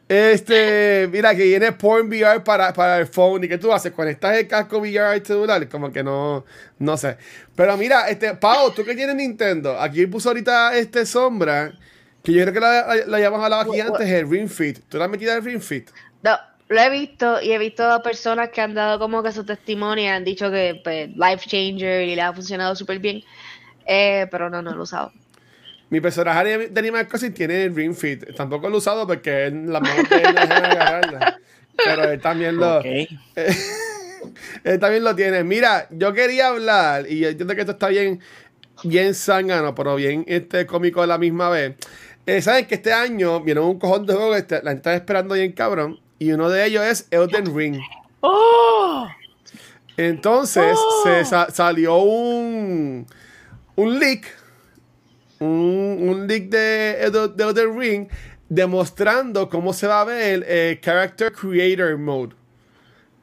este, 0.09 1.09
mira 1.11 1.35
que 1.35 1.43
viene 1.43 1.73
Porn 1.73 2.07
VR 2.07 2.43
para, 2.43 2.71
para 2.73 2.99
el 2.99 3.07
phone. 3.07 3.43
¿Y 3.43 3.47
qué 3.49 3.57
tú 3.57 3.73
haces? 3.73 3.91
¿Conectas 3.91 4.37
el 4.37 4.47
casco 4.47 4.79
VR 4.79 4.99
al 4.99 5.25
celular? 5.25 5.67
Como 5.67 5.91
que 5.91 6.03
no, 6.03 6.45
no 6.79 6.97
sé. 6.97 7.17
Pero 7.55 7.75
mira, 7.75 8.09
este, 8.09 8.33
Pau, 8.35 8.71
tú 8.71 8.85
que 8.85 8.95
tienes 8.95 9.15
Nintendo, 9.15 9.79
aquí 9.79 10.05
puso 10.07 10.29
ahorita 10.29 10.77
este 10.77 11.05
sombra, 11.05 11.73
que 12.23 12.31
yo 12.31 12.41
creo 12.43 12.53
que 12.53 12.59
la, 12.59 12.87
la, 12.87 13.05
la 13.05 13.17
habíamos 13.17 13.43
hablado 13.43 13.69
aquí 13.69 13.81
antes, 13.81 14.07
el 14.07 14.29
Ring 14.29 14.49
Fit. 14.49 14.79
¿Tú 14.87 14.97
la 14.97 15.05
has 15.05 15.11
metido 15.11 15.33
el 15.33 15.43
Ring 15.43 15.61
Fit? 15.61 15.89
No, 16.23 16.37
lo 16.69 16.81
he 16.81 16.89
visto 16.89 17.41
y 17.41 17.51
he 17.51 17.57
visto 17.57 17.83
a 17.89 18.01
personas 18.01 18.49
que 18.49 18.61
han 18.61 18.73
dado 18.73 18.99
como 18.99 19.23
que 19.23 19.31
su 19.31 19.45
testimonio 19.45 20.05
y 20.05 20.07
han 20.07 20.23
dicho 20.23 20.49
que 20.51 20.79
pues, 20.83 21.09
life 21.09 21.47
changer 21.47 22.07
y 22.07 22.15
le 22.15 22.21
ha 22.21 22.33
funcionado 22.33 22.75
súper 22.75 22.99
bien. 22.99 23.23
Eh, 23.85 24.27
pero 24.29 24.49
no, 24.49 24.61
no 24.61 24.71
lo 24.71 24.79
he 24.79 24.83
usado. 24.83 25.11
Mi 25.89 26.01
personaje 26.01 26.57
de- 26.57 26.67
de 26.69 26.79
Animal 26.79 27.07
Crossing 27.07 27.33
tiene 27.33 27.63
el 27.63 27.75
Ring 27.75 27.93
Fit. 27.95 28.35
Tampoco 28.35 28.67
lo 28.69 28.75
he 28.75 28.77
usado 28.79 29.07
porque 29.07 29.45
él- 29.45 29.71
la 29.71 29.79
mano 29.79 30.03
de 30.03 30.15
él 30.17 30.23
no 30.35 30.41
deja 30.41 30.45
de 30.47 30.67
agarrarla. 30.67 31.39
Pero 31.83 32.03
él 32.11 32.19
también 32.21 32.57
lo, 32.57 32.77
Ok. 32.79 32.85
él 34.63 34.79
también 34.79 35.03
lo 35.03 35.15
tiene. 35.15 35.43
Mira, 35.43 35.87
yo 35.91 36.13
quería 36.13 36.47
hablar, 36.49 37.05
y 37.09 37.19
yo 37.19 37.29
entiendo 37.29 37.53
que 37.55 37.61
esto 37.61 37.73
está 37.73 37.87
bien, 37.87 38.19
bien 38.83 39.13
zángano, 39.13 39.73
pero 39.75 39.95
bien 39.95 40.25
este, 40.27 40.65
cómico 40.65 41.01
a 41.01 41.07
la 41.07 41.17
misma 41.17 41.49
vez. 41.49 41.75
Eh, 42.25 42.41
Saben 42.41 42.65
que 42.65 42.75
este 42.75 42.91
año 42.91 43.39
viene 43.41 43.61
un 43.61 43.79
cojón 43.79 44.05
de 44.05 44.13
juegos 44.13 44.35
que 44.35 44.39
este- 44.41 44.55
la 44.63 44.71
gente 44.71 44.89
está 44.89 44.95
esperando 44.95 45.35
bien 45.35 45.51
cabrón. 45.53 45.99
Y 46.19 46.31
uno 46.31 46.49
de 46.49 46.65
ellos 46.65 46.83
es 46.83 47.07
Elden 47.11 47.55
Ring. 47.55 47.79
¡Oh! 48.21 49.07
Entonces 49.95 50.75
Oh. 50.77 51.01
se 51.03 51.25
sa- 51.25 51.49
salió 51.51 51.97
un, 51.97 53.07
un 53.75 53.99
leak, 53.99 54.25
un, 55.39 55.97
un 56.09 56.27
leak 56.27 56.43
de, 56.49 57.09
de 57.35 57.43
Elden 57.43 57.79
Ring 57.79 58.07
demostrando 58.49 59.49
cómo 59.49 59.73
se 59.73 59.87
va 59.87 60.01
a 60.01 60.05
ver 60.05 60.43
el 60.47 60.79
Character 60.81 61.31
Creator 61.31 61.97
Mode 61.97 62.35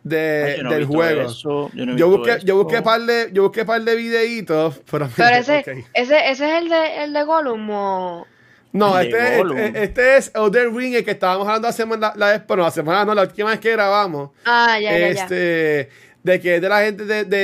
de- 0.03 0.45
Ay, 0.45 0.57
yo 0.59 0.63
no 0.65 0.71
he 0.71 0.75
del 0.75 0.85
juego. 0.85 1.21
eso, 1.23 1.71
yo 1.75 1.87
no 1.87 1.97
Yo 1.97 2.09
busqué, 2.11 2.39
yo 2.45 2.57
busqué 2.63 2.83
par 2.83 3.01
de, 3.01 3.31
yo 3.33 3.43
busqué 3.45 3.65
par 3.65 3.83
de 3.83 3.97
videitos, 3.97 4.81
pero, 4.91 5.09
Pero 5.17 5.37
ese, 5.37 5.59
ok. 5.61 5.69
ese, 5.95 6.31
ese 6.31 6.31
es 6.31 6.63
el 6.63 6.69
de, 6.69 7.05
el 7.05 7.13
de 7.15 7.23
Gollum 7.25 7.71
o... 7.71 8.27
No, 8.73 8.99
El 8.99 9.11
de 9.11 9.19
este, 9.19 9.37
Gollum. 9.39 9.57
este, 9.59 9.83
este 9.85 10.17
es 10.17 10.33
Elden 10.35 10.77
Ring, 10.77 10.95
el 10.97 11.05
que 11.05 11.13
estábamos 11.13 11.47
hablando 11.47 11.69
la 11.69 11.73
semana, 11.73 12.13
la, 12.17 12.33
vez, 12.33 12.43
bueno, 12.47 12.65
la 12.65 12.71
semana, 12.71 13.05
no, 13.05 13.15
la 13.15 13.23
última 13.23 13.51
vez 13.51 13.61
que 13.61 13.71
grabamos. 13.73 14.31
Ah, 14.45 14.79
ya, 14.81 14.91
ya, 14.91 14.99
ya. 14.99 15.23
este, 15.23 15.89
de 16.23 16.41
que 16.41 16.57
es 16.57 16.61
de 16.61 16.69
la 16.69 16.81
gente 16.83 17.05
de, 17.05 17.25
de, 17.25 17.39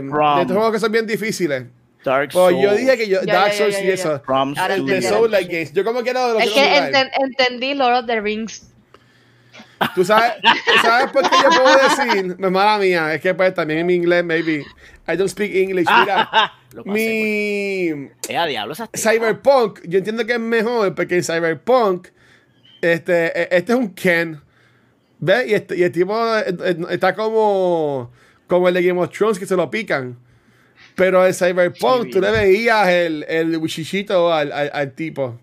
de 0.00 0.40
estos 0.40 0.56
juegos 0.56 0.72
que 0.72 0.80
son 0.80 0.90
bien 0.90 1.06
difíciles. 1.06 1.64
Dark 2.10 2.30
Pues 2.32 2.56
yo 2.56 2.68
Souls. 2.70 2.76
dije 2.80 2.96
que 2.96 3.08
yo, 3.08 3.20
Ya, 3.22 3.34
Dark 3.34 3.52
ya, 3.52 3.58
Souls 3.58 3.74
ya, 3.78 3.84
y 3.84 3.90
eso. 3.90 4.12
De. 4.12 4.76
Studio. 4.76 5.02
Soul 5.02 5.30
Like 5.30 5.52
Games. 5.52 5.72
Yo 5.72 5.84
como 5.84 6.02
que 6.02 6.12
no 6.14 6.34
lo 6.34 6.38
Es 6.40 6.50
quiero 6.50 6.68
que 6.70 6.78
enten- 6.92 7.10
entendí 7.18 7.74
Lord 7.74 7.98
of 8.00 8.06
the 8.06 8.20
Rings. 8.20 8.68
¿Tú 9.94 10.04
sabes, 10.06 10.32
tú 10.42 10.72
sabes 10.82 11.10
por 11.12 11.22
qué 11.28 11.36
yo 11.42 11.50
puedo 11.50 11.76
decir? 11.76 12.36
No 12.38 12.46
es 12.46 12.52
mala 12.52 12.78
mía, 12.78 13.12
es 13.14 13.20
que 13.20 13.34
pues 13.34 13.52
también 13.52 13.80
en 13.80 13.86
mi 13.86 13.94
inglés, 13.94 14.24
maybe. 14.24 14.64
I 15.06 15.16
don't 15.16 15.28
speak 15.28 15.54
English. 15.54 15.86
Mira, 16.00 16.52
mi 16.86 17.90
pues. 17.92 18.30
Eh, 18.30 18.36
a 18.38 18.46
diablo. 18.46 18.74
Cyberpunk, 18.94 19.80
yo 19.86 19.98
entiendo 19.98 20.24
que 20.24 20.32
es 20.32 20.40
mejor 20.40 20.94
porque 20.94 21.16
en 21.16 21.24
Cyberpunk, 21.24 22.08
este, 22.80 23.26
e- 23.38 23.48
este 23.50 23.72
es 23.72 23.78
un 23.78 23.90
Ken. 23.94 24.40
¿Ves? 25.18 25.46
Y, 25.48 25.54
este, 25.54 25.76
y 25.76 25.82
el 25.82 25.92
tipo 25.92 26.14
eh, 26.38 26.54
eh, 26.64 26.76
está 26.90 27.14
como, 27.14 28.10
como 28.46 28.68
el 28.68 28.74
de 28.74 28.82
Game 28.82 29.00
of 29.00 29.10
Thrones 29.10 29.38
que 29.38 29.46
se 29.46 29.56
lo 29.56 29.70
pican. 29.70 30.16
Pero 30.96 31.24
en 31.26 31.32
Cyberpunk 31.34 32.06
Sí, 32.06 32.10
tú 32.10 32.20
le 32.20 32.30
veías 32.32 32.88
el, 32.88 33.24
el 33.28 33.56
wichichito 33.58 34.32
al, 34.32 34.50
al, 34.50 34.70
al 34.72 34.92
tipo. 34.92 35.38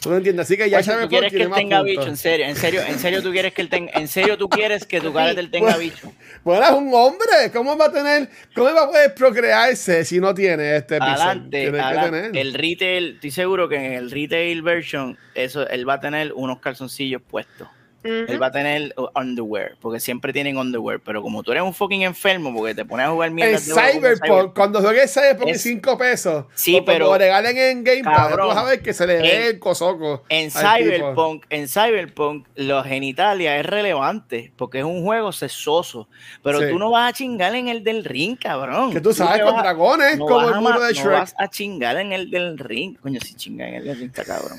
¿Tú 0.00 0.10
no 0.10 0.16
entiendes? 0.16 0.46
Así 0.46 0.56
que 0.56 0.68
ya 0.68 0.78
Oye, 0.78 0.84
¿Tú 0.84 0.90
Cyberpunk 0.90 1.10
quieres 1.10 1.30
que 1.30 1.36
tiene 1.36 1.44
él 1.44 1.48
más 1.50 1.58
tenga 1.58 1.78
puntos. 1.78 1.96
bicho? 1.96 2.08
En 2.08 2.16
serio, 2.16 2.46
en 2.46 2.56
serio, 2.56 2.82
en 2.84 2.98
serio 2.98 3.22
tú 3.22 3.30
quieres 3.30 3.54
que 3.54 3.62
él 3.62 3.68
tenga, 3.68 3.92
en 3.94 4.08
serio 4.08 4.36
tú 4.36 4.48
quieres 4.48 4.84
que 4.84 5.00
tu 5.00 5.12
carácter 5.14 5.48
tenga 5.52 5.76
bicho. 5.76 6.12
Bueno, 6.42 6.64
es 6.64 6.70
un 6.72 6.90
hombre. 6.92 7.52
¿Cómo 7.52 7.76
va 7.78 7.84
a 7.86 7.92
tener, 7.92 8.28
cómo 8.52 8.74
va 8.74 8.82
a 8.82 8.86
poder 8.88 9.14
procrearse 9.14 10.04
si 10.04 10.18
no 10.18 10.34
tiene 10.34 10.74
este? 10.76 10.96
Adelante, 11.00 11.68
adelante. 11.68 12.10
tener. 12.10 12.36
El 12.36 12.54
retail, 12.54 13.14
estoy 13.14 13.30
seguro 13.30 13.68
que 13.68 13.76
en 13.76 13.92
el 13.92 14.10
retail 14.10 14.62
version, 14.62 15.16
eso, 15.36 15.68
él 15.68 15.88
va 15.88 15.94
a 15.94 16.00
tener 16.00 16.32
unos 16.34 16.58
calzoncillos 16.58 17.22
puestos. 17.22 17.68
Él 18.04 18.42
va 18.42 18.46
a 18.46 18.50
tener 18.52 18.94
underwear, 19.14 19.76
porque 19.80 20.00
siempre 20.00 20.32
tienen 20.32 20.56
underwear. 20.56 21.00
Pero 21.00 21.22
como 21.22 21.42
tú 21.42 21.52
eres 21.52 21.62
un 21.62 21.72
fucking 21.74 22.02
enfermo, 22.02 22.52
porque 22.54 22.74
te 22.74 22.84
pones 22.84 23.06
a 23.06 23.10
jugar 23.10 23.28
En 23.28 23.34
mierda 23.34 23.58
Cyberpunk, 23.58 24.54
cuando 24.54 24.80
juegues 24.80 25.12
Cyberpunk 25.14 25.48
en 25.48 25.54
Es- 25.54 25.62
5 25.62 25.96
pesos, 25.98 26.46
Sí, 26.54 26.72
o 26.74 26.84
cuando 26.84 26.92
pero- 26.92 27.06
lo 27.06 27.18
regalen 27.18 27.56
en 27.58 27.84
Game 27.84 28.02
Pass, 28.04 28.36
vas 28.36 28.56
a 28.56 28.64
ver 28.64 28.82
que 28.82 28.92
se 28.92 29.06
le 29.06 29.16
ve 29.18 29.36
En- 29.36 29.42
el 29.54 29.58
cosoco. 29.58 30.24
En. 30.28 30.50
Cyberpunk, 30.50 31.44
en 31.50 31.68
Cyberpunk, 31.68 32.46
los 32.56 32.86
genitalia 32.86 33.58
es 33.58 33.66
relevante 33.66 34.52
porque 34.56 34.78
es 34.80 34.84
un 34.84 35.02
juego 35.04 35.32
sesoso. 35.32 36.08
Pero 36.42 36.60
Sí. 36.60 36.66
tú 36.70 36.78
no 36.78 36.90
vas 36.90 37.10
a 37.10 37.12
chingar 37.12 37.54
en 37.54 37.68
el 37.68 37.84
del 37.84 38.04
ring, 38.04 38.36
cabrón. 38.36 38.92
Que 38.92 39.00
tú 39.00 39.12
sabes 39.12 39.42
con 39.42 39.56
dragones, 39.56 40.18
no 40.18 40.26
como 40.26 40.38
vas 40.38 40.48
el 40.48 40.54
a 40.54 40.60
muro 40.60 40.80
de 40.80 40.92
No 40.92 41.00
Shrek. 41.00 41.12
vas 41.12 41.34
a 41.38 41.48
chingar 41.48 41.96
en 41.98 42.12
el 42.12 42.30
del 42.30 42.58
ring. 42.58 42.96
Coño, 43.00 43.20
si 43.20 43.34
chingas 43.34 43.68
en 43.68 43.74
el 43.74 43.84
del 43.84 43.96
ring, 43.98 44.08
está 44.08 44.24
cabrón. 44.24 44.58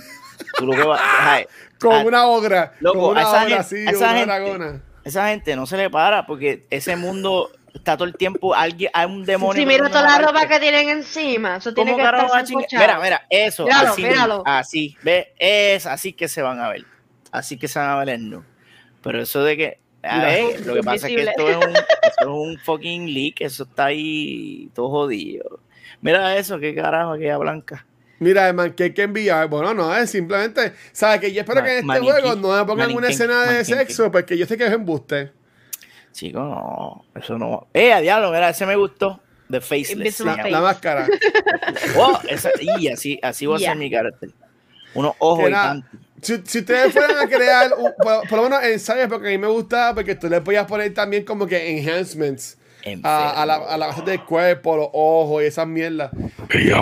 Tú 0.57 0.65
lo 0.65 0.73
que 0.73 0.83
vas. 0.83 0.99
Con 1.89 1.95
a- 1.95 2.03
una 2.03 2.27
ogra, 2.27 2.73
Loco, 2.79 2.99
con 2.99 3.09
una 3.11 3.19
a 3.19 3.23
esa 3.23 3.31
ogra 3.31 3.41
gente- 3.41 3.55
así, 3.55 3.75
a 3.87 3.91
esa 3.91 3.97
una 3.99 4.07
gente- 4.09 4.25
dragona. 4.25 4.83
Esa 5.03 5.27
gente 5.29 5.55
no 5.55 5.65
se 5.65 5.77
le 5.77 5.89
para 5.89 6.25
porque 6.25 6.65
ese 6.69 6.95
mundo 6.95 7.51
está 7.73 7.97
todo 7.97 8.07
el 8.07 8.15
tiempo. 8.15 8.55
Alguien, 8.55 8.89
hay 8.93 9.05
un 9.05 9.25
demonio. 9.25 9.61
Si 9.61 9.65
mira 9.65 9.89
toda 9.89 10.03
la 10.03 10.17
ropa 10.25 10.47
que 10.47 10.59
tienen 10.59 10.89
encima, 10.89 11.57
eso 11.57 11.73
tiene 11.73 11.91
¿Cómo 11.91 12.03
que 12.03 12.09
estar. 12.09 12.45
Mira, 12.71 12.99
mira, 13.01 13.25
eso. 13.29 13.65
Míralo, 13.65 13.89
así, 13.89 14.01
míralo. 14.03 14.43
así, 14.45 14.97
ve, 15.03 15.33
es 15.37 15.85
así 15.85 16.13
que 16.13 16.27
se 16.29 16.41
van 16.41 16.59
a 16.59 16.69
ver. 16.69 16.85
Así 17.31 17.57
que 17.57 17.67
se 17.67 17.79
van 17.79 17.89
a 17.89 18.05
ver 18.05 18.19
nu. 18.19 18.43
Pero 19.01 19.21
eso 19.21 19.43
de 19.43 19.57
que. 19.57 19.79
a 20.03 20.19
ver, 20.19 20.65
lo 20.65 20.73
que 20.75 20.83
pasa 20.83 21.07
es 21.07 21.15
que 21.15 21.21
esto 21.23 21.49
es, 21.49 21.57
un, 21.57 21.63
eso 21.75 22.19
es 22.21 22.27
un 22.27 22.57
fucking 22.59 23.13
leak, 23.13 23.41
eso 23.41 23.63
está 23.63 23.85
ahí 23.85 24.69
todo 24.73 24.89
jodido. 24.89 25.59
Mira 26.01 26.37
eso, 26.37 26.59
qué 26.59 26.73
carajo, 26.75 27.13
aquella 27.13 27.37
blanca. 27.37 27.85
Mira, 28.23 28.47
el 28.47 28.53
manqueque 28.55 29.03
en 29.03 29.11
VR, 29.11 29.47
bueno, 29.47 29.73
no, 29.73 29.95
es 29.95 30.09
simplemente, 30.09 30.73
¿sabes? 30.91 31.19
Que 31.21 31.31
yo 31.33 31.41
espero 31.41 31.61
Ma- 31.61 31.65
que 31.65 31.71
en 31.71 31.75
este 31.77 31.85
maniquí, 31.87 32.11
juego 32.11 32.35
no 32.35 32.57
me 32.57 32.65
pongan 32.65 32.95
una 32.95 33.09
escena 33.09 33.43
de 33.43 33.63
sexo, 33.65 34.11
porque 34.11 34.37
yo 34.37 34.45
sé 34.45 34.57
que 34.57 34.65
es 34.65 34.71
embuste. 34.71 35.31
Chico, 36.11 36.39
no, 36.39 37.05
eso 37.19 37.37
no. 37.37 37.67
Eh, 37.73 37.91
a 37.93 37.99
diablo, 37.99 38.31
mira, 38.31 38.49
ese 38.49 38.65
me 38.65 38.75
gustó. 38.75 39.19
The 39.49 39.61
Faceless. 39.61 40.19
La, 40.21 40.35
face. 40.37 40.49
la 40.51 40.61
máscara. 40.61 41.07
Oh, 41.97 42.19
esa, 42.29 42.49
y 42.77 42.87
así, 42.87 43.19
así 43.21 43.45
va 43.45 43.57
a 43.57 43.59
ser 43.59 43.75
mi 43.75 43.89
carácter. 43.91 44.29
Unos 44.95 45.13
ojos 45.19 45.45
Que 45.45 45.51
y. 45.51 45.83
Si, 46.21 46.41
si 46.45 46.59
ustedes 46.59 46.93
fueran 46.93 47.17
a 47.17 47.27
crear, 47.27 47.71
un- 47.77 47.91
por, 48.01 48.27
por 48.29 48.37
lo 48.37 48.43
menos 48.43 48.63
en 48.63 48.79
Cyber, 48.79 49.09
porque 49.09 49.27
a 49.27 49.31
mí 49.31 49.37
me 49.37 49.47
gusta, 49.47 49.93
porque 49.93 50.15
tú 50.15 50.29
le 50.29 50.39
podías 50.41 50.65
poner 50.65 50.93
también 50.93 51.25
como 51.25 51.45
que 51.47 51.77
enhancements 51.77 52.57
a, 53.03 53.41
a 53.41 53.45
la, 53.45 53.55
a 53.55 53.77
la 53.77 53.87
base 53.87 54.01
del 54.03 54.23
cuerpo, 54.23 54.77
los 54.77 54.87
ojos 54.93 55.43
y 55.43 55.45
esas 55.47 55.67
mierdas. 55.67 56.11
¿Qué- 56.47 56.73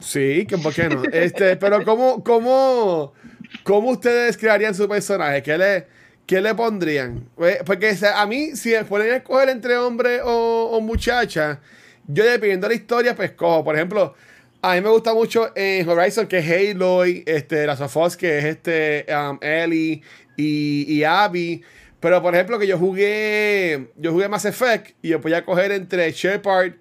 Sí, 0.00 0.46
que 0.46 0.58
por 0.58 0.74
qué 0.74 0.88
no. 0.88 1.02
Este, 1.12 1.56
pero 1.56 1.84
¿cómo, 1.84 2.22
cómo, 2.22 3.14
cómo 3.62 3.90
ustedes 3.90 4.36
crearían 4.36 4.74
su 4.74 4.88
personaje? 4.88 5.42
¿Qué 5.42 5.56
le, 5.56 5.86
qué 6.26 6.40
le 6.40 6.54
pondrían? 6.54 7.28
Eh, 7.38 7.60
Porque 7.64 7.96
a 8.14 8.26
mí, 8.26 8.54
si 8.56 8.70
me 8.70 8.84
ponen 8.84 9.12
a 9.12 9.16
escoger 9.16 9.48
entre 9.48 9.76
hombre 9.76 10.20
o, 10.22 10.80
muchacha, 10.80 11.60
yo 12.06 12.24
dependiendo 12.24 12.68
de 12.68 12.74
la 12.74 12.80
historia, 12.80 13.16
pues 13.16 13.32
cojo. 13.32 13.64
Por 13.64 13.76
ejemplo, 13.76 14.14
a 14.60 14.74
mí 14.74 14.80
me 14.80 14.90
gusta 14.90 15.14
mucho 15.14 15.52
en 15.54 15.88
Horizon 15.88 16.26
que 16.26 16.38
es 16.38 16.74
Aloy, 16.74 17.22
este, 17.26 17.66
la 17.66 17.76
Sofos, 17.76 18.16
que 18.16 18.38
es 18.38 18.44
este, 18.44 19.06
um, 19.12 19.38
Ellie 19.40 20.02
y, 20.36 20.84
y 20.92 21.04
Abby. 21.04 21.62
Pero 22.00 22.22
por 22.22 22.34
ejemplo, 22.34 22.58
que 22.58 22.66
yo 22.66 22.78
jugué, 22.78 23.88
yo 23.96 24.12
jugué 24.12 24.28
Mass 24.28 24.44
Effect 24.44 24.94
y 25.02 25.08
yo 25.08 25.20
podía 25.20 25.44
coger 25.44 25.72
entre 25.72 26.12
Shepard 26.12 26.74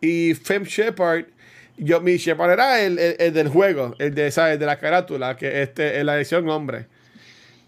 y 0.00 0.34
Fem 0.34 0.64
Shepard. 0.64 1.26
Yo, 1.84 2.00
mi 2.00 2.16
Shepard 2.16 2.50
era 2.52 2.80
el, 2.80 2.98
el- 2.98 3.16
el 3.18 3.32
del 3.32 3.48
juego, 3.48 3.94
el 3.98 4.14
de, 4.14 4.30
¿sabes? 4.30 4.58
de 4.58 4.66
la 4.66 4.78
carátula, 4.78 5.36
que 5.36 5.62
este, 5.62 5.98
en 6.00 6.06
la 6.06 6.16
edición 6.16 6.48
hombre. 6.48 6.86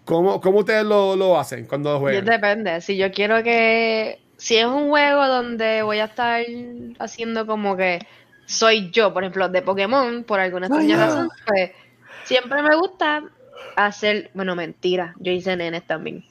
¿Cómo, 0.05 0.39
cómo 0.39 0.59
ustedes 0.59 0.85
lo, 0.85 1.15
lo 1.15 1.39
hacen 1.39 1.65
cuando 1.65 1.93
Yo 1.95 1.99
juegan? 1.99 2.25
depende. 2.25 2.81
Si 2.81 2.95
yo 2.97 3.11
quiero 3.11 3.41
que. 3.43 4.19
Si 4.37 4.57
es 4.57 4.65
un 4.65 4.89
juego 4.89 5.25
donde 5.27 5.81
voy 5.81 5.99
a 5.99 6.05
estar 6.05 6.43
haciendo 6.99 7.47
como 7.47 7.75
que 7.77 7.99
soy 8.45 8.91
yo, 8.91 9.13
por 9.13 9.23
ejemplo, 9.23 9.49
de 9.49 9.61
Pokémon, 9.61 10.23
por 10.23 10.39
alguna 10.39 10.67
extraña 10.67 10.97
ya. 10.97 11.05
razón, 11.05 11.29
pues 11.47 11.71
siempre 12.25 12.61
me 12.61 12.75
gusta 12.75 13.23
hacer. 13.75 14.29
Bueno, 14.33 14.55
mentira, 14.55 15.15
yo 15.19 15.31
hice 15.31 15.55
nenes 15.55 15.87
también. 15.87 16.23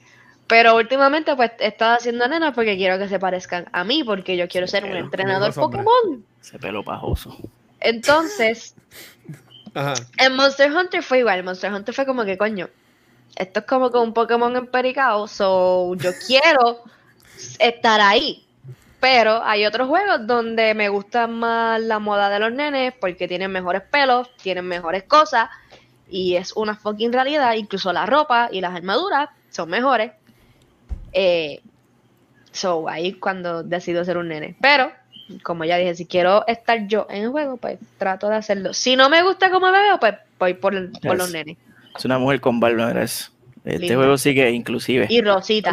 Pero 0.47 0.77
últimamente, 0.77 1.35
pues 1.35 1.53
he 1.59 1.69
estado 1.69 1.97
haciendo 1.97 2.29
nenas 2.29 2.53
porque 2.55 2.77
quiero 2.77 2.99
que 2.99 3.09
se 3.09 3.19
parezcan 3.19 3.67
a 3.73 3.83
mí, 3.83 4.05
porque 4.05 4.37
yo 4.37 4.47
quiero 4.47 4.67
ser 4.69 4.85
un 4.85 4.95
entrenador. 4.95 5.53
Pokémon. 5.55 6.25
Ese 6.41 6.59
pelo 6.59 6.85
pajoso. 6.85 7.35
Entonces, 7.85 8.75
Ajá. 9.75 9.95
en 10.19 10.35
Monster 10.35 10.73
Hunter 10.73 11.03
fue 11.03 11.21
igual. 11.21 11.45
Monster 11.45 11.73
Hunter 11.73 11.95
fue 11.95 12.07
como 12.07 12.25
que, 12.25 12.37
coño, 12.37 12.69
esto 13.37 13.61
es 13.61 13.67
como 13.67 13.91
con 13.91 14.03
un 14.03 14.15
Pokémon 14.15 14.57
empericado, 14.57 15.29
so 15.29 15.95
yo 15.97 16.11
quiero 16.27 16.83
estar 17.59 18.01
ahí. 18.01 18.47
Pero 19.01 19.43
hay 19.45 19.67
otros 19.67 19.87
juegos 19.87 20.27
donde 20.27 20.73
me 20.75 20.89
gusta 20.89 21.27
más 21.27 21.79
la 21.81 21.99
moda 21.99 22.31
de 22.31 22.39
los 22.41 22.53
nenes 22.53 22.95
porque 22.99 23.29
tienen 23.29 23.53
mejores 23.53 23.83
pelos, 23.83 24.35
tienen 24.37 24.67
mejores 24.67 25.03
cosas 25.03 25.51
y 26.09 26.37
es 26.37 26.55
una 26.57 26.75
fucking 26.75 27.13
realidad. 27.13 27.53
Incluso 27.55 27.93
la 27.93 28.07
ropa 28.07 28.49
y 28.51 28.63
las 28.63 28.75
armaduras 28.75 29.29
son 29.51 29.69
mejores. 29.69 30.13
Eh, 31.13 31.61
so 32.51 32.89
ahí 32.89 33.13
cuando 33.15 33.63
decido 33.63 34.07
ser 34.07 34.17
un 34.17 34.29
nene. 34.29 34.57
Pero, 34.63 34.91
como 35.43 35.65
ya 35.65 35.77
dije, 35.77 35.95
si 35.95 36.07
quiero 36.07 36.47
estar 36.47 36.87
yo 36.87 37.07
en 37.11 37.25
el 37.25 37.31
juego, 37.31 37.57
pues 37.57 37.79
trato 37.99 38.29
de 38.29 38.37
hacerlo. 38.37 38.75
Si 38.75 38.97
no 38.97 39.09
me 39.09 39.23
gusta 39.23 39.51
como 39.51 39.71
me 39.71 39.81
veo, 39.81 39.99
pues 39.99 40.15
voy 40.39 40.55
por, 40.55 40.75
por 41.01 41.17
los 41.17 41.31
nenes. 41.33 41.57
Es 41.97 42.05
una 42.05 42.19
mujer 42.19 42.41
con 42.41 42.61
barba, 42.61 42.91
eso. 43.03 43.31
Este 43.65 43.79
Linda. 43.79 43.97
juego 43.97 44.19
sí 44.19 44.35
que 44.35 44.51
inclusive. 44.51 45.07
Y 45.09 45.23
Rosita. 45.23 45.73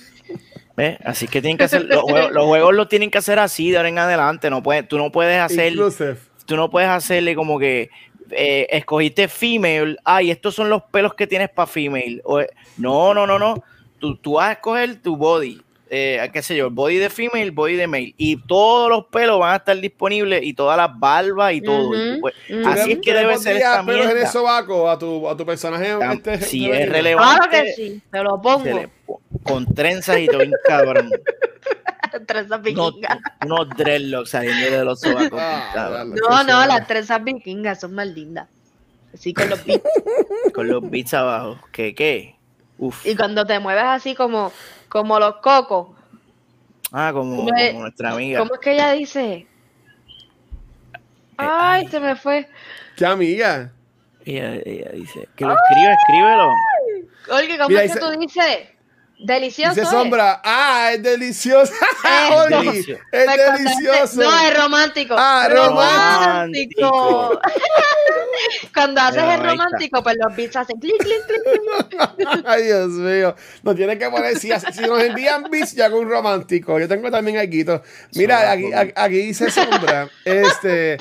¿Ves? 0.76 0.98
Así 1.04 1.28
que 1.28 1.42
tienen 1.42 1.58
que 1.58 1.64
hacer, 1.64 1.84
los 1.84 2.00
juegos, 2.00 2.32
los 2.32 2.46
juegos 2.46 2.74
los 2.74 2.88
tienen 2.88 3.10
que 3.10 3.18
hacer 3.18 3.38
así 3.38 3.70
de 3.70 3.76
ahora 3.76 3.90
en 3.90 3.98
adelante. 3.98 4.48
No 4.48 4.62
puedes, 4.62 4.88
tú 4.88 4.96
no 4.96 5.12
puedes 5.12 5.38
hacer, 5.38 5.72
Inclusive. 5.72 6.16
tú 6.46 6.56
no 6.56 6.70
puedes 6.70 6.88
hacerle 6.88 7.34
como 7.34 7.58
que 7.58 7.90
eh, 8.30 8.66
escogiste 8.70 9.28
female, 9.28 9.98
ay, 10.04 10.30
estos 10.30 10.54
son 10.54 10.70
los 10.70 10.82
pelos 10.84 11.12
que 11.14 11.26
tienes 11.26 11.50
para 11.50 11.66
female. 11.66 12.22
O, 12.24 12.40
no, 12.78 13.12
no, 13.12 13.26
no, 13.26 13.38
no. 13.38 13.62
Tú, 13.98 14.16
tú 14.16 14.34
vas 14.34 14.48
a 14.48 14.52
escoger 14.52 14.96
tu 15.02 15.16
body, 15.16 15.60
eh, 15.94 16.30
qué 16.32 16.40
sé 16.42 16.56
yo, 16.56 16.70
body 16.70 16.96
de 16.96 17.10
female, 17.10 17.50
body 17.50 17.76
de 17.76 17.86
male. 17.86 18.14
Y 18.16 18.36
todos 18.46 18.88
los 18.88 19.04
pelos 19.08 19.38
van 19.38 19.52
a 19.52 19.56
estar 19.56 19.78
disponibles 19.78 20.42
y 20.42 20.54
todas 20.54 20.78
las 20.78 20.98
barbas 20.98 21.52
y 21.52 21.60
todo. 21.60 21.94
Y. 21.94 22.18
Así 22.64 22.92
es 22.92 22.96
¿Tú 22.96 23.00
que 23.02 23.12
debe 23.12 23.36
ser 23.36 23.56
esta 23.58 23.84
pelos 23.84 24.04
en 24.04 24.08
el 24.10 24.14
mierda. 24.16 24.32
sobaco 24.32 24.88
a 24.88 24.98
tu, 24.98 25.28
a 25.28 25.36
tu 25.36 25.44
personaje? 25.44 25.94
Tam- 25.94 26.14
este- 26.16 26.40
si 26.40 26.64
este- 26.64 26.82
es 26.84 26.88
relevante, 26.88 27.36
Claro 27.48 27.50
que 27.66 27.72
sí, 27.74 28.02
te 28.10 28.22
lo 28.22 28.40
pongo. 28.40 28.64
se 28.64 28.74
le 28.74 28.88
po- 29.06 29.20
con 29.42 29.66
trenzas 29.74 30.18
y 30.18 30.26
todo 30.28 30.38
bien 30.38 30.52
cabrón. 30.66 31.10
Trenzas 32.26 32.60
vikingas. 32.62 33.18
unos 33.44 33.68
dreadlocks 33.70 34.30
saliendo 34.30 34.78
de 34.78 34.84
los 34.84 35.00
sobacos. 35.00 35.38
Ah. 35.40 36.04
No, 36.06 36.44
no, 36.44 36.66
las 36.66 36.86
trenzas 36.86 37.22
vikingas 37.24 37.80
son 37.80 37.94
más 37.94 38.06
lindas. 38.06 38.48
Así 39.14 39.32
con 39.34 39.48
los 39.50 39.64
beats. 39.64 39.82
con 40.54 40.68
los 40.68 40.88
beats 40.90 41.14
abajo. 41.14 41.58
¿Qué 41.70 41.94
qué? 41.94 42.34
Uf. 42.78 43.04
Y 43.06 43.14
cuando 43.16 43.44
te 43.46 43.58
mueves 43.60 43.84
así 43.86 44.14
como, 44.14 44.52
como 44.92 45.18
los 45.18 45.36
cocos. 45.36 45.88
Ah, 46.92 47.10
como, 47.14 47.36
¿Cómo 47.46 47.56
es- 47.56 47.70
como 47.70 47.80
nuestra 47.80 48.10
amiga. 48.12 48.40
¿Cómo 48.40 48.54
es 48.54 48.60
que 48.60 48.72
ella 48.72 48.92
dice? 48.92 49.46
Ay, 51.38 51.88
se 51.88 51.98
me 51.98 52.14
fue. 52.14 52.46
¿Qué 52.94 53.06
amiga? 53.06 53.72
Ella, 54.26 54.54
ella 54.66 54.90
dice 54.92 55.28
que 55.34 55.46
lo 55.46 55.54
escribe, 55.54 55.94
escríbelo. 55.94 56.52
Oye, 57.32 57.56
¿cómo 57.56 57.68
Mira, 57.70 57.84
es 57.84 57.94
que 57.94 58.00
tú 58.00 58.10
dices? 58.20 58.68
Delicioso. 59.24 59.70
Dice 59.74 59.82
¿es? 59.82 59.88
sombra. 59.88 60.40
Ah, 60.44 60.90
es 60.94 61.02
delicioso. 61.02 61.72
Eso. 62.04 62.36
Oli, 62.36 62.54
Delicioso. 62.66 63.02
es 63.12 63.26
delicioso. 63.26 64.22
No, 64.22 64.40
es 64.48 64.56
romántico. 64.58 65.14
Ah, 65.18 65.48
romántico. 65.50 67.40
Cuando 68.74 69.00
haces 69.00 69.22
Mira, 69.22 69.34
el 69.34 69.44
romántico, 69.44 70.02
pues 70.02 70.16
los 70.18 70.34
beats 70.36 70.56
hacen 70.56 70.78
clic, 70.80 70.96
clic, 70.98 71.20
clic. 71.26 72.42
Ay, 72.46 72.64
Dios 72.64 72.88
mío. 72.88 73.34
Nos 73.62 73.76
tiene 73.76 73.96
que 73.98 74.08
poner. 74.10 74.38
Si, 74.38 74.50
si 74.72 74.80
nos 74.82 75.02
envían 75.02 75.44
bits, 75.50 75.74
yo 75.74 75.84
hago 75.84 75.98
un 75.98 76.08
romántico. 76.10 76.78
Yo 76.78 76.88
tengo 76.88 77.10
también. 77.10 77.32
Mira, 78.14 78.50
aquí, 78.52 78.62
con- 78.64 78.74
aquí- 78.74 78.92
aquí 78.96 79.16
dice 79.18 79.50
sombra. 79.50 80.08
Este. 80.24 80.98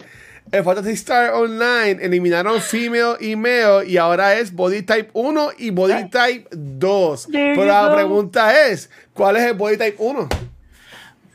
En 0.53 0.65
Fantasy 0.65 0.91
Star 0.91 1.33
Online 1.33 1.97
eliminaron 2.03 2.59
female 2.59 3.15
y 3.21 3.37
male 3.37 3.87
y 3.87 3.95
ahora 3.95 4.37
es 4.37 4.53
body 4.53 4.81
type 4.81 5.09
1 5.13 5.51
y 5.57 5.69
body 5.69 6.09
type 6.09 6.45
2. 6.51 7.27
There 7.27 7.55
Pero 7.55 7.61
you 7.61 7.67
la 7.67 7.87
go. 7.87 7.95
pregunta 7.95 8.67
es: 8.67 8.89
¿cuál 9.13 9.37
es 9.37 9.43
el 9.43 9.53
body 9.53 9.77
type 9.77 9.95
1? 9.97 10.27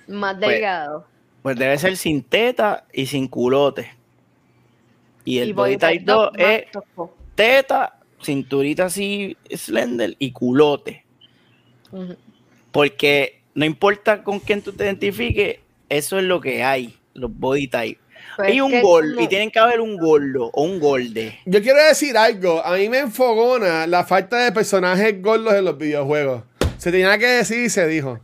Más 0.09 0.39
delgado. 0.39 1.07
Pues 1.43 1.57
debe 1.57 1.79
ser 1.79 1.97
sin 1.97 2.23
teta 2.23 2.85
y 2.93 3.07
sin 3.07 3.27
culote. 3.29 3.91
Y 5.25 5.39
el 5.39 5.49
Y 5.49 5.53
body 5.55 5.79
type 5.79 6.05
2 6.05 6.33
más 6.33 6.43
es 6.43 6.71
tosco. 6.71 7.17
teta, 7.35 7.99
cinturita 8.23 8.85
así 8.85 9.37
slender 9.51 10.15
y 10.19 10.33
culote. 10.33 11.05
Porque 12.71 13.41
no 13.55 13.65
importa 13.65 14.23
con 14.23 14.41
quién 14.41 14.61
tú 14.61 14.73
te 14.73 14.85
identifiques, 14.85 15.61
eso 15.89 16.19
es 16.19 16.25
lo 16.25 16.41
que 16.41 16.63
hay, 16.63 16.99
los 17.15 17.35
body 17.35 17.69
type. 17.69 18.01
Pues 18.37 18.49
Hay 18.49 18.57
es 18.57 18.63
un 18.63 18.81
gol 18.83 19.15
como- 19.15 19.25
y 19.25 19.29
tienen 19.29 19.51
que 19.51 19.59
haber 19.59 19.81
un 19.81 19.97
gordo 19.97 20.51
o 20.53 20.63
un 20.63 20.79
golde. 20.79 21.39
Yo 21.47 21.63
quiero 21.63 21.83
decir 21.83 22.17
algo. 22.19 22.65
A 22.65 22.75
mí 22.77 22.89
me 22.89 22.99
enfogona 22.99 23.87
la 23.87 24.05
falta 24.05 24.37
de 24.39 24.53
personajes 24.53 25.23
gordos 25.23 25.55
en 25.55 25.65
los 25.65 25.79
videojuegos. 25.79 26.43
Se 26.79 26.91
tenía 26.93 27.17
que 27.19 27.27
decir 27.27 27.61
y 27.65 27.71
se 27.71 27.87
dijo. 27.87 28.21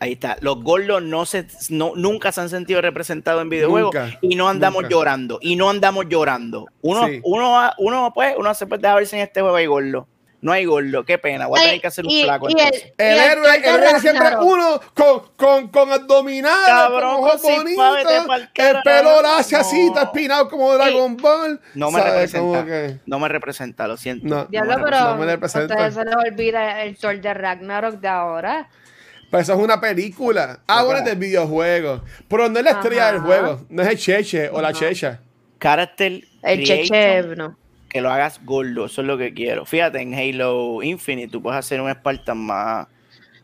Ahí 0.00 0.12
está. 0.12 0.36
Los 0.40 0.62
gordos 0.62 1.02
no 1.02 1.24
se, 1.24 1.46
no, 1.70 1.92
nunca 1.96 2.30
se 2.32 2.40
han 2.42 2.50
sentido 2.50 2.82
representados 2.82 3.40
en 3.40 3.48
videojuegos 3.48 3.94
Nunca, 3.94 4.18
y 4.20 4.34
no 4.36 4.48
andamos 4.48 4.82
nunca. 4.82 4.94
llorando. 4.94 5.38
Y 5.40 5.56
no 5.56 5.70
andamos 5.70 6.06
llorando. 6.08 6.66
Uno, 6.82 7.06
Sí. 7.06 7.20
uno, 7.22 7.70
uno, 7.78 8.12
pues, 8.14 8.34
uno 8.36 8.52
se 8.54 8.66
puede 8.66 8.82
dejar 8.82 8.98
ver 8.98 9.06
si 9.06 9.16
en 9.16 9.22
este 9.22 9.40
juego 9.40 9.56
hay 9.56 9.66
gordo. 9.66 10.06
No 10.44 10.52
hay 10.52 10.66
gordo. 10.66 11.04
Qué 11.06 11.16
pena. 11.16 11.46
Voy 11.46 11.58
a 11.58 11.62
tener 11.62 11.80
que 11.80 11.86
hacer 11.86 12.04
un 12.04 12.10
Y- 12.10 12.22
flaco 12.24 12.50
y 12.50 12.52
el-. 12.52 12.92
El 12.98 13.16
y 13.16 13.18
héroe, 13.18 13.56
el 13.56 13.64
héroe 13.64 13.98
siempre 14.00 14.28
uno 14.42 14.78
con, 14.94 15.22
con, 15.36 15.68
con 15.68 15.90
abdominales, 15.90 16.66
Cabrón, 16.66 17.14
con 17.16 17.24
ojos 17.24 17.42
bonitos, 17.42 17.98
el 18.56 18.76
pelo 18.84 19.22
lacio 19.22 19.58
así, 19.58 19.86
está 19.86 20.02
espinado 20.02 20.50
como 20.50 20.74
Dragon 20.74 21.16
Ball. 21.16 21.58
No 21.74 21.90
me 21.90 22.02
representa. 22.04 22.64
que- 22.66 22.98
No 23.06 23.18
me 23.18 23.28
representa, 23.28 23.88
lo 23.88 23.96
siento. 23.96 24.26
No, 24.28 24.44
Diablo, 24.44 24.76
me 24.76 24.84
pero 24.84 25.00
no 25.00 25.16
me 25.16 25.22
a 25.24 25.26
representa. 25.28 25.74
ustedes 25.74 25.94
se 25.94 26.04
les 26.04 26.14
olvida 26.14 26.82
el 26.82 26.96
Thor 26.98 27.18
de 27.18 27.32
Ragnarok 27.34 27.94
de 28.00 28.08
ahora. 28.08 28.68
Pero 29.30 29.42
eso 29.42 29.54
es 29.54 29.58
una 29.58 29.80
película. 29.80 30.60
Ah, 30.66 30.82
bueno, 30.82 30.98
es 30.98 31.06
del 31.06 31.16
videojuego. 31.16 32.02
Pero 32.28 32.50
no 32.50 32.58
es 32.58 32.64
la 32.66 32.70
estrella 32.72 33.04
Ajá. 33.04 33.12
del 33.12 33.20
juego. 33.22 33.60
No 33.70 33.82
es 33.82 33.88
el 33.88 33.98
Cheche 33.98 34.50
o 34.50 34.60
la 34.60 34.74
Checha. 34.74 35.20
Character 35.58 36.12
El 36.42 36.62
creation, 36.62 36.88
Cheche, 36.88 37.22
no. 37.36 37.56
Que 37.94 38.00
lo 38.00 38.10
hagas 38.10 38.40
gordo, 38.44 38.86
eso 38.86 39.02
es 39.02 39.06
lo 39.06 39.16
que 39.16 39.32
quiero. 39.32 39.64
Fíjate, 39.64 40.00
en 40.00 40.12
Halo 40.14 40.82
Infinite 40.82 41.28
tú 41.28 41.40
puedes 41.40 41.60
hacer 41.60 41.80
un 41.80 41.88
Spartan 41.92 42.36
más, 42.38 42.88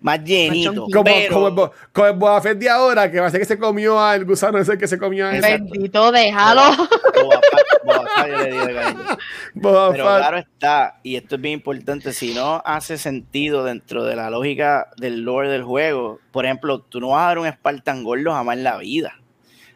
más 0.00 0.24
llenito. 0.24 0.86
Como, 0.92 1.04
pero- 1.04 1.32
como, 1.34 1.72
como 1.92 2.06
el 2.08 2.12
Boba 2.14 2.40
Fett 2.42 2.58
de 2.58 2.68
ahora, 2.68 3.08
que 3.08 3.18
parece 3.18 3.38
que 3.38 3.44
se 3.44 3.56
comió 3.56 4.00
al 4.00 4.24
gusano 4.24 4.58
ese 4.58 4.76
que 4.76 4.88
se 4.88 4.98
comió 4.98 5.28
a 5.28 5.36
ese. 5.36 5.52
Bendito, 5.52 6.10
déjalo. 6.10 6.62
Boba 6.62 7.40
Fett- 7.40 7.84
Boba 7.84 8.04
Fett, 8.16 8.28
yo 8.32 8.38
le 8.38 8.50
digo 8.50 8.66
de 8.66 8.74
cariño. 8.74 9.04
Boba 9.54 9.90
Pero 9.92 10.04
claro 10.04 10.38
está, 10.38 10.98
y 11.04 11.14
esto 11.14 11.36
es 11.36 11.40
bien 11.40 11.54
importante, 11.54 12.12
si 12.12 12.34
no 12.34 12.60
hace 12.64 12.98
sentido 12.98 13.62
dentro 13.62 14.02
de 14.02 14.16
la 14.16 14.30
lógica 14.30 14.88
del 14.96 15.20
lore 15.22 15.48
del 15.48 15.62
juego, 15.62 16.18
por 16.32 16.44
ejemplo, 16.44 16.80
tú 16.80 16.98
no 16.98 17.10
vas 17.10 17.22
a 17.26 17.28
ver 17.28 17.38
un 17.38 17.48
Spartan 17.52 18.02
gordo 18.02 18.32
jamás 18.32 18.56
en 18.56 18.64
la 18.64 18.78
vida. 18.78 19.14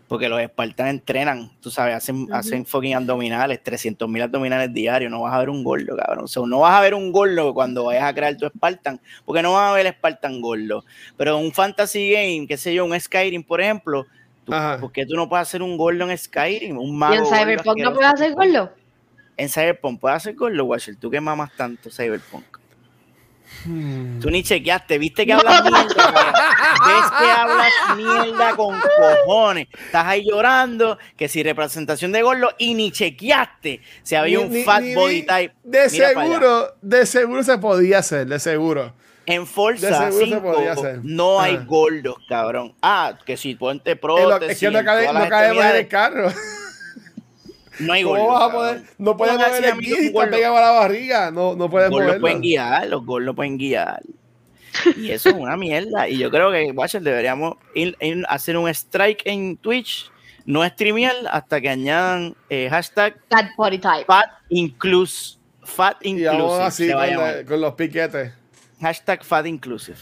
Porque 0.06 0.28
los 0.28 0.40
Spartans 0.42 0.90
entrenan, 0.90 1.50
tú 1.60 1.70
sabes, 1.70 1.94
hacen, 1.94 2.28
hacen 2.32 2.66
fucking 2.66 2.94
abdominales, 2.94 3.62
300 3.62 4.06
mil 4.08 4.22
abdominales 4.22 4.72
diarios. 4.72 5.10
No 5.10 5.22
vas 5.22 5.34
a 5.34 5.38
ver 5.38 5.48
un 5.48 5.64
gordo, 5.64 5.96
cabrón. 5.96 6.24
O 6.24 6.28
sea, 6.28 6.42
no 6.46 6.60
vas 6.60 6.74
a 6.74 6.80
ver 6.82 6.94
un 6.94 7.10
gordo 7.10 7.54
cuando 7.54 7.84
vayas 7.84 8.04
a 8.04 8.14
crear 8.14 8.36
tu 8.36 8.46
Spartan, 8.46 9.00
porque 9.24 9.42
no 9.42 9.54
vas 9.54 9.70
a 9.70 9.74
ver 9.74 9.86
Spartan 9.94 10.40
gordo. 10.42 10.84
Pero 11.16 11.38
un 11.38 11.52
fantasy 11.52 12.10
game, 12.12 12.46
qué 12.46 12.56
sé 12.58 12.74
yo, 12.74 12.84
un 12.84 12.98
Skyrim, 13.00 13.42
por 13.42 13.60
ejemplo, 13.62 14.06
tú-. 14.44 14.52
¿por 14.80 14.92
qué 14.92 15.06
tú 15.06 15.16
no 15.16 15.28
puedes 15.28 15.48
hacer 15.48 15.62
un 15.62 15.76
gordo 15.78 16.08
en 16.08 16.16
Skyrim? 16.18 16.76
Un 16.78 16.88
Y 16.88 16.92
mago 16.92 17.14
en 17.14 17.24
gordo 17.24 17.36
Cyberpunk 17.36 17.78
no 17.80 17.88
asqueroso. 17.90 17.94
puede 17.94 18.08
hacer 18.08 18.32
gordo. 18.34 18.72
En 19.36 19.48
Cyberpunk 19.48 20.00
puedes 20.00 20.16
hacer 20.16 20.34
gordo, 20.34 20.64
Watcher. 20.66 20.96
Tú 20.96 21.10
que 21.10 21.20
mamas 21.20 21.50
tanto 21.56 21.90
Cyberpunk. 21.90 22.44
Hmm. 23.64 24.20
Tú 24.20 24.30
ni 24.30 24.42
chequeaste, 24.42 24.98
viste 24.98 25.24
que 25.26 25.32
hablas 25.32 25.62
mierda. 25.64 25.84
Ves 26.86 27.10
que 27.18 27.30
hablas 27.30 27.72
mierda 27.96 28.56
con 28.56 28.78
cojones. 28.80 29.68
Estás 29.86 30.06
ahí 30.06 30.24
llorando 30.28 30.98
que 31.16 31.28
si 31.28 31.42
representación 31.42 32.12
de 32.12 32.22
gordo 32.22 32.50
y 32.58 32.74
ni 32.74 32.90
chequeaste 32.92 33.80
si 34.02 34.14
había 34.14 34.38
Ni- 34.38 34.44
un 34.44 34.52
ni- 34.52 34.62
fat 34.64 34.82
ni- 34.82 34.94
body 34.94 35.14
ni- 35.14 35.22
type. 35.22 35.54
De 35.62 35.88
Mira 35.90 36.08
seguro, 36.08 36.74
de 36.82 37.06
seguro 37.06 37.42
se 37.42 37.58
podía 37.58 37.98
hacer, 37.98 38.26
de 38.26 38.38
seguro. 38.38 38.92
En 39.26 39.46
Forza 39.46 39.88
seguro 40.10 40.12
se 40.18 40.24
5 40.26 40.42
podía 40.42 40.72
hacer. 40.72 41.00
no 41.02 41.40
hay 41.40 41.54
Ajá. 41.56 41.64
gordos, 41.64 42.16
cabrón. 42.28 42.74
Ah, 42.82 43.18
que 43.24 43.38
si 43.38 43.54
ponte 43.54 43.96
prótesis. 43.96 44.52
es 44.52 44.60
que 44.60 44.70
no 44.70 44.84
cabe, 44.84 45.06
no 45.10 45.28
cabe 45.28 45.48
en 45.70 45.76
el 45.76 45.88
carro. 45.88 46.30
No 47.80 47.92
hay 47.92 48.02
¿Cómo 48.02 48.14
gordos. 48.16 48.32
vas 48.34 48.42
a 48.42 48.52
cabrón. 48.52 48.60
poder? 48.78 48.94
No 48.98 49.16
puedes 49.16 49.34
No, 49.38 49.40
mover 49.46 49.64
el 49.64 49.78
guía 49.80 49.96
y 50.00 50.06
está 50.06 50.30
pegado 50.30 50.56
a 50.56 50.60
la 50.60 50.70
barriga. 50.70 51.30
No, 51.30 51.56
no 51.56 51.68
puedes 51.70 51.88
Los 51.90 51.92
gordos 51.92 52.06
moverlo. 52.06 52.20
pueden 52.20 52.40
guiar, 52.40 52.86
los 52.88 53.04
gordos 53.04 53.34
pueden 53.36 53.58
guiar. 53.58 54.00
Y 54.96 55.10
eso 55.10 55.28
es 55.28 55.34
una 55.36 55.56
mierda. 55.56 56.08
Y 56.08 56.18
yo 56.18 56.30
creo 56.30 56.50
que, 56.50 56.70
Watcher, 56.72 57.02
deberíamos 57.02 57.56
ir, 57.74 57.96
ir 58.00 58.24
a 58.28 58.34
hacer 58.34 58.56
un 58.56 58.68
strike 58.68 59.22
en 59.24 59.56
Twitch, 59.56 60.10
no 60.46 60.64
streamear 60.66 61.14
hasta 61.30 61.60
que 61.60 61.68
añadan 61.68 62.34
eh, 62.50 62.68
hashtag 62.70 63.16
That 63.28 63.46
body 63.56 63.78
type. 63.78 64.04
fat 64.06 64.26
inclus, 64.50 65.38
fat 65.62 65.96
inclusive. 66.04 66.62
así 66.64 66.88
va 66.88 67.04
a 67.04 67.06
con, 67.06 67.16
la- 67.16 67.44
con 67.44 67.60
los 67.60 67.74
piquetes. 67.74 68.32
Hashtag 68.80 69.24
fat 69.24 69.46
inclusive. 69.46 69.96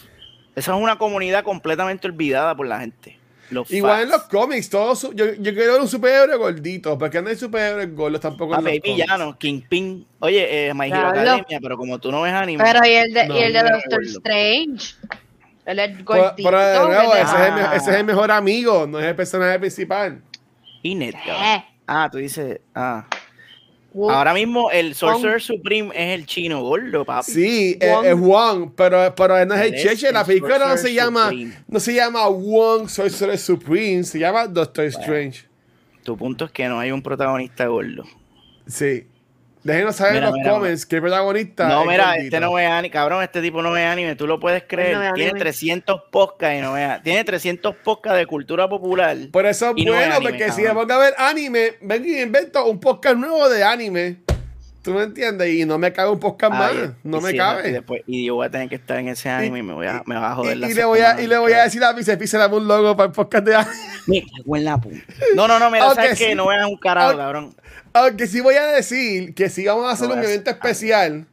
Esa 0.57 0.75
es 0.75 0.83
una 0.83 0.97
comunidad 0.99 1.45
completamente 1.45 2.07
olvidada 2.09 2.55
por 2.55 2.67
la 2.67 2.81
gente. 2.81 3.19
Los 3.51 3.71
Igual 3.71 4.03
en 4.05 4.09
los 4.09 4.23
cómics, 4.25 4.71
todos 4.71 5.01
su- 5.01 5.13
yo, 5.13 5.27
yo 5.35 5.53
quiero 5.55 5.73
ver 5.73 5.81
un 5.83 5.89
superhéroe 5.89 6.37
gordito, 6.37 6.97
porque 6.97 7.21
no 7.21 7.29
hay 7.29 7.37
superhéroes 7.37 7.95
gordos 7.95 8.21
tampoco 8.21 8.55
Ah, 8.55 8.59
en 8.61 8.65
los 8.65 8.81
villanos, 8.83 9.37
Kingpin. 9.37 10.07
Oye, 10.21 10.69
eh, 10.69 10.75
My 10.75 10.89
Hero. 10.89 11.09
Academia, 11.09 11.59
pero 11.61 11.77
como 11.77 11.99
tú 11.99 12.11
no 12.11 12.23
ves 12.23 12.33
anime. 12.33 12.65
Pero 12.65 12.81
y 12.87 12.93
el 12.93 13.13
de, 13.13 13.27
No, 13.29 13.37
y 13.39 13.43
el 13.43 13.53
de 13.53 13.63
no, 13.63 13.69
Doctor. 13.71 14.03
Strange. 14.05 14.95
Él 15.67 15.79
es 15.79 15.91
Pero, 15.91 16.05
gordito. 16.05 16.49
pero 16.49 16.59
de 16.67 16.79
nuevo, 16.79 17.15
ese, 17.15 17.23
es- 17.23 17.29
es 17.31 17.35
el, 17.37 17.53
Ah. 17.53 17.73
ese 17.77 17.91
es 17.91 17.97
el 17.99 18.05
mejor 18.05 18.31
amigo, 18.31 18.87
no 18.87 18.99
es 18.99 19.05
el 19.07 19.15
personaje 19.17 19.59
principal. 19.59 20.23
y. 20.83 21.01
Eh. 21.05 21.13
Ah, 21.87 22.09
tú 22.11 22.19
dices. 22.19 22.61
Ah. 22.75 23.07
Ahora 23.95 24.33
mismo 24.35 24.71
el 24.71 24.95
Sorcerer 24.95 25.41
Supreme 25.43 25.91
es 25.95 26.19
el 26.19 26.27
chino 26.27 26.63
gordo, 26.63 27.05
papi. 27.05 27.31
Sí, 27.33 27.77
es- 27.81 27.91
Wong. 27.91 28.07
es 28.07 28.19
Wong, 28.19 28.71
pero, 28.77 29.15
pero 29.15 29.45
no 29.45 29.55
es 29.55 29.61
el 29.61 29.75
Cheche. 29.77 30.13
La 30.13 30.21
el 30.21 30.27
película 30.27 30.59
no 30.59 30.77
se 30.77 30.95
llama, 30.95 31.31
no 31.69 31.81
se 31.81 31.95
llama 31.95 32.27
Wong 32.29 32.89
Sorcerer 32.89 33.39
Supreme, 33.39 34.03
se 34.05 34.19
llama 34.19 34.47
Doctor 34.47 34.85
Strange. 34.87 35.45
Tu 36.03 36.17
punto 36.17 36.47
es 36.47 36.51
que 36.51 36.67
no 36.69 36.81
hay 36.81 36.91
un 36.91 37.03
protagonista 37.03 37.67
gordo. 37.67 38.05
Sí. 38.67 39.05
Déjenos 39.65 39.95
saber 39.95 40.15
Mira, 40.15 40.27
en 40.27 40.33
los 40.33 40.39
mira, 40.41 40.51
comments 40.53 40.87
que 40.87 40.97
el 40.97 41.03
protagonista. 41.03 41.69
No, 41.69 41.83
es 41.83 41.89
mira, 41.89 42.07
gordito. 42.07 42.25
este 42.25 42.41
no 42.41 42.53
ve 42.55 42.67
anime, 42.67 42.91
cabrón, 42.91 43.23
este 43.23 43.41
tipo 43.41 43.63
no 43.63 43.71
ve 43.71 43.85
anime, 43.85 44.17
tú 44.17 44.27
lo 44.27 44.41
puedes 44.41 44.65
creer. 44.67 44.95
no 44.95 45.01
ve 45.01 45.13
tiene 45.15 45.31
anime. 45.31 45.41
300 45.41 46.03
podcasts 46.11 46.59
y 46.59 46.61
no 46.63 46.73
ve 46.73 47.01
Tiene 47.05 47.23
300 47.25 47.77
podcasts 47.77 48.19
de 48.19 48.27
cultura 48.27 48.69
popular. 48.69 49.17
Por 49.31 49.47
eso 49.47 49.73
es 49.77 49.85
no 49.85 49.93
bueno, 49.93 50.15
anime, 50.17 50.31
porque 50.31 50.51
si 50.51 50.63
me 50.63 50.71
pongo 50.71 50.93
a 50.93 50.99
ver 50.99 51.15
anime, 51.17 51.75
ven 51.81 52.05
y 52.05 52.21
invento 52.21 52.65
un 52.67 52.81
podcast 52.81 53.17
nuevo 53.17 53.49
de 53.49 53.63
anime. 53.63 54.17
¿Tú 54.83 54.93
me 54.93 55.05
entiendes? 55.05 55.55
Y 55.55 55.65
no 55.65 55.79
me 55.79 55.93
cabe 55.93 56.11
un 56.11 56.19
podcast 56.19 56.53
Ay, 56.57 56.77
más. 56.77 56.91
No 57.05 57.21
me 57.21 57.31
sí, 57.31 57.37
cabe. 57.37 57.69
Y, 57.69 57.73
después, 57.73 58.03
y 58.07 58.27
yo 58.27 58.35
voy 58.35 58.47
a 58.47 58.51
tener 58.51 58.69
que 58.69 58.75
estar 58.75 58.99
en 58.99 59.09
ese 59.09 59.29
anime 59.31 59.61
y, 59.61 59.63
me, 59.63 59.73
voy 59.75 59.87
a, 59.87 60.03
me 60.07 60.17
va 60.17 60.33
a 60.33 60.35
joder 60.35 60.57
Y, 60.57 60.61
la 60.61 60.71
y 60.71 60.75
le 60.75 60.85
voy 60.85 60.99
a, 61.01 61.21
y 61.21 61.27
le 61.29 61.39
voy 61.39 61.53
a 61.53 61.63
decir 61.63 61.83
a 61.85 61.95
Pizza 61.95 62.19
Pizza 62.19 62.39
dame 62.39 62.57
un 62.57 62.67
logo 62.67 62.97
para 62.97 63.07
el 63.07 63.13
podcast 63.13 63.45
de 63.45 63.55
anime. 63.55 63.73
Me 64.09 64.23
cago 64.23 64.57
en 64.57 64.65
la 64.65 64.81
punta. 64.81 65.05
No, 65.37 65.47
no, 65.47 65.61
no, 65.61 65.71
mira, 65.71 65.87
Ok, 65.89 65.95
¿sabes 65.95 66.19
sí. 66.19 66.25
qué? 66.25 66.35
No 66.35 66.49
veas 66.49 66.67
un 66.67 66.77
carajo, 66.77 67.17
cabrón. 67.17 67.55
Aunque 67.93 68.27
sí 68.27 68.41
voy 68.41 68.57
a 68.57 68.67
decir 68.67 69.35
que 69.35 69.49
sí 69.49 69.65
vamos 69.65 69.87
a 69.87 69.93
hacer 69.93 70.09
No 70.09 70.15
un 70.15 70.21
es- 70.21 70.27
evento 70.29 70.51
especial. 70.51 71.27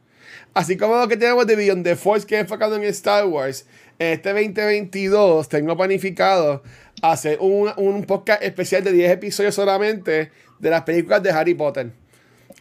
Así 0.54 0.76
como 0.76 0.96
lo 0.96 1.08
que 1.08 1.16
tenemos 1.16 1.44
de 1.46 1.56
Beyond 1.56 1.82
the 1.84 1.96
Force 1.96 2.24
que 2.26 2.36
es 2.36 2.42
enfocado 2.42 2.76
en 2.76 2.84
Star 2.84 3.26
Wars. 3.26 3.66
En 3.98 4.12
este 4.12 4.28
2022 4.32 5.48
tengo 5.48 5.76
planificado 5.76 6.62
hacer 7.02 7.38
un, 7.40 7.72
un 7.76 8.04
podcast 8.04 8.42
especial 8.42 8.84
de 8.84 8.92
10 8.92 9.10
episodios 9.12 9.54
solamente 9.56 10.30
de 10.58 10.70
las 10.70 10.82
películas 10.82 11.22
de 11.22 11.30
Harry 11.30 11.54
Potter. 11.54 11.90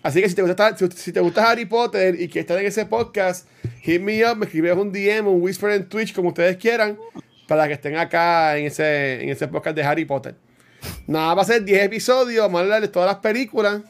Así 0.02 0.22
que 0.22 0.30
si 0.30 0.36
te 0.36 0.42
gusta, 0.42 0.78
si, 0.78 0.88
si 0.92 1.12
te 1.12 1.20
gusta 1.20 1.50
Harry 1.50 1.66
Potter 1.66 2.16
y 2.16 2.30
quieres 2.30 2.38
estar 2.50 2.58
en 2.60 2.66
ese 2.66 2.86
podcast, 2.86 3.48
hit 3.82 4.02
me 4.02 4.24
up, 4.30 4.38
me 4.38 4.46
escribes 4.46 4.76
un 4.78 4.92
DM, 4.92 5.28
un 5.28 5.42
whisper 5.42 5.72
en 5.72 5.90
Twitch, 5.90 6.14
como 6.14 6.30
ustedes 6.30 6.56
quieran, 6.58 6.98
para 7.48 7.68
que 7.68 7.74
estén 7.74 7.98
acá 7.98 8.58
en 8.58 8.68
ese, 8.68 9.22
en 9.24 9.30
ese 9.30 9.48
podcast 9.50 9.76
de 9.76 9.84
Harry 9.84 10.06
Potter. 10.06 10.36
Nada, 11.08 11.34
va 11.34 11.42
a 11.42 11.46
ser 11.46 11.64
10 11.66 11.84
episodios, 11.84 12.42
vamos 12.46 12.60
a 12.60 12.64
hablar 12.64 12.82
de 12.82 12.88
todas 12.88 13.08
las 13.12 13.18
películas 13.18 13.82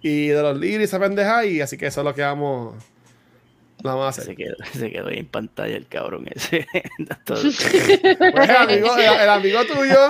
y 0.00 0.28
de 0.28 0.40
los 0.40 0.58
libros 0.58 0.80
y 0.80 0.84
esa 0.84 0.98
pendeja, 0.98 1.44
y 1.44 1.60
así 1.60 1.76
que 1.76 1.86
eso 1.86 2.00
es 2.00 2.04
lo 2.06 2.14
que 2.14 2.22
vamos, 2.22 2.74
lo 3.82 3.90
vamos 3.90 4.06
a 4.06 4.08
hacer. 4.08 4.24
Se 4.24 4.34
quedó, 4.36 4.54
se 4.72 4.90
quedó 4.90 5.08
ahí 5.08 5.18
en 5.18 5.26
pantalla 5.26 5.76
el 5.76 5.86
cabrón 5.86 6.26
ese. 6.34 6.66
Todo- 7.24 7.42
Pues 7.42 8.48
el 8.48 8.56
amigo, 8.56 8.96
el, 8.96 9.20
el 9.20 9.28
amigo 9.28 9.58
tuyo, 9.66 10.08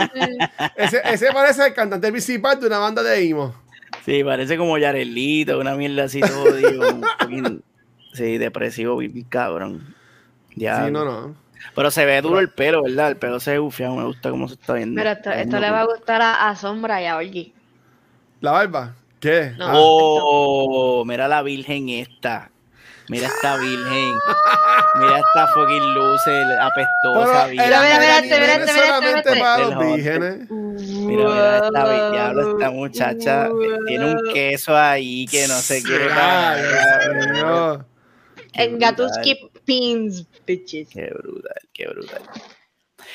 ese, 0.76 1.02
ese 1.04 1.32
parece 1.32 1.66
el 1.66 1.74
cantante 1.74 2.12
principal 2.12 2.60
de 2.60 2.68
una 2.68 2.78
banda 2.78 3.02
de 3.02 3.20
emo. 3.28 3.60
Sí, 4.04 4.24
parece 4.24 4.56
como 4.58 4.78
Yarelito, 4.78 5.58
una 5.58 5.74
mierda 5.74 6.04
así 6.04 6.20
todo, 6.20 6.54
digo, 6.54 6.82
un 6.88 7.04
poquín- 7.20 7.62
sí, 8.12 8.38
depresivo, 8.38 8.98
cabrón. 9.28 9.94
Ya. 10.56 10.86
Sí, 10.86 10.90
no, 10.92 11.04
no. 11.04 11.34
Pero 11.74 11.90
se 11.90 12.04
ve 12.04 12.20
duro 12.20 12.40
el 12.40 12.48
pelo, 12.50 12.82
¿verdad? 12.82 13.08
El 13.10 13.16
pelo 13.16 13.40
se 13.40 13.52
ve 13.52 13.58
bufiado, 13.58 13.94
me 13.96 14.04
gusta 14.04 14.30
cómo 14.30 14.48
se 14.48 14.54
está 14.54 14.74
viendo. 14.74 14.98
Mira, 15.00 15.12
esto, 15.12 15.58
le 15.60 15.70
va 15.70 15.80
a 15.80 15.84
gustar 15.86 16.20
a, 16.22 16.48
a 16.48 16.56
Sombra 16.56 17.00
y 17.00 17.06
a 17.06 17.16
Orgy. 17.16 17.52
¿La 18.40 18.50
barba? 18.52 18.94
¿Qué? 19.20 19.52
No. 19.56 19.66
Ah, 19.66 19.72
Oh, 20.24 21.04
mira 21.06 21.28
la 21.28 21.42
virgen 21.42 21.88
esta. 21.88 22.51
Mira 23.08 23.26
esta 23.26 23.56
virgen. 23.58 24.14
Mira 24.96 25.18
esta 25.18 25.46
fucking 25.48 25.94
luz 25.94 26.20
apestosa. 26.60 27.46
pero 27.46 27.50
mira, 27.50 27.80
mira, 27.98 28.18
este, 28.18 28.40
mira, 28.40 28.54
es 28.54 28.60
este, 28.60 28.72
mira, 28.72 28.86
solamente 28.86 29.28
este, 29.28 29.40
para 29.40 29.58
los 29.58 29.78
vírgenes. 29.78 30.50
Mira, 30.50 31.28
mira, 31.28 31.56
esta 31.66 32.10
diablo, 32.12 32.50
esta 32.52 32.70
muchacha 32.70 33.46
eh, 33.46 33.50
tiene 33.86 34.12
un 34.12 34.32
queso 34.32 34.76
ahí 34.76 35.26
que 35.26 35.48
no 35.48 35.54
se 35.54 35.82
quiere. 35.82 36.08
Qué 36.08 37.78
En 38.54 38.78
Gatuski 38.78 39.50
Pins, 39.64 40.26
bitches. 40.46 40.88
Qué 40.88 41.10
brutal, 41.14 41.54
qué 41.72 41.86
brutal. 41.88 42.22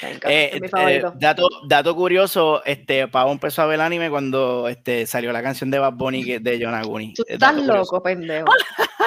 Venga, 0.02 0.30
Eh, 0.30 0.52
es 0.54 0.62
mi 0.62 0.68
eh, 0.92 1.04
dato, 1.16 1.48
dato 1.66 1.96
curioso, 1.96 2.62
este 2.66 3.08
Pavo 3.08 3.32
empezó 3.32 3.64
a 3.64 3.66
ver 3.66 3.76
el 3.76 3.82
anime 3.82 4.10
cuando 4.10 4.68
este, 4.68 5.08
salió 5.08 5.32
la 5.32 5.42
canción 5.42 5.72
de 5.72 5.80
Bad 5.80 5.94
Bunny 5.94 6.40
de 6.40 6.60
John 6.62 6.76
Aguni. 6.76 7.14
Tú 7.14 7.24
estás 7.28 7.40
dato 7.40 7.58
curioso. 7.66 7.78
loco, 7.80 8.04
pendejo. 8.04 8.48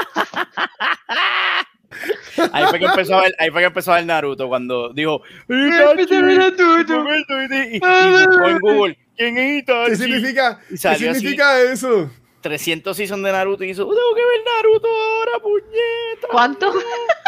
Ahí 2.53 2.65
fue 2.69 2.79
que 2.79 2.85
empezó 2.87 3.19
a 3.19 3.23
ver, 3.23 3.35
ahí 3.39 3.51
fue 3.51 3.61
que 3.61 3.67
empezó 3.67 3.93
a 3.93 3.97
ver 3.97 4.07
Naruto 4.07 4.49
cuando 4.49 4.93
dijo 4.93 5.23
ver 5.49 5.59
Naruto. 5.71 6.15
y, 6.15 7.77
y 7.77 7.81
buscó 7.81 8.49
en 8.49 8.59
Google 8.61 8.99
¿quién 9.17 9.37
es 9.39 9.45
¿Qué 9.45 9.59
Itachi? 9.59 9.97
significa, 9.97 10.61
Y 10.69 10.73
¿qué 10.73 10.77
salió 10.79 11.11
así. 11.11 11.19
significa 11.21 11.61
eso? 11.61 12.11
300 12.43 12.97
seasons 12.97 13.23
de 13.25 13.33
Naruto 13.33 13.65
y 13.65 13.71
hizo 13.71 13.83
tengo 13.85 14.15
que 14.15 14.23
ver 14.25 14.41
Naruto 14.57 14.89
ahora 14.89 15.33
puñeta 15.43 16.29
¿Cuánto? 16.31 16.73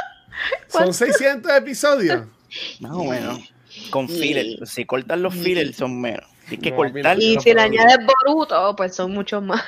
Son 0.69 0.95
600 0.95 1.53
episodios. 1.53 2.23
más 2.81 2.93
o 2.93 3.05
menos 3.05 3.41
con 3.91 4.07
Y- 4.07 4.19
filler 4.19 4.67
si 4.67 4.85
cortan 4.85 5.23
los 5.23 5.35
fillers 5.35 5.77
son 5.77 6.01
menos 6.01 6.29
tienes 6.49 6.65
que 6.65 6.71
No, 6.71 6.77
cortar 6.77 7.19
Y 7.23 7.39
si 7.41 7.55
le 7.55 7.61
añades 7.63 7.99
Boruto, 8.25 8.75
pues 8.77 8.95
son 8.95 9.13
muchos 9.13 9.43
más. 9.43 9.63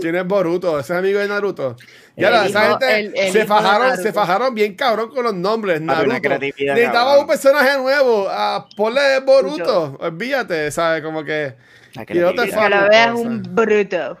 ¿Quién 0.00 0.14
es 0.14 0.24
Boruto? 0.26 0.78
Ese 0.78 0.92
es 0.92 0.98
amigo 0.98 1.18
de 1.18 1.26
Naruto. 1.26 1.76
Ya 2.16 2.30
la, 2.30 2.46
esa 2.46 2.70
gente 2.70 3.00
el- 3.00 3.12
el 3.16 3.32
se, 3.32 3.44
fajaron, 3.46 3.96
se 3.96 4.12
fajaron 4.12 4.54
bien 4.54 4.74
cabrón 4.76 5.08
con 5.10 5.24
los 5.24 5.34
nombres. 5.34 5.80
Naruto. 5.80 6.12
Necesitaba 6.38 6.92
cabrón. 6.92 7.20
un 7.22 7.26
personaje 7.26 7.78
nuevo. 7.78 8.26
Ah, 8.28 8.66
ponle 8.76 9.18
Boruto. 9.20 9.96
Olvídate, 9.98 10.70
¿sabes? 10.70 11.02
Como 11.02 11.24
que 11.24 11.54
La 11.94 12.02
y 12.02 12.18
no 12.18 12.30
te 12.30 12.34
creatividad. 12.50 12.62
Que 12.62 12.70
lo 12.76 12.88
veas 12.88 13.14
un 13.14 13.42
bruto. 13.42 14.18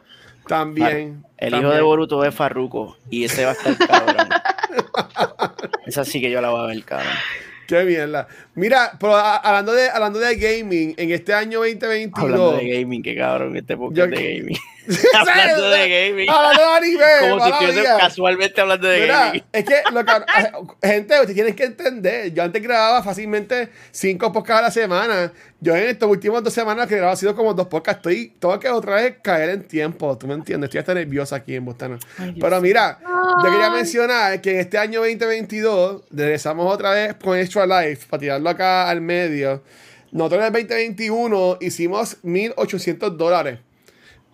también. 0.48 1.22
el 1.36 1.54
hijo 1.54 1.70
de 1.70 1.82
Boruto 1.82 2.24
es 2.24 2.34
Farruko 2.34 2.96
y 3.10 3.24
ese 3.24 3.44
va 3.44 3.50
a 3.50 3.54
estar 3.54 3.76
cabrón 3.76 4.28
esa 5.86 6.04
sí 6.04 6.20
que 6.20 6.30
yo 6.30 6.40
la 6.40 6.48
voy 6.50 6.64
a 6.64 6.66
ver 6.68 6.84
cabrón 6.84 7.12
Qué 7.66 7.84
mierda. 7.84 8.28
Mira, 8.54 8.92
pero 8.98 9.16
a- 9.16 9.36
hablando 9.36 9.72
de, 9.72 9.88
hablando 9.90 10.18
de 10.18 10.36
gaming, 10.36 10.94
en 10.96 11.10
este 11.10 11.32
año 11.34 11.60
2022. 11.60 12.12
hablando 12.22 12.56
de 12.56 12.68
gaming 12.80 13.02
qué 13.02 13.16
cabrón 13.16 13.56
este 13.56 13.76
podcast 13.76 13.96
Yo- 13.98 14.06
de 14.06 14.36
gaming 14.38 14.56
hablando 15.14 15.70
de 15.70 16.08
gaming 16.08 16.30
Hablando 16.30 16.62
de 16.62 16.68
anime. 16.76 17.04
como 17.30 17.44
si 17.44 17.50
estuviese 17.50 17.82
casualmente 17.84 18.60
hablando 18.60 18.88
de 18.88 19.00
Mira, 19.00 19.18
gaming 19.26 19.44
es 19.52 19.64
que, 19.64 19.82
lo 19.92 20.04
que- 20.04 20.12
gente, 20.88 21.14
ustedes 21.20 21.34
tienen 21.34 21.54
que 21.56 21.64
entender. 21.64 22.32
Yo 22.32 22.42
antes 22.42 22.62
grababa 22.62 23.02
fácilmente 23.02 23.70
cinco 23.90 24.32
podcasts 24.32 24.58
a 24.60 24.62
la 24.62 24.70
semana. 24.70 25.32
Yo 25.60 25.74
en 25.74 25.84
estas 25.84 26.08
últimas 26.08 26.42
dos 26.42 26.52
semanas 26.52 26.86
que 26.86 26.96
grababa 26.96 27.14
ha 27.14 27.16
sido 27.16 27.34
como 27.34 27.54
dos 27.54 27.68
podcasts. 27.68 27.98
Estoy, 27.98 28.34
tengo 28.38 28.58
que 28.60 28.68
otra 28.68 28.96
vez 28.96 29.16
caer 29.22 29.50
en 29.50 29.62
tiempo. 29.66 30.16
¿Tú 30.18 30.26
me 30.26 30.34
entiendes? 30.34 30.68
Estoy 30.68 30.80
hasta 30.80 30.94
nerviosa 30.94 31.36
aquí 31.36 31.54
en 31.54 31.64
Bostano. 31.64 31.98
Pero 32.38 32.60
mira, 32.60 32.98
yo 33.42 33.50
quería 33.50 33.70
mencionar 33.70 34.40
que 34.40 34.50
en 34.52 34.58
este 34.60 34.76
año 34.76 35.00
2022 35.00 36.02
regresamos 36.10 36.72
otra 36.72 36.90
vez 36.90 37.14
con 37.14 37.38
Extra 37.38 37.66
Life 37.66 38.06
para 38.10 38.20
tirarlo 38.20 38.50
acá 38.50 38.88
al 38.90 39.00
medio. 39.00 39.62
Nosotros 40.12 40.40
en 40.40 40.46
el 40.46 40.52
2021 40.52 41.58
hicimos 41.60 42.22
1.800 42.22 43.10
dólares 43.16 43.58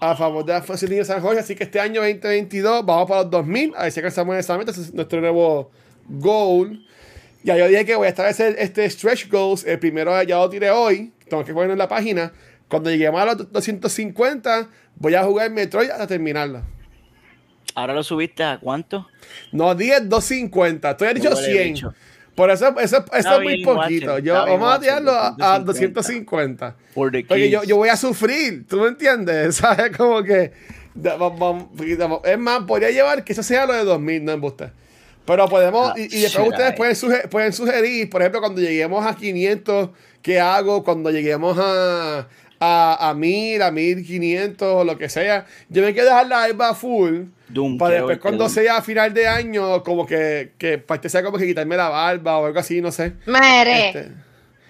a 0.01 0.17
favor 0.17 0.45
de 0.45 0.53
la 0.55 0.63
Fundación 0.63 0.91
Niño 0.91 1.05
San 1.05 1.21
Jorge. 1.21 1.41
Así 1.41 1.55
que 1.55 1.65
este 1.65 1.79
año 1.81 2.01
2022 2.01 2.85
vamos 2.87 3.09
para 3.09 3.23
los 3.23 3.31
2000. 3.31 3.75
A 3.77 3.83
ver 3.85 3.93
si 3.93 4.01
alcanzamos 4.01 4.37
esa 4.37 4.57
meta. 4.59 4.71
Ese 4.71 4.81
es 4.83 4.95
nuestro 4.95 5.21
nuevo 5.21 5.71
goal. 6.09 6.85
Ya 7.43 7.57
yo 7.57 7.69
dije 7.69 7.85
que 7.87 7.95
voy 7.95 8.07
a 8.07 8.11
establecer 8.11 8.57
este 8.59 8.89
stretch 8.89 9.29
goals. 9.31 9.65
El 9.65 9.79
primero 9.79 10.23
ya 10.23 10.37
lo 10.39 10.49
tiré 10.51 10.71
hoy. 10.71 11.13
Tengo 11.29 11.45
que 11.45 11.53
ponerlo 11.53 11.73
en 11.75 11.79
la 11.79 11.89
página. 11.89 12.33
Cuando 12.69 12.91
lleguemos 12.91 13.21
a 13.21 13.27
los 13.27 13.53
250, 13.53 14.69
voy 14.97 15.15
a 15.15 15.25
jugar 15.25 15.51
Metroid 15.51 15.91
hasta 15.91 16.07
terminarlo. 16.07 16.63
ahora 17.75 17.95
lo 17.95 18.03
subiste 18.03 18.43
a 18.45 18.59
cuánto 18.61 19.07
No, 19.53 19.75
10, 19.75 20.09
250. 20.09 20.97
Tú 20.97 21.05
has 21.05 21.15
dicho 21.15 21.31
Huele 21.31 21.53
100. 21.53 21.75
bicho. 21.75 21.95
Por 22.35 22.51
eso, 22.51 22.69
eso, 22.81 23.05
eso 23.13 23.29
es 23.35 23.43
muy 23.43 23.53
poquito. 23.65 24.19
Yo, 24.19 24.35
vamos 24.53 24.75
a 24.75 24.81
tirarlo 24.81 25.11
a, 25.13 25.27
a 25.29 25.59
250. 25.59 25.95
250. 25.95 26.77
for 26.95 27.11
the 27.13 27.25
Porque 27.25 27.51
yo, 27.51 27.65
yo 27.65 27.77
voy 27.77 27.89
a 27.89 27.97
sufrir, 27.97 28.67
¿tú 28.67 28.79
me 28.81 28.89
entiendes? 28.89 29.57
¿Sabes? 29.57 29.97
Como 29.97 30.23
que. 30.23 30.53
Es 32.25 32.39
más, 32.39 32.61
podría 32.65 32.91
llevar 32.91 33.25
que 33.25 33.33
eso 33.33 33.43
sea 33.43 33.67
lo 33.67 33.75
de 33.75 33.85
2000, 33.85 34.25
no 34.25 34.33
embuste. 34.33 34.71
Pero 35.25 35.49
podemos. 35.49 35.91
Ah, 35.91 35.95
y, 35.97 36.03
y 36.17 36.21
después 36.23 36.49
ustedes 36.49 36.75
pueden, 36.75 36.95
suge- 36.95 37.29
pueden 37.29 37.53
sugerir, 37.53 38.09
por 38.11 38.23
ejemplo, 38.23 38.41
cuando 38.41 38.61
lleguemos 38.61 39.07
a 39.07 39.15
500, 39.15 39.91
¿qué 40.23 40.41
hago? 40.41 40.83
Cuando 40.83 41.11
lleguemos 41.11 41.57
a. 41.61 42.27
A, 42.61 43.09
a 43.09 43.15
1000, 43.15 43.63
a 43.63 43.71
1500 43.71 44.69
o 44.69 44.85
lo 44.85 44.99
que 44.99 45.09
sea. 45.09 45.47
Yo 45.71 45.83
me 45.83 45.95
quiero 45.95 46.09
dejar 46.09 46.27
la 46.27 46.43
alba 46.43 46.75
full. 46.75 47.23
Doom, 47.49 47.79
para 47.79 47.95
después, 47.95 48.19
cuando 48.19 48.49
sea 48.49 48.77
a 48.77 48.83
final 48.83 49.15
de 49.15 49.27
año, 49.27 49.83
como 49.83 50.07
que, 50.07 50.53
que 50.59 50.79
para 50.79 50.97
este 50.97 51.09
sea 51.09 51.23
como 51.23 51.39
que 51.39 51.47
quitarme 51.47 51.77
la 51.77 51.89
barba 51.89 52.39
o 52.39 52.47
algo 52.47 52.61
así, 52.61 52.81
no 52.81 52.93
sé. 52.93 53.15
Mere. 53.27 53.89
Este, 53.89 54.13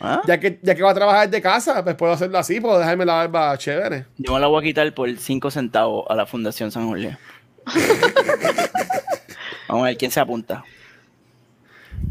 ¿Ah? 0.00 0.22
Ya 0.26 0.40
que, 0.40 0.58
ya 0.62 0.74
que 0.74 0.82
va 0.82 0.92
a 0.92 0.94
trabajar 0.94 1.28
de 1.28 1.42
casa, 1.42 1.84
pues 1.84 1.94
puedo 1.96 2.12
hacerlo 2.12 2.38
así, 2.38 2.60
puedo 2.60 2.78
dejarme 2.78 3.04
la 3.04 3.26
barba 3.26 3.58
chévere. 3.58 4.06
Yo 4.16 4.32
me 4.32 4.40
la 4.40 4.46
voy 4.46 4.62
a 4.62 4.64
quitar 4.64 4.94
por 4.94 5.14
5 5.14 5.50
centavos 5.50 6.06
a 6.08 6.14
la 6.14 6.26
Fundación 6.26 6.70
San 6.70 6.88
Julián. 6.88 7.18
Vamos 9.68 9.84
a 9.84 9.88
ver 9.88 9.96
quién 9.96 10.10
se 10.10 10.20
apunta. 10.20 10.64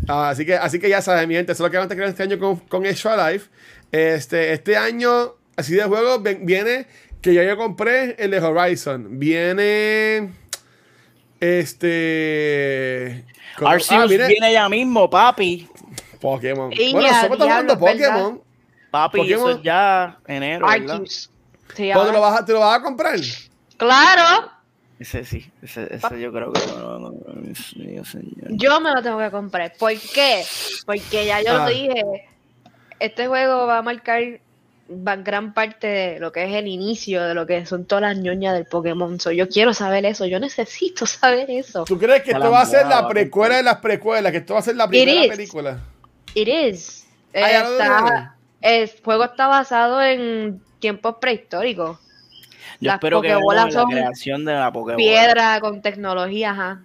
Ah, 0.07 0.29
así, 0.29 0.45
que, 0.45 0.55
así 0.55 0.79
que 0.79 0.87
ya 0.87 1.01
saben, 1.01 1.27
mi 1.27 1.35
gente, 1.35 1.51
eso 1.51 1.63
es 1.63 1.67
lo 1.67 1.71
que 1.71 1.77
vamos 1.77 1.91
a 1.91 1.95
crear 1.95 2.09
este 2.09 2.23
año 2.23 2.39
con, 2.39 2.57
con 2.57 2.85
Extra 2.85 3.31
Life. 3.31 3.49
Este, 3.91 4.53
este 4.53 4.77
año, 4.77 5.35
así 5.59 5.75
de 5.75 5.83
juego, 5.83 6.19
viene 6.19 6.87
que 7.21 7.33
ya 7.33 7.43
yo 7.43 7.57
compré 7.57 8.15
el 8.17 8.31
de 8.31 8.39
Horizon. 8.39 9.19
Viene. 9.19 10.31
Este. 11.39 13.25
¿cómo- 13.57 13.71
Arceus 13.71 14.03
ah, 14.03 14.05
viene 14.07 14.27
viene 14.27 14.53
ya 14.53 14.67
mismo, 14.69 15.09
papi. 15.09 15.67
Pokémon. 16.19 16.69
Bueno, 16.91 17.07
somos 17.21 17.39
¿verdad? 17.39 17.77
Pokémon. 17.79 18.41
Papi, 18.91 19.17
Pokémon. 19.19 19.49
eso 19.49 19.57
es 19.57 19.63
ya 19.63 20.17
enero, 20.27 20.67
¿verdad? 20.67 20.91
Arceus. 20.95 21.29
Sí, 21.75 21.85
¿Cuándo 21.93 21.99
ahora. 22.01 22.13
lo 22.13 22.21
vas 22.21 22.41
a, 22.41 22.45
te 22.45 22.53
lo 22.53 22.59
vas 22.59 22.79
a 22.79 22.81
comprar? 22.83 23.19
Claro, 23.77 24.51
Ese 24.99 25.23
sí, 25.23 25.49
ese, 25.61 25.87
ese 25.95 26.19
yo 26.19 26.33
creo 26.33 26.51
que 26.51 26.59
no, 26.67 26.99
no, 26.99 26.99
no, 26.99 27.11
Dios 27.41 27.73
mío, 27.77 28.03
señor. 28.03 28.47
yo 28.49 28.81
me 28.81 28.91
lo 28.91 29.01
tengo 29.01 29.19
que 29.19 29.31
comprar. 29.31 29.71
¿Por 29.79 29.93
qué? 29.93 30.43
Porque 30.85 31.25
ya 31.25 31.41
yo 31.41 31.51
Ah. 31.53 31.59
lo 31.59 31.67
dije, 31.69 32.03
este 32.99 33.27
juego 33.27 33.65
va 33.67 33.77
a 33.77 33.81
marcar 33.81 34.21
va- 34.89 35.15
gran 35.17 35.53
parte 35.53 35.87
de 35.87 36.19
lo 36.19 36.31
que 36.31 36.43
es 36.43 36.53
el 36.53 36.67
inicio 36.67 37.23
de 37.23 37.33
lo 37.33 37.45
que 37.45 37.65
son 37.65 37.85
todas 37.85 38.01
las 38.01 38.17
ñoñas 38.17 38.53
del 38.53 38.65
Pokémon. 38.65 39.19
So, 39.19 39.31
yo 39.31 39.47
quiero 39.49 39.73
saber 39.73 40.05
eso, 40.05 40.25
yo 40.25 40.39
necesito 40.39 41.05
saber 41.05 41.49
eso. 41.51 41.83
¿Tú 41.85 41.97
crees 41.97 42.23
que 42.23 42.31
esto 42.31 42.51
va 42.51 42.61
a 42.61 42.65
ser 42.65 42.87
la 42.87 43.07
precuela 43.07 43.57
de 43.57 43.63
las 43.63 43.77
precuelas? 43.77 44.31
Que 44.31 44.39
esto 44.39 44.53
va 44.53 44.59
a 44.59 44.63
ser 44.63 44.75
la 44.75 44.87
primera 44.87 45.25
is. 45.25 45.29
película. 45.31 45.79
It 46.33 46.47
is. 46.47 47.07
Ah. 47.33 47.49
Está- 47.49 48.35
el 48.61 48.91
juego 49.03 49.23
está 49.23 49.47
basado 49.47 50.01
en 50.01 50.61
tiempos 50.79 51.15
prehistóricos. 51.21 51.97
Yo 52.81 52.87
Las 52.87 52.95
espero 52.95 53.21
que 53.21 53.29
la 53.29 53.71
son 53.71 53.89
creación 53.89 54.45
de 54.45 54.53
la 54.53 54.71
Pokébola. 54.71 54.97
Piedra 54.97 55.59
con 55.59 55.81
tecnología, 55.81 56.51
ajá. 56.51 56.81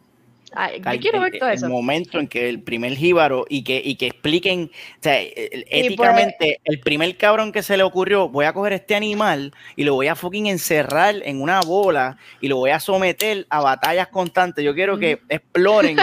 Ay, 0.56 0.80
yo 0.80 1.00
quiero 1.00 1.24
el- 1.24 1.30
ver 1.30 1.38
todo 1.40 1.48
el 1.50 1.54
eso. 1.56 1.68
momento 1.68 2.18
en 2.18 2.28
que 2.28 2.48
el 2.48 2.62
primer 2.62 2.94
jíbaro 2.96 3.44
y 3.48 3.64
que, 3.64 3.80
y 3.84 3.96
que 3.96 4.06
expliquen, 4.06 4.70
o 4.72 5.02
sea, 5.02 5.20
el- 5.20 5.32
el- 5.50 5.60
Y 5.70 5.86
éticamente, 5.86 6.60
el 6.64 6.80
primer 6.80 7.16
cabrón 7.16 7.52
que 7.52 7.62
se 7.62 7.76
le 7.76 7.82
ocurrió, 7.82 8.28
voy 8.28 8.44
a 8.46 8.52
coger 8.52 8.72
este 8.74 8.94
animal 8.94 9.52
y 9.76 9.84
lo 9.84 9.94
voy 9.94 10.08
a 10.08 10.14
fucking 10.14 10.46
encerrar 10.46 11.16
en 11.24 11.40
una 11.42 11.60
bola 11.60 12.16
y 12.40 12.48
lo 12.48 12.56
voy 12.56 12.70
a 12.70 12.80
someter 12.80 13.46
a 13.50 13.60
batallas 13.60 14.08
constantes. 14.08 14.64
Yo 14.64 14.74
quiero 14.74 14.98
que 14.98 15.20
exploren 15.28 15.96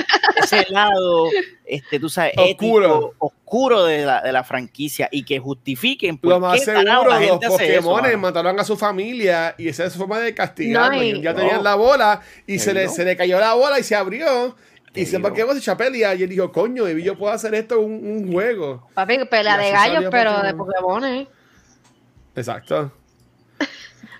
ese 0.43 0.65
lado, 0.69 1.29
este, 1.75 1.99
tú 1.99 2.09
sabes, 2.09 2.33
Oscuro. 2.37 2.85
ético, 2.85 3.15
oscuro 3.19 3.85
de 3.85 4.05
la, 4.05 4.21
de 4.21 4.31
la 4.31 4.43
franquicia 4.43 5.07
y 5.11 5.23
que 5.23 5.39
justifiquen 5.39 6.17
por 6.17 6.31
Lo 6.31 6.39
más 6.39 6.59
qué 6.59 6.65
seguro, 6.65 6.83
la 7.09 7.19
los 7.19 7.19
gente 7.19 7.45
hace 7.47 7.75
eso, 7.77 7.81
Pokémon 7.89 8.01
mano. 8.03 8.17
mataron 8.17 8.59
a 8.59 8.63
su 8.63 8.75
familia 8.77 9.55
y 9.57 9.69
esa 9.69 9.85
es 9.85 9.93
su 9.93 9.99
forma 9.99 10.19
de 10.19 10.33
castigarlo. 10.35 10.97
No, 10.97 11.03
Y 11.03 11.09
y- 11.11 11.21
No. 11.21 11.33
tenían 11.35 11.63
la 11.63 11.75
bola 11.75 12.21
y 12.45 12.59
se 12.59 12.73
le, 12.73 12.87
se 12.89 13.05
le 13.05 13.15
cayó 13.15 13.39
la 13.39 13.53
bola 13.53 13.79
y 13.79 13.83
se 13.83 13.95
abrió. 13.95 14.55
Y 14.93 15.05
se 15.05 15.15
digo. 15.17 15.29
Pokémon 15.29 15.53
se 15.53 15.59
echó 15.59 15.71
a 15.71 15.77
pelear. 15.77 16.17
Y 16.19 16.23
él 16.23 16.29
dijo, 16.29 16.51
coño, 16.51 16.83
baby, 16.83 17.01
yo 17.03 17.17
puedo 17.17 17.31
hacer 17.33 17.55
esto 17.55 17.79
un, 17.79 17.93
un 18.05 18.31
juego. 18.33 18.89
Papi, 18.93 19.19
pelea 19.29 19.61
Y 19.61 19.65
de 19.65 19.71
gallos, 19.71 20.05
pero 20.11 20.41
de 20.41 20.53
Pokémon. 20.53 20.81
Pokémon. 20.99 21.05
¿eh? 21.05 21.27
Exacto. 22.35 22.91
Ahí 23.59 23.67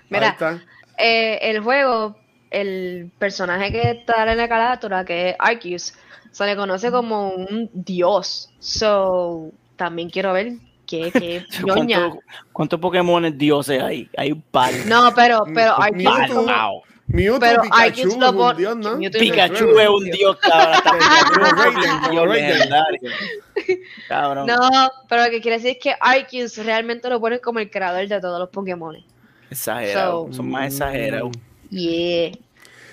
Mira, 0.08 0.28
está. 0.28 0.62
eh, 0.98 1.38
el 1.42 1.60
juego, 1.60 2.16
el 2.50 3.10
personaje 3.18 3.72
que 3.72 3.90
está 3.90 4.30
en 4.30 4.38
la 4.38 4.48
carátula, 4.48 5.04
que 5.04 5.30
es 5.30 5.36
Arceus, 5.38 5.94
se 6.32 6.46
le 6.46 6.56
conoce 6.56 6.90
como 6.90 7.30
un 7.30 7.70
dios. 7.72 8.50
So, 8.58 9.50
también 9.76 10.10
quiero 10.10 10.32
ver 10.32 10.54
qué, 10.86 11.12
qué. 11.12 11.44
¿Cuántos 11.62 12.18
cuántos 12.52 12.80
Pokémon 12.80 13.38
dioses 13.38 13.80
hay? 13.80 14.08
Hay 14.16 14.32
un 14.32 14.42
par. 14.42 14.72
No, 14.86 15.12
pero, 15.14 15.44
pero 15.54 15.74
es 15.84 15.92
Mewtwo. 15.96 16.82
Mewtwo, 17.08 17.40
Pero 17.40 17.62
Pikachu, 17.62 18.08
es 18.08 18.14
un 18.14 18.56
dios, 18.56 18.76
¿no? 18.76 18.96
Mewtwo 18.96 19.20
Pikachu 19.20 19.78
es 19.78 19.88
un 19.88 20.04
dios. 20.10 20.36
Cabrón. 24.08 24.46
No, 24.46 24.56
pero 25.08 25.24
lo 25.24 25.30
que 25.30 25.40
quiere 25.40 25.58
decir 25.58 25.72
es 25.72 25.78
que 25.82 25.94
Arceus 26.00 26.56
realmente 26.58 27.08
lo 27.08 27.20
ponen 27.20 27.40
como 27.40 27.58
el 27.58 27.70
creador 27.70 28.06
de 28.06 28.20
todos 28.20 28.38
los 28.38 28.48
Pokémon. 28.48 28.96
Exagerado. 29.50 30.26
So- 30.28 30.32
Son 30.34 30.50
más 30.50 30.72
exagerados. 30.72 31.32
Yeah. 31.70 32.32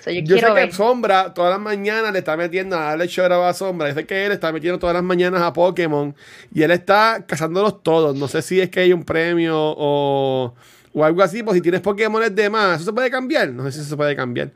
So, 0.02 0.10
yo, 0.10 0.20
Yo 0.20 0.34
quiero 0.36 0.48
sé 0.48 0.54
que 0.54 0.60
ver. 0.66 0.72
Sombra 0.72 1.34
todas 1.34 1.50
las 1.50 1.60
mañanas 1.60 2.12
le 2.12 2.18
está 2.20 2.36
metiendo 2.36 2.76
a 2.76 2.84
darle 2.84 3.06
show 3.06 3.26
a 3.42 3.52
Sombra. 3.52 3.88
Yo 3.88 3.94
sé 3.94 4.06
que 4.06 4.26
él 4.26 4.32
está 4.32 4.50
metiendo 4.52 4.78
todas 4.78 4.94
las 4.94 5.02
mañanas 5.02 5.42
a 5.42 5.52
Pokémon 5.52 6.14
y 6.54 6.62
él 6.62 6.70
está 6.70 7.24
cazándolos 7.26 7.82
todos. 7.82 8.16
No 8.16 8.26
sé 8.28 8.42
si 8.42 8.60
es 8.60 8.70
que 8.70 8.80
hay 8.80 8.92
un 8.92 9.04
premio 9.04 9.56
o, 9.56 10.54
o 10.92 11.04
algo 11.04 11.22
así. 11.22 11.42
Pues 11.42 11.56
si 11.56 11.60
tienes 11.60 11.80
Pokémon 11.80 12.34
de 12.34 12.50
más, 12.50 12.76
¿eso 12.76 12.86
se 12.86 12.92
puede 12.92 13.10
cambiar? 13.10 13.50
No 13.50 13.64
sé 13.64 13.72
si 13.72 13.80
eso 13.80 13.90
se 13.90 13.96
puede 13.96 14.16
cambiar. 14.16 14.50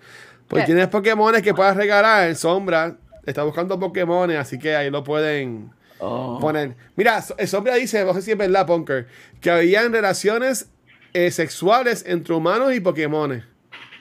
Pues 0.48 0.62
¿Qué? 0.62 0.66
tienes 0.72 0.88
Pokémon 0.88 1.40
que 1.42 1.52
puedas 1.54 1.76
regalar. 1.76 2.34
Sombra 2.36 2.96
está 3.26 3.42
buscando 3.42 3.78
Pokémon, 3.78 4.30
así 4.32 4.58
que 4.58 4.74
ahí 4.76 4.90
lo 4.90 5.04
pueden 5.04 5.70
Oh. 6.00 6.38
poner. 6.40 6.74
Mira, 6.96 7.22
eh, 7.38 7.46
Sombra 7.46 7.76
dice, 7.76 8.04
no 8.04 8.12
sé 8.14 8.20
si 8.20 8.32
es 8.32 8.36
verdad, 8.36 8.66
Punker, 8.66 9.06
que 9.40 9.50
habían 9.50 9.92
relaciones 9.92 10.68
eh, 11.14 11.30
sexuales 11.30 12.04
entre 12.06 12.34
humanos 12.34 12.74
y 12.74 12.80
Pokémon. 12.80 13.42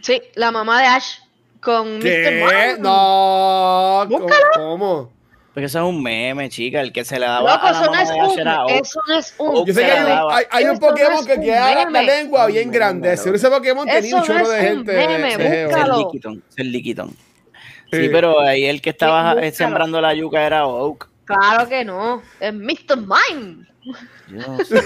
Sí, 0.02 0.22
la 0.36 0.52
mamá 0.52 0.82
de 0.82 0.88
Ash 0.88 1.20
con 1.64 1.98
Mr. 2.00 2.04
Mime. 2.04 2.76
No. 2.80 4.06
¿Cómo? 4.10 4.20
Búscalo. 4.20 4.46
¿Cómo? 4.56 5.14
Porque 5.54 5.66
eso 5.66 5.80
es 5.80 5.86
un 5.86 6.02
meme, 6.02 6.50
chica. 6.50 6.82
El 6.82 6.92
que 6.92 7.06
se 7.06 7.20
le 7.20 7.28
daba 7.28 7.54
Loco, 7.54 7.68
a 7.68 7.72
la 7.72 7.82
eso 7.82 7.92
no 7.92 8.02
es 8.02 8.10
un, 8.10 8.70
eso 8.72 9.00
no 9.08 9.18
es 9.20 9.36
un. 9.38 9.66
Yo 9.68 9.74
sé 9.74 9.82
que 9.82 9.92
hay 9.92 10.00
un, 10.02 10.06
daba. 10.10 10.38
hay, 10.38 10.46
hay 10.50 10.64
un 10.66 10.72
Eso 10.72 10.82
no 10.82 10.88
Pokémon 10.90 11.26
que 11.28 11.40
queda 11.42 11.76
la 11.76 11.86
meme. 11.86 12.04
lengua 12.06 12.46
bien 12.48 12.68
Un 12.70 12.74
grande. 12.74 13.08
meme, 13.10 13.18
Seguro 13.18 13.36
ese 13.38 13.50
Pokémon 13.50 13.86
tenía 13.88 14.08
Eso 14.10 14.18
un 14.18 14.24
chorro 14.24 14.40
no 14.40 14.50
de 14.50 14.62
gente. 14.62 14.94
meme, 14.94 15.38
de. 15.38 15.44
Es 15.44 15.52
el 15.52 15.68
búscalo. 15.68 15.98
Liquiton. 16.00 16.44
Es 16.50 16.58
el 16.58 16.72
Liquiton. 16.72 17.10
Sí, 17.10 17.16
Sí. 18.06 18.10
pero 18.12 18.40
ahí 18.40 18.66
el 18.66 18.82
que 18.82 18.90
estaba 18.90 19.34
eh, 19.44 19.52
sembrando 19.52 20.02
la 20.02 20.16
yuca 20.16 20.44
era 20.44 20.66
Oak. 20.66 21.08
Claro 21.26 21.70
que 21.70 21.86
no. 21.86 22.24
Es 22.40 22.52
Mr. 22.54 22.98
Mime. 22.98 23.68
Dios. 24.30 24.70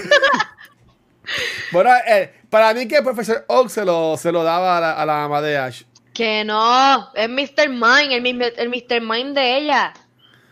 Bueno, 1.72 1.90
eh, 2.08 2.32
para 2.48 2.72
mí 2.72 2.88
que 2.88 2.96
el 2.96 3.04
profesor 3.04 3.44
Oak 3.48 3.68
se 3.68 3.84
lo, 3.84 4.16
se 4.16 4.32
lo 4.32 4.42
daba 4.44 4.78
a 4.78 4.80
la, 4.80 4.92
a 4.92 5.04
la 5.04 5.14
mamá 5.16 5.42
de 5.42 5.58
Ash. 5.58 5.82
Que 6.18 6.44
no. 6.44 7.12
Es 7.14 7.28
Mr. 7.28 7.68
Mime. 7.68 8.16
El, 8.16 8.52
el 8.56 8.68
Mr. 8.68 9.00
Mime 9.00 9.32
de 9.34 9.58
ella. 9.58 9.92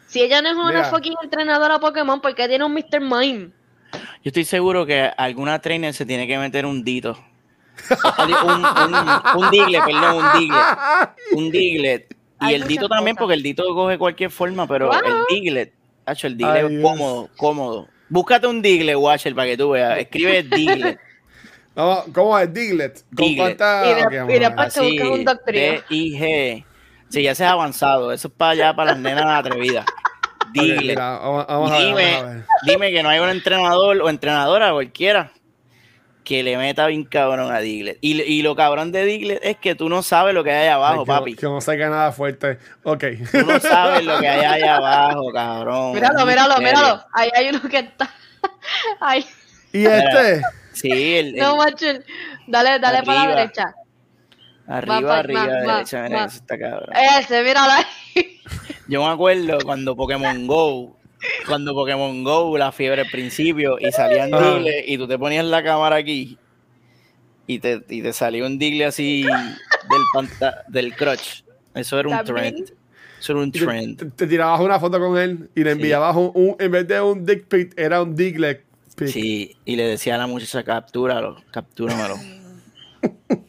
Si 0.07 0.23
ella 0.23 0.41
no 0.41 0.49
es 0.51 0.55
una 0.55 0.69
Mira. 0.69 0.85
fucking 0.85 1.15
entrenadora 1.25 1.81
Pokémon, 1.81 2.21
¿por 2.21 2.37
qué 2.37 2.47
tiene 2.47 2.65
un 2.65 2.73
Mr. 2.73 3.01
Mime? 3.01 3.51
Yo 3.93 4.29
estoy 4.29 4.45
seguro 4.45 4.87
que 4.87 5.11
alguna 5.19 5.61
trainer 5.61 5.93
se 5.93 6.07
tiene 6.07 6.29
que 6.29 6.39
meter 6.39 6.67
un 6.67 6.85
dito. 6.85 7.19
Un, 8.45 8.65
un, 8.65 9.45
un 9.45 9.51
Diglett, 9.51 9.85
perdón, 9.85 10.17
un 10.25 10.39
Diglett. 10.39 10.79
Un 11.33 11.51
Diglett. 11.51 12.17
Y 12.43 12.45
Hay 12.45 12.55
el 12.55 12.69
Dito 12.69 12.89
también, 12.89 13.17
porque 13.17 13.35
el 13.35 13.43
Dito 13.43 13.65
coge 13.75 13.99
cualquier 13.99 14.31
forma, 14.31 14.69
pero 14.69 14.93
el 14.93 15.15
Diglett, 15.29 15.75
hacho, 16.05 16.29
el 16.29 16.37
Diglett 16.37 16.65
Ay, 16.65 16.77
Dios. 16.77 16.83
cómodo, 16.83 17.29
cómodo. 17.37 17.89
Búscate 18.09 18.47
un 18.47 18.63
Diglett, 18.63 18.97
Watcher, 18.97 19.35
para 19.35 19.49
que 19.49 19.57
tú 19.57 19.71
veas. 19.71 19.99
Escribe 19.99 20.45
Diglett. 20.45 21.01
Vamos, 21.77 22.05
¿Cómo 22.13 22.39
es? 22.39 22.53
Diglett. 22.53 23.03
¿Con 23.15 23.27
Diglett. 23.27 23.59
cuánta? 23.59 23.83
Y 23.85 23.89
de- 23.95 24.39
después- 24.41 24.75
Te 24.75 24.81
buscas 24.81 25.09
un 25.09 25.25
doctrino. 25.25 25.73
D-I-G. 25.89 26.65
Sí, 27.11 27.23
ya 27.23 27.35
se 27.35 27.45
ha 27.45 27.51
avanzado. 27.53 28.13
Eso 28.13 28.29
es 28.29 28.35
para 28.35 28.51
allá, 28.53 28.75
para 28.75 28.93
las 28.93 29.01
nenas 29.01 29.27
atrevidas. 29.27 29.85
Diglett. 30.53 30.81
mira, 30.81 31.19
vamos, 31.19 31.47
vamos 31.47 31.71
a 31.71 31.75
ver, 31.79 31.87
dime, 31.87 32.13
vamos 32.15 32.25
a 32.25 32.33
ver. 32.35 32.45
dime 32.67 32.91
que 32.93 33.03
no 33.03 33.09
hay 33.11 33.19
un 33.21 33.29
entrenador 33.29 34.01
o 34.01 34.09
entrenadora, 34.09 34.73
cualquiera, 34.73 35.33
que 36.25 36.43
le 36.43 36.57
meta 36.57 36.87
bien 36.87 37.05
cabrón 37.05 37.53
a 37.53 37.59
Diglett. 37.61 37.99
Y, 38.01 38.23
y 38.23 38.43
lo 38.43 38.57
cabrón 38.57 38.91
de 38.91 39.05
Diglett 39.05 39.41
es 39.45 39.57
que 39.59 39.75
tú 39.75 39.89
no 39.91 40.03
sabes 40.03 40.35
lo 40.35 40.43
que 40.43 40.53
hay 40.53 40.69
abajo, 40.69 41.01
Ay, 41.01 41.05
que, 41.05 41.07
papi. 41.07 41.31
no- 41.33 41.37
que 41.37 41.47
no 41.47 41.61
saca 41.61 41.91
nada 41.91 42.11
fuerte. 42.11 42.59
Ok. 42.85 43.05
Tú 43.31 43.45
no 43.47 43.61
sabes 43.61 44.03
lo 44.05 44.19
que 44.19 44.29
hay 44.29 44.41
ahí 44.45 44.63
abajo, 44.63 45.31
cabrón. 45.33 45.93
Míralo, 45.93 46.25
míralo, 46.25 46.57
míralo. 46.59 47.05
Ahí 47.13 47.29
hay 47.37 47.51
uno 47.51 47.61
que 47.69 47.79
está. 47.81 48.09
Ay, 49.01 49.27
¿Y 49.73 49.85
este? 49.85 50.41
Sí, 50.77 50.91
el, 51.17 51.29
el- 51.29 51.37
no, 51.37 51.57
macho. 51.57 51.87
Dale, 52.47 52.79
dale 52.79 53.03
para 53.03 53.25
la 53.29 53.35
derecha. 53.37 53.75
arriba, 54.67 55.01
va, 55.01 55.19
arriba, 55.19 55.47
va, 55.47 55.73
derecha, 55.73 56.03
va, 56.03 56.09
mira, 56.09 56.25
eso 56.27 56.37
está 56.37 56.59
cabrón. 56.59 56.91
Ese, 57.19 57.43
míralo 57.43 57.73
ahí. 57.73 58.41
Yo 58.89 59.03
me 59.05 59.11
acuerdo 59.11 59.59
cuando 59.65 59.97
Pokémon 59.97 60.47
Go, 60.47 60.97
cuando 61.47 61.75
Pokémon 61.75 62.23
Go, 62.25 62.57
la 62.59 62.71
fiebre 62.73 63.01
al 63.03 63.11
principio, 63.11 63.79
y 63.81 63.91
salían 63.91 64.33
Ajá. 64.35 64.55
Diglett, 64.55 64.85
y 64.89 64.99
tú 64.99 65.09
te 65.09 65.19
ponías 65.19 65.45
la 65.47 65.63
cámara 65.65 65.97
aquí, 65.97 66.39
y 67.47 67.59
te, 67.59 67.83
y 67.89 68.03
te 68.03 68.13
salía 68.13 68.45
un 68.45 68.59
Diglett 68.59 68.89
así 68.89 69.23
del, 69.23 70.03
panta- 70.13 70.63
del 70.69 70.95
crotch. 70.95 71.43
Eso 71.75 71.99
era 71.99 72.09
un 72.09 72.17
También. 72.25 72.55
trend. 72.57 72.73
Eso 73.19 73.33
era 73.33 73.41
un 73.41 73.51
trend. 73.53 73.99
te- 73.99 74.05
te 74.11 74.27
tirabas 74.27 74.61
una 74.61 74.79
foto 74.79 74.99
con 75.01 75.17
él 75.19 75.49
y 75.55 75.65
le 75.65 75.71
enviabas 75.73 76.15
un, 76.17 76.31
un- 76.35 76.57
en 76.59 76.71
vez 76.71 76.87
de 76.87 77.01
un 77.01 77.25
dick 77.25 77.47
pic, 77.47 77.73
era 77.79 78.03
un 78.03 78.15
Diglett 78.15 78.66
pic. 78.97 79.09
Sí, 79.09 79.57
y 79.65 79.77
le 79.77 79.85
decía 79.85 80.17
a 80.17 80.19
la 80.19 80.27
muchacha, 80.27 80.65
captúralo, 80.65 81.37
captúramelo. 81.53 82.17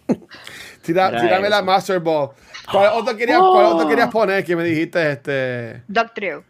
Tira- 0.83 1.19
tírame 1.19 1.49
la. 1.49 1.61
Master 1.61 1.99
Ball. 1.99 2.29
¿Cuál 2.71 2.91
otro, 2.93 3.15
querías, 3.17 3.39
cuál 3.39 3.65
otro 3.65 3.87
querías 3.87 4.09
poner 4.09 4.43
que 4.43 4.55
me 4.55 4.63
dijiste 4.63 5.11
este? 5.11 5.81
Doctrio. 5.87 6.43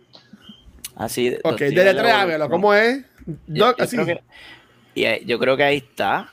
Así. 0.95 1.35
Ok, 1.43 1.59
deletréamelo. 1.59 2.49
¿Cómo 2.49 2.73
es? 2.73 3.03
Yo, 3.47 3.73
así. 3.79 3.95
creo 3.95 4.05
que, 4.05 4.23
y 4.95 5.05
ahí- 5.05 5.23
yo 5.25 5.37
creo 5.39 5.57
que 5.57 5.63
ahí 5.63 5.77
está. 5.77 6.31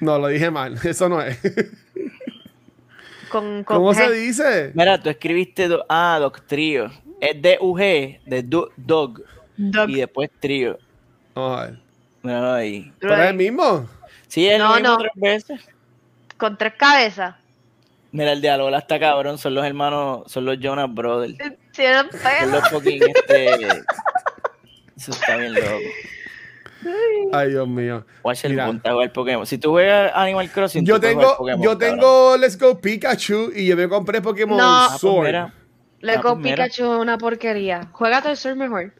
No, 0.00 0.18
lo 0.18 0.28
dije 0.28 0.50
mal. 0.50 0.78
Eso 0.84 1.08
no 1.08 1.20
es. 1.22 1.38
Con, 3.30 3.64
con 3.64 3.76
¿Cómo 3.76 3.94
G. 3.94 4.06
se 4.06 4.12
dice? 4.12 4.72
Mira, 4.74 5.00
tú 5.00 5.08
escribiste. 5.10 5.68
do- 5.68 5.84
ah, 5.88 6.18
Doc 6.20 6.42
Trio. 6.46 6.90
Es 7.20 7.40
D-U-G, 7.40 8.20
de 8.26 8.42
do- 8.42 8.70
Dog. 8.76 9.22
Doc. 9.70 9.88
Y 9.90 9.96
después 9.96 10.30
Trio. 10.40 10.78
Vamos 11.34 11.60
a 11.60 11.64
ver. 11.66 11.78
Míralo 12.22 12.52
ahí. 12.52 12.92
¿Pero 12.98 13.14
es 13.22 13.28
el 13.30 13.36
mismo? 13.36 13.88
Sí, 14.28 14.48
es 14.48 14.58
No, 14.58 14.68
lo 14.68 14.74
mismo 14.74 14.88
no. 14.88 14.98
tres 14.98 15.12
veces. 15.16 15.60
Con 16.36 16.56
tres 16.56 16.74
cabezas. 16.78 17.34
Mira, 18.12 18.32
el 18.32 18.40
de 18.40 18.50
Alola 18.50 18.78
está 18.78 18.98
cabrón. 18.98 19.38
Son 19.38 19.54
los 19.54 19.64
hermanos, 19.64 20.22
son 20.26 20.44
los 20.44 20.58
Jonas 20.58 20.92
Brothers. 20.92 21.36
Tienen 21.72 22.10
Son 22.10 22.20
pelo. 22.20 22.52
los 22.58 22.68
fucking 22.70 23.02
este. 23.02 23.54
Eso 24.96 25.12
está 25.12 25.36
bien 25.36 25.54
loco. 25.54 25.66
Ay, 27.32 27.50
Dios 27.50 27.68
mío. 27.68 28.04
Watch 28.22 28.44
el 28.46 28.58
jugar 28.60 29.12
Pokémon. 29.12 29.46
Si 29.46 29.58
tú 29.58 29.70
juegas 29.70 30.12
Animal 30.14 30.50
Crossing, 30.50 30.84
Yo 30.84 30.94
tú 30.96 31.00
puedes 31.02 31.14
jugar 31.14 31.26
tengo, 31.28 31.36
Pokémon, 31.38 31.62
yo 31.62 31.78
cabrón. 31.78 31.98
tengo 32.00 32.36
Let's 32.38 32.58
Go 32.58 32.80
Pikachu 32.80 33.52
y 33.54 33.66
yo 33.66 33.76
me 33.76 33.88
compré 33.88 34.20
Pokémon 34.22 34.56
No. 34.56 34.64
Ah, 34.64 34.86
pues 34.90 35.00
Sword. 35.00 35.34
Ah, 35.34 35.52
con 36.22 36.40
pues 36.40 36.44
mira. 36.44 36.64
Pikachu 36.64 36.92
es 36.94 36.98
una 37.00 37.18
porquería. 37.18 37.88
Juega 37.92 38.18
el 38.30 38.36
Sol 38.36 38.56
mejor. 38.56 38.92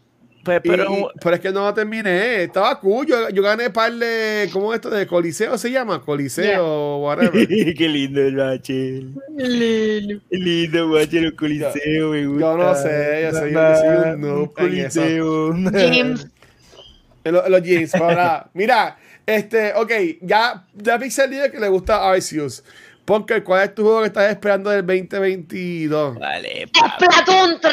Pero 0.43 0.84
y- 0.99 1.07
pero 1.22 1.34
es 1.36 1.41
que 1.41 1.51
no 1.53 1.64
lo 1.66 1.74
terminé. 1.74 2.45
Estaba 2.45 2.78
cool. 2.80 3.07
Yo, 3.07 3.28
yo 3.28 3.43
gané 3.43 3.68
par 3.70 3.93
de. 3.93 4.49
¿Cómo 4.53 4.72
es 4.72 4.76
esto? 4.76 4.88
¿De 4.91 5.07
Coliseo 5.07 5.59
se 5.59 5.70
llama? 5.70 6.01
Coliseo, 6.01 6.99
whatever. 6.99 7.47
Qué 7.76 7.88
lindo 7.88 8.20
el 8.22 8.36
Bachel. 8.36 9.12
Qué 9.36 10.20
lindo, 10.30 10.91
Bachel, 10.91 11.24
el 11.26 11.34
coliseo, 11.36 12.11
me 12.11 12.26
gusta. 12.26 12.41
yo 12.41 12.57
no 12.57 12.74
sé, 12.74 13.20
yo 13.24 13.38
soy- 13.38 13.53
yo 13.53 13.76
soy 13.76 14.12
un 14.14 14.20
noob 14.22 14.53
coliseo. 14.55 15.53
James, 15.72 16.26
En 17.24 17.32
lo- 17.34 17.45
en 17.45 17.53
los 17.53 17.62
jeans, 17.62 17.95
nada. 17.95 18.49
Mira, 18.55 18.97
este, 19.26 19.74
ok, 19.74 19.93
ya, 20.22 20.64
ya 20.74 20.99
Pixel 20.99 21.30
dice 21.30 21.51
que 21.51 21.61
le 21.61 21.68
gusta 21.68 22.11
Arceus. 22.11 22.64
Ponker, 23.05 23.45
¿cuál 23.45 23.64
es 23.64 23.74
tu 23.74 23.82
juego 23.82 24.01
que 24.01 24.07
estás 24.07 24.30
esperando 24.30 24.70
del 24.70 24.86
2022? 24.86 26.18
Vale, 26.18 26.66
papi. 26.72 27.05
¡Splatoon 27.05 27.61
3! 27.61 27.72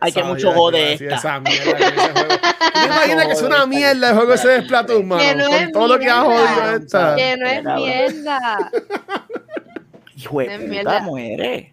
Hay 0.00 0.12
que 0.12 0.22
mucho 0.22 0.52
juego 0.52 0.70
iba 0.70 0.78
a 0.78 0.82
de 0.82 0.88
decir 0.90 1.12
esta. 1.12 1.16
Esa 1.28 1.40
mierda 1.40 1.76
que 1.76 1.84
ese 1.84 1.94
juego. 2.12 2.28
¿Tú 2.28 2.80
te 2.80 2.86
imaginas 2.86 3.26
que 3.26 3.32
es 3.32 3.42
una 3.42 3.66
mierda 3.66 4.08
el 4.10 4.14
juego 4.16 4.34
ese 4.34 4.48
de 4.48 4.62
Splatoon, 4.62 5.08
mano? 5.08 5.22
Que 5.22 5.34
no 5.34 5.44
Con 5.46 5.54
es 5.54 5.72
todo 5.72 5.88
lo 5.88 5.98
que 5.98 6.08
ha 6.10 6.22
mierda. 6.22 6.46
jodido 6.54 6.76
esta. 6.76 7.16
Que 7.16 7.36
no 7.36 7.46
es 7.46 7.64
mierda. 7.64 8.70
Hijo 10.16 10.38
de 10.40 10.44
puta, 10.46 10.58
mierda. 10.58 11.00
mujeres. 11.00 11.72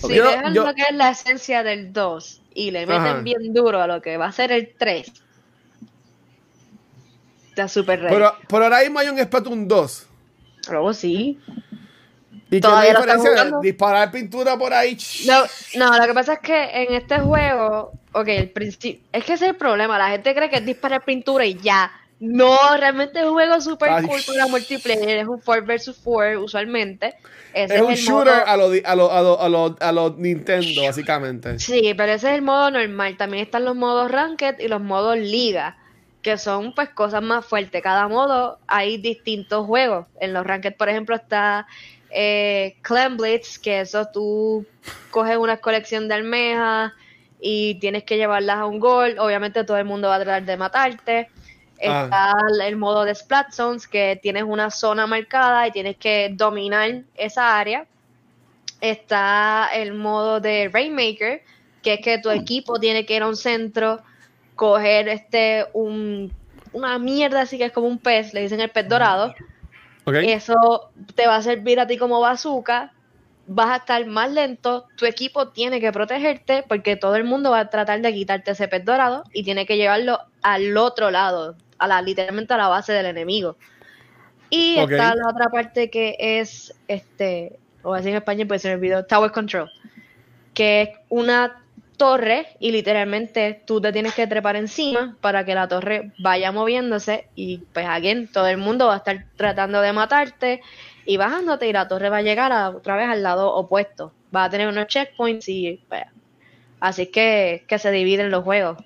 Si 0.00 0.14
Yo- 0.14 0.30
dejan 0.30 0.54
yo- 0.54 0.64
lo 0.66 0.74
que 0.74 0.82
es 0.82 0.94
la 0.94 1.10
esencia 1.10 1.62
del 1.62 1.92
2 1.92 2.42
y 2.54 2.70
le 2.70 2.80
meten 2.86 3.02
Ajá. 3.02 3.20
bien 3.20 3.54
duro 3.54 3.80
a 3.80 3.86
lo 3.86 4.02
que 4.02 4.16
va 4.18 4.26
a 4.26 4.32
ser 4.32 4.52
el 4.52 4.74
3, 4.78 5.10
está 7.50 7.68
súper 7.68 8.00
ready. 8.00 8.14
Pero 8.14 8.34
por 8.48 8.62
ahora 8.62 8.80
mismo 8.80 8.98
hay 8.98 9.08
un 9.08 9.18
Splatoon 9.18 9.66
2. 9.68 10.06
Luego 10.70 10.92
sí. 10.92 11.38
¿Y 12.48 12.50
qué 12.50 12.56
es 12.58 12.62
Todavía 12.62 12.92
la 12.92 13.00
lo 13.00 13.06
diferencia? 13.22 13.58
Disparar 13.60 14.10
pintura 14.12 14.56
por 14.56 14.72
ahí. 14.72 14.96
No, 15.26 15.42
no, 15.76 15.98
lo 15.98 16.06
que 16.06 16.14
pasa 16.14 16.34
es 16.34 16.38
que 16.40 16.64
en 16.82 16.94
este 16.94 17.18
juego, 17.18 17.92
ok, 18.12 18.28
el 18.28 18.50
principio, 18.50 19.00
es 19.12 19.24
que 19.24 19.32
ese 19.32 19.46
es 19.46 19.50
el 19.50 19.56
problema, 19.56 19.98
la 19.98 20.10
gente 20.10 20.34
cree 20.34 20.48
que 20.48 20.56
es 20.56 20.66
disparar 20.66 21.04
pintura 21.04 21.44
y 21.44 21.54
ya. 21.58 21.90
No, 22.18 22.56
realmente 22.78 23.18
es 23.20 23.26
un 23.26 23.32
juego 23.32 23.60
súper 23.60 23.90
Ay. 23.90 24.06
cool 24.06 24.20
para 24.26 24.46
multiplayer, 24.46 25.18
es 25.18 25.26
un 25.26 25.40
4 25.40 25.66
vs 25.66 26.00
4 26.02 26.42
usualmente. 26.42 27.14
Ese 27.52 27.76
Es 27.76 27.82
un 27.82 27.90
el 27.90 27.96
shooter 27.98 28.32
modo- 28.34 28.46
a 28.46 28.56
los 28.56 28.72
a 28.84 28.94
lo, 28.96 29.12
a 29.12 29.20
lo, 29.22 29.40
a 29.42 29.48
lo, 29.48 29.76
a 29.80 29.92
lo 29.92 30.14
Nintendo, 30.16 30.82
básicamente. 30.84 31.58
Sí, 31.58 31.92
pero 31.96 32.12
ese 32.12 32.28
es 32.30 32.34
el 32.36 32.42
modo 32.42 32.70
normal. 32.70 33.16
También 33.16 33.42
están 33.44 33.64
los 33.64 33.74
modos 33.76 34.10
Ranked 34.10 34.60
y 34.60 34.68
los 34.68 34.80
modos 34.80 35.18
Liga, 35.18 35.76
que 36.22 36.38
son 36.38 36.74
pues 36.74 36.88
cosas 36.90 37.22
más 37.22 37.44
fuertes. 37.44 37.82
Cada 37.82 38.08
modo 38.08 38.58
hay 38.66 38.96
distintos 38.98 39.66
juegos. 39.66 40.06
En 40.20 40.32
los 40.32 40.46
Ranked, 40.46 40.74
por 40.76 40.88
ejemplo, 40.88 41.16
está 41.16 41.66
eh, 42.18 42.76
Clan 42.82 43.16
Blitz, 43.16 43.58
que 43.58 43.80
eso 43.80 44.08
tú 44.12 44.64
coges 45.10 45.36
una 45.36 45.58
colección 45.58 46.08
de 46.08 46.14
almejas 46.14 46.92
y 47.40 47.74
tienes 47.74 48.04
que 48.04 48.16
llevarlas 48.16 48.56
a 48.56 48.66
un 48.66 48.80
gol. 48.80 49.18
Obviamente 49.18 49.64
todo 49.64 49.76
el 49.76 49.84
mundo 49.84 50.08
va 50.08 50.16
a 50.16 50.20
tratar 50.20 50.44
de 50.44 50.56
matarte. 50.56 51.28
Ah. 51.82 52.04
Está 52.04 52.34
el 52.66 52.76
modo 52.76 53.04
de 53.04 53.14
Splat 53.14 53.52
Zones, 53.52 53.86
que 53.86 54.18
tienes 54.22 54.44
una 54.44 54.70
zona 54.70 55.06
marcada 55.06 55.68
y 55.68 55.72
tienes 55.72 55.96
que 55.96 56.30
dominar 56.32 57.02
esa 57.16 57.58
área 57.58 57.86
está 58.80 59.68
el 59.72 59.94
modo 59.94 60.40
de 60.40 60.68
Rainmaker, 60.72 61.42
que 61.82 61.94
es 61.94 62.00
que 62.00 62.18
tu 62.18 62.30
equipo 62.30 62.78
tiene 62.78 63.06
que 63.06 63.16
ir 63.16 63.22
a 63.22 63.28
un 63.28 63.36
centro, 63.36 64.02
coger 64.54 65.08
este 65.08 65.66
un, 65.72 66.32
una 66.72 66.98
mierda 66.98 67.42
así 67.42 67.58
que 67.58 67.66
es 67.66 67.72
como 67.72 67.86
un 67.86 67.98
pez, 67.98 68.34
le 68.34 68.42
dicen 68.42 68.60
el 68.60 68.70
pez 68.70 68.88
dorado. 68.88 69.34
Eso 70.06 70.90
te 71.14 71.26
va 71.26 71.36
a 71.36 71.42
servir 71.42 71.80
a 71.80 71.86
ti 71.86 71.98
como 71.98 72.20
bazooka. 72.20 72.92
Vas 73.48 73.70
a 73.70 73.76
estar 73.76 74.04
más 74.06 74.32
lento, 74.32 74.88
tu 74.96 75.06
equipo 75.06 75.48
tiene 75.48 75.80
que 75.80 75.92
protegerte 75.92 76.64
porque 76.66 76.96
todo 76.96 77.14
el 77.14 77.22
mundo 77.22 77.52
va 77.52 77.60
a 77.60 77.70
tratar 77.70 78.00
de 78.00 78.12
quitarte 78.12 78.50
ese 78.50 78.66
pez 78.66 78.84
dorado 78.84 79.22
y 79.32 79.44
tiene 79.44 79.66
que 79.66 79.76
llevarlo 79.76 80.18
al 80.42 80.76
otro 80.76 81.12
lado, 81.12 81.54
a 81.78 81.86
la 81.86 82.02
literalmente 82.02 82.54
a 82.54 82.56
la 82.56 82.68
base 82.68 82.92
del 82.92 83.06
enemigo. 83.06 83.56
Y 84.50 84.78
está 84.78 85.14
la 85.14 85.28
otra 85.28 85.48
parte 85.48 85.90
que 85.90 86.16
es 86.18 86.74
este, 86.88 87.58
o 87.82 87.94
así 87.94 88.08
en 88.08 88.16
español 88.16 88.48
pues 88.48 88.62
se 88.62 88.68
me 88.68 88.74
olvidó, 88.74 89.04
Tower 89.04 89.30
Control, 89.30 89.70
que 90.52 90.82
es 90.82 90.88
una 91.08 91.62
torre 91.96 92.46
y 92.60 92.72
literalmente 92.72 93.62
tú 93.66 93.80
te 93.80 93.92
tienes 93.92 94.14
que 94.14 94.26
trepar 94.26 94.56
encima 94.56 95.16
para 95.20 95.44
que 95.44 95.54
la 95.54 95.68
torre 95.68 96.12
vaya 96.18 96.52
moviéndose 96.52 97.28
y 97.34 97.58
pues 97.72 97.86
again 97.86 98.28
todo 98.32 98.46
el 98.48 98.58
mundo 98.58 98.86
va 98.88 98.94
a 98.94 98.98
estar 98.98 99.26
tratando 99.36 99.80
de 99.80 99.92
matarte 99.92 100.60
y 101.06 101.16
bajándote 101.16 101.68
y 101.68 101.72
la 101.72 101.88
torre 101.88 102.08
va 102.10 102.18
a 102.18 102.22
llegar 102.22 102.52
a- 102.52 102.70
otra 102.70 102.96
vez 102.96 103.08
al 103.08 103.22
lado 103.22 103.52
opuesto. 103.54 104.12
Va 104.34 104.44
a 104.44 104.50
tener 104.50 104.68
unos 104.68 104.86
checkpoints 104.88 105.48
y 105.48 105.80
pues, 105.88 106.02
así 106.80 107.06
que 107.10 107.64
que 107.68 107.78
se 107.78 107.90
dividen 107.90 108.30
los 108.30 108.44
juegos. 108.44 108.78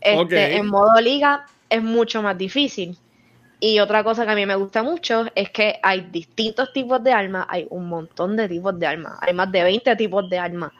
Este. 0.00 0.56
En 0.56 0.66
modo 0.68 1.00
liga 1.00 1.46
es 1.70 1.82
mucho 1.82 2.22
más 2.22 2.36
difícil. 2.38 2.98
Y 3.60 3.78
otra 3.80 4.04
cosa 4.04 4.26
que 4.26 4.32
a 4.32 4.34
mí 4.34 4.44
me 4.46 4.56
gusta 4.56 4.82
mucho 4.82 5.26
es 5.36 5.50
que 5.50 5.78
hay 5.82 6.02
distintos 6.10 6.72
tipos 6.72 7.02
de 7.04 7.12
armas, 7.12 7.46
hay 7.48 7.66
un 7.70 7.88
montón 7.88 8.36
de 8.36 8.48
tipos 8.48 8.78
de 8.78 8.86
armas, 8.86 9.14
hay 9.20 9.34
más 9.34 9.52
de 9.52 9.62
20 9.62 9.94
tipos 9.96 10.28
de 10.28 10.38
armas. 10.38 10.72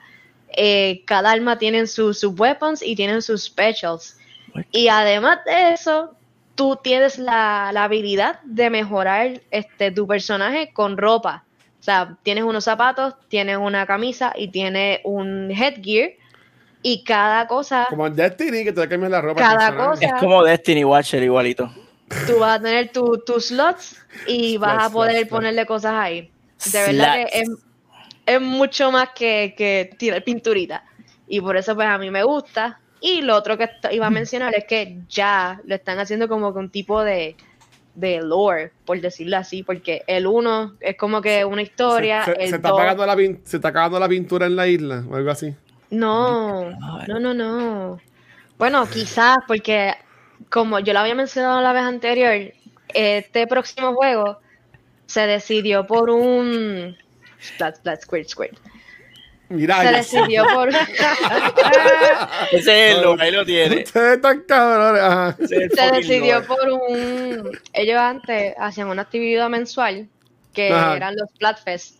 Eh, 0.56 1.02
cada 1.06 1.30
arma 1.32 1.58
tiene 1.58 1.86
sus 1.86 2.18
sus 2.20 2.38
weapons 2.38 2.82
y 2.82 2.94
tienen 2.96 3.22
sus 3.22 3.44
specials. 3.44 4.16
Y 4.70 4.88
además 4.88 5.38
de 5.46 5.72
eso, 5.72 6.14
tú 6.54 6.78
tienes 6.82 7.18
la, 7.18 7.70
la 7.72 7.84
habilidad 7.84 8.40
de 8.44 8.68
mejorar 8.70 9.40
este, 9.50 9.90
tu 9.90 10.06
personaje 10.06 10.70
con 10.72 10.96
ropa. 10.98 11.44
O 11.80 11.82
sea, 11.82 12.16
tienes 12.22 12.44
unos 12.44 12.64
zapatos, 12.64 13.14
tienes 13.28 13.56
una 13.56 13.86
camisa 13.86 14.32
y 14.36 14.48
tienes 14.48 15.00
un 15.04 15.50
headgear. 15.50 16.10
Y 16.82 17.04
cada 17.04 17.46
cosa, 17.46 17.86
Como 17.88 18.06
en 18.08 18.14
Destiny, 18.16 18.64
que 18.64 18.72
te 18.72 18.88
cambias 18.88 19.10
la 19.12 19.20
ropa. 19.20 19.40
Cada 19.40 19.74
cosa. 19.74 20.04
Es 20.04 20.12
como 20.20 20.42
Destiny 20.44 20.84
Watcher 20.84 21.22
igualito. 21.22 21.72
tú 22.26 22.38
vas 22.40 22.58
a 22.58 22.62
tener 22.62 22.92
tu- 22.92 23.22
tus 23.24 23.46
slots 23.46 23.96
y 24.26 24.56
vas 24.58 24.72
Slots, 24.74 24.86
a 24.86 24.90
poder 24.92 25.12
slots, 25.12 25.28
slots. 25.28 25.30
ponerle 25.38 25.66
cosas 25.66 25.92
ahí. 25.94 26.30
De 26.72 26.82
verdad 26.92 27.14
que 27.14 27.40
es. 27.40 27.48
Es 28.26 28.40
mucho 28.40 28.90
más 28.92 29.10
que, 29.14 29.54
que 29.56 29.90
tirar 29.98 30.22
pinturita. 30.24 30.84
Y 31.28 31.40
por 31.40 31.56
eso 31.56 31.74
pues 31.74 31.88
a 31.88 31.98
mí 31.98 32.10
me 32.10 32.22
gusta. 32.24 32.78
Y 33.00 33.22
lo 33.22 33.36
otro 33.36 33.58
que 33.58 33.68
iba 33.90 34.06
a 34.06 34.10
mencionar 34.10 34.54
es 34.54 34.64
que 34.64 34.98
ya 35.08 35.60
lo 35.64 35.74
están 35.74 35.98
haciendo 35.98 36.28
como 36.28 36.52
que 36.52 36.58
un 36.60 36.70
tipo 36.70 37.02
de, 37.02 37.34
de 37.94 38.22
lore, 38.22 38.70
por 38.84 39.00
decirlo 39.00 39.36
así, 39.38 39.62
porque 39.64 40.02
el 40.06 40.26
uno 40.26 40.74
es 40.80 40.96
como 40.96 41.20
que 41.20 41.44
una 41.44 41.62
historia, 41.62 42.24
Se, 42.24 42.34
se- 42.34 42.42
el 42.44 42.50
se 42.50 42.56
está 42.56 42.68
apagando 42.68 43.04
la 43.06 43.16
se 43.16 43.56
está 43.56 43.68
acabando 43.68 43.98
la 43.98 44.08
pintura 44.08 44.46
en 44.46 44.56
la 44.56 44.68
isla 44.68 45.04
o 45.10 45.16
algo 45.16 45.30
así. 45.30 45.54
No, 45.90 46.64
God. 46.64 47.06
no, 47.08 47.18
no, 47.20 47.34
no. 47.34 48.00
Bueno, 48.56 48.86
quizás 48.88 49.38
porque 49.48 49.94
como 50.48 50.78
yo 50.78 50.92
lo 50.92 51.00
había 51.00 51.14
mencionado 51.14 51.60
la 51.60 51.72
vez 51.72 51.82
anterior, 51.82 52.52
este 52.94 53.46
próximo 53.46 53.94
juego 53.94 54.38
se 55.06 55.26
decidió 55.26 55.86
por 55.86 56.08
un 56.10 56.96
Splat, 57.42 57.76
splat, 57.76 58.02
squirt, 58.02 58.28
squirt. 58.28 58.56
Mira, 59.48 59.82
Se 59.82 59.92
decidió 59.92 60.44
por 60.54 60.68
Ese 62.52 62.90
es 62.90 62.96
el 62.98 63.20
ahí 63.20 63.30
lo 63.30 63.44
tiene. 63.44 63.82
ustedes 63.82 64.16
están 64.16 64.40
cabrones. 64.46 65.02
Ajá. 65.02 65.36
Ese 65.38 65.56
es 65.56 65.62
el 65.62 65.70
se 65.70 65.90
decidió 65.92 66.44
por 66.46 66.70
un 66.70 67.50
ellos 67.74 67.98
antes 67.98 68.54
hacían 68.58 68.88
una 68.88 69.02
actividad 69.02 69.48
mensual 69.50 70.08
que 70.54 70.72
Ajá. 70.72 70.96
eran 70.96 71.16
los 71.16 71.28
Splatfest 71.30 71.96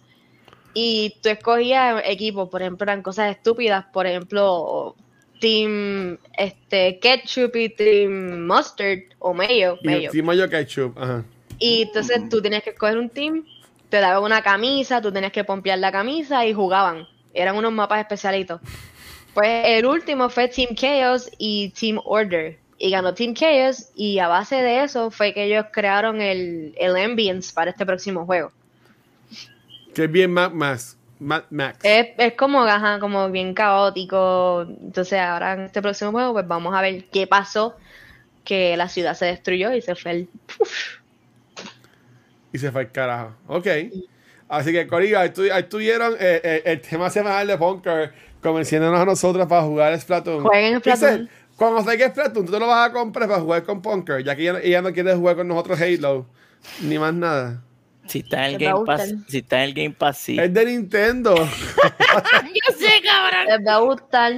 y 0.75 1.17
tú 1.23 1.29
escogías 1.29 2.03
equipos, 2.07 2.49
por 2.49 2.63
ejemplo, 2.63 2.85
eran 2.85 3.03
cosas 3.03 3.31
estúpidas, 3.37 3.85
por 3.93 4.07
ejemplo, 4.07 4.97
Team 5.41 6.19
este 6.39 6.99
Ketchup 7.01 7.55
y 7.57 7.69
Team 7.69 8.47
Mustard 8.47 9.01
o 9.19 9.35
Mayo, 9.35 9.77
Y 9.83 9.87
Mayo. 9.89 10.07
encima 10.07 10.35
yo 10.35 10.49
ketchup. 10.49 10.97
Ajá. 10.99 11.25
Y 11.59 11.83
entonces 11.83 12.29
tú 12.31 12.41
tenías 12.41 12.63
que 12.63 12.71
escoger 12.71 12.97
un 12.97 13.11
team, 13.11 13.45
te 13.93 14.01
daban 14.01 14.23
una 14.23 14.41
camisa, 14.41 15.03
tú 15.03 15.13
tenías 15.13 15.33
que 15.33 15.45
pompear 15.45 15.79
la 15.79 15.93
camisa 15.93 16.47
y 16.47 16.55
jugaban. 16.55 17.07
Eran 17.35 17.57
unos 17.57 17.73
mapas 17.73 18.01
especialitos. 18.01 18.59
Pues 19.35 19.65
el 19.67 19.85
último 19.85 20.31
fue 20.31 20.49
Team 20.49 20.75
Chaos 20.75 21.31
y 21.37 21.75
Team 21.79 22.01
Order. 22.07 22.59
Y 22.79 22.91
ganó 22.91 23.13
Team 23.13 23.35
Chaos 23.35 23.91
y 23.95 24.19
a 24.19 24.29
base 24.29 24.57
de 24.57 24.83
eso 24.83 25.11
fue 25.11 25.35
que 25.35 25.45
ellos 25.45 25.67
crearon 25.71 26.23
el, 26.23 26.75
el 26.79 26.97
ambience 26.97 27.53
para 27.53 27.71
este 27.71 27.85
próximo 27.85 28.25
juego. 28.25 28.51
Que 29.95 30.05
es 30.05 30.11
bien 30.11 30.33
Mad 30.33 30.53
Max. 30.53 30.97
Mad 31.19 31.43
Max. 31.51 31.81
Es, 31.83 32.13
es 32.17 32.33
como, 32.33 32.63
ajá, 32.63 32.99
como 32.99 33.31
bien 33.31 33.53
caótico. 33.53 34.63
Entonces 34.63 35.21
ahora 35.21 35.53
en 35.53 35.61
este 35.65 35.83
próximo 35.83 36.13
juego 36.13 36.33
pues 36.33 36.49
vamos 36.49 36.75
a 36.75 36.81
ver 36.81 37.05
qué 37.13 37.27
pasó. 37.27 37.77
Que 38.43 38.75
la 38.79 38.89
ciudad 38.89 39.15
se 39.15 39.27
destruyó 39.27 39.75
y 39.75 39.83
se 39.83 39.95
fue 39.95 40.13
el... 40.13 40.29
¡puf! 40.47 41.02
Y 42.53 42.59
se 42.59 42.71
fue 42.71 42.83
el 42.83 42.91
carajo. 42.91 43.35
Ok. 43.47 43.67
Así 44.49 44.73
que, 44.73 44.87
Corillo, 44.87 45.19
ahí, 45.19 45.33
estuvieron 45.59 46.13
eh, 46.15 46.41
eh, 46.45 46.63
el 46.67 46.81
tema 46.81 47.09
semanal 47.09 47.47
de 47.47 47.57
Punker 47.57 48.13
convenciéndonos 48.43 49.01
a 49.01 49.05
nosotros 49.05 49.47
para 49.47 49.63
jugar 49.63 49.99
Splatoon. 49.99 50.45
Jueguen 50.45 50.81
Splatoon. 50.81 51.31
Cuando 51.57 51.83
salga 51.83 52.09
Splatoon, 52.09 52.47
tú 52.47 52.53
te 52.53 52.59
lo 52.59 52.67
vas 52.67 52.91
a 52.91 52.93
comprar 52.93 53.29
para 53.29 53.41
jugar 53.41 53.63
con 53.63 53.81
Punker, 53.81 54.23
ya 54.25 54.37
que 54.37 54.43
ella, 54.43 54.61
ella 54.63 54.83
no 54.83 54.93
quiere 54.93 55.15
jugar 55.15 55.37
con 55.37 55.49
nosotros 55.49 55.81
Halo, 55.81 56.27
ni 56.83 56.99
más 56.99 57.15
nada. 57.15 57.63
Si 58.07 58.19
está 58.19 58.49
en 58.49 58.55
el 58.55 58.59
Game 58.59 58.85
Pass, 58.85 59.15
si 59.29 59.39
está 59.39 59.59
en 59.59 59.63
el 59.63 59.75
Game 59.75 59.95
Pass, 59.97 60.19
sí. 60.19 60.39
Es 60.39 60.53
de 60.53 60.67
Nintendo. 60.67 61.35
Yo 61.37 62.77
sé, 62.77 63.01
cabrón. 63.05 63.47
Les 63.47 63.67
va 63.67 63.75
a 63.75 63.79
gustar. 63.79 64.33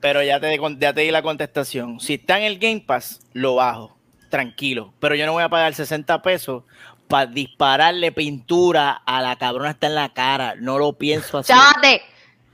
Pero 0.00 0.22
ya 0.22 0.40
te, 0.40 0.58
ya 0.78 0.92
te 0.94 1.02
di 1.02 1.10
la 1.10 1.22
contestación. 1.22 2.00
Si 2.00 2.14
está 2.14 2.38
en 2.38 2.44
el 2.44 2.58
Game 2.58 2.82
Pass, 2.86 3.20
lo 3.34 3.56
bajo. 3.56 3.96
Tranquilo. 4.30 4.94
Pero 5.00 5.16
yo 5.16 5.26
no 5.26 5.32
voy 5.32 5.42
a 5.42 5.48
pagar 5.48 5.74
60 5.74 6.22
pesos 6.22 6.62
para 7.10 7.26
dispararle 7.26 8.12
pintura 8.12 9.02
a 9.04 9.20
la 9.20 9.36
cabrona 9.36 9.70
está 9.70 9.88
en 9.88 9.96
la 9.96 10.08
cara. 10.14 10.54
No 10.58 10.78
lo 10.78 10.94
pienso 10.94 11.38
hacer. 11.38 11.54
¡Chávate! 11.56 12.02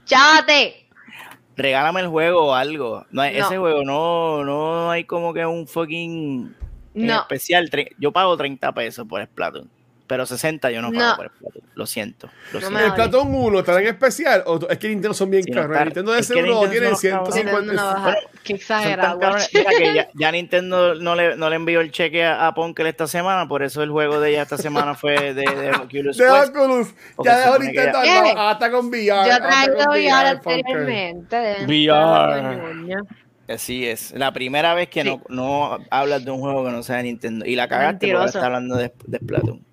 ¡Chávate! 0.05 0.87
Regálame 1.55 2.01
el 2.01 2.07
juego 2.07 2.47
o 2.47 2.53
algo. 2.53 3.05
No. 3.11 3.23
Ese 3.23 3.57
juego 3.57 3.83
no, 3.83 4.43
no 4.43 4.91
hay 4.91 5.05
como 5.05 5.33
que 5.33 5.45
un 5.45 5.67
fucking 5.67 6.55
No. 6.95 7.21
especial. 7.21 7.69
Yo 7.99 8.11
pago 8.11 8.35
30 8.35 8.71
pesos 8.73 9.07
por 9.07 9.23
Splatoon. 9.23 9.69
Pero 10.07 10.25
60 10.25 10.71
yo 10.71 10.81
no 10.81 10.91
pago 10.91 11.05
No. 11.05 11.15
por. 11.17 11.31
Lo 11.75 11.85
siento. 11.85 12.29
Lo 12.53 12.59
siento. 12.61 12.79
¿El 12.79 12.91
Splatoon 12.91 13.27
1 13.35 13.59
estará 13.59 13.81
en 13.81 13.87
especial? 13.87 14.41
¿O 14.45 14.57
tú- 14.57 14.67
es 14.69 14.77
que 14.79 14.87
Nintendo 14.87 15.13
son 15.13 15.29
bien 15.29 15.43
Sí, 15.43 15.51
caros? 15.51 15.77
Nintendo 15.83 16.13
de 16.13 16.19
es 16.21 16.27
que 16.29 16.41
Nintendo. 16.41 16.69
Tienen 16.69 16.95
150. 16.95 17.71
una 17.73 17.83
baja. 17.83 18.01
Bueno, 18.03 18.17
Qué 18.43 18.53
exagerado. 18.53 19.19
que 19.77 19.93
ya, 19.93 20.07
ya 20.15 20.31
Nintendo 20.31 20.95
no 20.95 21.13
le, 21.13 21.35
no 21.35 21.49
le 21.49 21.55
envió 21.57 21.81
el 21.81 21.91
cheque 21.91 22.23
a, 22.23 22.47
a 22.47 22.53
Ponkel 22.55 22.87
esta 22.87 23.05
semana, 23.05 23.47
por 23.49 23.61
eso 23.63 23.83
el 23.83 23.91
juego 23.91 24.19
de 24.21 24.29
ella 24.31 24.43
esta 24.43 24.57
semana 24.57 24.95
fue 24.95 25.33
de, 25.33 25.43
de 25.43 25.71
Oculus 25.83 26.17
De 26.17 26.23
Ya 27.23 27.37
dejó 27.39 27.59
Nintendo. 27.59 27.99
ya- 28.03 28.49
hasta 28.49 28.71
con 28.71 28.87
VR. 28.87 29.29
Yo 29.29 29.37
traído 29.37 29.89
VR 29.91 30.27
anteriormente. 30.29 31.65
VR. 31.65 32.95
Así 33.49 33.87
es. 33.87 34.11
La 34.13 34.33
primera 34.33 34.73
vez 34.73 34.89
que 34.89 35.03
Sí. 35.03 35.07
no, 35.09 35.21
no 35.29 35.77
hablas 35.89 36.25
de 36.25 36.31
un 36.31 36.39
juego 36.39 36.65
que 36.65 36.71
no 36.71 36.83
sea 36.83 36.97
de 36.97 37.03
Nintendo. 37.03 37.45
Y 37.45 37.55
la 37.55 37.67
cagaste 37.67 38.11
porque 38.11 38.25
está 38.25 38.45
hablando 38.45 38.75
de, 38.75 38.91
de 39.05 39.17
Splatoon. 39.19 39.66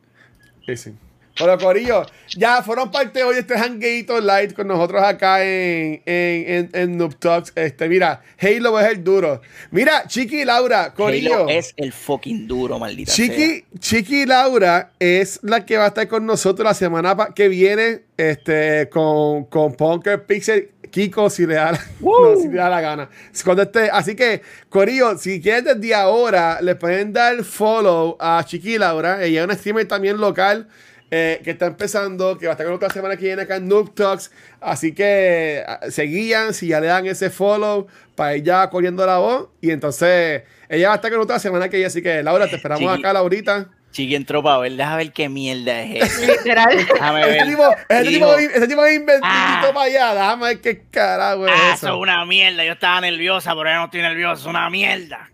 Sí, 0.66 0.94
Bueno, 1.38 1.58
Corillo, 1.58 2.06
ya 2.36 2.62
fueron 2.62 2.92
parte 2.92 3.24
hoy 3.24 3.34
de 3.34 3.40
este 3.40 3.54
hangueito 3.58 4.20
light 4.20 4.52
con 4.52 4.68
nosotros 4.68 5.02
acá 5.02 5.42
en, 5.44 6.00
en, 6.06 6.44
en, 6.46 6.70
en 6.72 6.96
Noob 6.96 7.16
Talks. 7.18 7.52
Este, 7.56 7.88
mira, 7.88 8.22
Halo 8.40 8.78
es 8.78 8.86
el 8.92 9.02
duro. 9.02 9.40
Mira, 9.72 10.06
Chiqui 10.06 10.42
y 10.42 10.44
Laura, 10.44 10.94
Corillo. 10.94 11.34
Halo 11.40 11.48
es 11.48 11.74
el 11.76 11.92
fucking 11.92 12.46
duro, 12.46 12.78
maldita 12.78 13.10
sea. 13.10 13.26
Chiqui, 13.26 13.64
Chiqui 13.80 14.22
y 14.22 14.26
Laura 14.26 14.92
es 15.00 15.40
la 15.42 15.64
que 15.66 15.76
va 15.76 15.86
a 15.86 15.88
estar 15.88 16.06
con 16.06 16.24
nosotros 16.24 16.64
la 16.64 16.74
semana 16.74 17.16
pa- 17.16 17.34
que 17.34 17.48
viene 17.48 18.02
este, 18.16 18.88
con, 18.90 19.46
con 19.46 19.74
Punker 19.74 20.24
Pixel. 20.26 20.70
Kiko, 20.92 21.28
si 21.28 21.44
le, 21.44 21.54
da 21.54 21.72
la, 21.72 21.80
no, 22.00 22.36
si 22.40 22.46
le 22.46 22.54
da 22.54 22.68
la 22.68 22.80
gana. 22.80 23.10
Cuando 23.42 23.64
esté, 23.64 23.90
así 23.90 24.14
que, 24.14 24.40
Corillo, 24.68 25.18
si 25.18 25.40
quieren 25.40 25.64
desde 25.64 25.92
ahora, 25.92 26.60
le 26.60 26.76
pueden 26.76 27.12
dar 27.12 27.42
follow 27.42 28.16
a 28.20 28.44
Chiqui 28.46 28.74
y 28.74 28.78
Laura. 28.78 29.20
Ella 29.24 29.40
es 29.40 29.44
una 29.46 29.54
streamer 29.56 29.88
también 29.88 30.18
local 30.18 30.68
eh, 31.16 31.40
que 31.44 31.52
está 31.52 31.66
empezando, 31.66 32.36
que 32.36 32.46
va 32.46 32.52
a 32.52 32.54
estar 32.54 32.66
con 32.66 32.74
otra 32.74 32.90
semana 32.90 33.16
que 33.16 33.26
viene 33.26 33.42
acá 33.42 33.54
en 33.56 33.68
Noob 33.68 33.94
Talks. 33.94 34.32
Así 34.60 34.92
que 34.92 35.62
ah, 35.64 35.78
se 35.88 36.02
guían, 36.04 36.52
si 36.52 36.66
ya 36.66 36.80
le 36.80 36.88
dan 36.88 37.06
ese 37.06 37.30
follow, 37.30 37.86
para 38.16 38.36
ir 38.36 38.42
ya 38.42 38.68
corriendo 38.68 39.06
la 39.06 39.18
voz. 39.18 39.48
Y 39.60 39.70
entonces, 39.70 40.42
ella 40.68 40.88
va 40.88 40.94
a 40.94 40.96
estar 40.96 41.12
con 41.12 41.20
otra 41.20 41.38
semana 41.38 41.68
que 41.68 41.76
viene. 41.76 41.86
Así 41.86 42.02
que, 42.02 42.20
Laura, 42.24 42.48
te 42.48 42.56
esperamos 42.56 42.80
Chiqui. 42.90 43.00
acá, 43.00 43.12
Laurita. 43.12 43.68
Chiqui 43.92 44.16
entró 44.16 44.42
para 44.42 44.58
ver, 44.58 44.72
déjame 44.72 44.96
ver 45.04 45.12
qué 45.12 45.28
mierda 45.28 45.82
es. 45.82 46.18
Literal. 46.26 46.76
Déjame 46.76 47.20
Ese 47.36 47.46
tipo, 47.46 47.62
ese 47.88 48.02
Dijo, 48.02 48.36
tipo, 48.36 48.56
ese 48.56 48.66
tipo 48.66 48.84
es 48.84 48.94
inventito 48.96 49.28
Ah. 49.30 49.70
para 49.72 49.86
allá. 49.86 50.14
Déjame 50.14 50.46
ver 50.46 50.60
qué 50.60 50.82
carajo 50.90 51.46
es 51.46 51.52
ah, 51.54 51.62
eso. 51.74 51.86
eso 51.86 51.94
es 51.94 52.00
una 52.02 52.24
mierda. 52.24 52.64
Yo 52.64 52.72
estaba 52.72 53.00
nerviosa, 53.02 53.54
pero 53.54 53.70
ya 53.70 53.76
no 53.76 53.84
estoy 53.84 54.02
nerviosa. 54.02 54.40
Es 54.40 54.46
una 54.46 54.68
mierda. 54.68 55.30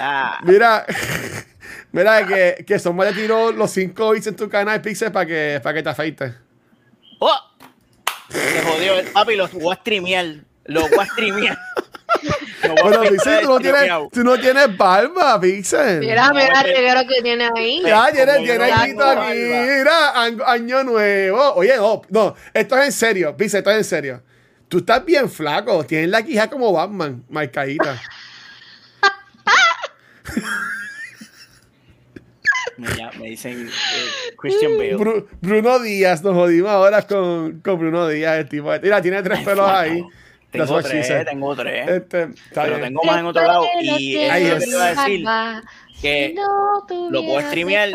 Ah, 0.00 0.38
Mira, 0.44 0.86
mira 1.92 2.26
que, 2.26 2.64
que 2.66 2.78
Soma 2.78 3.04
le 3.04 3.12
tiró 3.12 3.52
los 3.52 3.70
5 3.70 4.10
bits 4.12 4.26
en 4.28 4.36
tu 4.36 4.48
canal 4.48 4.80
Pixel 4.80 5.12
para 5.12 5.26
que, 5.26 5.60
para 5.62 5.74
que 5.74 5.82
te 5.82 5.88
afeites. 5.88 6.34
¡Oh! 7.18 7.38
Se 8.28 8.62
jodió. 8.62 9.12
Papi, 9.12 9.36
los 9.36 9.52
voy 9.52 9.74
a 9.74 9.80
streamear. 9.80 10.26
Los 10.64 10.90
voy 10.90 11.00
a 11.00 11.06
streamear. 11.06 11.58
Bueno, 12.82 13.02
Pixel, 13.02 13.40
tú 13.42 13.48
no, 13.48 13.58
tienes, 13.60 13.90
tú 14.12 14.24
no 14.24 14.38
tienes 14.38 14.76
barba, 14.76 15.40
Pixel. 15.40 16.00
Mira, 16.00 16.30
mira 16.32 16.60
el 16.60 16.74
reguero 16.74 17.00
que 17.08 17.22
tiene 17.22 17.48
ahí. 17.56 17.82
Tiene, 17.82 18.32
como 18.32 18.44
tiene 18.44 18.66
tengo 18.66 19.04
aquí. 19.04 19.38
Mira, 19.38 20.22
año, 20.22 20.44
año 20.44 20.84
nuevo. 20.84 21.54
Oye, 21.54 21.76
no, 21.76 22.02
no, 22.10 22.34
esto 22.52 22.78
es 22.78 22.84
en 22.86 22.92
serio, 22.92 23.36
Pixel, 23.36 23.58
esto 23.58 23.70
es 23.70 23.76
en 23.78 23.84
serio. 23.84 24.22
Tú 24.68 24.78
estás 24.78 25.04
bien 25.04 25.30
flaco, 25.30 25.84
tienes 25.84 26.10
la 26.10 26.22
quija 26.22 26.50
como 26.50 26.72
Batman, 26.72 27.24
marcadita. 27.30 28.00
Me, 32.76 33.28
dicen 33.30 33.66
eh, 33.68 34.34
Christian 34.36 34.72
Bale. 34.76 34.96
Bru- 34.96 35.26
Bruno 35.40 35.80
Díaz, 35.80 36.22
nos 36.22 36.34
jodimos 36.34 36.70
ahora 36.70 37.02
con, 37.02 37.60
con 37.60 37.78
Bruno 37.78 38.06
Díaz, 38.06 38.38
el 38.38 38.48
tipo. 38.48 38.70
Mira, 38.80 39.02
tiene 39.02 39.20
tres 39.22 39.40
pelos 39.40 39.68
ahí. 39.68 40.00
Tengo 40.50 40.80
tres, 40.80 41.12
tengo 41.26 41.56
tres. 41.56 41.88
Este, 41.88 42.28
Pero 42.54 42.68
bien. 42.76 42.82
tengo 42.82 43.02
más 43.04 43.18
en 43.18 43.26
otro 43.26 43.42
lado. 43.42 43.64
Y 43.82 44.16
eso 44.16 44.32
Ay, 44.32 44.42
es 44.44 44.48
lo 44.50 44.54
Dios. 44.54 44.64
que 44.64 44.64
te 44.64 44.70
iba 44.70 44.84
a 44.84 45.54
decir. 45.56 45.68
Que 46.00 46.34
lo 47.10 47.22
puedo 47.24 47.40
streamear 47.40 47.88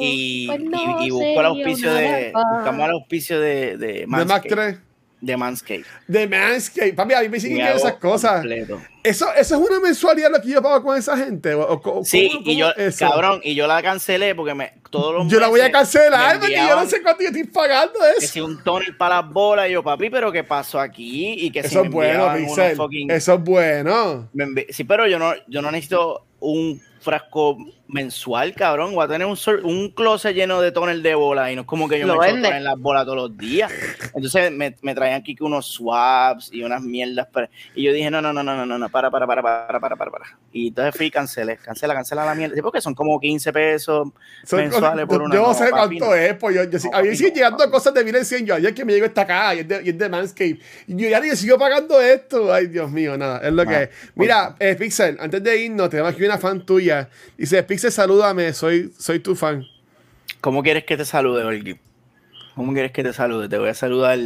y, 0.00 0.48
pues 0.48 0.60
y, 0.60 1.06
y 1.06 1.10
busco 1.10 1.40
el 1.40 1.46
auspicio 1.46 1.94
de. 1.94 2.32
Buscamos 2.56 2.86
el 2.86 2.90
auspicio 2.92 3.40
de, 3.40 3.76
de 3.78 3.86
De 4.00 4.06
Mac 4.08 4.26
Manscaped. 4.26 4.50
3. 4.50 4.78
De 5.24 5.36
Manscaped. 5.36 5.84
De 6.06 6.26
Manscaped. 6.28 6.94
Papi, 6.94 7.14
a 7.14 7.20
mí 7.22 7.28
me 7.28 7.40
siguen 7.40 7.66
esas 7.66 7.94
cosas. 7.94 8.40
completo. 8.40 8.80
Eso, 9.02 9.26
eso 9.34 9.54
es 9.62 9.70
una 9.70 9.80
mensualidad 9.80 10.30
lo 10.30 10.40
que 10.40 10.48
yo 10.48 10.62
pago 10.62 10.82
con 10.82 10.96
esa 10.96 11.16
gente. 11.16 11.52
¿O- 11.54 11.62
o- 11.68 11.80
cómo- 11.82 12.04
Sí, 12.04 12.30
cómo- 12.32 12.50
y 12.50 12.56
yo, 12.56 12.70
eso? 12.70 13.06
cabrón, 13.08 13.40
y 13.42 13.54
yo 13.54 13.66
la 13.66 13.82
cancelé 13.82 14.34
porque 14.34 14.54
me, 14.54 14.72
todos 14.90 15.14
los 15.14 15.28
Yo 15.28 15.38
la 15.40 15.48
voy 15.48 15.60
a 15.60 15.70
cancelar 15.70 16.38
porque 16.40 16.54
yo 16.56 16.74
no 16.76 16.86
sé 16.86 17.02
cuánto 17.02 17.22
yo 17.22 17.28
estoy 17.28 17.44
pagando 17.44 17.98
Que 18.00 18.24
eso. 18.24 18.32
si 18.32 18.40
un 18.40 18.62
tonel 18.64 18.96
para 18.96 19.20
las 19.22 19.30
bolas, 19.30 19.68
y 19.68 19.72
yo, 19.72 19.82
papi, 19.82 20.08
pero 20.08 20.32
¿qué 20.32 20.42
pasó 20.44 20.80
aquí? 20.80 21.34
Y 21.38 21.50
que 21.50 21.62
si 21.62 21.68
Eso 21.68 21.80
me 21.82 21.88
es 21.88 21.92
bueno, 21.92 22.32
Pixel. 22.34 22.76
fucking- 22.76 23.10
Eso 23.10 23.34
es 23.34 23.40
bueno. 23.42 24.28
me 24.32 24.44
envi- 24.46 24.66
Sí, 24.70 24.84
pero 24.84 25.06
yo 25.06 25.18
no, 25.18 25.32
yo 25.48 25.60
no 25.60 25.70
necesito 25.70 26.24
un 26.40 26.80
frasco 27.00 27.58
mensual, 27.86 28.54
cabrón. 28.54 28.94
Voy 28.94 29.04
a 29.04 29.08
tener 29.08 29.26
un, 29.26 29.36
un 29.62 29.90
closet 29.90 30.34
lleno 30.34 30.60
de 30.60 30.72
tonel 30.72 31.02
de 31.02 31.14
bolas 31.14 31.50
y 31.52 31.54
no 31.54 31.62
es 31.62 31.66
como 31.66 31.88
que 31.88 31.98
yo 31.98 32.06
Lo 32.06 32.18
me 32.18 32.26
echo 32.26 32.34
vende. 32.34 32.48
en 32.48 32.64
las 32.64 32.78
bolas 32.78 33.04
todos 33.04 33.16
los 33.16 33.36
días. 33.36 33.70
Entonces 34.14 34.50
me, 34.50 34.74
me 34.82 34.94
traían 34.94 35.20
aquí 35.20 35.34
que 35.34 35.44
unos 35.44 35.66
swaps 35.66 36.50
y 36.52 36.62
unas 36.62 36.82
mierdas. 36.82 37.26
para- 37.28 37.50
y 37.74 37.82
yo 37.84 37.92
dije, 37.92 38.10
no, 38.10 38.20
no, 38.22 38.32
no, 38.32 38.42
no, 38.42 38.56
no, 38.56 38.64
no, 38.66 38.78
no, 38.78 38.88
para, 38.88 39.10
para, 39.10 39.26
para, 39.26 39.42
para, 39.42 39.78
para, 39.80 39.96
para, 39.96 40.10
para. 40.10 40.38
Y 40.52 40.68
entonces 40.68 40.94
fui 40.96 41.06
y 41.06 41.10
cancelé, 41.10 41.56
cancela, 41.58 41.94
cancela 41.94 42.24
la 42.24 42.34
mierda. 42.34 42.54
Sí, 42.54 42.62
porque 42.62 42.80
son 42.80 42.94
como 42.94 43.20
15 43.20 43.52
pesos 43.52 44.08
Son 44.44 44.58
mensuales 44.60 45.06
por 45.06 45.22
una. 45.22 45.34
yo 45.34 45.42
no 45.42 45.54
sé 45.54 45.68
papi, 45.70 45.98
cuánto 45.98 46.04
no. 46.06 46.14
es, 46.14 46.34
pues 46.34 46.56
yo, 46.56 46.64
yo, 46.64 46.78
sí- 46.78 46.88
No, 46.90 46.98
a 46.98 47.02
mí 47.02 47.14
siguen 47.14 47.32
no, 47.32 47.36
llegando 47.36 47.58
papi. 47.58 47.70
cosas 47.70 47.94
de 47.94 48.04
1100 48.04 48.46
yo. 48.46 48.54
Ayer 48.54 48.74
que 48.74 48.84
me 48.84 48.92
llegó 48.92 49.06
esta 49.06 49.22
acá 49.22 49.54
y 49.54 49.60
es 49.60 49.68
de, 49.68 49.82
y 49.84 49.88
es 49.90 49.98
de 49.98 50.08
Manscaped. 50.08 50.58
Y 50.88 50.96
yo 50.96 51.08
ya 51.08 51.20
ni 51.20 51.30
sigo 51.36 51.58
pagando 51.58 52.00
esto. 52.00 52.52
Ay, 52.52 52.66
Dios 52.68 52.90
mío, 52.90 53.16
nada, 53.18 53.40
es 53.46 53.52
lo 53.52 53.64
que 53.66 53.82
es. 53.84 53.88
Mira, 54.14 54.54
eh, 54.58 54.74
Pixel, 54.74 55.16
antes 55.20 55.42
de 55.42 55.56
irnos, 55.64 55.90
tenemos 55.90 56.12
aquí 56.12 56.24
una 56.24 56.38
fan 56.38 56.64
tuya. 56.64 57.08
Dice, 57.36 57.62
Pixel, 57.74 57.90
salúdame, 57.90 58.52
soy, 58.52 58.94
soy 58.96 59.18
tu 59.18 59.34
fan. 59.34 59.66
¿Cómo 60.40 60.62
quieres 60.62 60.84
que 60.84 60.96
te 60.96 61.04
salude, 61.04 61.42
Olgi? 61.42 61.76
¿Cómo 62.54 62.72
quieres 62.72 62.92
que 62.92 63.02
te 63.02 63.12
salude? 63.12 63.48
Te 63.48 63.58
voy 63.58 63.68
a 63.68 63.74
saludar. 63.74 64.16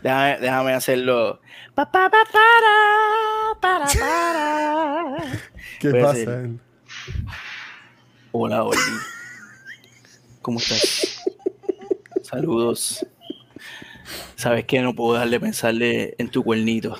Déjame, 0.00 0.38
déjame 0.38 0.74
hacerlo. 0.74 1.40
Pa, 1.74 1.90
pa, 1.90 2.08
pa, 2.08 2.22
para, 2.32 3.60
para, 3.60 3.86
para. 3.98 5.16
¿Qué 5.80 5.90
Voy 5.90 6.02
pasa? 6.02 6.48
Hola, 8.30 8.62
Olgi. 8.62 8.78
¿Cómo 10.40 10.60
estás? 10.60 11.24
Saludos. 12.22 13.04
Sabes 14.36 14.66
que 14.66 14.80
no 14.82 14.94
puedo 14.94 15.14
dejar 15.14 15.30
de 15.30 15.40
pensarle 15.40 16.14
en 16.18 16.28
tu 16.28 16.44
cuernito. 16.44 16.96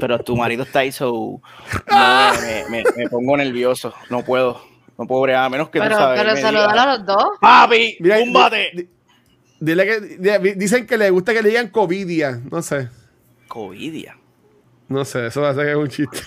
Pero 0.00 0.18
tu 0.20 0.36
marido 0.36 0.62
está 0.64 0.80
ahí, 0.80 0.92
so 0.92 1.40
no, 1.90 2.30
me, 2.40 2.64
me- 2.68 2.84
me 2.96 3.08
pongo 3.08 3.36
nervioso. 3.36 3.92
No 4.08 4.22
puedo. 4.24 4.60
No 4.98 5.06
puedo 5.06 5.22
bregar, 5.22 5.44
a 5.44 5.48
menos 5.48 5.70
que 5.70 5.78
Pero, 5.80 5.94
tú 5.96 6.00
sabes. 6.02 6.20
pero 6.20 6.36
saludar 6.36 6.78
a 6.78 6.96
los 6.96 7.06
dos. 7.06 7.24
Papi, 7.40 7.96
Mira, 8.00 8.18
un 8.18 8.32
bate. 8.34 8.70
di- 8.74 8.88
Dile 9.60 9.86
que, 9.86 10.00
di- 10.00 10.54
dicen 10.56 10.86
que 10.86 10.96
le 10.98 11.08
gusta 11.10 11.32
que 11.34 11.42
le 11.42 11.48
digan 11.50 11.68
covidia. 11.68 12.40
No 12.50 12.60
sé. 12.62 12.88
Covidia. 13.48 14.16
No 14.88 15.04
sé, 15.04 15.26
eso 15.26 15.40
va 15.42 15.50
a 15.50 15.54
ser 15.54 15.64
que 15.66 15.70
es 15.72 15.76
un 15.76 15.88
chiste. 15.88 16.18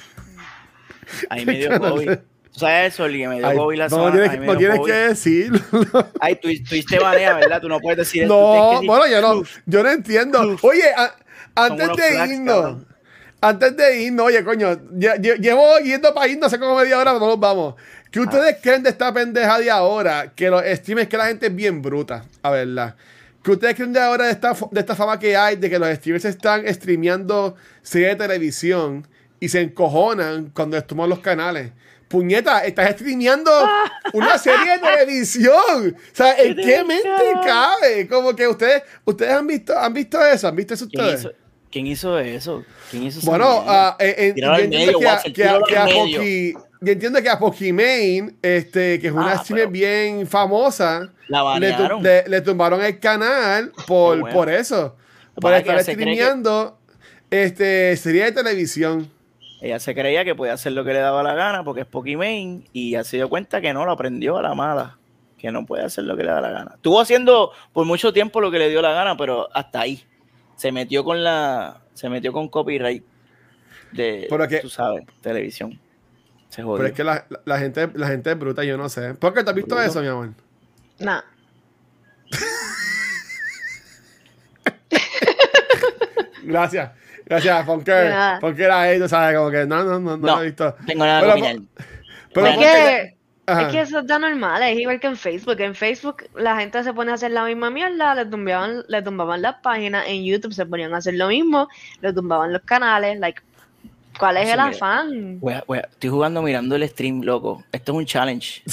Ahí 1.29 1.45
me 1.45 1.53
dio 1.57 1.79
COVID. 1.79 2.09
¿Tú 2.53 2.59
sabes 2.59 2.93
eso, 2.93 3.05
que 3.05 3.27
me 3.27 3.37
dio 3.37 3.47
Ay, 3.47 3.57
COVID 3.57 3.77
la 3.77 3.87
no 3.87 3.95
semana? 3.95 4.11
tienes, 4.29 4.47
no 4.47 4.57
tienes 4.57 4.79
que 4.85 4.91
decirlo. 4.93 5.59
Ay, 6.19 6.35
tú, 6.35 6.49
tú 6.69 6.75
te 6.87 6.99
banea, 6.99 7.33
¿verdad? 7.35 7.61
Tú 7.61 7.67
no 7.69 7.79
puedes 7.79 7.97
decir 7.97 8.23
eso. 8.23 8.33
No, 8.33 8.51
tienes 8.51 8.69
que 8.69 8.75
decir- 8.75 8.87
bueno, 8.87 9.07
yo 9.07 9.21
no, 9.21 9.43
yo 9.65 9.83
no 9.83 9.89
entiendo. 9.89 10.57
Oye, 10.61 10.83
a- 10.95 11.15
antes 11.55 11.89
de 11.95 12.33
irnos, 12.33 12.55
cabrón. 12.55 12.87
Antes 13.47 13.75
de 13.77 14.01
irnos, 14.03 14.25
oye, 14.27 14.43
coño, 14.43 14.71
lle- 14.93 15.17
lle- 15.19 15.37
llevo 15.39 15.77
yendo 15.79 16.13
para 16.13 16.27
irnos 16.27 16.47
hace 16.47 16.59
como 16.59 16.75
media 16.77 16.97
hora, 16.99 17.13
no 17.13 17.19
nos 17.19 17.39
vamos. 17.39 17.75
¿Qué 18.11 18.19
Ah. 18.19 18.23
ustedes 18.23 18.57
creen 18.61 18.83
de 18.83 18.89
esta 18.91 19.13
pendeja 19.13 19.59
de 19.59 19.69
ahora? 19.69 20.31
Que 20.35 20.49
los 20.49 20.63
streamers, 20.63 21.07
que 21.09 21.17
la 21.17 21.25
gente 21.27 21.47
es 21.47 21.55
bien 21.55 21.81
bruta, 21.81 22.23
a 22.41 22.49
verla. 22.51 22.95
¿Qué 23.43 23.51
ustedes 23.51 23.75
creen 23.75 23.91
de 23.91 23.99
ahora 23.99 24.25
de 24.25 24.31
esta, 24.31 24.55
de 24.71 24.79
esta 24.79 24.95
fama 24.95 25.19
que 25.19 25.35
hay, 25.35 25.57
de 25.57 25.69
que 25.69 25.77
los 25.77 25.89
streamers 25.95 26.25
están 26.25 26.65
streameando 26.73 27.55
series 27.81 28.11
de 28.11 28.15
televisión 28.27 29.05
y 29.39 29.49
se 29.49 29.59
encojonan 29.61 30.51
cuando 30.53 30.81
toman 30.83 31.09
los 31.09 31.19
canales? 31.19 31.71
Puñeta, 32.07 32.63
estás 32.63 32.91
streameando 32.91 33.51
una 34.13 34.37
serie 34.37 34.73
de 34.73 34.79
televisión. 34.79 35.95
O 35.97 36.15
sea, 36.15 36.35
¿en 36.39 36.55
qué 36.55 36.83
mente 36.83 37.09
cabe? 37.43 38.07
Como 38.07 38.35
que 38.35 38.47
ustedes, 38.47 38.83
ustedes 39.03 39.33
han 39.33 39.47
visto, 39.47 39.77
han 39.77 39.93
visto 39.93 40.23
eso, 40.23 40.47
han 40.47 40.55
visto 40.55 40.73
eso 40.75 40.87
¿Quién 40.87 41.03
ustedes. 41.05 41.35
Quién 41.73 41.87
hizo 41.87 42.17
eso? 42.19 42.63
¿Quién 42.89 43.03
hizo 43.03 43.19
Bueno, 43.25 43.63
ah, 43.67 43.97
eh, 43.99 44.15
eh, 44.17 44.33
yo 44.37 44.55
entiendo 44.55 44.85
medio, 44.85 44.99
que 44.99 45.07
a, 45.09 45.17
que 45.21 45.29
a- 45.29 45.33
tíralo 45.33 45.65
que 45.65 45.77
a 45.77 45.83
al 45.83 45.89
medio. 45.89 46.21
Poki- 46.21 46.53
yo 46.81 46.91
entiendo 46.91 47.21
que 47.21 47.29
a 47.29 47.39
Pokimane, 47.39 48.35
este, 48.41 48.99
que 48.99 49.07
es 49.07 49.13
una 49.13 49.31
Ah, 49.33 49.37
streamer 49.39 49.67
bien 49.69 50.27
famosa, 50.27 51.09
La 51.27 51.57
le, 51.59 51.71
tu- 51.71 51.73
banearon. 51.73 52.03
le- 52.03 52.27
le 52.27 52.41
tumbaron 52.41 52.83
el 52.83 52.99
canal 52.99 53.71
por, 53.87 54.19
bueno. 54.19 54.33
por 54.35 54.49
eso. 54.49 54.95
Por 55.35 55.53
estar 55.53 55.77
que- 55.77 55.83
streameando 55.93 56.77
este, 57.31 57.95
serie 57.97 58.25
de 58.25 58.31
televisión. 58.33 59.09
Ella 59.61 59.79
se 59.79 59.95
creía 59.95 60.25
que 60.25 60.35
podía 60.35 60.53
hacer 60.53 60.73
lo 60.73 60.83
que 60.83 60.91
le 60.93 60.99
daba 60.99 61.23
la 61.23 61.33
gana 61.33 61.63
porque 61.63 61.81
es 61.81 61.87
Pokimane 61.87 62.63
y 62.73 62.91
ya 62.91 63.03
se 63.03 63.15
dio 63.17 63.29
cuenta 63.29 63.61
que 63.61 63.73
no 63.73 63.85
lo 63.85 63.93
aprendió 63.93 64.37
a 64.37 64.41
la 64.41 64.53
mala. 64.53 64.97
Que 65.37 65.51
no 65.51 65.65
puede 65.65 65.83
hacer 65.83 66.03
lo 66.05 66.15
que 66.15 66.23
le 66.23 66.31
da 66.31 66.39
la 66.41 66.51
gana. 66.51 66.71
Estuvo 66.75 66.99
haciendo 67.01 67.51
por 67.71 67.85
mucho 67.85 68.13
tiempo 68.13 68.39
lo 68.41 68.51
que 68.51 68.59
le 68.59 68.69
dio 68.69 68.81
la 68.81 68.91
gana, 68.91 69.17
pero 69.17 69.47
hasta 69.53 69.81
ahí. 69.81 70.03
Se 70.55 70.71
metió 70.71 71.03
con 71.03 71.23
la. 71.23 71.81
Se 71.93 72.09
metió 72.09 72.31
con 72.33 72.47
copyright 72.49 73.03
de. 73.91 74.27
Pero 74.29 74.47
que- 74.47 74.59
tú 74.59 74.69
sabes, 74.69 75.03
televisión. 75.21 75.79
Se 76.49 76.61
jodió. 76.63 76.77
Pero 76.77 76.87
es 76.89 76.93
que 76.93 77.03
la, 77.03 77.25
la- 77.29 77.41
la 77.45 77.59
gente, 77.59 77.89
la 77.95 78.07
gente 78.07 78.31
es 78.31 78.39
bruta, 78.39 78.63
yo 78.63 78.77
no 78.77 78.87
sé. 78.89 79.13
¿Por 79.15 79.33
qué 79.33 79.43
te 79.43 79.49
has 79.49 79.55
visto 79.55 79.75
Bruto. 79.75 79.89
eso, 79.89 80.01
mi 80.01 80.07
amor? 80.07 80.29
Nah. 80.99 81.21
Gracias. 86.43 86.91
Gracias, 87.25 87.65
Funker. 87.65 88.13
Funker 88.41 88.65
era 88.65 88.91
eso, 88.91 89.07
¿sabes? 89.07 89.37
Como 89.37 89.49
que 89.49 89.65
no, 89.65 89.83
no, 89.83 89.99
no, 89.99 90.01
no, 90.01 90.17
No, 90.17 90.35
lo 90.35 90.41
he 90.41 90.45
visto. 90.47 90.75
tengo 90.85 91.05
nada 91.05 91.21
Pero, 91.21 91.33
que 91.35 91.41
opinar. 91.41 91.61
Pero 92.33 92.59
que, 92.59 93.17
Ajá. 93.45 93.61
es 93.63 93.67
que 93.73 93.81
eso 93.81 93.99
está 93.99 94.19
normal, 94.19 94.63
es 94.63 94.79
igual 94.79 94.99
que 95.01 95.07
en 95.07 95.17
Facebook. 95.17 95.59
En 95.59 95.75
Facebook 95.75 96.23
la 96.35 96.55
gente 96.57 96.81
se 96.83 96.93
pone 96.93 97.11
a 97.11 97.15
hacer 97.15 97.31
la 97.31 97.43
misma 97.43 97.69
mierda, 97.69 98.15
le 98.15 98.25
tumbaban, 98.25 98.83
le 98.87 99.01
tumbaban 99.01 99.41
las 99.41 99.55
páginas, 99.55 100.05
en 100.07 100.23
YouTube 100.23 100.53
se 100.53 100.65
ponían 100.65 100.93
a 100.93 100.97
hacer 100.97 101.15
lo 101.15 101.27
mismo, 101.27 101.67
le 102.01 102.13
tumbaban 102.13 102.53
los 102.53 102.61
canales, 102.61 103.19
like, 103.19 103.41
¿cuál 104.17 104.37
es 104.37 104.43
el 104.49 104.51
mira. 104.51 104.65
afán? 104.67 105.39
Voy 105.41 105.53
a- 105.53 105.63
voy 105.67 105.79
a- 105.79 105.87
estoy 105.91 106.09
jugando 106.09 106.41
mirando 106.41 106.75
el 106.77 106.87
stream, 106.87 107.21
loco. 107.23 107.63
Esto 107.73 107.91
es 107.91 107.97
un 107.97 108.05
challenge. 108.05 108.63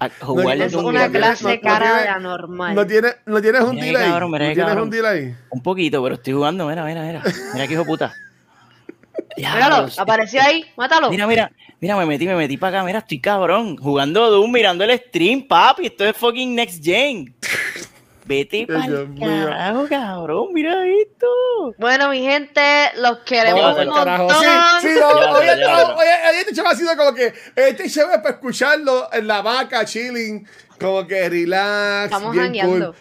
A 0.00 0.08
jugar 0.20 0.58
No, 0.58 0.64
Es 0.64 0.74
una 0.74 1.08
clase 1.08 1.44
no, 1.44 1.54
no 1.54 1.60
cara 1.60 1.86
tiene- 1.86 2.02
de 2.02 2.08
anormal. 2.08 2.74
No, 2.74 2.84
tiene, 2.86 3.08
no 3.26 3.40
tienes 3.40 3.60
un 3.62 3.76
delay. 3.76 4.10
cabrón, 4.10 4.30
mira 4.32 4.46
no 4.46 4.52
tienes 4.52 4.66
cabrón. 4.68 4.84
un 4.84 4.90
delay. 4.90 5.36
Un 5.50 5.62
poquito, 5.62 6.02
pero 6.02 6.16
estoy 6.16 6.32
jugando. 6.32 6.66
Mira, 6.66 6.84
mira, 6.84 7.02
mira. 7.02 7.22
Mira 7.54 7.68
qué 7.68 7.74
hijo 7.74 7.84
puta. 7.84 8.12
Ya, 9.36 9.54
Míralo, 9.54 9.82
los- 9.82 9.98
apareció 9.98 10.42
ahí, 10.42 10.64
mátalo. 10.76 11.10
Mira, 11.10 11.26
mira, 11.26 11.50
mira, 11.80 11.96
me 11.96 12.06
metí, 12.06 12.26
me 12.26 12.34
metí 12.34 12.56
para 12.56 12.78
acá. 12.78 12.86
Mira, 12.86 12.98
estoy 13.00 13.20
cabrón. 13.20 13.76
Jugando 13.76 14.30
Doom, 14.30 14.50
mirando 14.52 14.84
el 14.84 14.98
stream, 14.98 15.46
papi. 15.46 15.86
Esto 15.86 16.04
es 16.04 16.16
fucking 16.16 16.54
Next 16.54 16.82
Gen. 16.84 17.34
Vete 18.24 18.66
para 18.68 18.86
carajo, 19.18 19.86
cabrón. 19.88 20.48
Mira 20.52 20.86
esto. 20.86 21.26
Bueno, 21.76 22.10
mi 22.10 22.20
gente, 22.22 22.62
los 22.96 23.18
queremos 23.20 23.76
un 23.78 23.86
montón. 23.88 24.28
Sí, 24.40 24.46
sí, 24.82 24.88
no, 25.00 25.08
oye, 25.08 25.26
no, 25.26 25.54
llévatelo. 25.56 25.96
oye, 25.96 26.08
oye, 26.30 26.40
este 26.40 26.54
show 26.54 26.66
ha 26.66 26.74
sido 26.76 26.96
como 26.96 27.14
que 27.14 27.32
este 27.56 27.88
show 27.88 28.08
es 28.12 28.18
para 28.18 28.30
escucharlo 28.36 29.08
en 29.12 29.26
la 29.26 29.42
vaca, 29.42 29.84
chilling, 29.84 30.46
como 30.78 31.04
que 31.06 31.28
relax, 31.28 32.04
Estamos 32.12 32.32
bien 32.32 32.52
cool. 32.64 32.94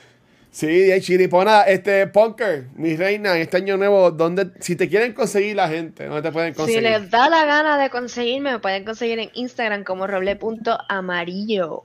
Sí, 0.53 0.91
hay 0.91 0.99
chiripona, 0.99 1.61
este 1.61 2.07
Punker, 2.07 2.65
mi 2.75 2.97
reina, 2.97 3.35
en 3.37 3.41
este 3.43 3.55
año 3.57 3.77
nuevo, 3.77 4.11
donde, 4.11 4.51
si 4.59 4.75
te 4.75 4.89
quieren 4.89 5.13
conseguir 5.13 5.55
la 5.55 5.69
gente, 5.69 6.05
¿dónde 6.07 6.21
te 6.23 6.31
pueden 6.33 6.53
Si 6.53 6.57
conseguir? 6.57 6.83
les 6.83 7.09
da 7.09 7.29
la 7.29 7.45
gana 7.45 7.77
de 7.81 7.89
conseguirme, 7.89 8.51
me 8.51 8.59
pueden 8.59 8.83
conseguir 8.83 9.19
en 9.19 9.29
Instagram 9.33 9.85
como 9.85 10.07
roble.amarillo. 10.07 11.83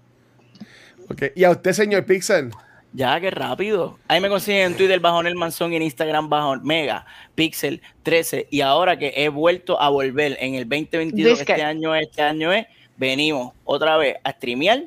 Ok, 1.08 1.22
Y 1.36 1.44
a 1.44 1.50
usted, 1.50 1.72
señor 1.72 2.04
Pixel. 2.06 2.50
Ya, 2.92 3.20
qué 3.20 3.30
rápido. 3.30 3.98
Ahí 4.08 4.20
me 4.20 4.28
consiguen 4.28 4.72
en 4.72 4.76
Twitter 4.76 4.98
bajo 4.98 5.20
el 5.20 5.34
Manzón 5.36 5.72
y 5.72 5.76
en 5.76 5.82
Instagram 5.82 6.28
bajo 6.28 6.56
Mega 6.56 7.04
Pixel 7.36 7.80
13. 8.02 8.48
Y 8.50 8.62
ahora 8.62 8.98
que 8.98 9.12
he 9.14 9.28
vuelto 9.28 9.80
a 9.80 9.90
volver 9.90 10.36
en 10.40 10.54
el 10.54 10.68
2022, 10.68 11.38
Disque. 11.38 11.52
este 11.52 11.62
año, 11.62 11.94
este 11.94 12.22
año 12.22 12.52
es, 12.52 12.66
venimos 12.96 13.52
otra 13.64 13.96
vez 13.96 14.16
a 14.24 14.32
streamear 14.32 14.84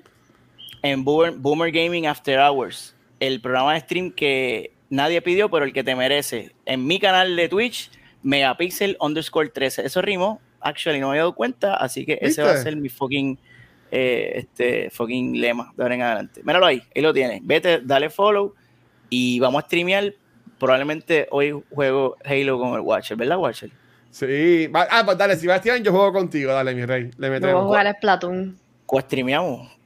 en 0.81 1.05
Boomer, 1.05 1.33
Boomer 1.33 1.71
Gaming 1.71 2.07
After 2.07 2.39
Hours. 2.39 2.95
El 3.19 3.41
programa 3.41 3.73
de 3.73 3.79
stream 3.81 4.11
que 4.11 4.73
nadie 4.89 5.21
pidió, 5.21 5.49
pero 5.49 5.65
el 5.65 5.73
que 5.73 5.83
te 5.83 5.95
merece. 5.95 6.51
En 6.65 6.85
mi 6.85 6.99
canal 6.99 7.35
de 7.35 7.49
Twitch, 7.49 7.91
Megapixel 8.23 8.97
underscore 8.99 9.49
13. 9.49 9.85
Eso 9.85 10.01
rimó. 10.01 10.41
Actually, 10.61 10.99
no 10.99 11.09
me 11.09 11.15
he 11.15 11.19
dado 11.19 11.35
cuenta, 11.35 11.75
así 11.75 12.05
que 12.05 12.17
ese 12.21 12.43
va 12.43 12.51
a 12.51 12.57
ser 12.57 12.75
mi 12.75 12.89
fucking 12.89 13.37
eh, 13.91 14.31
este 14.35 14.89
fucking 14.89 15.39
lema 15.39 15.73
de 15.75 15.83
ahora 15.83 15.95
en 15.95 16.01
adelante. 16.01 16.41
Míralo 16.43 16.65
ahí, 16.65 16.81
ahí 16.95 17.01
lo 17.01 17.13
tienes. 17.13 17.39
Vete, 17.43 17.79
dale 17.83 18.09
follow 18.09 18.53
y 19.09 19.39
vamos 19.39 19.63
a 19.63 19.65
streamear. 19.65 20.13
Probablemente 20.59 21.27
hoy 21.31 21.57
juego 21.71 22.17
Halo 22.25 22.59
con 22.59 22.73
el 22.73 22.81
Watcher, 22.81 23.15
¿verdad, 23.15 23.37
Watcher? 23.37 23.71
Sí, 24.11 24.69
ah, 24.73 25.03
pues 25.05 25.17
dale, 25.17 25.35
si 25.37 25.47
Bastián, 25.47 25.83
yo 25.83 25.91
juego 25.91 26.11
contigo, 26.11 26.51
dale, 26.51 26.75
mi 26.75 26.83
rey, 26.85 27.03
le 27.17 27.29
Vamos 27.29 27.37
a 27.37 27.39
metemos. 27.39 27.65
jugar 27.65 27.87
a 27.87 27.93
Splatoon. 27.93 28.57
Co-streameamos. 28.85 29.78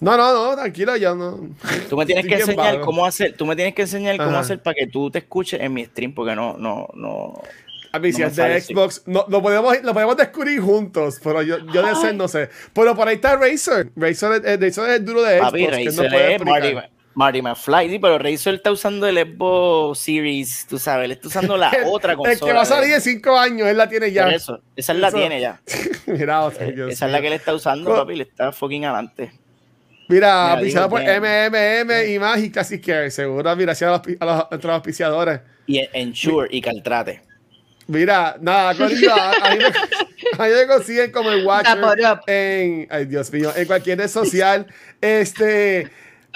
No, 0.00 0.16
no, 0.16 0.32
no, 0.50 0.54
tranquilo, 0.56 0.96
yo 0.96 1.14
no. 1.14 1.48
Tú 1.88 1.96
me 1.96 2.04
tienes 2.06 2.24
Estoy 2.26 2.36
que 2.38 2.42
enseñar 2.42 2.74
vago. 2.74 2.86
cómo 2.86 3.06
hacer, 3.06 3.34
tú 3.36 3.46
me 3.46 3.56
tienes 3.56 3.74
que 3.74 3.82
enseñar 3.82 4.16
cómo 4.18 4.30
Ajá. 4.30 4.40
hacer 4.40 4.62
para 4.62 4.74
que 4.74 4.86
tú 4.86 5.10
te 5.10 5.18
escuches 5.20 5.60
en 5.60 5.72
mi 5.72 5.84
stream, 5.86 6.12
porque 6.14 6.34
no, 6.34 6.56
no, 6.58 6.88
no. 6.94 7.40
A 7.92 7.98
mí, 7.98 8.10
No 8.10 8.16
si 8.16 8.22
es 8.24 8.34
sale, 8.34 8.54
de 8.54 8.60
sí. 8.60 8.74
Xbox, 8.74 9.02
no, 9.06 9.24
lo, 9.28 9.40
podemos, 9.40 9.82
lo 9.82 9.94
podemos 9.94 10.16
descubrir 10.18 10.60
juntos, 10.60 11.18
pero 11.24 11.40
yo, 11.42 11.58
yo 11.72 11.82
de 11.82 11.94
ser 11.94 12.14
no 12.14 12.28
sé. 12.28 12.50
Pero 12.74 12.94
por 12.94 13.08
ahí 13.08 13.14
está 13.14 13.36
Razer. 13.36 13.90
Razer 13.96 14.32
es, 14.32 14.44
eh, 14.44 14.56
Razer 14.60 14.90
es 14.90 14.96
el 14.98 15.04
duro 15.06 15.22
de 15.22 15.38
Xbox. 15.38 15.50
Papi, 15.50 15.58
que 15.58 15.64
él 15.64 15.86
Razer 15.86 16.04
no 16.04 16.10
puede 16.10 16.34
es 16.34 16.44
Marty. 16.44 16.74
Marty 17.14 17.40
McFly, 17.40 17.88
sí, 17.88 17.98
pero 17.98 18.18
Razer 18.18 18.54
está 18.56 18.70
usando 18.70 19.06
el 19.06 19.16
Xbox 19.16 19.98
Series, 20.00 20.66
tú 20.68 20.78
sabes, 20.78 21.06
él 21.06 21.12
está 21.12 21.28
usando 21.28 21.56
la 21.56 21.70
El- 21.70 21.84
otra 21.86 22.14
consola. 22.14 22.32
El 22.34 22.40
que 22.40 22.52
va 22.52 22.60
a 22.60 22.66
salir 22.66 22.92
en 22.92 23.00
5 23.00 23.38
años, 23.38 23.66
él 23.68 23.78
la 23.78 23.88
tiene 23.88 24.12
ya. 24.12 24.24
Por 24.24 24.34
eso, 24.34 24.60
esa 24.76 24.92
la 24.92 25.08
Eso- 25.08 25.16
tiene 25.16 25.40
ya. 25.40 25.62
Mira, 26.06 26.44
o 26.44 26.50
sea, 26.50 26.66
Eh, 26.66 26.72
Dios 26.72 26.92
esa 26.92 27.06
es 27.06 27.12
la 27.12 27.20
que 27.22 27.28
él 27.28 27.32
está 27.32 27.54
usando, 27.54 27.94
papi, 27.94 28.16
le 28.16 28.24
está 28.24 28.52
fucking 28.52 28.84
adelante. 28.84 29.32
Mira, 30.08 30.58
digo, 30.62 30.88
por 30.88 31.00
bien. 31.00 31.20
MMM 31.20 32.40
y 32.40 32.44
y 32.44 32.50
Classic 32.50 32.84
Care. 32.84 33.10
Seguro, 33.10 33.54
mira, 33.56 33.66
gracias 33.74 33.88
a 33.88 33.92
los, 33.92 34.02
a 34.20 34.24
los, 34.24 34.44
a 34.50 34.56
los 34.56 34.64
auspiciadores. 34.64 35.40
Y 35.66 35.78
en- 35.78 35.88
Ensure 35.92 36.48
y 36.50 36.60
Caltrate. 36.60 37.22
Mira, 37.88 38.36
nada, 38.40 38.74
Corillo, 38.74 39.14
a, 39.14 39.32
a 39.32 39.54
mí 39.54 39.58
me, 39.62 40.66
consiguen 40.66 41.12
como 41.12 41.30
el 41.30 41.46
Watcher 41.46 41.78
en, 42.26 42.88
ay 42.90 43.04
Dios 43.04 43.32
mío, 43.32 43.52
en 43.54 43.66
cualquier 43.66 43.98
red 43.98 44.08
social. 44.08 44.66
Este, 45.00 45.88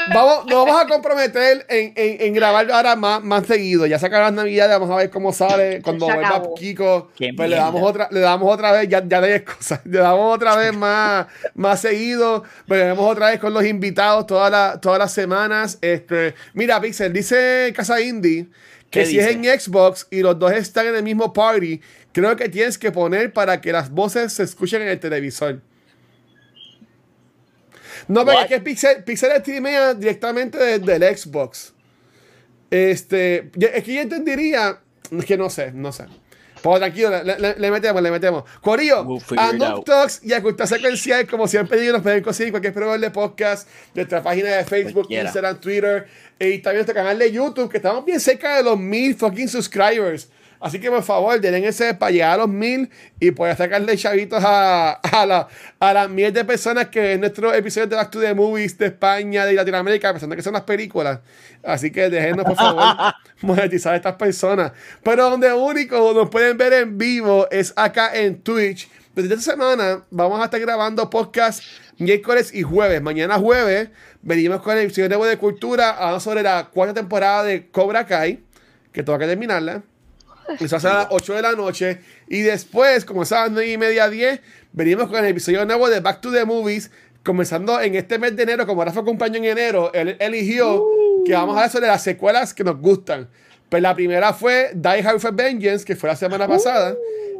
vamos, 0.08 0.46
nos 0.46 0.66
vamos 0.66 0.82
a 0.82 0.86
comprometer 0.86 1.66
en, 1.68 1.92
en, 1.96 2.20
en 2.20 2.34
grabar 2.34 2.70
ahora 2.70 2.96
más, 2.96 3.22
más 3.22 3.46
seguido. 3.46 3.86
Ya 3.86 3.98
sacaron 3.98 4.26
las 4.26 4.44
navidades, 4.44 4.78
vamos 4.78 4.90
a 4.90 4.96
ver 4.96 5.10
cómo 5.10 5.32
sale. 5.32 5.82
Cuando 5.82 6.06
Se 6.06 6.12
vuelva 6.12 6.28
acabó. 6.28 6.54
Kiko, 6.54 7.10
Qué 7.16 7.32
pues 7.36 7.48
le 7.48 7.56
damos 7.56 7.82
otra, 7.82 8.08
le 8.10 8.20
damos 8.20 8.52
otra 8.52 8.72
vez, 8.72 8.88
ya, 8.88 9.02
ya 9.06 9.20
de 9.20 9.44
cosas, 9.44 9.80
le 9.84 9.98
damos 9.98 10.34
otra 10.34 10.56
vez 10.56 10.76
más, 10.76 11.26
más 11.54 11.80
seguido. 11.80 12.44
Veremos 12.66 13.10
otra 13.10 13.30
vez 13.30 13.40
con 13.40 13.52
los 13.54 13.64
invitados 13.64 14.26
todas 14.26 14.50
las 14.50 14.80
todas 14.80 14.98
las 14.98 15.12
semanas. 15.12 15.78
Este, 15.80 16.34
mira, 16.54 16.80
Pixel, 16.80 17.12
dice 17.12 17.72
Casa 17.74 18.00
Indie 18.00 18.48
que 18.90 19.00
¿Qué 19.00 19.06
si 19.06 19.18
es 19.20 19.26
en 19.28 19.44
Xbox 19.44 20.08
y 20.10 20.20
los 20.20 20.38
dos 20.38 20.52
están 20.52 20.86
en 20.88 20.96
el 20.96 21.02
mismo 21.04 21.32
party, 21.32 21.80
creo 22.12 22.34
que 22.36 22.48
tienes 22.48 22.76
que 22.76 22.90
poner 22.90 23.32
para 23.32 23.60
que 23.60 23.72
las 23.72 23.90
voces 23.90 24.32
se 24.32 24.42
escuchen 24.42 24.82
en 24.82 24.88
el 24.88 24.98
televisor. 24.98 25.60
No, 28.08 28.24
pero 28.24 28.40
es 28.40 28.46
que 28.46 28.60
Pixel, 28.60 29.04
Pixel 29.04 29.32
streamea 29.40 29.94
directamente 29.94 30.58
desde 30.58 30.96
el 31.06 31.16
Xbox. 31.16 31.72
Este, 32.70 33.50
es 33.58 33.84
que 33.84 33.94
yo 33.94 34.00
entendería, 34.00 34.80
es 35.10 35.24
que 35.24 35.36
no 35.36 35.50
sé, 35.50 35.72
no 35.72 35.92
sé. 35.92 36.04
Pues 36.62 36.78
tranquilo, 36.78 37.10
le, 37.24 37.38
le- 37.38 37.54
le 37.58 37.70
metemos, 37.70 38.02
le 38.02 38.10
metemos. 38.10 38.44
Corillo, 38.60 39.02
We'll 39.02 39.22
a 39.38 39.52
Noob. 39.54 39.82
Talks 39.84 40.20
y 40.22 40.34
a 40.34 40.42
Cultura 40.42 40.66
Secuencial, 40.66 41.26
como 41.26 41.48
siempre 41.48 41.80
digo, 41.80 41.94
nos 41.94 42.02
pueden 42.02 42.22
conseguir 42.22 42.52
cualquier 42.52 42.74
programa 42.74 42.98
de 42.98 43.10
podcast, 43.10 43.66
nuestra 43.94 44.22
página 44.22 44.50
de 44.56 44.64
Facebook, 44.64 44.92
Cualquiera. 45.06 45.24
Instagram, 45.24 45.58
Twitter, 45.58 46.06
y 46.38 46.58
también 46.58 46.80
nuestro 46.80 46.94
canal 46.94 47.18
de 47.18 47.32
YouTube, 47.32 47.70
que 47.70 47.78
estamos 47.78 48.04
bien 48.04 48.20
cerca 48.20 48.58
de 48.58 48.62
los 48.62 48.78
mil 48.78 49.14
fucking 49.14 49.48
subscribers. 49.48 50.28
Así 50.60 50.78
que 50.78 50.90
por 50.90 51.02
favor, 51.02 51.40
denle 51.40 51.66
ese 51.66 51.94
para 51.94 52.12
llegar 52.12 52.32
a 52.32 52.36
los 52.36 52.48
mil 52.48 52.90
y 53.18 53.30
poder 53.30 53.56
sacarle 53.56 53.96
chavitos 53.96 54.44
a, 54.44 54.92
a, 54.92 55.24
la, 55.24 55.48
a 55.78 55.94
las 55.94 56.10
miles 56.10 56.34
de 56.34 56.44
personas 56.44 56.88
que 56.88 57.00
ven 57.00 57.20
nuestros 57.20 57.54
episodios 57.54 57.88
de 57.88 57.96
Back 57.96 58.10
to 58.10 58.20
the 58.20 58.34
Movies 58.34 58.76
de 58.76 58.86
España, 58.86 59.46
de 59.46 59.54
Latinoamérica, 59.54 60.12
pensando 60.12 60.36
que 60.36 60.42
son 60.42 60.52
las 60.52 60.62
películas. 60.62 61.20
Así 61.64 61.90
que 61.90 62.10
déjenos 62.10 62.44
por 62.44 62.56
favor 62.56 62.84
monetizar 63.40 63.94
a 63.94 63.96
estas 63.96 64.16
personas. 64.16 64.72
Pero 65.02 65.30
donde 65.30 65.50
único 65.52 66.12
nos 66.12 66.28
pueden 66.28 66.58
ver 66.58 66.74
en 66.74 66.98
vivo 66.98 67.48
es 67.50 67.72
acá 67.74 68.14
en 68.14 68.42
Twitch. 68.42 68.90
Desde 69.14 69.34
esta 69.34 69.52
semana 69.52 70.04
vamos 70.10 70.40
a 70.40 70.44
estar 70.44 70.60
grabando 70.60 71.08
podcast 71.08 71.62
miércoles 71.98 72.52
y 72.54 72.62
jueves. 72.62 73.00
Mañana 73.00 73.38
jueves 73.38 73.88
venimos 74.20 74.60
con 74.60 74.76
el 74.76 74.84
episodio 74.84 75.08
de 75.08 75.36
cultura 75.38 75.90
hablando 75.90 76.20
sobre 76.20 76.42
la 76.42 76.68
cuarta 76.72 76.94
temporada 76.94 77.44
de 77.44 77.70
Cobra 77.70 78.06
Kai, 78.06 78.44
que 78.92 79.02
tengo 79.02 79.18
que 79.18 79.26
terminarla. 79.26 79.82
Eso 80.58 80.78
va 80.78 80.90
a 80.90 80.94
las 81.04 81.06
8 81.10 81.34
de 81.34 81.42
la 81.42 81.52
noche. 81.52 82.00
Y 82.28 82.40
después, 82.40 83.04
como 83.04 83.22
es 83.22 83.32
a 83.32 83.42
las 83.42 83.50
9 83.50 83.70
y 83.70 83.78
media, 83.78 84.08
10, 84.08 84.40
venimos 84.72 85.08
con 85.08 85.18
el 85.18 85.26
episodio 85.26 85.64
nuevo 85.64 85.88
de 85.88 86.00
Back 86.00 86.20
to 86.20 86.32
the 86.32 86.44
Movies. 86.44 86.90
Comenzando 87.22 87.80
en 87.80 87.94
este 87.94 88.18
mes 88.18 88.34
de 88.34 88.44
enero, 88.44 88.66
como 88.66 88.82
Rafa 88.84 89.02
cumpleaños 89.02 89.38
en 89.38 89.44
enero, 89.44 89.92
él 89.92 90.16
eligió 90.20 90.86
que 91.24 91.34
vamos 91.34 91.54
a 91.54 91.58
hablar 91.58 91.70
sobre 91.70 91.86
las 91.86 92.02
secuelas 92.02 92.54
que 92.54 92.64
nos 92.64 92.80
gustan. 92.80 93.28
Pues 93.68 93.82
la 93.82 93.94
primera 93.94 94.32
fue 94.32 94.72
Die 94.74 94.88
Hard 94.88 95.20
for 95.20 95.34
Vengeance, 95.34 95.84
que 95.84 95.94
fue 95.94 96.08
la 96.08 96.16
semana 96.16 96.48
pasada. 96.48 96.96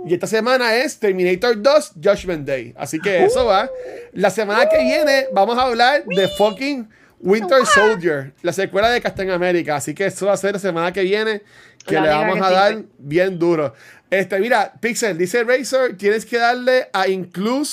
Y 0.07 0.15
esta 0.15 0.27
semana 0.27 0.77
es 0.77 0.99
Terminator 0.99 1.61
2 1.61 1.93
Judgment 2.03 2.47
Day. 2.47 2.75
Así 2.77 3.01
que 3.01 3.25
eso 3.25 3.47
va. 3.47 3.71
La 4.13 4.31
semana 4.31 4.69
que 4.69 4.79
viene 4.83 5.27
vamos 5.33 5.59
a 5.59 5.63
hablar 5.63 6.05
de 6.05 6.29
fucking 6.39 6.89
Winter 7.21 7.67
Soldier, 7.67 8.33
la 8.43 8.53
secuela 8.53 8.91
de 8.91 9.01
Captain 9.01 9.31
America. 9.31 9.77
Así 9.77 9.95
que 9.95 10.07
eso 10.07 10.27
va 10.27 10.33
a 10.33 10.37
ser 10.37 10.55
la 10.55 10.59
semana 10.59 10.93
que 10.93 11.03
viene 11.03 11.43
que 11.85 11.95
La 11.95 12.03
le 12.03 12.09
vamos 12.09 12.35
que 12.35 12.45
a 12.45 12.51
dar 12.51 12.83
bien 12.99 13.39
duro. 13.39 13.75
Este, 14.11 14.39
mira, 14.41 14.73
Pixel, 14.81 15.17
dice 15.17 15.45
Razer, 15.45 15.97
tienes 15.97 16.27
que 16.27 16.39
darle 16.39 16.89
a 16.93 17.09
include, 17.09 17.69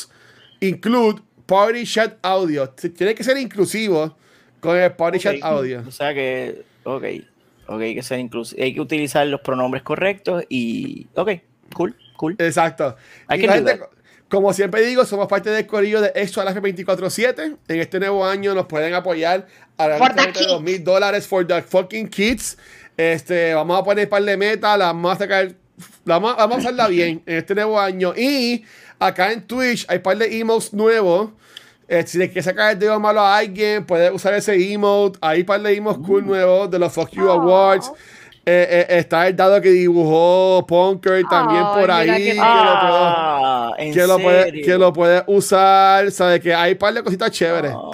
include 0.59 1.21
Party 1.45 1.83
Chat 1.85 2.17
Audio. 2.21 2.69
Tiene 2.69 3.15
que 3.15 3.23
ser 3.23 3.37
inclusivo 3.37 4.15
con 4.59 4.77
el 4.77 4.91
Party 4.91 5.19
Chat 5.19 5.35
Ok. 5.37 5.43
Audio. 5.43 5.83
O 5.87 5.91
sea 5.91 6.13
que, 6.13 6.63
ok, 6.83 7.03
ok, 7.67 7.81
hay 7.81 7.95
que 7.95 8.03
ser 8.03 8.19
inclusivo. 8.19 8.61
Hay 8.61 8.73
que 8.73 8.81
utilizar 8.81 9.25
los 9.27 9.41
pronombres 9.41 9.83
correctos 9.83 10.43
y, 10.49 11.07
ok, 11.15 11.31
cool, 11.73 11.95
cool. 12.17 12.35
Exacto. 12.37 12.95
I 13.29 13.35
Y 13.35 13.41
can 13.41 13.47
la 13.47 13.61
do 13.61 13.67
gente, 13.67 13.97
como 14.29 14.51
siempre 14.51 14.81
digo, 14.81 15.05
somos 15.05 15.27
parte 15.27 15.49
del 15.49 15.65
corillo 15.65 16.01
de 16.01 16.11
Extra 16.13 16.43
Life 16.43 16.61
24-7. 16.61 17.57
En 17.67 17.79
este 17.79 17.99
nuevo 17.99 18.25
año 18.25 18.53
nos 18.53 18.65
pueden 18.65 18.93
apoyar 18.93 19.47
a 19.77 19.87
la 19.87 19.97
de 19.97 20.33
dos 20.45 20.61
mil 20.61 20.83
dólares 20.83 21.25
for 21.25 21.47
the 21.47 21.61
fucking 21.61 22.09
kids. 22.09 22.57
Este, 22.97 23.53
vamos 23.53 23.79
a 23.79 23.83
poner 23.83 24.05
un 24.05 24.09
par 24.09 24.23
de 24.23 24.35
metas, 24.35 24.77
las 24.77 24.87
vamos 24.87 25.13
a 25.13 25.17
sacar, 25.19 25.51
vamos, 26.03 26.35
vamos 26.35 26.57
a 26.57 26.59
hacerla 26.59 26.87
bien 26.89 27.21
en 27.25 27.37
este 27.37 27.53
nuevo 27.55 27.79
año. 27.79 28.13
Y 28.17 28.65
acá 28.99 29.31
en 29.31 29.43
Twitch 29.45 29.85
hay 29.87 29.97
un 29.97 30.03
par 30.03 30.17
de 30.17 30.39
emotes 30.39 30.73
nuevos. 30.73 31.29
Eh, 31.89 32.03
si 32.05 32.17
le 32.17 32.27
quieres 32.27 32.45
sacar 32.45 32.73
el 32.73 32.79
dedo 32.79 32.99
malo 32.99 33.21
a 33.21 33.37
alguien, 33.37 33.85
puedes 33.85 34.11
usar 34.11 34.33
ese 34.33 34.73
emote. 34.73 35.17
Hay 35.21 35.41
un 35.41 35.45
par 35.45 35.61
de 35.61 35.73
emotes 35.75 36.05
cool 36.05 36.25
nuevos 36.25 36.69
de 36.69 36.79
los 36.79 36.91
Fuck 36.91 37.11
You 37.11 37.29
Awards. 37.29 37.91
Eh, 38.49 38.85
eh, 38.89 38.99
está 38.99 39.27
el 39.27 39.35
dado 39.35 39.59
que 39.61 39.69
dibujó 39.69 40.65
Punker 40.65 41.21
también 41.29 41.63
Ay, 41.65 41.81
por 41.81 41.91
ahí. 41.91 42.07
que 42.07 42.33
lo 42.35 42.39
puedo- 42.39 42.95
Ah, 43.09 43.73
¿en 43.77 43.93
que 43.93 44.07
lo, 44.07 44.19
puede, 44.19 44.61
que 44.61 44.77
lo 44.77 44.93
puedes 44.93 45.23
usar, 45.27 46.09
¿sabes? 46.11 46.39
Que 46.39 46.53
hay 46.53 46.71
un 46.71 46.77
par 46.77 46.93
de 46.93 47.03
cositas 47.03 47.29
chéveres. 47.31 47.73
Oh, 47.75 47.91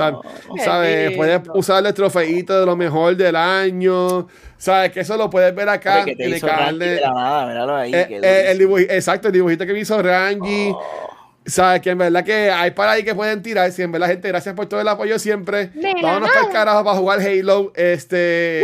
¿Sabes? 0.64 1.16
Puedes 1.18 1.42
usar 1.56 1.84
el 1.86 1.92
trofeito 1.96 2.60
de 2.60 2.66
lo 2.68 2.76
mejor 2.76 3.16
del 3.16 3.36
año. 3.36 4.28
¿Sabes? 4.64 4.92
Que 4.94 5.02
eso 5.02 5.18
lo 5.18 5.30
puedes 5.30 5.54
ver 5.54 5.68
acá 5.68 5.98
Hombre, 6.00 6.14
que 6.16 6.24
te 6.24 6.26
en 6.30 6.34
el 6.36 6.40
canal 6.40 6.80
de. 6.80 7.02
nada, 7.02 7.82
ahí. 7.82 7.94
eh, 7.94 8.08
eh, 8.10 8.46
el 8.48 8.58
durísimo. 8.60 8.78
dibuj- 8.78 8.92
exacto, 8.92 9.28
el 9.28 9.34
dibujito 9.34 9.66
que 9.66 9.74
me 9.74 9.80
hizo 9.80 10.02
Rangi. 10.02 10.70
Oh. 10.74 11.10
¿Sabes? 11.46 11.82
Que 11.82 11.90
en 11.90 11.98
verdad 11.98 12.24
que 12.24 12.50
hay 12.50 12.72
para 12.72 12.94
ahí 12.94 13.04
que 13.04 13.14
pueden 13.14 13.42
tirar. 13.44 13.70
Si 13.74 13.82
en 13.82 13.92
verdad, 13.92 14.08
gente, 14.08 14.30
gracias 14.30 14.56
por 14.56 14.68
todo 14.68 14.80
el 14.80 14.88
apoyo 14.88 15.20
siempre. 15.20 15.66
De 15.68 15.94
Vámonos 16.02 16.30
para 16.32 16.46
el 16.46 16.52
carajo 16.54 16.82
para 16.86 16.98
jugar 16.98 17.20
Halo. 17.20 17.74
Este. 17.76 18.62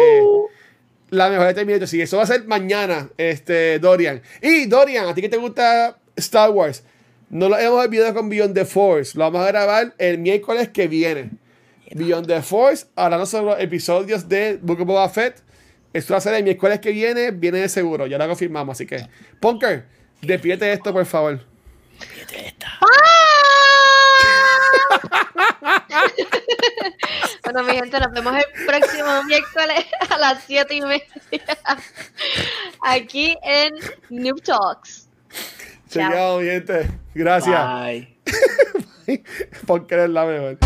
La 1.10 1.30
mejor 1.30 1.48
de 1.48 1.54
Terminator. 1.56 1.86
Sí, 1.90 2.02
eso 2.02 2.16
va 2.16 2.24
a 2.24 2.28
ser 2.28 2.46
mañana, 2.46 3.10
este, 3.18 3.80
Dorian. 3.80 4.22
Y 4.42 4.68
Dorian, 4.68 5.06
a 5.10 5.14
ti 5.14 5.20
que 5.22 5.28
te 5.28 5.36
gusta 5.36 5.98
Star 6.16 6.52
Wars, 6.52 6.82
no 7.30 7.50
lo 7.50 7.58
hemos 7.58 7.84
olvidado 7.84 8.14
con 8.14 8.30
Beyond 8.30 8.54
the 8.54 8.64
Force. 8.64 9.18
Lo 9.18 9.26
vamos 9.26 9.42
a 9.46 9.48
grabar 9.52 9.94
el 9.98 10.18
miércoles 10.20 10.70
que 10.70 10.88
viene. 10.88 11.32
Beyond 11.92 12.26
the 12.28 12.42
Force, 12.42 12.86
hablando 12.96 13.26
sobre 13.26 13.46
los 13.48 13.60
episodios 13.60 14.30
de 14.30 14.60
Book 14.62 14.80
of 14.80 14.88
Boba 14.88 15.10
Fett. 15.10 15.49
Esto 15.94 16.14
va 16.14 16.18
a 16.20 16.22
ser 16.22 16.36
el 16.36 16.44
miércoles 16.44 16.80
que 16.80 16.92
viene, 16.92 17.32
viene 17.32 17.60
de 17.60 17.70
seguro, 17.70 18.06
ya 18.08 18.18
lo 18.18 18.28
confirmamos. 18.28 18.78
Así 18.78 18.86
que, 18.86 19.08
Punker, 19.40 19.86
despídete 20.22 20.72
esto, 20.72 20.94
por 20.94 21.06
favor. 21.06 21.40
Bueno, 27.44 27.64
mi 27.64 27.74
gente, 27.74 28.00
nos 28.00 28.12
vemos 28.12 28.34
el 28.36 28.66
próximo 28.66 29.24
miércoles 29.24 29.86
a 30.10 30.18
las 30.20 30.44
7 30.46 30.76
y 30.76 30.82
media. 30.82 31.04
Aquí 32.84 33.36
en 33.42 33.74
Noob 34.10 34.42
Talks. 34.44 35.10
Chao. 35.90 36.40
Mi 36.40 36.46
gente. 36.46 36.88
Gracias. 37.16 37.82
Bye. 37.82 38.18
Punker 39.66 40.00
es 40.00 40.10
la 40.10 40.26
mejor. 40.26 40.58